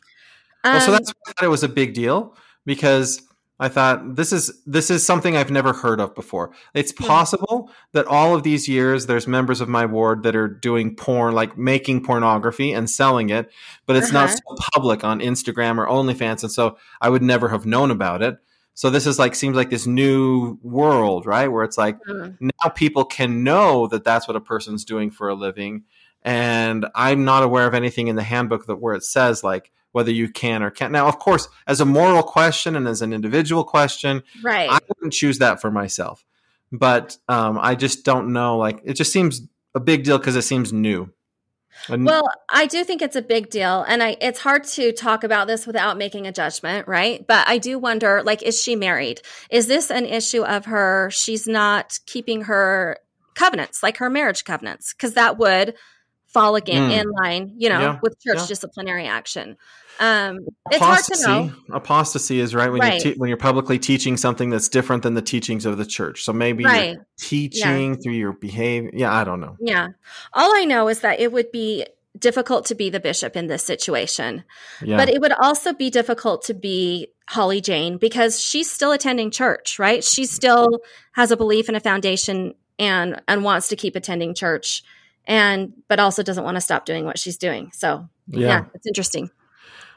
Um, 0.64 0.74
well, 0.74 0.82
so 0.82 0.92
that's 0.92 1.10
why 1.10 1.22
I 1.28 1.32
thought 1.34 1.46
it 1.46 1.50
was 1.50 1.64
a 1.64 1.70
big 1.70 1.94
deal 1.94 2.36
because 2.66 3.22
I 3.60 3.70
thought 3.70 4.16
this 4.16 4.32
is 4.32 4.62
this 4.66 4.90
is 4.92 5.06
something 5.06 5.36
I've 5.36 5.52
never 5.52 5.74
heard 5.74 6.00
of 6.00 6.14
before. 6.14 6.52
It's 6.74 6.92
possible 6.92 7.72
that 7.92 8.06
all 8.06 8.36
of 8.36 8.44
these 8.44 8.68
years 8.68 9.08
there's 9.08 9.28
members 9.28 9.62
of 9.62 9.68
my 9.68 9.86
ward 9.86 10.24
that 10.24 10.36
are 10.36 10.48
doing 10.48 10.96
porn, 10.96 11.34
like 11.34 11.58
making 11.58 12.04
pornography 12.04 12.72
and 12.72 12.90
selling 12.90 13.30
it, 13.30 13.52
but 13.86 13.96
it's 13.96 14.14
uh-huh. 14.14 14.28
not 14.28 14.30
so 14.30 14.70
public 14.74 15.04
on 15.04 15.20
Instagram 15.20 15.78
or 15.78 15.88
OnlyFans, 15.88 16.44
and 16.44 16.52
so 16.52 16.78
I 17.02 17.10
would 17.10 17.24
never 17.24 17.50
have 17.50 17.66
known 17.66 17.92
about 17.92 18.22
it. 18.22 18.38
So 18.76 18.92
this 18.92 19.08
is 19.08 19.18
like 19.18 19.34
seems 19.34 19.56
like 19.56 19.72
this 19.72 19.88
new 19.88 20.60
world, 20.62 21.26
right? 21.26 21.48
Where 21.48 21.64
it's 21.64 21.80
like 21.80 21.98
uh-huh. 22.08 22.30
now 22.40 22.70
people 22.76 23.06
can 23.06 23.44
know 23.44 23.88
that 23.88 24.04
that's 24.04 24.28
what 24.28 24.38
a 24.38 24.42
person's 24.42 24.86
doing 24.86 25.10
for 25.10 25.30
a 25.30 25.34
living, 25.36 25.84
and 26.28 26.86
I'm 26.94 27.24
not 27.24 27.44
aware 27.44 27.66
of 27.68 27.74
anything 27.74 28.10
in 28.10 28.18
the 28.18 28.24
handbook 28.24 28.66
that 28.66 28.76
where 28.76 28.96
it 28.96 29.04
says 29.06 29.46
like 29.46 29.72
whether 29.94 30.12
you 30.12 30.28
can 30.28 30.62
or 30.62 30.70
can't. 30.70 30.92
Now, 30.92 31.08
of 31.08 31.20
course, 31.20 31.48
as 31.68 31.80
a 31.80 31.86
moral 31.86 32.22
question 32.22 32.76
and 32.76 32.86
as 32.86 33.02
an 33.02 33.14
individual 33.14 33.64
question, 33.64 34.22
right, 34.44 34.70
I 34.70 34.80
wouldn't 34.90 35.14
choose 35.14 35.40
that 35.40 35.62
for 35.62 35.72
myself. 35.72 36.26
But 36.70 37.16
um, 37.30 37.58
I 37.58 37.76
just 37.76 38.04
don't 38.04 38.34
know. 38.34 38.58
Like, 38.58 38.82
it 38.84 38.96
just 38.96 39.14
seems 39.14 39.42
a 39.74 39.80
big 39.80 40.04
deal 40.04 40.18
because 40.18 40.36
it 40.36 40.42
seems 40.42 40.74
new. 40.74 41.14
And 41.88 42.06
well, 42.06 42.28
I 42.50 42.66
do 42.66 42.84
think 42.84 43.02
it's 43.02 43.16
a 43.16 43.22
big 43.22 43.50
deal, 43.50 43.86
and 43.88 44.04
I 44.04 44.18
it's 44.20 44.42
hard 44.42 44.66
to 44.66 44.92
talk 44.92 45.24
about 45.24 45.48
this 45.48 45.66
without 45.66 45.98
making 45.98 46.28
a 46.28 46.34
judgment, 46.34 46.90
right? 46.90 47.26
But 47.26 47.48
I 47.48 47.58
do 47.58 47.80
wonder, 47.80 48.22
like, 48.22 48.44
is 48.44 48.62
she 48.62 48.76
married? 48.76 49.22
Is 49.50 49.68
this 49.68 49.90
an 49.90 50.06
issue 50.06 50.44
of 50.44 50.66
her? 50.66 51.10
She's 51.10 51.48
not 51.48 52.00
keeping 52.06 52.42
her 52.42 52.98
covenants, 53.34 53.82
like 53.82 53.98
her 53.98 54.10
marriage 54.10 54.44
covenants, 54.44 54.94
because 54.94 55.14
that 55.14 55.38
would 55.38 55.76
fall 56.28 56.56
again 56.56 56.90
mm. 56.90 57.02
in 57.02 57.10
line, 57.10 57.54
you 57.58 57.70
know, 57.70 57.80
yeah. 57.80 58.00
with 58.02 58.20
church 58.22 58.38
yeah. 58.38 58.46
disciplinary 58.48 59.08
action. 59.08 59.58
Um, 60.00 60.40
it's 60.70 60.78
apostasy, 60.78 61.26
hard 61.26 61.50
to 61.50 61.72
know. 61.72 61.76
Apostasy 61.76 62.40
is 62.40 62.54
right 62.54 62.72
when 62.72 62.82
right. 62.82 63.04
you 63.04 63.14
te- 63.14 63.18
when 63.18 63.30
you're 63.30 63.38
publicly 63.38 63.80
teaching 63.80 64.16
something 64.18 64.50
that's 64.50 64.70
different 64.70 65.04
than 65.04 65.16
the 65.16 65.22
teachings 65.22 65.66
of 65.66 65.78
the 65.78 65.86
church. 65.86 66.24
So 66.24 66.34
maybe 66.34 66.64
right. 66.64 66.94
you're 66.94 67.08
teaching 67.18 67.92
yeah. 67.92 67.96
through 68.04 68.14
your 68.14 68.34
behavior. 68.34 68.92
Yeah, 68.94 69.14
I 69.14 69.24
don't 69.24 69.40
know. 69.40 69.56
Yeah, 69.60 69.88
all 70.34 70.56
I 70.56 70.66
know 70.66 70.88
is 70.88 71.00
that 71.00 71.20
it 71.20 71.32
would 71.32 71.52
be 71.52 71.86
difficult 72.18 72.66
to 72.66 72.76
be 72.76 72.90
the 72.90 73.00
bishop 73.00 73.36
in 73.36 73.48
this 73.48 73.64
situation. 73.64 74.44
Yeah. 74.82 74.98
But 74.98 75.10
it 75.10 75.22
would 75.22 75.34
also 75.34 75.74
be 75.74 75.90
difficult 75.90 76.44
to 76.46 76.54
be 76.54 77.08
Holly 77.30 77.62
Jane 77.62 77.98
because 77.98 78.40
she's 78.40 78.70
still 78.70 78.92
attending 78.92 79.32
church, 79.32 79.80
right? 79.80 80.04
She 80.04 80.26
still 80.26 80.80
has 81.14 81.32
a 81.32 81.38
belief 81.38 81.68
and 81.68 81.78
a 81.78 81.82
foundation 81.82 82.54
and 82.80 83.22
and 83.28 83.44
wants 83.44 83.70
to 83.70 83.76
keep 83.76 83.96
attending 83.96 84.36
church 84.36 84.84
and 85.28 85.74
but 85.88 86.00
also 86.00 86.24
doesn't 86.24 86.44
want 86.44 86.56
to 86.58 86.62
stop 86.62 86.86
doing 86.86 87.06
what 87.06 87.20
she's 87.20 87.38
doing. 87.38 87.70
So, 87.74 88.10
yeah, 88.28 88.40
Yeah. 88.48 88.66
it's 88.74 88.88
interesting. 88.88 89.30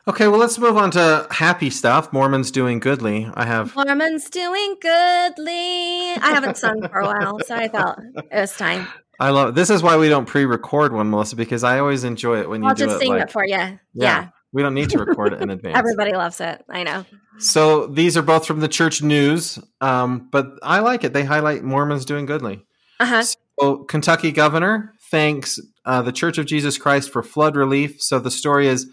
Okay, 0.08 0.28
well, 0.28 0.40
let's 0.40 0.58
move 0.58 0.76
on 0.76 0.90
to 0.92 1.26
happy 1.30 1.70
stuff. 1.70 2.12
Mormons 2.12 2.50
doing 2.50 2.80
goodly. 2.80 3.30
I 3.34 3.44
have. 3.44 3.74
Mormons 3.76 4.28
doing 4.30 4.74
goodly. 4.80 6.12
I 6.14 6.30
haven't 6.34 6.56
sung 6.56 6.86
for 6.88 7.00
a 7.00 7.06
while, 7.06 7.38
so 7.46 7.54
I 7.54 7.68
felt 7.68 7.98
it 8.16 8.26
was 8.32 8.56
time. 8.56 8.86
I 9.20 9.28
love. 9.30 9.54
This 9.54 9.68
is 9.68 9.82
why 9.82 9.96
we 9.98 10.08
don't 10.08 10.24
pre-record 10.26 10.92
one, 10.94 11.10
Melissa, 11.10 11.36
because 11.36 11.62
I 11.62 11.78
always 11.78 12.04
enjoy 12.04 12.40
it 12.40 12.48
when 12.48 12.62
you 12.62 12.68
I'll 12.68 12.74
do 12.74 12.86
just 12.86 12.96
it. 12.96 13.00
sing 13.00 13.10
like, 13.12 13.22
it 13.24 13.30
for 13.30 13.44
you. 13.44 13.78
Yeah. 13.92 14.28
we 14.52 14.62
don't 14.62 14.74
need 14.74 14.88
to 14.90 14.98
record 14.98 15.34
it 15.34 15.42
in 15.42 15.50
advance. 15.56 15.76
Everybody 15.76 16.12
loves 16.12 16.40
it. 16.40 16.64
I 16.68 16.82
know. 16.82 17.04
So 17.38 17.86
these 17.86 18.16
are 18.16 18.22
both 18.22 18.46
from 18.46 18.60
the 18.60 18.68
church 18.68 19.02
news, 19.02 19.58
um, 19.82 20.28
but 20.32 20.46
I 20.62 20.80
like 20.80 21.04
it. 21.04 21.12
They 21.12 21.24
highlight 21.24 21.62
Mormons 21.62 22.06
doing 22.06 22.24
goodly. 22.24 22.64
Uh 22.98 23.06
huh. 23.06 23.22
So 23.60 23.84
Kentucky 23.84 24.32
governor 24.32 24.94
thanks 25.10 25.58
uh, 25.84 26.02
the 26.02 26.12
Church 26.12 26.38
of 26.38 26.46
Jesus 26.46 26.78
Christ 26.78 27.10
for 27.10 27.22
flood 27.22 27.56
relief. 27.56 28.00
So 28.00 28.18
the 28.18 28.30
story 28.30 28.68
is 28.68 28.86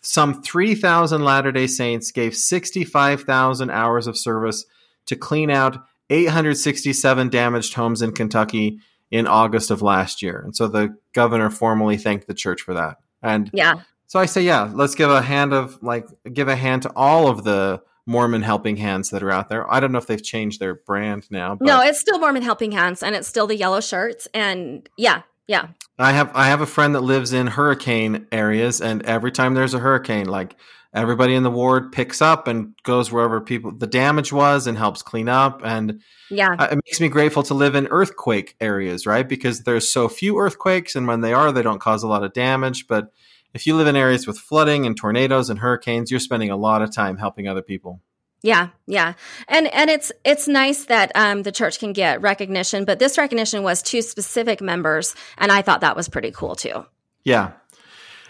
some 0.00 0.42
3,000 0.42 1.22
Latter 1.24 1.52
day 1.52 1.66
Saints 1.66 2.10
gave 2.10 2.36
65,000 2.36 3.70
hours 3.70 4.06
of 4.06 4.18
service 4.18 4.64
to 5.06 5.16
clean 5.16 5.50
out 5.50 5.78
867 6.10 7.28
damaged 7.28 7.74
homes 7.74 8.02
in 8.02 8.12
Kentucky 8.12 8.78
in 9.10 9.26
August 9.26 9.70
of 9.70 9.82
last 9.82 10.22
year. 10.22 10.40
And 10.44 10.54
so 10.56 10.68
the 10.68 10.96
governor 11.12 11.50
formally 11.50 11.96
thanked 11.96 12.26
the 12.26 12.34
church 12.34 12.62
for 12.62 12.74
that. 12.74 12.98
And 13.22 13.50
Yeah. 13.52 13.74
so 14.06 14.18
I 14.18 14.26
say, 14.26 14.42
yeah, 14.42 14.70
let's 14.74 14.94
give 14.94 15.10
a 15.10 15.22
hand 15.22 15.52
of 15.52 15.82
like 15.82 16.06
give 16.32 16.48
a 16.48 16.56
hand 16.56 16.82
to 16.82 16.92
all 16.96 17.28
of 17.28 17.44
the 17.44 17.82
Mormon 18.04 18.42
helping 18.42 18.76
hands 18.76 19.10
that 19.10 19.22
are 19.22 19.30
out 19.30 19.48
there. 19.48 19.72
I 19.72 19.78
don't 19.78 19.92
know 19.92 19.98
if 19.98 20.06
they've 20.06 20.22
changed 20.22 20.58
their 20.60 20.74
brand 20.74 21.28
now. 21.30 21.54
But 21.54 21.66
No, 21.66 21.80
it's 21.82 22.00
still 22.00 22.18
Mormon 22.18 22.42
Helping 22.42 22.72
Hands, 22.72 23.00
and 23.00 23.14
it's 23.14 23.28
still 23.28 23.46
the 23.46 23.56
yellow 23.56 23.80
shirts. 23.80 24.26
And 24.34 24.88
yeah, 24.98 25.22
yeah, 25.52 25.68
I 25.98 26.12
have 26.12 26.30
I 26.34 26.46
have 26.46 26.62
a 26.62 26.66
friend 26.66 26.94
that 26.94 27.02
lives 27.02 27.34
in 27.34 27.46
hurricane 27.46 28.26
areas, 28.32 28.80
and 28.80 29.04
every 29.04 29.30
time 29.30 29.52
there's 29.52 29.74
a 29.74 29.78
hurricane, 29.78 30.24
like 30.24 30.56
everybody 30.94 31.34
in 31.34 31.42
the 31.42 31.50
ward 31.50 31.92
picks 31.92 32.22
up 32.22 32.48
and 32.48 32.74
goes 32.84 33.12
wherever 33.12 33.38
people 33.38 33.70
the 33.70 33.86
damage 33.86 34.32
was 34.32 34.66
and 34.66 34.78
helps 34.78 35.02
clean 35.02 35.28
up. 35.28 35.60
And 35.62 36.00
yeah, 36.30 36.56
uh, 36.58 36.68
it 36.72 36.76
makes 36.76 37.02
me 37.02 37.08
grateful 37.08 37.42
to 37.42 37.52
live 37.52 37.74
in 37.74 37.86
earthquake 37.88 38.56
areas, 38.62 39.06
right? 39.06 39.28
Because 39.28 39.64
there's 39.64 39.86
so 39.86 40.08
few 40.08 40.38
earthquakes, 40.38 40.96
and 40.96 41.06
when 41.06 41.20
they 41.20 41.34
are, 41.34 41.52
they 41.52 41.60
don't 41.60 41.82
cause 41.82 42.02
a 42.02 42.08
lot 42.08 42.24
of 42.24 42.32
damage. 42.32 42.86
But 42.86 43.12
if 43.52 43.66
you 43.66 43.76
live 43.76 43.88
in 43.88 43.94
areas 43.94 44.26
with 44.26 44.38
flooding 44.38 44.86
and 44.86 44.96
tornadoes 44.96 45.50
and 45.50 45.58
hurricanes, 45.58 46.10
you're 46.10 46.18
spending 46.18 46.50
a 46.50 46.56
lot 46.56 46.80
of 46.80 46.90
time 46.90 47.18
helping 47.18 47.46
other 47.46 47.60
people. 47.60 48.00
Yeah, 48.42 48.68
yeah. 48.86 49.14
And 49.46 49.72
and 49.72 49.88
it's 49.88 50.10
it's 50.24 50.48
nice 50.48 50.86
that 50.86 51.12
um, 51.14 51.42
the 51.42 51.52
church 51.52 51.78
can 51.78 51.92
get 51.92 52.20
recognition, 52.20 52.84
but 52.84 52.98
this 52.98 53.16
recognition 53.16 53.62
was 53.62 53.82
to 53.84 54.02
specific 54.02 54.60
members, 54.60 55.14
and 55.38 55.52
I 55.52 55.62
thought 55.62 55.80
that 55.82 55.96
was 55.96 56.08
pretty 56.08 56.32
cool 56.32 56.56
too. 56.56 56.84
Yeah. 57.24 57.52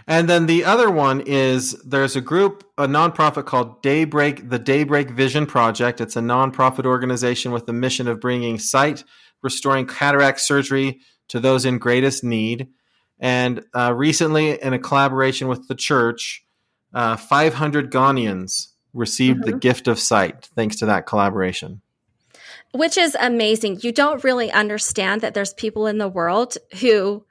And 0.07 0.29
then 0.29 0.47
the 0.47 0.65
other 0.65 0.91
one 0.91 1.21
is 1.21 1.73
there's 1.83 2.17
a 2.17 2.21
group, 2.21 2.69
a 2.77 2.89
nonprofit 2.89 3.47
called 3.47 3.83
Daybreak, 3.83 4.51
the 4.51 4.59
Daybreak 4.59 5.11
Vision 5.11 5.47
Project. 5.47 6.01
It's 6.01 6.17
a 6.17 6.21
nonprofit 6.21 6.85
organization 6.85 7.53
with 7.53 7.67
the 7.67 7.73
mission 7.73 8.09
of 8.09 8.21
bringing 8.21 8.59
sight, 8.59 9.05
restoring 9.43 9.87
cataract 9.87 10.41
surgery 10.41 11.01
to 11.29 11.39
those 11.39 11.65
in 11.65 11.79
greatest 11.79 12.25
need. 12.25 12.69
And 13.21 13.65
uh, 13.73 13.95
recently, 13.95 14.61
in 14.61 14.73
a 14.73 14.79
collaboration 14.79 15.47
with 15.47 15.69
the 15.69 15.77
church, 15.77 16.45
uh, 16.93 17.17
500 17.17 17.93
Ghanaians 17.93 18.72
received 18.95 19.45
the 19.45 19.51
mm-hmm. 19.51 19.59
gift 19.59 19.89
of 19.89 19.99
sight 19.99 20.49
thanks 20.55 20.77
to 20.77 20.87
that 20.87 21.07
collaboration. 21.07 21.81
Which 22.73 22.97
is 22.97 23.17
amazing. 23.21 23.81
You 23.83 23.93
don't 23.93 24.25
really 24.25 24.51
understand 24.51 25.21
that 25.21 25.35
there's 25.35 25.53
people 25.55 25.87
in 25.87 25.99
the 25.99 26.09
world 26.09 26.57
who 26.81 27.25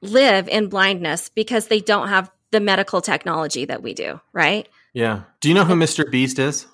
live 0.00 0.48
in 0.48 0.68
blindness 0.68 1.28
because 1.28 1.68
they 1.68 1.80
don't 1.80 2.08
have 2.08 2.30
the 2.50 2.60
medical 2.60 3.00
technology 3.00 3.66
that 3.66 3.82
we 3.82 3.94
do, 3.94 4.20
right? 4.32 4.68
Yeah. 4.92 5.22
Do 5.40 5.48
you 5.48 5.54
know 5.54 5.64
who 5.64 5.74
Mr. 5.74 6.10
Beast 6.10 6.38
is? 6.38 6.66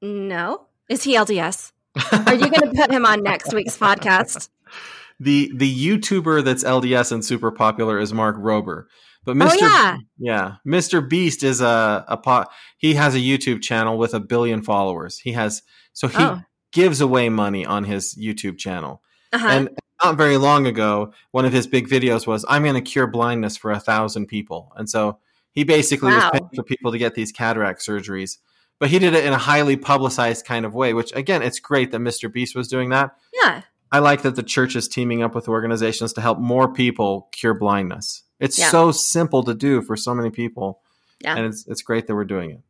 No. 0.00 0.66
Is 0.88 1.02
he 1.02 1.16
LDS? 1.16 1.72
Are 2.12 2.34
you 2.34 2.50
going 2.50 2.70
to 2.70 2.72
put 2.74 2.90
him 2.90 3.06
on 3.06 3.22
next 3.22 3.52
week's 3.54 3.76
podcast? 3.76 4.48
the 5.20 5.50
the 5.54 5.74
YouTuber 5.74 6.44
that's 6.44 6.64
LDS 6.64 7.12
and 7.12 7.24
super 7.24 7.50
popular 7.50 7.98
is 7.98 8.12
Mark 8.12 8.36
Rober. 8.36 8.86
But 9.24 9.36
Mr. 9.36 9.50
Oh, 9.52 9.56
yeah. 9.60 9.96
yeah, 10.18 10.52
Mr. 10.66 11.06
Beast 11.08 11.42
is 11.42 11.60
a 11.60 12.04
a 12.08 12.16
pot. 12.16 12.50
He 12.78 12.94
has 12.94 13.14
a 13.14 13.18
YouTube 13.18 13.62
channel 13.62 13.96
with 13.98 14.14
a 14.14 14.20
billion 14.20 14.62
followers. 14.62 15.18
He 15.18 15.32
has 15.32 15.62
so 15.92 16.08
he 16.08 16.16
Oh. 16.18 16.40
gives 16.72 17.00
away 17.00 17.28
money 17.28 17.64
on 17.64 17.84
his 17.84 18.14
YouTube 18.16 18.58
channel. 18.58 19.02
Uh-huh. 19.32 19.46
And 19.48 19.68
not 20.02 20.16
very 20.16 20.36
long 20.38 20.66
ago, 20.66 21.12
one 21.30 21.44
of 21.44 21.52
his 21.52 21.66
big 21.66 21.88
videos 21.88 22.26
was, 22.26 22.44
"I'm 22.48 22.62
going 22.64 22.74
to 22.74 22.80
cure 22.80 23.06
blindness 23.06 23.56
for 23.56 23.70
a 23.70 23.78
thousand 23.80 24.26
people." 24.26 24.72
And 24.76 24.90
so 24.90 25.18
he 25.52 25.64
basically 25.64 26.10
Wow. 26.10 26.30
was 26.32 26.40
paying 26.40 26.50
for 26.56 26.62
people 26.64 26.90
to 26.92 26.98
get 26.98 27.14
these 27.14 27.30
cataract 27.30 27.80
surgeries. 27.80 28.38
But 28.80 28.90
he 28.90 28.98
did 28.98 29.14
it 29.14 29.24
in 29.24 29.32
a 29.32 29.38
highly 29.38 29.76
publicized 29.76 30.44
kind 30.44 30.64
of 30.66 30.74
way, 30.74 30.92
which 30.94 31.12
again, 31.14 31.42
it's 31.42 31.60
great 31.60 31.92
that 31.92 32.00
Mr. 32.00 32.32
Beast 32.32 32.56
was 32.56 32.66
doing 32.68 32.88
that. 32.90 33.12
yeah. 33.42 33.62
I 33.92 33.98
like 33.98 34.22
that 34.22 34.34
the 34.36 34.42
church 34.42 34.74
is 34.74 34.88
teaming 34.88 35.22
up 35.22 35.34
with 35.34 35.48
organizations 35.48 36.12
to 36.14 36.20
help 36.20 36.38
more 36.38 36.72
people 36.72 37.28
cure 37.32 37.54
blindness. 37.54 38.22
It's 38.40 38.58
Yeah. 38.58 38.70
so 38.70 38.90
simple 38.90 39.44
to 39.44 39.54
do 39.54 39.82
for 39.82 39.96
so 39.96 40.14
many 40.14 40.30
people. 40.30 40.80
Yeah. 41.20 41.36
And 41.36 41.46
it's 41.46 41.66
it's 41.68 41.82
great 41.82 42.06
that 42.06 42.14
we're 42.14 42.24
doing 42.24 42.50
it. 42.50 42.60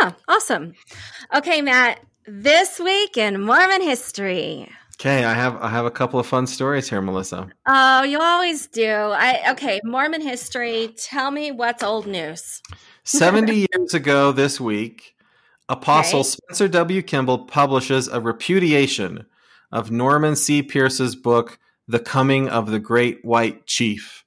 Yeah. 0.00 0.12
Awesome. 0.28 0.72
Okay, 1.34 1.60
Matt. 1.60 2.00
This 2.26 2.78
week 2.78 3.16
in 3.16 3.42
Mormon 3.42 3.82
history. 3.82 4.68
Okay, 5.00 5.24
I 5.24 5.34
have 5.34 5.56
I 5.60 5.68
have 5.68 5.84
a 5.84 5.90
couple 5.90 6.20
of 6.20 6.26
fun 6.26 6.46
stories 6.46 6.88
here, 6.88 7.02
Melissa. 7.02 7.48
Oh, 7.66 8.04
you 8.04 8.20
always 8.20 8.68
do. 8.68 8.88
I 8.88 9.50
okay, 9.50 9.80
Mormon 9.84 10.20
history. 10.20 10.94
Tell 10.96 11.32
me 11.32 11.50
what's 11.50 11.82
old 11.82 12.06
news. 12.06 12.62
70 13.04 13.66
years 13.74 13.94
ago 13.94 14.30
this 14.30 14.60
week, 14.60 15.16
Apostle 15.68 16.20
Okay. 16.20 16.28
Spencer 16.28 16.68
W. 16.68 17.02
Kimball 17.02 17.46
publishes 17.46 18.06
a 18.06 18.20
repudiation 18.20 19.26
of 19.72 19.90
Norman 19.90 20.36
C. 20.36 20.62
Pierce's 20.62 21.16
book, 21.16 21.58
The 21.88 21.98
Coming 21.98 22.48
of 22.48 22.70
the 22.70 22.78
Great 22.78 23.24
White 23.24 23.66
Chief. 23.66 24.24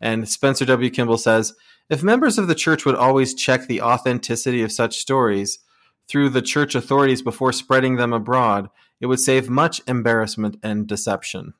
And 0.00 0.28
Spencer 0.28 0.64
W. 0.64 0.90
Kimball 0.90 1.18
says 1.18 1.54
if 1.88 2.02
members 2.02 2.38
of 2.38 2.48
the 2.48 2.54
church 2.54 2.84
would 2.84 2.96
always 2.96 3.34
check 3.34 3.66
the 3.66 3.82
authenticity 3.82 4.62
of 4.62 4.72
such 4.72 4.98
stories 4.98 5.60
through 6.08 6.30
the 6.30 6.42
church 6.42 6.74
authorities 6.74 7.22
before 7.22 7.52
spreading 7.52 7.96
them 7.96 8.12
abroad, 8.12 8.70
it 9.00 9.06
would 9.06 9.20
save 9.20 9.48
much 9.48 9.80
embarrassment 9.86 10.56
and 10.62 10.86
deception. 10.86 11.54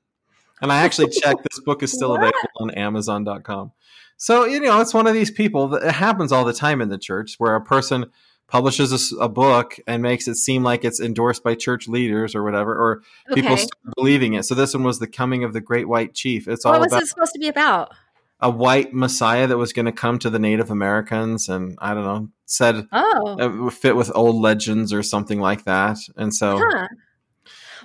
And 0.61 0.73
I 0.73 0.79
actually 0.79 1.11
checked, 1.11 1.43
this 1.43 1.61
book 1.61 1.83
is 1.83 1.93
still 1.93 2.15
available 2.15 2.37
on 2.57 2.71
Amazon.com. 2.71 3.73
So, 4.17 4.47
you 4.47 4.61
know, 4.61 4.81
it's 4.81 4.95
one 4.95 5.07
of 5.07 5.13
these 5.13 5.31
people 5.31 5.69
that 5.69 5.83
it 5.83 5.93
happens 5.93 6.33
all 6.33 6.45
the 6.45 6.55
time 6.55 6.81
in 6.81 6.89
the 6.89 6.99
church 6.99 7.35
where 7.39 7.55
a 7.55 7.61
person 7.61 8.07
publishes 8.49 9.13
a 9.21 9.29
book 9.29 9.77
and 9.87 10.03
makes 10.03 10.29
it 10.29 10.37
seem 10.37 10.63
like 10.63 10.85
it's 10.85 11.01
endorsed 11.01 11.43
by 11.43 11.55
church 11.55 11.89
leaders 11.89 12.35
or 12.35 12.43
whatever, 12.45 12.73
or 12.75 13.03
people 13.35 13.53
Okay. 13.53 13.63
start 13.63 13.95
believing 13.97 14.35
it. 14.35 14.45
So, 14.45 14.55
this 14.55 14.73
one 14.75 14.85
was 14.85 14.99
the 14.99 15.07
coming 15.09 15.43
of 15.45 15.53
the 15.53 15.61
great 15.61 15.89
white 15.89 16.15
chief. 16.15 16.47
It's 16.49 16.65
all 16.65 16.73
What 16.73 16.83
was 16.83 16.93
about 16.93 17.03
it 17.03 17.09
supposed 17.09 17.33
to 17.33 17.39
be 17.41 17.49
about? 17.49 17.93
a 18.41 18.51
white 18.51 18.93
messiah 18.93 19.47
that 19.47 19.57
was 19.57 19.73
going 19.73 19.87
to 19.87 19.93
come 19.93 20.19
to 20.19 20.29
the 20.29 20.39
Native 20.39 20.71
Americans 20.71 21.49
and 21.49 21.75
I 21.81 21.95
don't 21.95 22.05
know, 22.05 22.29
said 22.45 22.87
Oh. 22.93 23.37
it 23.39 23.49
would 23.49 23.73
fit 23.73 23.97
with 23.97 24.13
old 24.15 24.37
legends 24.37 24.93
or 24.93 25.03
something 25.03 25.41
like 25.41 25.65
that. 25.65 25.97
And 26.17 26.35
so, 26.35 26.61
Huh. 26.63 26.89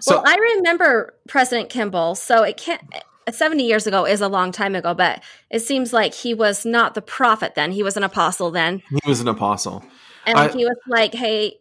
so 0.02 0.16
well, 0.18 0.24
I 0.28 0.36
remember 0.58 1.16
President 1.28 1.70
Kimball. 1.70 2.16
So 2.16 2.44
it 2.44 2.58
can't. 2.58 2.82
Eh, 2.92 3.00
70 3.32 3.64
years 3.64 3.88
ago 3.88 4.06
is 4.06 4.20
a 4.20 4.28
long 4.28 4.52
time 4.52 4.76
ago, 4.76 4.94
but 4.94 5.24
it 5.50 5.60
seems 5.62 5.94
like 5.94 6.14
he 6.14 6.34
was 6.34 6.66
not 6.66 6.96
the 6.96 7.02
prophet 7.02 7.54
then. 7.56 7.72
He 7.72 7.82
was 7.84 7.96
an 7.96 8.04
apostle 8.04 8.52
then. 8.52 8.82
he 8.90 9.00
was 9.10 9.22
an 9.22 9.28
apostle. 9.30 9.84
And 10.26 10.38
I- 10.38 10.50
he 10.50 10.66
was 10.66 10.78
like, 10.88 11.14
hey, 11.14 11.58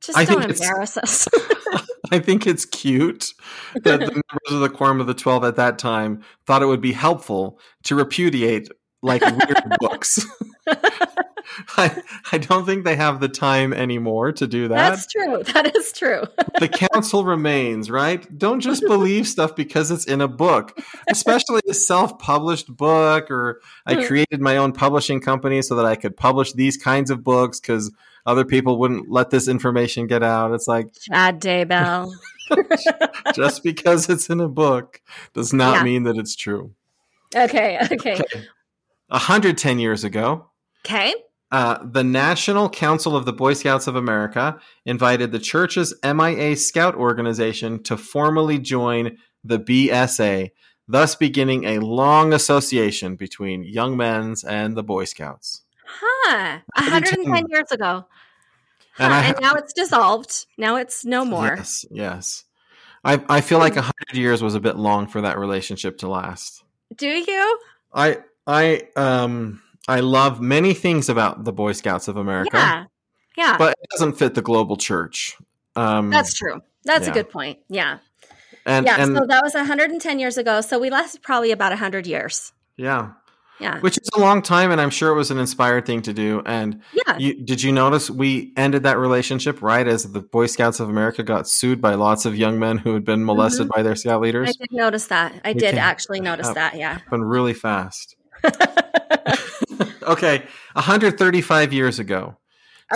just 0.00 0.16
I 0.18 0.24
don't 0.24 0.44
embarrass 0.50 0.96
us. 0.96 1.26
I 2.12 2.18
think 2.18 2.46
it's 2.46 2.64
cute 2.66 3.32
that 3.74 4.00
the 4.00 4.06
members 4.30 4.52
of 4.52 4.60
the 4.60 4.68
Quorum 4.68 5.00
of 5.00 5.06
the 5.06 5.14
Twelve 5.14 5.42
at 5.44 5.56
that 5.56 5.78
time 5.78 6.22
thought 6.46 6.62
it 6.62 6.66
would 6.66 6.82
be 6.82 6.92
helpful 6.92 7.58
to 7.84 7.94
repudiate 7.94 8.68
like 9.02 9.22
weird 9.22 9.62
books. 9.80 10.24
I, 11.76 12.02
I 12.32 12.38
don't 12.38 12.64
think 12.64 12.84
they 12.84 12.96
have 12.96 13.20
the 13.20 13.28
time 13.28 13.72
anymore 13.72 14.32
to 14.32 14.46
do 14.46 14.68
that. 14.68 14.90
That's 14.90 15.06
true. 15.06 15.42
That 15.52 15.76
is 15.76 15.92
true. 15.92 16.22
the 16.58 16.68
counsel 16.68 17.24
remains, 17.24 17.90
right? 17.90 18.26
Don't 18.38 18.60
just 18.60 18.82
believe 18.82 19.28
stuff 19.28 19.54
because 19.54 19.90
it's 19.90 20.06
in 20.06 20.20
a 20.20 20.28
book, 20.28 20.78
especially 21.10 21.60
a 21.68 21.74
self 21.74 22.18
published 22.18 22.74
book, 22.74 23.30
or 23.30 23.60
I 23.86 23.96
hmm. 23.96 24.04
created 24.04 24.40
my 24.40 24.56
own 24.56 24.72
publishing 24.72 25.20
company 25.20 25.62
so 25.62 25.74
that 25.76 25.86
I 25.86 25.96
could 25.96 26.16
publish 26.16 26.52
these 26.52 26.76
kinds 26.76 27.10
of 27.10 27.22
books 27.22 27.60
because 27.60 27.92
other 28.26 28.44
people 28.44 28.78
wouldn't 28.78 29.10
let 29.10 29.30
this 29.30 29.48
information 29.48 30.06
get 30.06 30.22
out. 30.22 30.52
It's 30.52 30.66
like, 30.66 30.92
Chad 30.94 31.40
Daybell. 31.40 32.10
just 33.34 33.62
because 33.62 34.08
it's 34.08 34.28
in 34.30 34.40
a 34.40 34.48
book 34.48 35.00
does 35.32 35.52
not 35.52 35.76
Yeah. 35.76 35.82
mean 35.82 36.02
that 36.04 36.16
it's 36.16 36.36
true. 36.36 36.72
Okay. 37.34 37.78
Okay. 37.90 38.20
110 39.08 39.78
years 39.78 40.04
ago, 40.04 40.50
Okay. 40.84 41.14
uh, 41.50 41.78
the 41.84 42.04
National 42.04 42.68
Council 42.68 43.16
of 43.16 43.24
the 43.24 43.32
Boy 43.32 43.54
Scouts 43.54 43.86
of 43.86 43.96
America 43.96 44.58
invited 44.84 45.32
the 45.32 45.38
church's 45.38 45.94
MIA 46.04 46.56
Scout 46.56 46.94
organization 46.94 47.82
to 47.84 47.96
formally 47.96 48.58
join 48.58 49.16
the 49.44 49.58
BSA, 49.58 50.50
thus 50.88 51.14
beginning 51.14 51.64
a 51.64 51.78
long 51.78 52.32
association 52.32 53.16
between 53.16 53.64
young 53.64 53.96
men's 53.96 54.42
and 54.44 54.76
the 54.76 54.82
Boy 54.82 55.04
Scouts. 55.04 55.62
Huh. 55.86 56.58
110 56.76 57.24
110 57.30 57.46
years 57.50 57.70
ago. 57.72 58.04
Huh, 58.94 59.02
And 59.04 59.12
I 59.14 59.24
and 59.28 59.36
now 59.40 59.54
it's 59.54 59.72
dissolved. 59.72 60.46
Now 60.58 60.76
it's 60.76 61.04
no 61.04 61.24
more. 61.24 61.54
Yes, 61.56 61.84
yes. 61.90 62.44
I, 63.04 63.22
I 63.28 63.40
feel 63.42 63.58
like 63.58 63.74
100 63.76 63.92
years 64.14 64.42
was 64.42 64.54
a 64.54 64.60
bit 64.60 64.76
long 64.76 65.06
for 65.08 65.20
that 65.20 65.38
relationship 65.38 65.98
to 65.98 66.08
last. 66.08 66.64
Do 66.96 67.08
you? 67.08 67.58
I 67.92 68.18
I 68.46 68.82
um 68.96 69.60
I 69.88 70.00
love 70.00 70.40
many 70.40 70.74
things 70.74 71.08
about 71.08 71.44
the 71.44 71.52
Boy 71.52 71.72
Scouts 71.72 72.08
of 72.08 72.16
America, 72.16 72.56
Yeah. 72.56 72.84
Yeah. 73.36 73.58
but 73.58 73.72
it 73.80 73.88
doesn't 73.90 74.14
fit 74.14 74.34
the 74.34 74.42
global 74.42 74.76
church. 74.76 75.36
Um, 75.76 76.10
That's 76.10 76.34
true. 76.34 76.60
That's 76.84 77.06
yeah. 77.06 77.10
a 77.10 77.14
good 77.14 77.30
point. 77.30 77.58
Yeah. 77.68 77.98
and 78.66 78.86
yeah. 78.86 78.96
and 79.02 79.16
so 79.16 79.26
that 79.26 79.42
was 79.42 79.54
110 79.54 80.18
years 80.18 80.38
ago. 80.38 80.60
So 80.62 80.78
we 80.78 80.88
lasted 80.90 81.22
probably 81.22 81.50
about 81.50 81.72
100 81.72 82.06
years. 82.06 82.52
yeah, 82.76 83.10
Yeah. 83.60 83.78
which 83.80 83.98
is 83.98 84.08
a 84.16 84.20
long 84.20 84.40
time, 84.40 84.70
and 84.70 84.80
I'm 84.80 84.90
sure 84.90 85.10
it 85.10 85.16
was 85.16 85.30
an 85.30 85.38
inspired 85.38 85.84
thing 85.86 86.00
to 86.02 86.12
do. 86.14 86.42
And 86.46 86.80
Yeah. 87.06 87.18
you, 87.18 87.44
did 87.44 87.62
you 87.62 87.72
notice 87.72 88.08
we 88.10 88.52
ended 88.56 88.84
that 88.84 88.98
relationship 88.98 89.60
right 89.62 89.86
as 89.86 90.10
the 90.10 90.20
Boy 90.20 90.46
Scouts 90.46 90.80
of 90.80 90.88
America 90.88 91.22
got 91.22 91.46
sued 91.48 91.80
by 91.82 91.94
lots 91.94 92.24
of 92.24 92.36
young 92.36 92.58
men 92.58 92.78
who 92.78 92.94
had 92.94 93.04
been 93.04 93.24
molested 93.24 93.68
by 93.68 93.82
their 93.82 93.96
scout 93.96 94.14
Mm-hmm. 94.14 94.22
I 94.22 94.26
leaders? 94.26 94.56
did 94.56 94.72
notice 94.72 95.06
that. 95.08 95.34
I 95.44 95.52
We 95.52 95.60
did 95.60 95.74
actually 95.74 96.20
notice 96.20 96.48
that. 96.50 96.76
Yeah. 96.76 96.94
Happened 96.98 97.28
really 97.28 97.54
fast. 97.54 98.16
okay, 100.02 100.42
135 100.74 101.72
years 101.72 101.98
ago. 101.98 102.36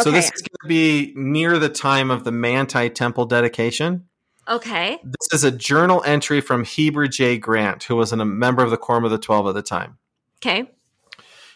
So 0.02 0.10
this 0.10 0.26
is 0.26 0.42
going 0.42 0.58
to 0.62 0.68
be 0.68 1.12
near 1.16 1.58
the 1.58 1.68
time 1.68 2.10
of 2.10 2.24
the 2.24 2.30
Manti 2.30 2.90
Temple 2.90 3.26
dedication. 3.26 4.06
Okay. 4.46 4.98
This 5.02 5.28
is 5.32 5.44
a 5.44 5.50
journal 5.50 6.02
entry 6.06 6.40
from 6.40 6.64
Heber 6.64 7.08
J. 7.08 7.38
Grant, 7.38 7.84
who 7.84 7.96
was 7.96 8.12
a 8.12 8.24
member 8.24 8.62
of 8.62 8.70
the 8.70 8.76
Quorum 8.76 9.04
of 9.04 9.10
the 9.10 9.18
Twelve 9.18 9.46
at 9.46 9.54
the 9.54 9.62
time. 9.62 9.98
Okay. 10.38 10.70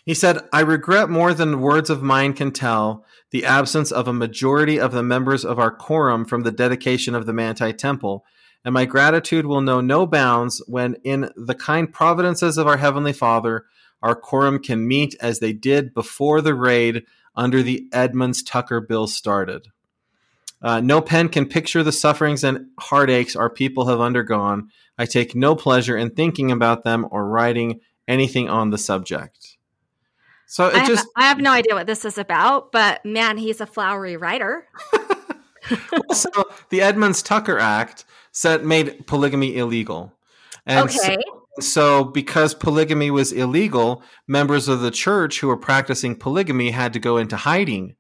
He 0.05 0.15
said, 0.15 0.41
I 0.53 0.61
regret 0.61 1.09
more 1.09 1.33
than 1.33 1.61
words 1.61 1.89
of 1.89 2.03
mine 2.03 2.33
can 2.33 2.51
tell 2.51 3.05
the 3.31 3.45
absence 3.45 3.93
of 3.93 4.09
a 4.09 4.13
majority 4.13 4.79
of 4.79 4.93
the 4.93 5.03
members 5.03 5.45
of 5.45 5.59
our 5.59 5.71
quorum 5.71 6.25
from 6.25 6.43
the 6.43 6.51
dedication 6.51 7.15
of 7.15 7.25
the 7.25 7.33
Manti 7.33 7.73
Temple, 7.73 8.25
and 8.65 8.75
my 8.75 8.85
gratitude 8.85 9.47
will 9.47 9.61
know 9.61 9.81
no 9.81 10.07
bounds 10.07 10.63
when, 10.67 10.97
in 11.05 11.31
the 11.37 11.55
kind 11.55 11.93
providences 11.93 12.59
of 12.59 12.67
our 12.67 12.77
Heavenly 12.77 13.13
Father, 13.13 13.65
our 14.03 14.15
quorum 14.15 14.59
can 14.59 14.87
meet 14.87 15.15
as 15.21 15.39
they 15.39 15.53
did 15.53 15.95
before 15.95 16.41
the 16.41 16.55
raid 16.55 17.05
under 17.35 17.63
the 17.63 17.89
Edmunds 17.93 18.43
Tucker 18.43 18.81
bill 18.81 19.07
started. 19.07 19.69
Uh, 20.61 20.81
no 20.81 21.01
pen 21.01 21.29
can 21.29 21.47
picture 21.47 21.83
the 21.83 21.93
sufferings 21.93 22.45
and 22.45 22.67
heartaches 22.79 23.35
our 23.35 23.51
people 23.51 23.87
have 23.87 24.01
undergone. 24.01 24.71
I 24.97 25.07
take 25.07 25.35
no 25.35 25.57
pleasure 25.57 25.97
in 25.97 26.11
thinking 26.11 26.53
about 26.53 26.85
them 26.85 27.07
or 27.11 27.27
writing 27.27 27.81
anything 28.07 28.49
on 28.49 28.71
the 28.71 28.79
subject. 28.79 29.57
So 30.47 30.69
it 30.69 30.75
I, 30.75 30.87
just 30.87 31.09
I 31.17 31.25
have 31.25 31.39
no 31.39 31.51
idea 31.51 31.75
what 31.75 31.87
this 31.87 32.05
is 32.05 32.19
about, 32.19 32.73
but 32.73 33.05
man, 33.05 33.39
he's 33.39 33.61
a 33.61 33.67
flowery 33.67 34.17
writer. 34.17 34.69
so 36.13 36.29
the 36.69 36.83
Edmunds 36.83 37.23
Tucker 37.23 37.59
Act 37.59 38.05
said 38.33 38.65
made 38.65 39.07
polygamy 39.07 39.57
illegal. 39.57 40.13
And 40.67 40.91
okay. 40.91 41.17
so, 41.25 41.42
because 41.59 42.55
polygamy 42.55 43.11
was 43.11 43.33
illegal, 43.33 44.03
members 44.27 44.69
of 44.69 44.81
the 44.81 44.91
church 44.91 45.41
who 45.41 45.49
were 45.49 45.57
practicing 45.57 46.17
polygamy 46.17 46.71
had 46.71 46.93
to 46.93 46.99
go 46.99 47.17
into 47.17 47.37
hiding. 47.37 47.95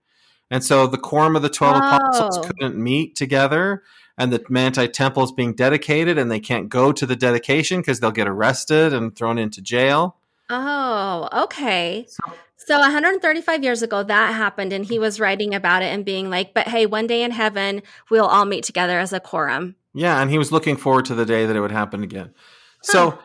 And 0.50 0.62
so 0.62 0.86
the 0.86 0.98
quorum 0.98 1.36
of 1.36 1.42
the 1.42 1.48
12 1.48 1.76
apostles 1.76 2.38
Oh. 2.38 2.42
couldn't 2.42 2.76
meet 2.76 3.16
together, 3.16 3.82
and 4.18 4.32
the 4.32 4.44
Manti 4.48 4.86
Temple 4.88 5.24
is 5.24 5.32
being 5.32 5.54
dedicated, 5.54 6.18
and 6.18 6.30
they 6.30 6.40
can't 6.40 6.68
go 6.68 6.92
to 6.92 7.06
the 7.06 7.16
dedication 7.16 7.80
because 7.80 8.00
they'll 8.00 8.10
get 8.10 8.28
arrested 8.28 8.92
and 8.92 9.16
thrown 9.16 9.38
into 9.38 9.62
jail. 9.62 10.16
Oh, 10.50 11.28
okay. 11.44 12.06
So- 12.08 12.32
So 12.64 12.78
135 12.78 13.64
years 13.64 13.82
ago, 13.82 14.04
that 14.04 14.34
happened, 14.36 14.72
and 14.72 14.84
he 14.84 14.96
was 14.96 15.18
writing 15.18 15.52
about 15.52 15.82
it 15.82 15.86
and 15.86 16.04
being 16.04 16.30
like, 16.30 16.54
"But 16.54 16.68
hey, 16.68 16.86
one 16.86 17.08
day 17.08 17.24
in 17.24 17.32
heaven, 17.32 17.82
we'll 18.08 18.26
all 18.26 18.44
meet 18.44 18.62
together 18.62 19.00
as 19.00 19.12
a 19.12 19.18
quorum." 19.18 19.74
Yeah, 19.94 20.20
and 20.22 20.30
he 20.30 20.38
was 20.38 20.52
looking 20.52 20.76
forward 20.76 21.06
to 21.06 21.16
the 21.16 21.26
day 21.26 21.44
that 21.44 21.56
it 21.56 21.60
would 21.60 21.72
happen 21.72 22.04
again. 22.04 22.30
So 22.82 23.18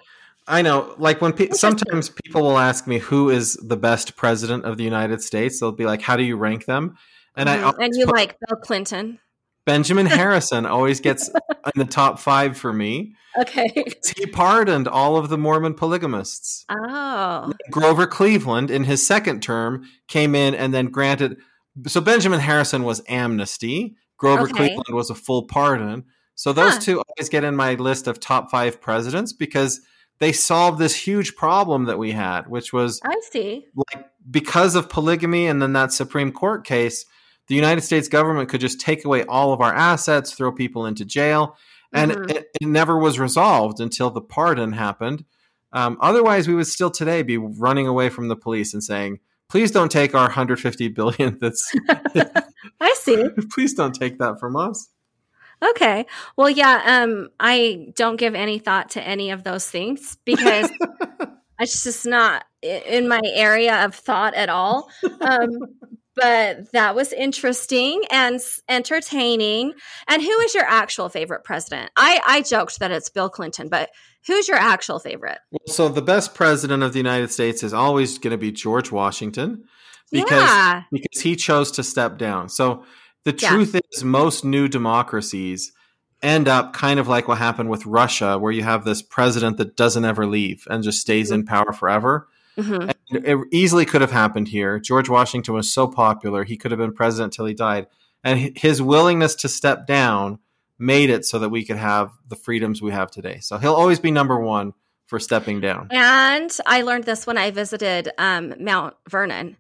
I 0.48 0.61
know, 0.61 0.95
like 0.98 1.22
when 1.22 1.34
pe- 1.34 1.49
sometimes 1.49 2.10
people 2.10 2.41
will 2.44 2.57
ask 2.57 2.88
me 2.88 2.99
who 2.99 3.30
is 3.30 3.56
the 3.56 3.76
best 3.78 4.15
president 4.15 4.64
of 4.65 4.78
the 4.78 4.84
United 4.84 5.22
States, 5.22 5.60
they'll 5.60 5.72
be 5.74 5.86
like, 5.86 6.02
"How 6.02 6.15
do 6.15 6.24
you 6.24 6.38
rank 6.38 6.65
them?" 6.65 6.95
And 7.36 7.49
I 7.49 7.57
Mhm. 7.57 7.64
always 7.64 7.78
and 7.80 7.95
you 7.95 8.06
like 8.06 8.38
Bill 8.48 8.57
Clinton. 8.57 9.19
Benjamin 9.65 10.06
Harrison 10.22 10.65
always 10.65 11.02
gets 11.02 11.28
in 11.28 11.36
the 11.76 11.84
top 11.86 12.19
five 12.19 12.57
for 12.57 12.72
me. 12.72 13.14
Okay. 13.38 13.68
He 14.15 14.26
pardoned 14.26 14.88
all 14.88 15.18
of 15.18 15.28
the 15.30 15.38
Mormon 15.38 15.74
polygamists. 15.74 16.64
Oh. 16.69 17.52
Grover 17.69 18.07
Cleveland, 18.07 18.72
in 18.72 18.86
his 18.86 19.06
second 19.06 19.44
term, 19.44 19.84
came 20.07 20.34
in 20.34 20.56
and 20.56 20.74
then 20.74 20.88
granted. 20.88 21.38
So 21.86 21.99
Benjamin 22.02 22.40
Harrison 22.40 22.84
was 22.84 23.02
amnesty. 23.10 23.95
Grover 24.18 24.44
Okay. 24.44 24.53
Cleveland 24.53 24.95
was 24.95 25.10
a 25.10 25.15
full 25.15 25.44
pardon. 25.48 26.06
So 26.36 26.53
those 26.53 26.76
Huh. 26.76 26.80
two 26.80 27.02
always 27.02 27.30
get 27.30 27.44
in 27.44 27.56
my 27.56 27.74
list 27.76 28.07
of 28.07 28.19
top 28.19 28.49
five 28.49 28.80
presidents 28.80 29.34
because 29.34 29.82
they 30.19 30.31
solved 30.31 30.80
this 30.80 30.95
huge 30.95 31.35
problem 31.35 31.85
that 31.85 31.99
we 31.99 32.11
had, 32.11 32.48
which 32.48 32.73
was 32.73 32.99
I 33.06 33.19
see. 33.31 33.68
like 33.76 34.06
because 34.30 34.76
of 34.76 34.89
polygamy 34.89 35.48
and 35.48 35.61
then 35.61 35.73
that 35.73 35.94
Supreme 35.94 36.31
Court 36.31 36.65
case, 36.65 37.06
the 37.48 37.56
United 37.56 37.81
States 37.81 38.07
government 38.07 38.49
could 38.49 38.61
just 38.61 38.80
take 38.81 39.06
away 39.06 39.23
all 39.26 39.53
of 39.53 39.61
our 39.61 39.73
assets, 39.73 40.34
throw 40.34 40.52
people 40.52 40.85
into 40.85 41.06
jail, 41.06 41.56
and 41.94 42.11
Mhm. 42.11 42.31
it, 42.31 42.48
it 42.61 42.68
never 42.68 42.98
was 42.98 43.19
resolved 43.19 43.80
until 43.80 44.10
the 44.10 44.22
pardon 44.22 44.73
happened. 44.73 45.23
Um, 45.72 45.98
otherwise, 46.02 46.48
we 46.48 46.56
would 46.56 46.68
still 46.68 46.89
today 46.91 47.22
be 47.23 47.38
running 47.38 47.88
away 47.88 48.10
from 48.10 48.27
the 48.27 48.35
police 48.35 48.73
and 48.73 48.84
saying, 48.84 49.19
"Please 49.49 49.72
don't 49.72 49.91
take 49.91 50.14
our 50.15 50.27
150 50.27 50.88
billion. 50.89 51.38
That's 51.39 51.72
I 52.81 52.94
see. 52.95 53.23
please 53.53 53.73
don't 53.73 53.94
take 53.94 54.18
that 54.19 54.39
from 54.39 54.56
us." 54.56 54.89
Okay. 55.64 56.06
Well, 56.36 56.50
yeah, 56.50 56.82
um 56.86 57.30
I 57.40 57.92
don't 57.96 58.18
give 58.18 58.36
any 58.36 58.60
thought 58.60 58.92
to 58.92 59.02
any 59.02 59.32
of 59.32 59.44
those 59.44 59.70
things 59.70 60.18
because 60.26 60.70
it's 61.60 61.84
just 61.84 62.06
not 62.06 62.46
in 62.62 63.08
my 63.08 63.22
area 63.24 63.86
of 63.86 63.96
thought 63.96 64.34
at 64.34 64.50
all. 64.50 64.90
Um 65.22 65.50
but 66.18 66.72
that 66.72 66.96
was 66.96 67.14
interesting 67.14 68.02
and 68.12 68.40
entertaining. 68.68 69.74
And 70.08 70.22
who 70.22 70.32
is 70.40 70.54
your 70.56 70.66
actual 70.66 71.10
favorite 71.10 71.44
president? 71.44 71.92
I 71.96 72.20
I 72.26 72.42
joked 72.42 72.80
that 72.80 72.92
it's 72.92 73.10
Bill 73.10 73.30
Clinton, 73.30 73.70
but 73.70 73.90
who's 74.26 74.48
your 74.48 74.58
actual 74.58 75.00
favorite? 75.00 75.40
So 75.68 75.90
the 75.90 76.02
best 76.02 76.34
president 76.34 76.84
of 76.84 76.94
the 76.94 77.00
United 77.00 77.32
States 77.32 77.64
is 77.64 77.74
always 77.74 78.18
going 78.18 78.32
to 78.32 78.38
be 78.38 78.52
George 78.52 78.92
Washington 78.92 79.66
because 80.12 80.32
yeah. 80.32 80.84
because 80.92 81.22
he 81.22 81.36
chose 81.36 81.72
to 81.72 81.84
step 81.84 82.18
down. 82.18 82.50
So 82.50 82.84
the 83.28 83.38
Yeah. 83.38 83.49
truth 83.49 83.76
is, 83.91 84.04
most 84.04 84.45
new 84.45 84.68
democracies 84.70 85.74
end 86.22 86.48
up 86.48 86.72
kind 86.74 86.99
of 86.99 87.08
like 87.08 87.28
what 87.28 87.38
happened 87.38 87.70
with 87.70 87.86
Russia, 87.86 88.40
where 88.40 88.52
you 88.52 88.64
have 88.64 88.86
this 88.86 89.02
president 89.02 89.58
that 89.58 89.76
doesn't 89.76 90.06
ever 90.06 90.26
leave 90.26 90.66
and 90.70 90.82
just 90.84 91.02
stays 91.02 91.30
in 91.30 91.45
power 91.45 91.74
forever. 91.74 92.28
Mhm. 92.58 92.94
And 93.12 93.26
it 93.26 93.38
easily 93.52 93.86
could 93.86 94.02
have 94.02 94.12
happened 94.12 94.48
here. 94.48 94.80
George 94.80 95.10
Washington 95.10 95.54
was 95.54 95.72
so 95.72 95.88
popular; 95.88 96.44
he 96.45 96.56
could 96.58 96.72
have 96.72 96.80
been 96.80 96.94
president 96.94 97.34
till 97.34 97.45
he 97.45 97.54
died, 97.54 97.88
and 98.24 98.58
his 98.58 98.82
willingness 98.82 99.36
to 99.36 99.49
step 99.49 99.86
down 99.86 100.40
made 100.80 101.10
it 101.10 101.26
so 101.26 101.38
that 101.40 101.49
we 101.49 101.66
could 101.66 101.78
have 101.78 102.12
the 102.30 102.36
freedoms 102.36 102.82
we 102.82 102.91
have 102.91 103.12
today. 103.12 103.40
So 103.41 103.58
he'll 103.58 103.74
always 103.76 103.99
be 103.99 104.10
number 104.10 104.40
one 104.40 104.74
for 105.08 105.20
stepping 105.20 105.60
down. 105.60 105.88
And 105.91 106.56
I 106.66 106.82
learned 106.82 107.04
this 107.04 107.28
when 107.28 107.38
I 107.38 107.52
visited 107.52 108.10
um, 108.18 108.54
Mount 108.60 108.95
Vernon. 109.10 109.58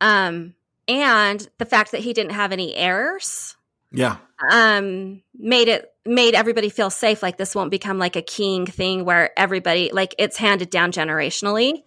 Um, 0.00 0.54
and 0.88 1.48
the 1.58 1.64
fact 1.64 1.92
that 1.92 2.00
he 2.00 2.12
didn't 2.12 2.32
have 2.32 2.52
any 2.52 2.74
errors 2.74 3.56
Yeah, 3.90 4.16
um, 4.50 5.22
made 5.34 5.68
it 5.68 5.88
made 6.04 6.34
everybody 6.34 6.68
feel 6.68 6.90
safe. 6.90 7.22
Like 7.22 7.36
this 7.36 7.54
won't 7.54 7.70
become 7.70 7.98
like 7.98 8.16
a 8.16 8.22
king 8.22 8.66
thing 8.66 9.04
where 9.04 9.30
everybody 9.38 9.90
like 9.92 10.14
it's 10.18 10.36
handed 10.36 10.70
down 10.70 10.92
generationally. 10.92 11.82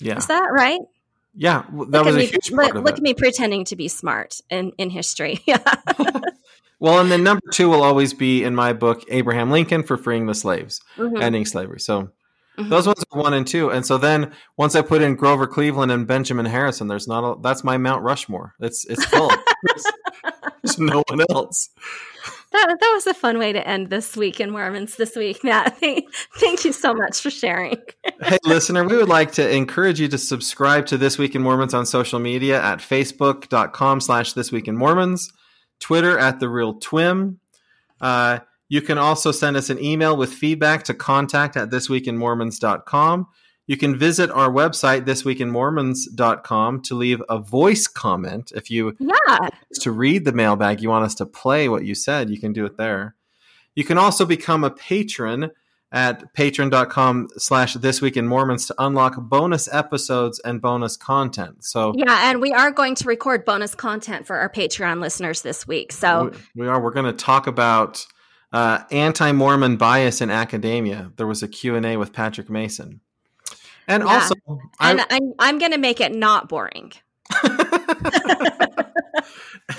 yeah, 0.00 0.16
Is 0.18 0.26
that 0.26 0.48
right? 0.52 0.80
yeah. 1.34 1.62
That 1.68 2.04
look 2.04 2.04
was 2.04 2.06
at 2.08 2.14
a 2.14 2.18
me, 2.18 2.26
huge 2.26 2.50
look, 2.50 2.72
part 2.72 2.84
look 2.84 2.94
it. 2.94 2.98
at 2.98 3.02
me 3.02 3.14
pretending 3.14 3.64
to 3.66 3.76
be 3.76 3.88
smart 3.88 4.40
in 4.50 4.72
in 4.78 4.90
history. 4.90 5.40
yeah 5.46 5.58
Well, 6.80 6.98
and 7.00 7.10
then 7.10 7.22
number 7.22 7.42
two 7.50 7.70
will 7.70 7.82
always 7.82 8.12
be 8.12 8.42
in 8.44 8.54
my 8.54 8.72
book 8.74 9.04
Abraham 9.08 9.50
Lincoln 9.50 9.84
for 9.84 9.96
freeing 9.96 10.26
the 10.26 10.34
slaves, 10.34 10.82
Mhm. 10.98 11.22
ending 11.22 11.46
slavery. 11.46 11.80
So 11.80 12.10
Mhm. 12.58 12.68
those 12.70 12.86
ones 12.86 13.02
are 13.12 13.20
one 13.20 13.34
and 13.34 13.46
two. 13.46 13.70
And 13.70 13.84
so 13.84 13.98
then 13.98 14.32
once 14.56 14.74
I 14.76 14.82
put 14.82 15.02
in 15.02 15.16
Grover 15.16 15.46
Cleveland 15.46 15.90
and 15.90 16.06
Benjamin 16.06 16.46
Harrison, 16.46 16.86
there's 16.88 17.08
not 17.08 17.24
a, 17.24 17.40
that's 17.42 17.64
my 17.64 17.76
Mount 17.78 18.02
Rushmore. 18.02 18.54
It's 18.60 18.84
it's 18.86 19.04
full. 19.06 19.28
there's, 19.64 19.84
there's 20.62 20.78
no 20.78 21.02
one 21.08 21.20
else. 21.30 21.70
that, 22.52 22.76
that 22.80 22.90
was 22.94 23.06
a 23.08 23.14
fun 23.14 23.38
way 23.38 23.52
to 23.52 23.66
end 23.66 23.90
this 23.90 24.16
week 24.16 24.38
in 24.40 24.50
Mormons 24.52 24.94
this 24.96 25.16
week, 25.16 25.42
Matt. 25.42 25.78
Thank, 25.80 26.04
thank 26.38 26.64
you 26.64 26.72
so 26.72 26.94
much 26.94 27.20
for 27.20 27.30
sharing. 27.30 27.76
hey, 28.22 28.38
listener, 28.44 28.84
we 28.84 28.96
would 28.96 29.08
like 29.08 29.32
to 29.32 29.50
encourage 29.50 29.98
you 29.98 30.06
to 30.08 30.18
subscribe 30.18 30.86
to 30.86 30.96
This 30.96 31.18
Week 31.18 31.34
in 31.34 31.42
Mormons 31.42 31.74
on 31.74 31.84
social 31.86 32.20
media 32.20 32.62
at 32.62 32.78
facebook.com 32.78 34.00
slash 34.00 34.32
This 34.34 34.52
Week 34.52 34.68
in 34.68 34.76
Mormons, 34.76 35.32
Twitter 35.80 36.16
at 36.18 36.38
The 36.38 36.48
Real 36.48 36.74
Twim. 36.74 37.36
Uh, 38.00 38.38
you 38.68 38.80
can 38.80 38.98
also 38.98 39.32
send 39.32 39.56
us 39.56 39.70
an 39.70 39.82
email 39.82 40.16
with 40.16 40.32
feedback 40.32 40.84
to 40.84 40.94
contact 40.94 41.56
at 41.56 41.70
thisweekinmormons.com. 41.70 43.26
You 43.66 43.76
can 43.76 43.96
visit 43.96 44.30
our 44.30 44.50
website, 44.50 45.06
thisweekinmormons.com, 45.06 46.82
to 46.82 46.94
leave 46.94 47.22
a 47.28 47.38
voice 47.38 47.86
comment. 47.86 48.52
If 48.54 48.70
you 48.70 48.94
yeah. 48.98 49.48
to 49.80 49.90
read 49.90 50.24
the 50.24 50.32
mailbag, 50.32 50.82
you 50.82 50.90
want 50.90 51.04
us 51.04 51.14
to 51.16 51.26
play 51.26 51.68
what 51.68 51.84
you 51.84 51.94
said, 51.94 52.30
you 52.30 52.38
can 52.38 52.52
do 52.52 52.66
it 52.66 52.76
there. 52.76 53.14
You 53.74 53.84
can 53.84 53.98
also 53.98 54.26
become 54.26 54.64
a 54.64 54.70
patron 54.70 55.50
at 55.94 56.34
patreon.com 56.34 57.28
slash 57.38 57.74
this 57.74 58.02
week 58.02 58.16
in 58.16 58.26
mormons 58.26 58.66
to 58.66 58.74
unlock 58.78 59.14
bonus 59.16 59.72
episodes 59.72 60.40
and 60.40 60.60
bonus 60.60 60.96
content 60.96 61.62
so 61.64 61.94
yeah 61.96 62.30
and 62.30 62.40
we 62.40 62.52
are 62.52 62.72
going 62.72 62.96
to 62.96 63.06
record 63.06 63.44
bonus 63.44 63.76
content 63.76 64.26
for 64.26 64.36
our 64.36 64.50
patreon 64.50 65.00
listeners 65.00 65.42
this 65.42 65.68
week 65.68 65.92
so 65.92 66.32
we, 66.56 66.62
we 66.62 66.66
are 66.66 66.82
we're 66.82 66.90
going 66.90 67.06
to 67.06 67.12
talk 67.12 67.46
about 67.46 68.04
uh, 68.54 68.84
anti-mormon 68.90 69.76
bias 69.76 70.20
in 70.20 70.30
academia 70.30 71.12
there 71.16 71.26
was 71.26 71.42
a 71.42 71.48
q&a 71.48 71.96
with 71.96 72.12
patrick 72.12 72.48
mason 72.48 73.00
and 73.86 74.02
yeah. 74.02 74.08
also, 74.08 74.34
and 74.80 75.00
I, 75.00 75.06
I'm, 75.10 75.32
I'm 75.38 75.58
going 75.58 75.72
to 75.72 75.78
make 75.78 76.00
it 76.00 76.14
not 76.14 76.48
boring. 76.48 76.92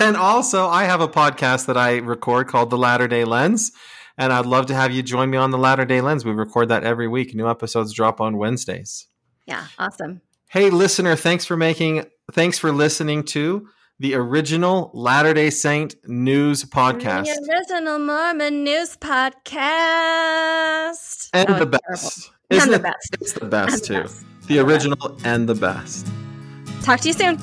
and 0.00 0.16
also, 0.16 0.68
I 0.68 0.84
have 0.84 1.00
a 1.00 1.08
podcast 1.08 1.66
that 1.66 1.76
I 1.76 1.96
record 1.96 2.46
called 2.48 2.70
The 2.70 2.78
Latter 2.78 3.08
Day 3.08 3.24
Lens. 3.24 3.72
And 4.18 4.32
I'd 4.32 4.46
love 4.46 4.66
to 4.66 4.74
have 4.74 4.92
you 4.92 5.02
join 5.02 5.28
me 5.28 5.36
on 5.36 5.50
The 5.50 5.58
Latter 5.58 5.84
Day 5.84 6.00
Lens. 6.00 6.24
We 6.24 6.32
record 6.32 6.68
that 6.68 6.84
every 6.84 7.08
week. 7.08 7.34
New 7.34 7.48
episodes 7.48 7.92
drop 7.92 8.20
on 8.20 8.38
Wednesdays. 8.38 9.08
Yeah, 9.46 9.66
awesome. 9.78 10.22
Hey, 10.48 10.70
listener, 10.70 11.16
thanks 11.16 11.44
for 11.44 11.56
making, 11.56 12.06
thanks 12.32 12.58
for 12.58 12.72
listening 12.72 13.24
to 13.24 13.68
the 13.98 14.14
original 14.14 14.90
Latter 14.92 15.32
day 15.32 15.50
Saint 15.50 15.94
news 16.06 16.64
podcast. 16.64 17.24
The 17.24 17.48
original 17.50 17.98
Mormon 17.98 18.62
news 18.64 18.96
podcast. 18.96 19.40
And 21.32 21.50
oh, 21.50 21.58
the 21.58 21.66
best. 21.88 22.30
Isn't 22.50 22.72
and 22.72 22.74
the 22.74 22.78
best. 22.78 23.16
It's 23.20 23.32
the 23.32 23.46
best, 23.46 23.84
too. 23.84 23.94
The, 23.94 24.02
best. 24.02 24.24
the 24.48 24.58
original 24.58 25.18
and 25.24 25.48
the 25.48 25.54
best. 25.54 26.06
Talk 26.82 27.00
to 27.00 27.08
you 27.08 27.14
soon. 27.14 27.38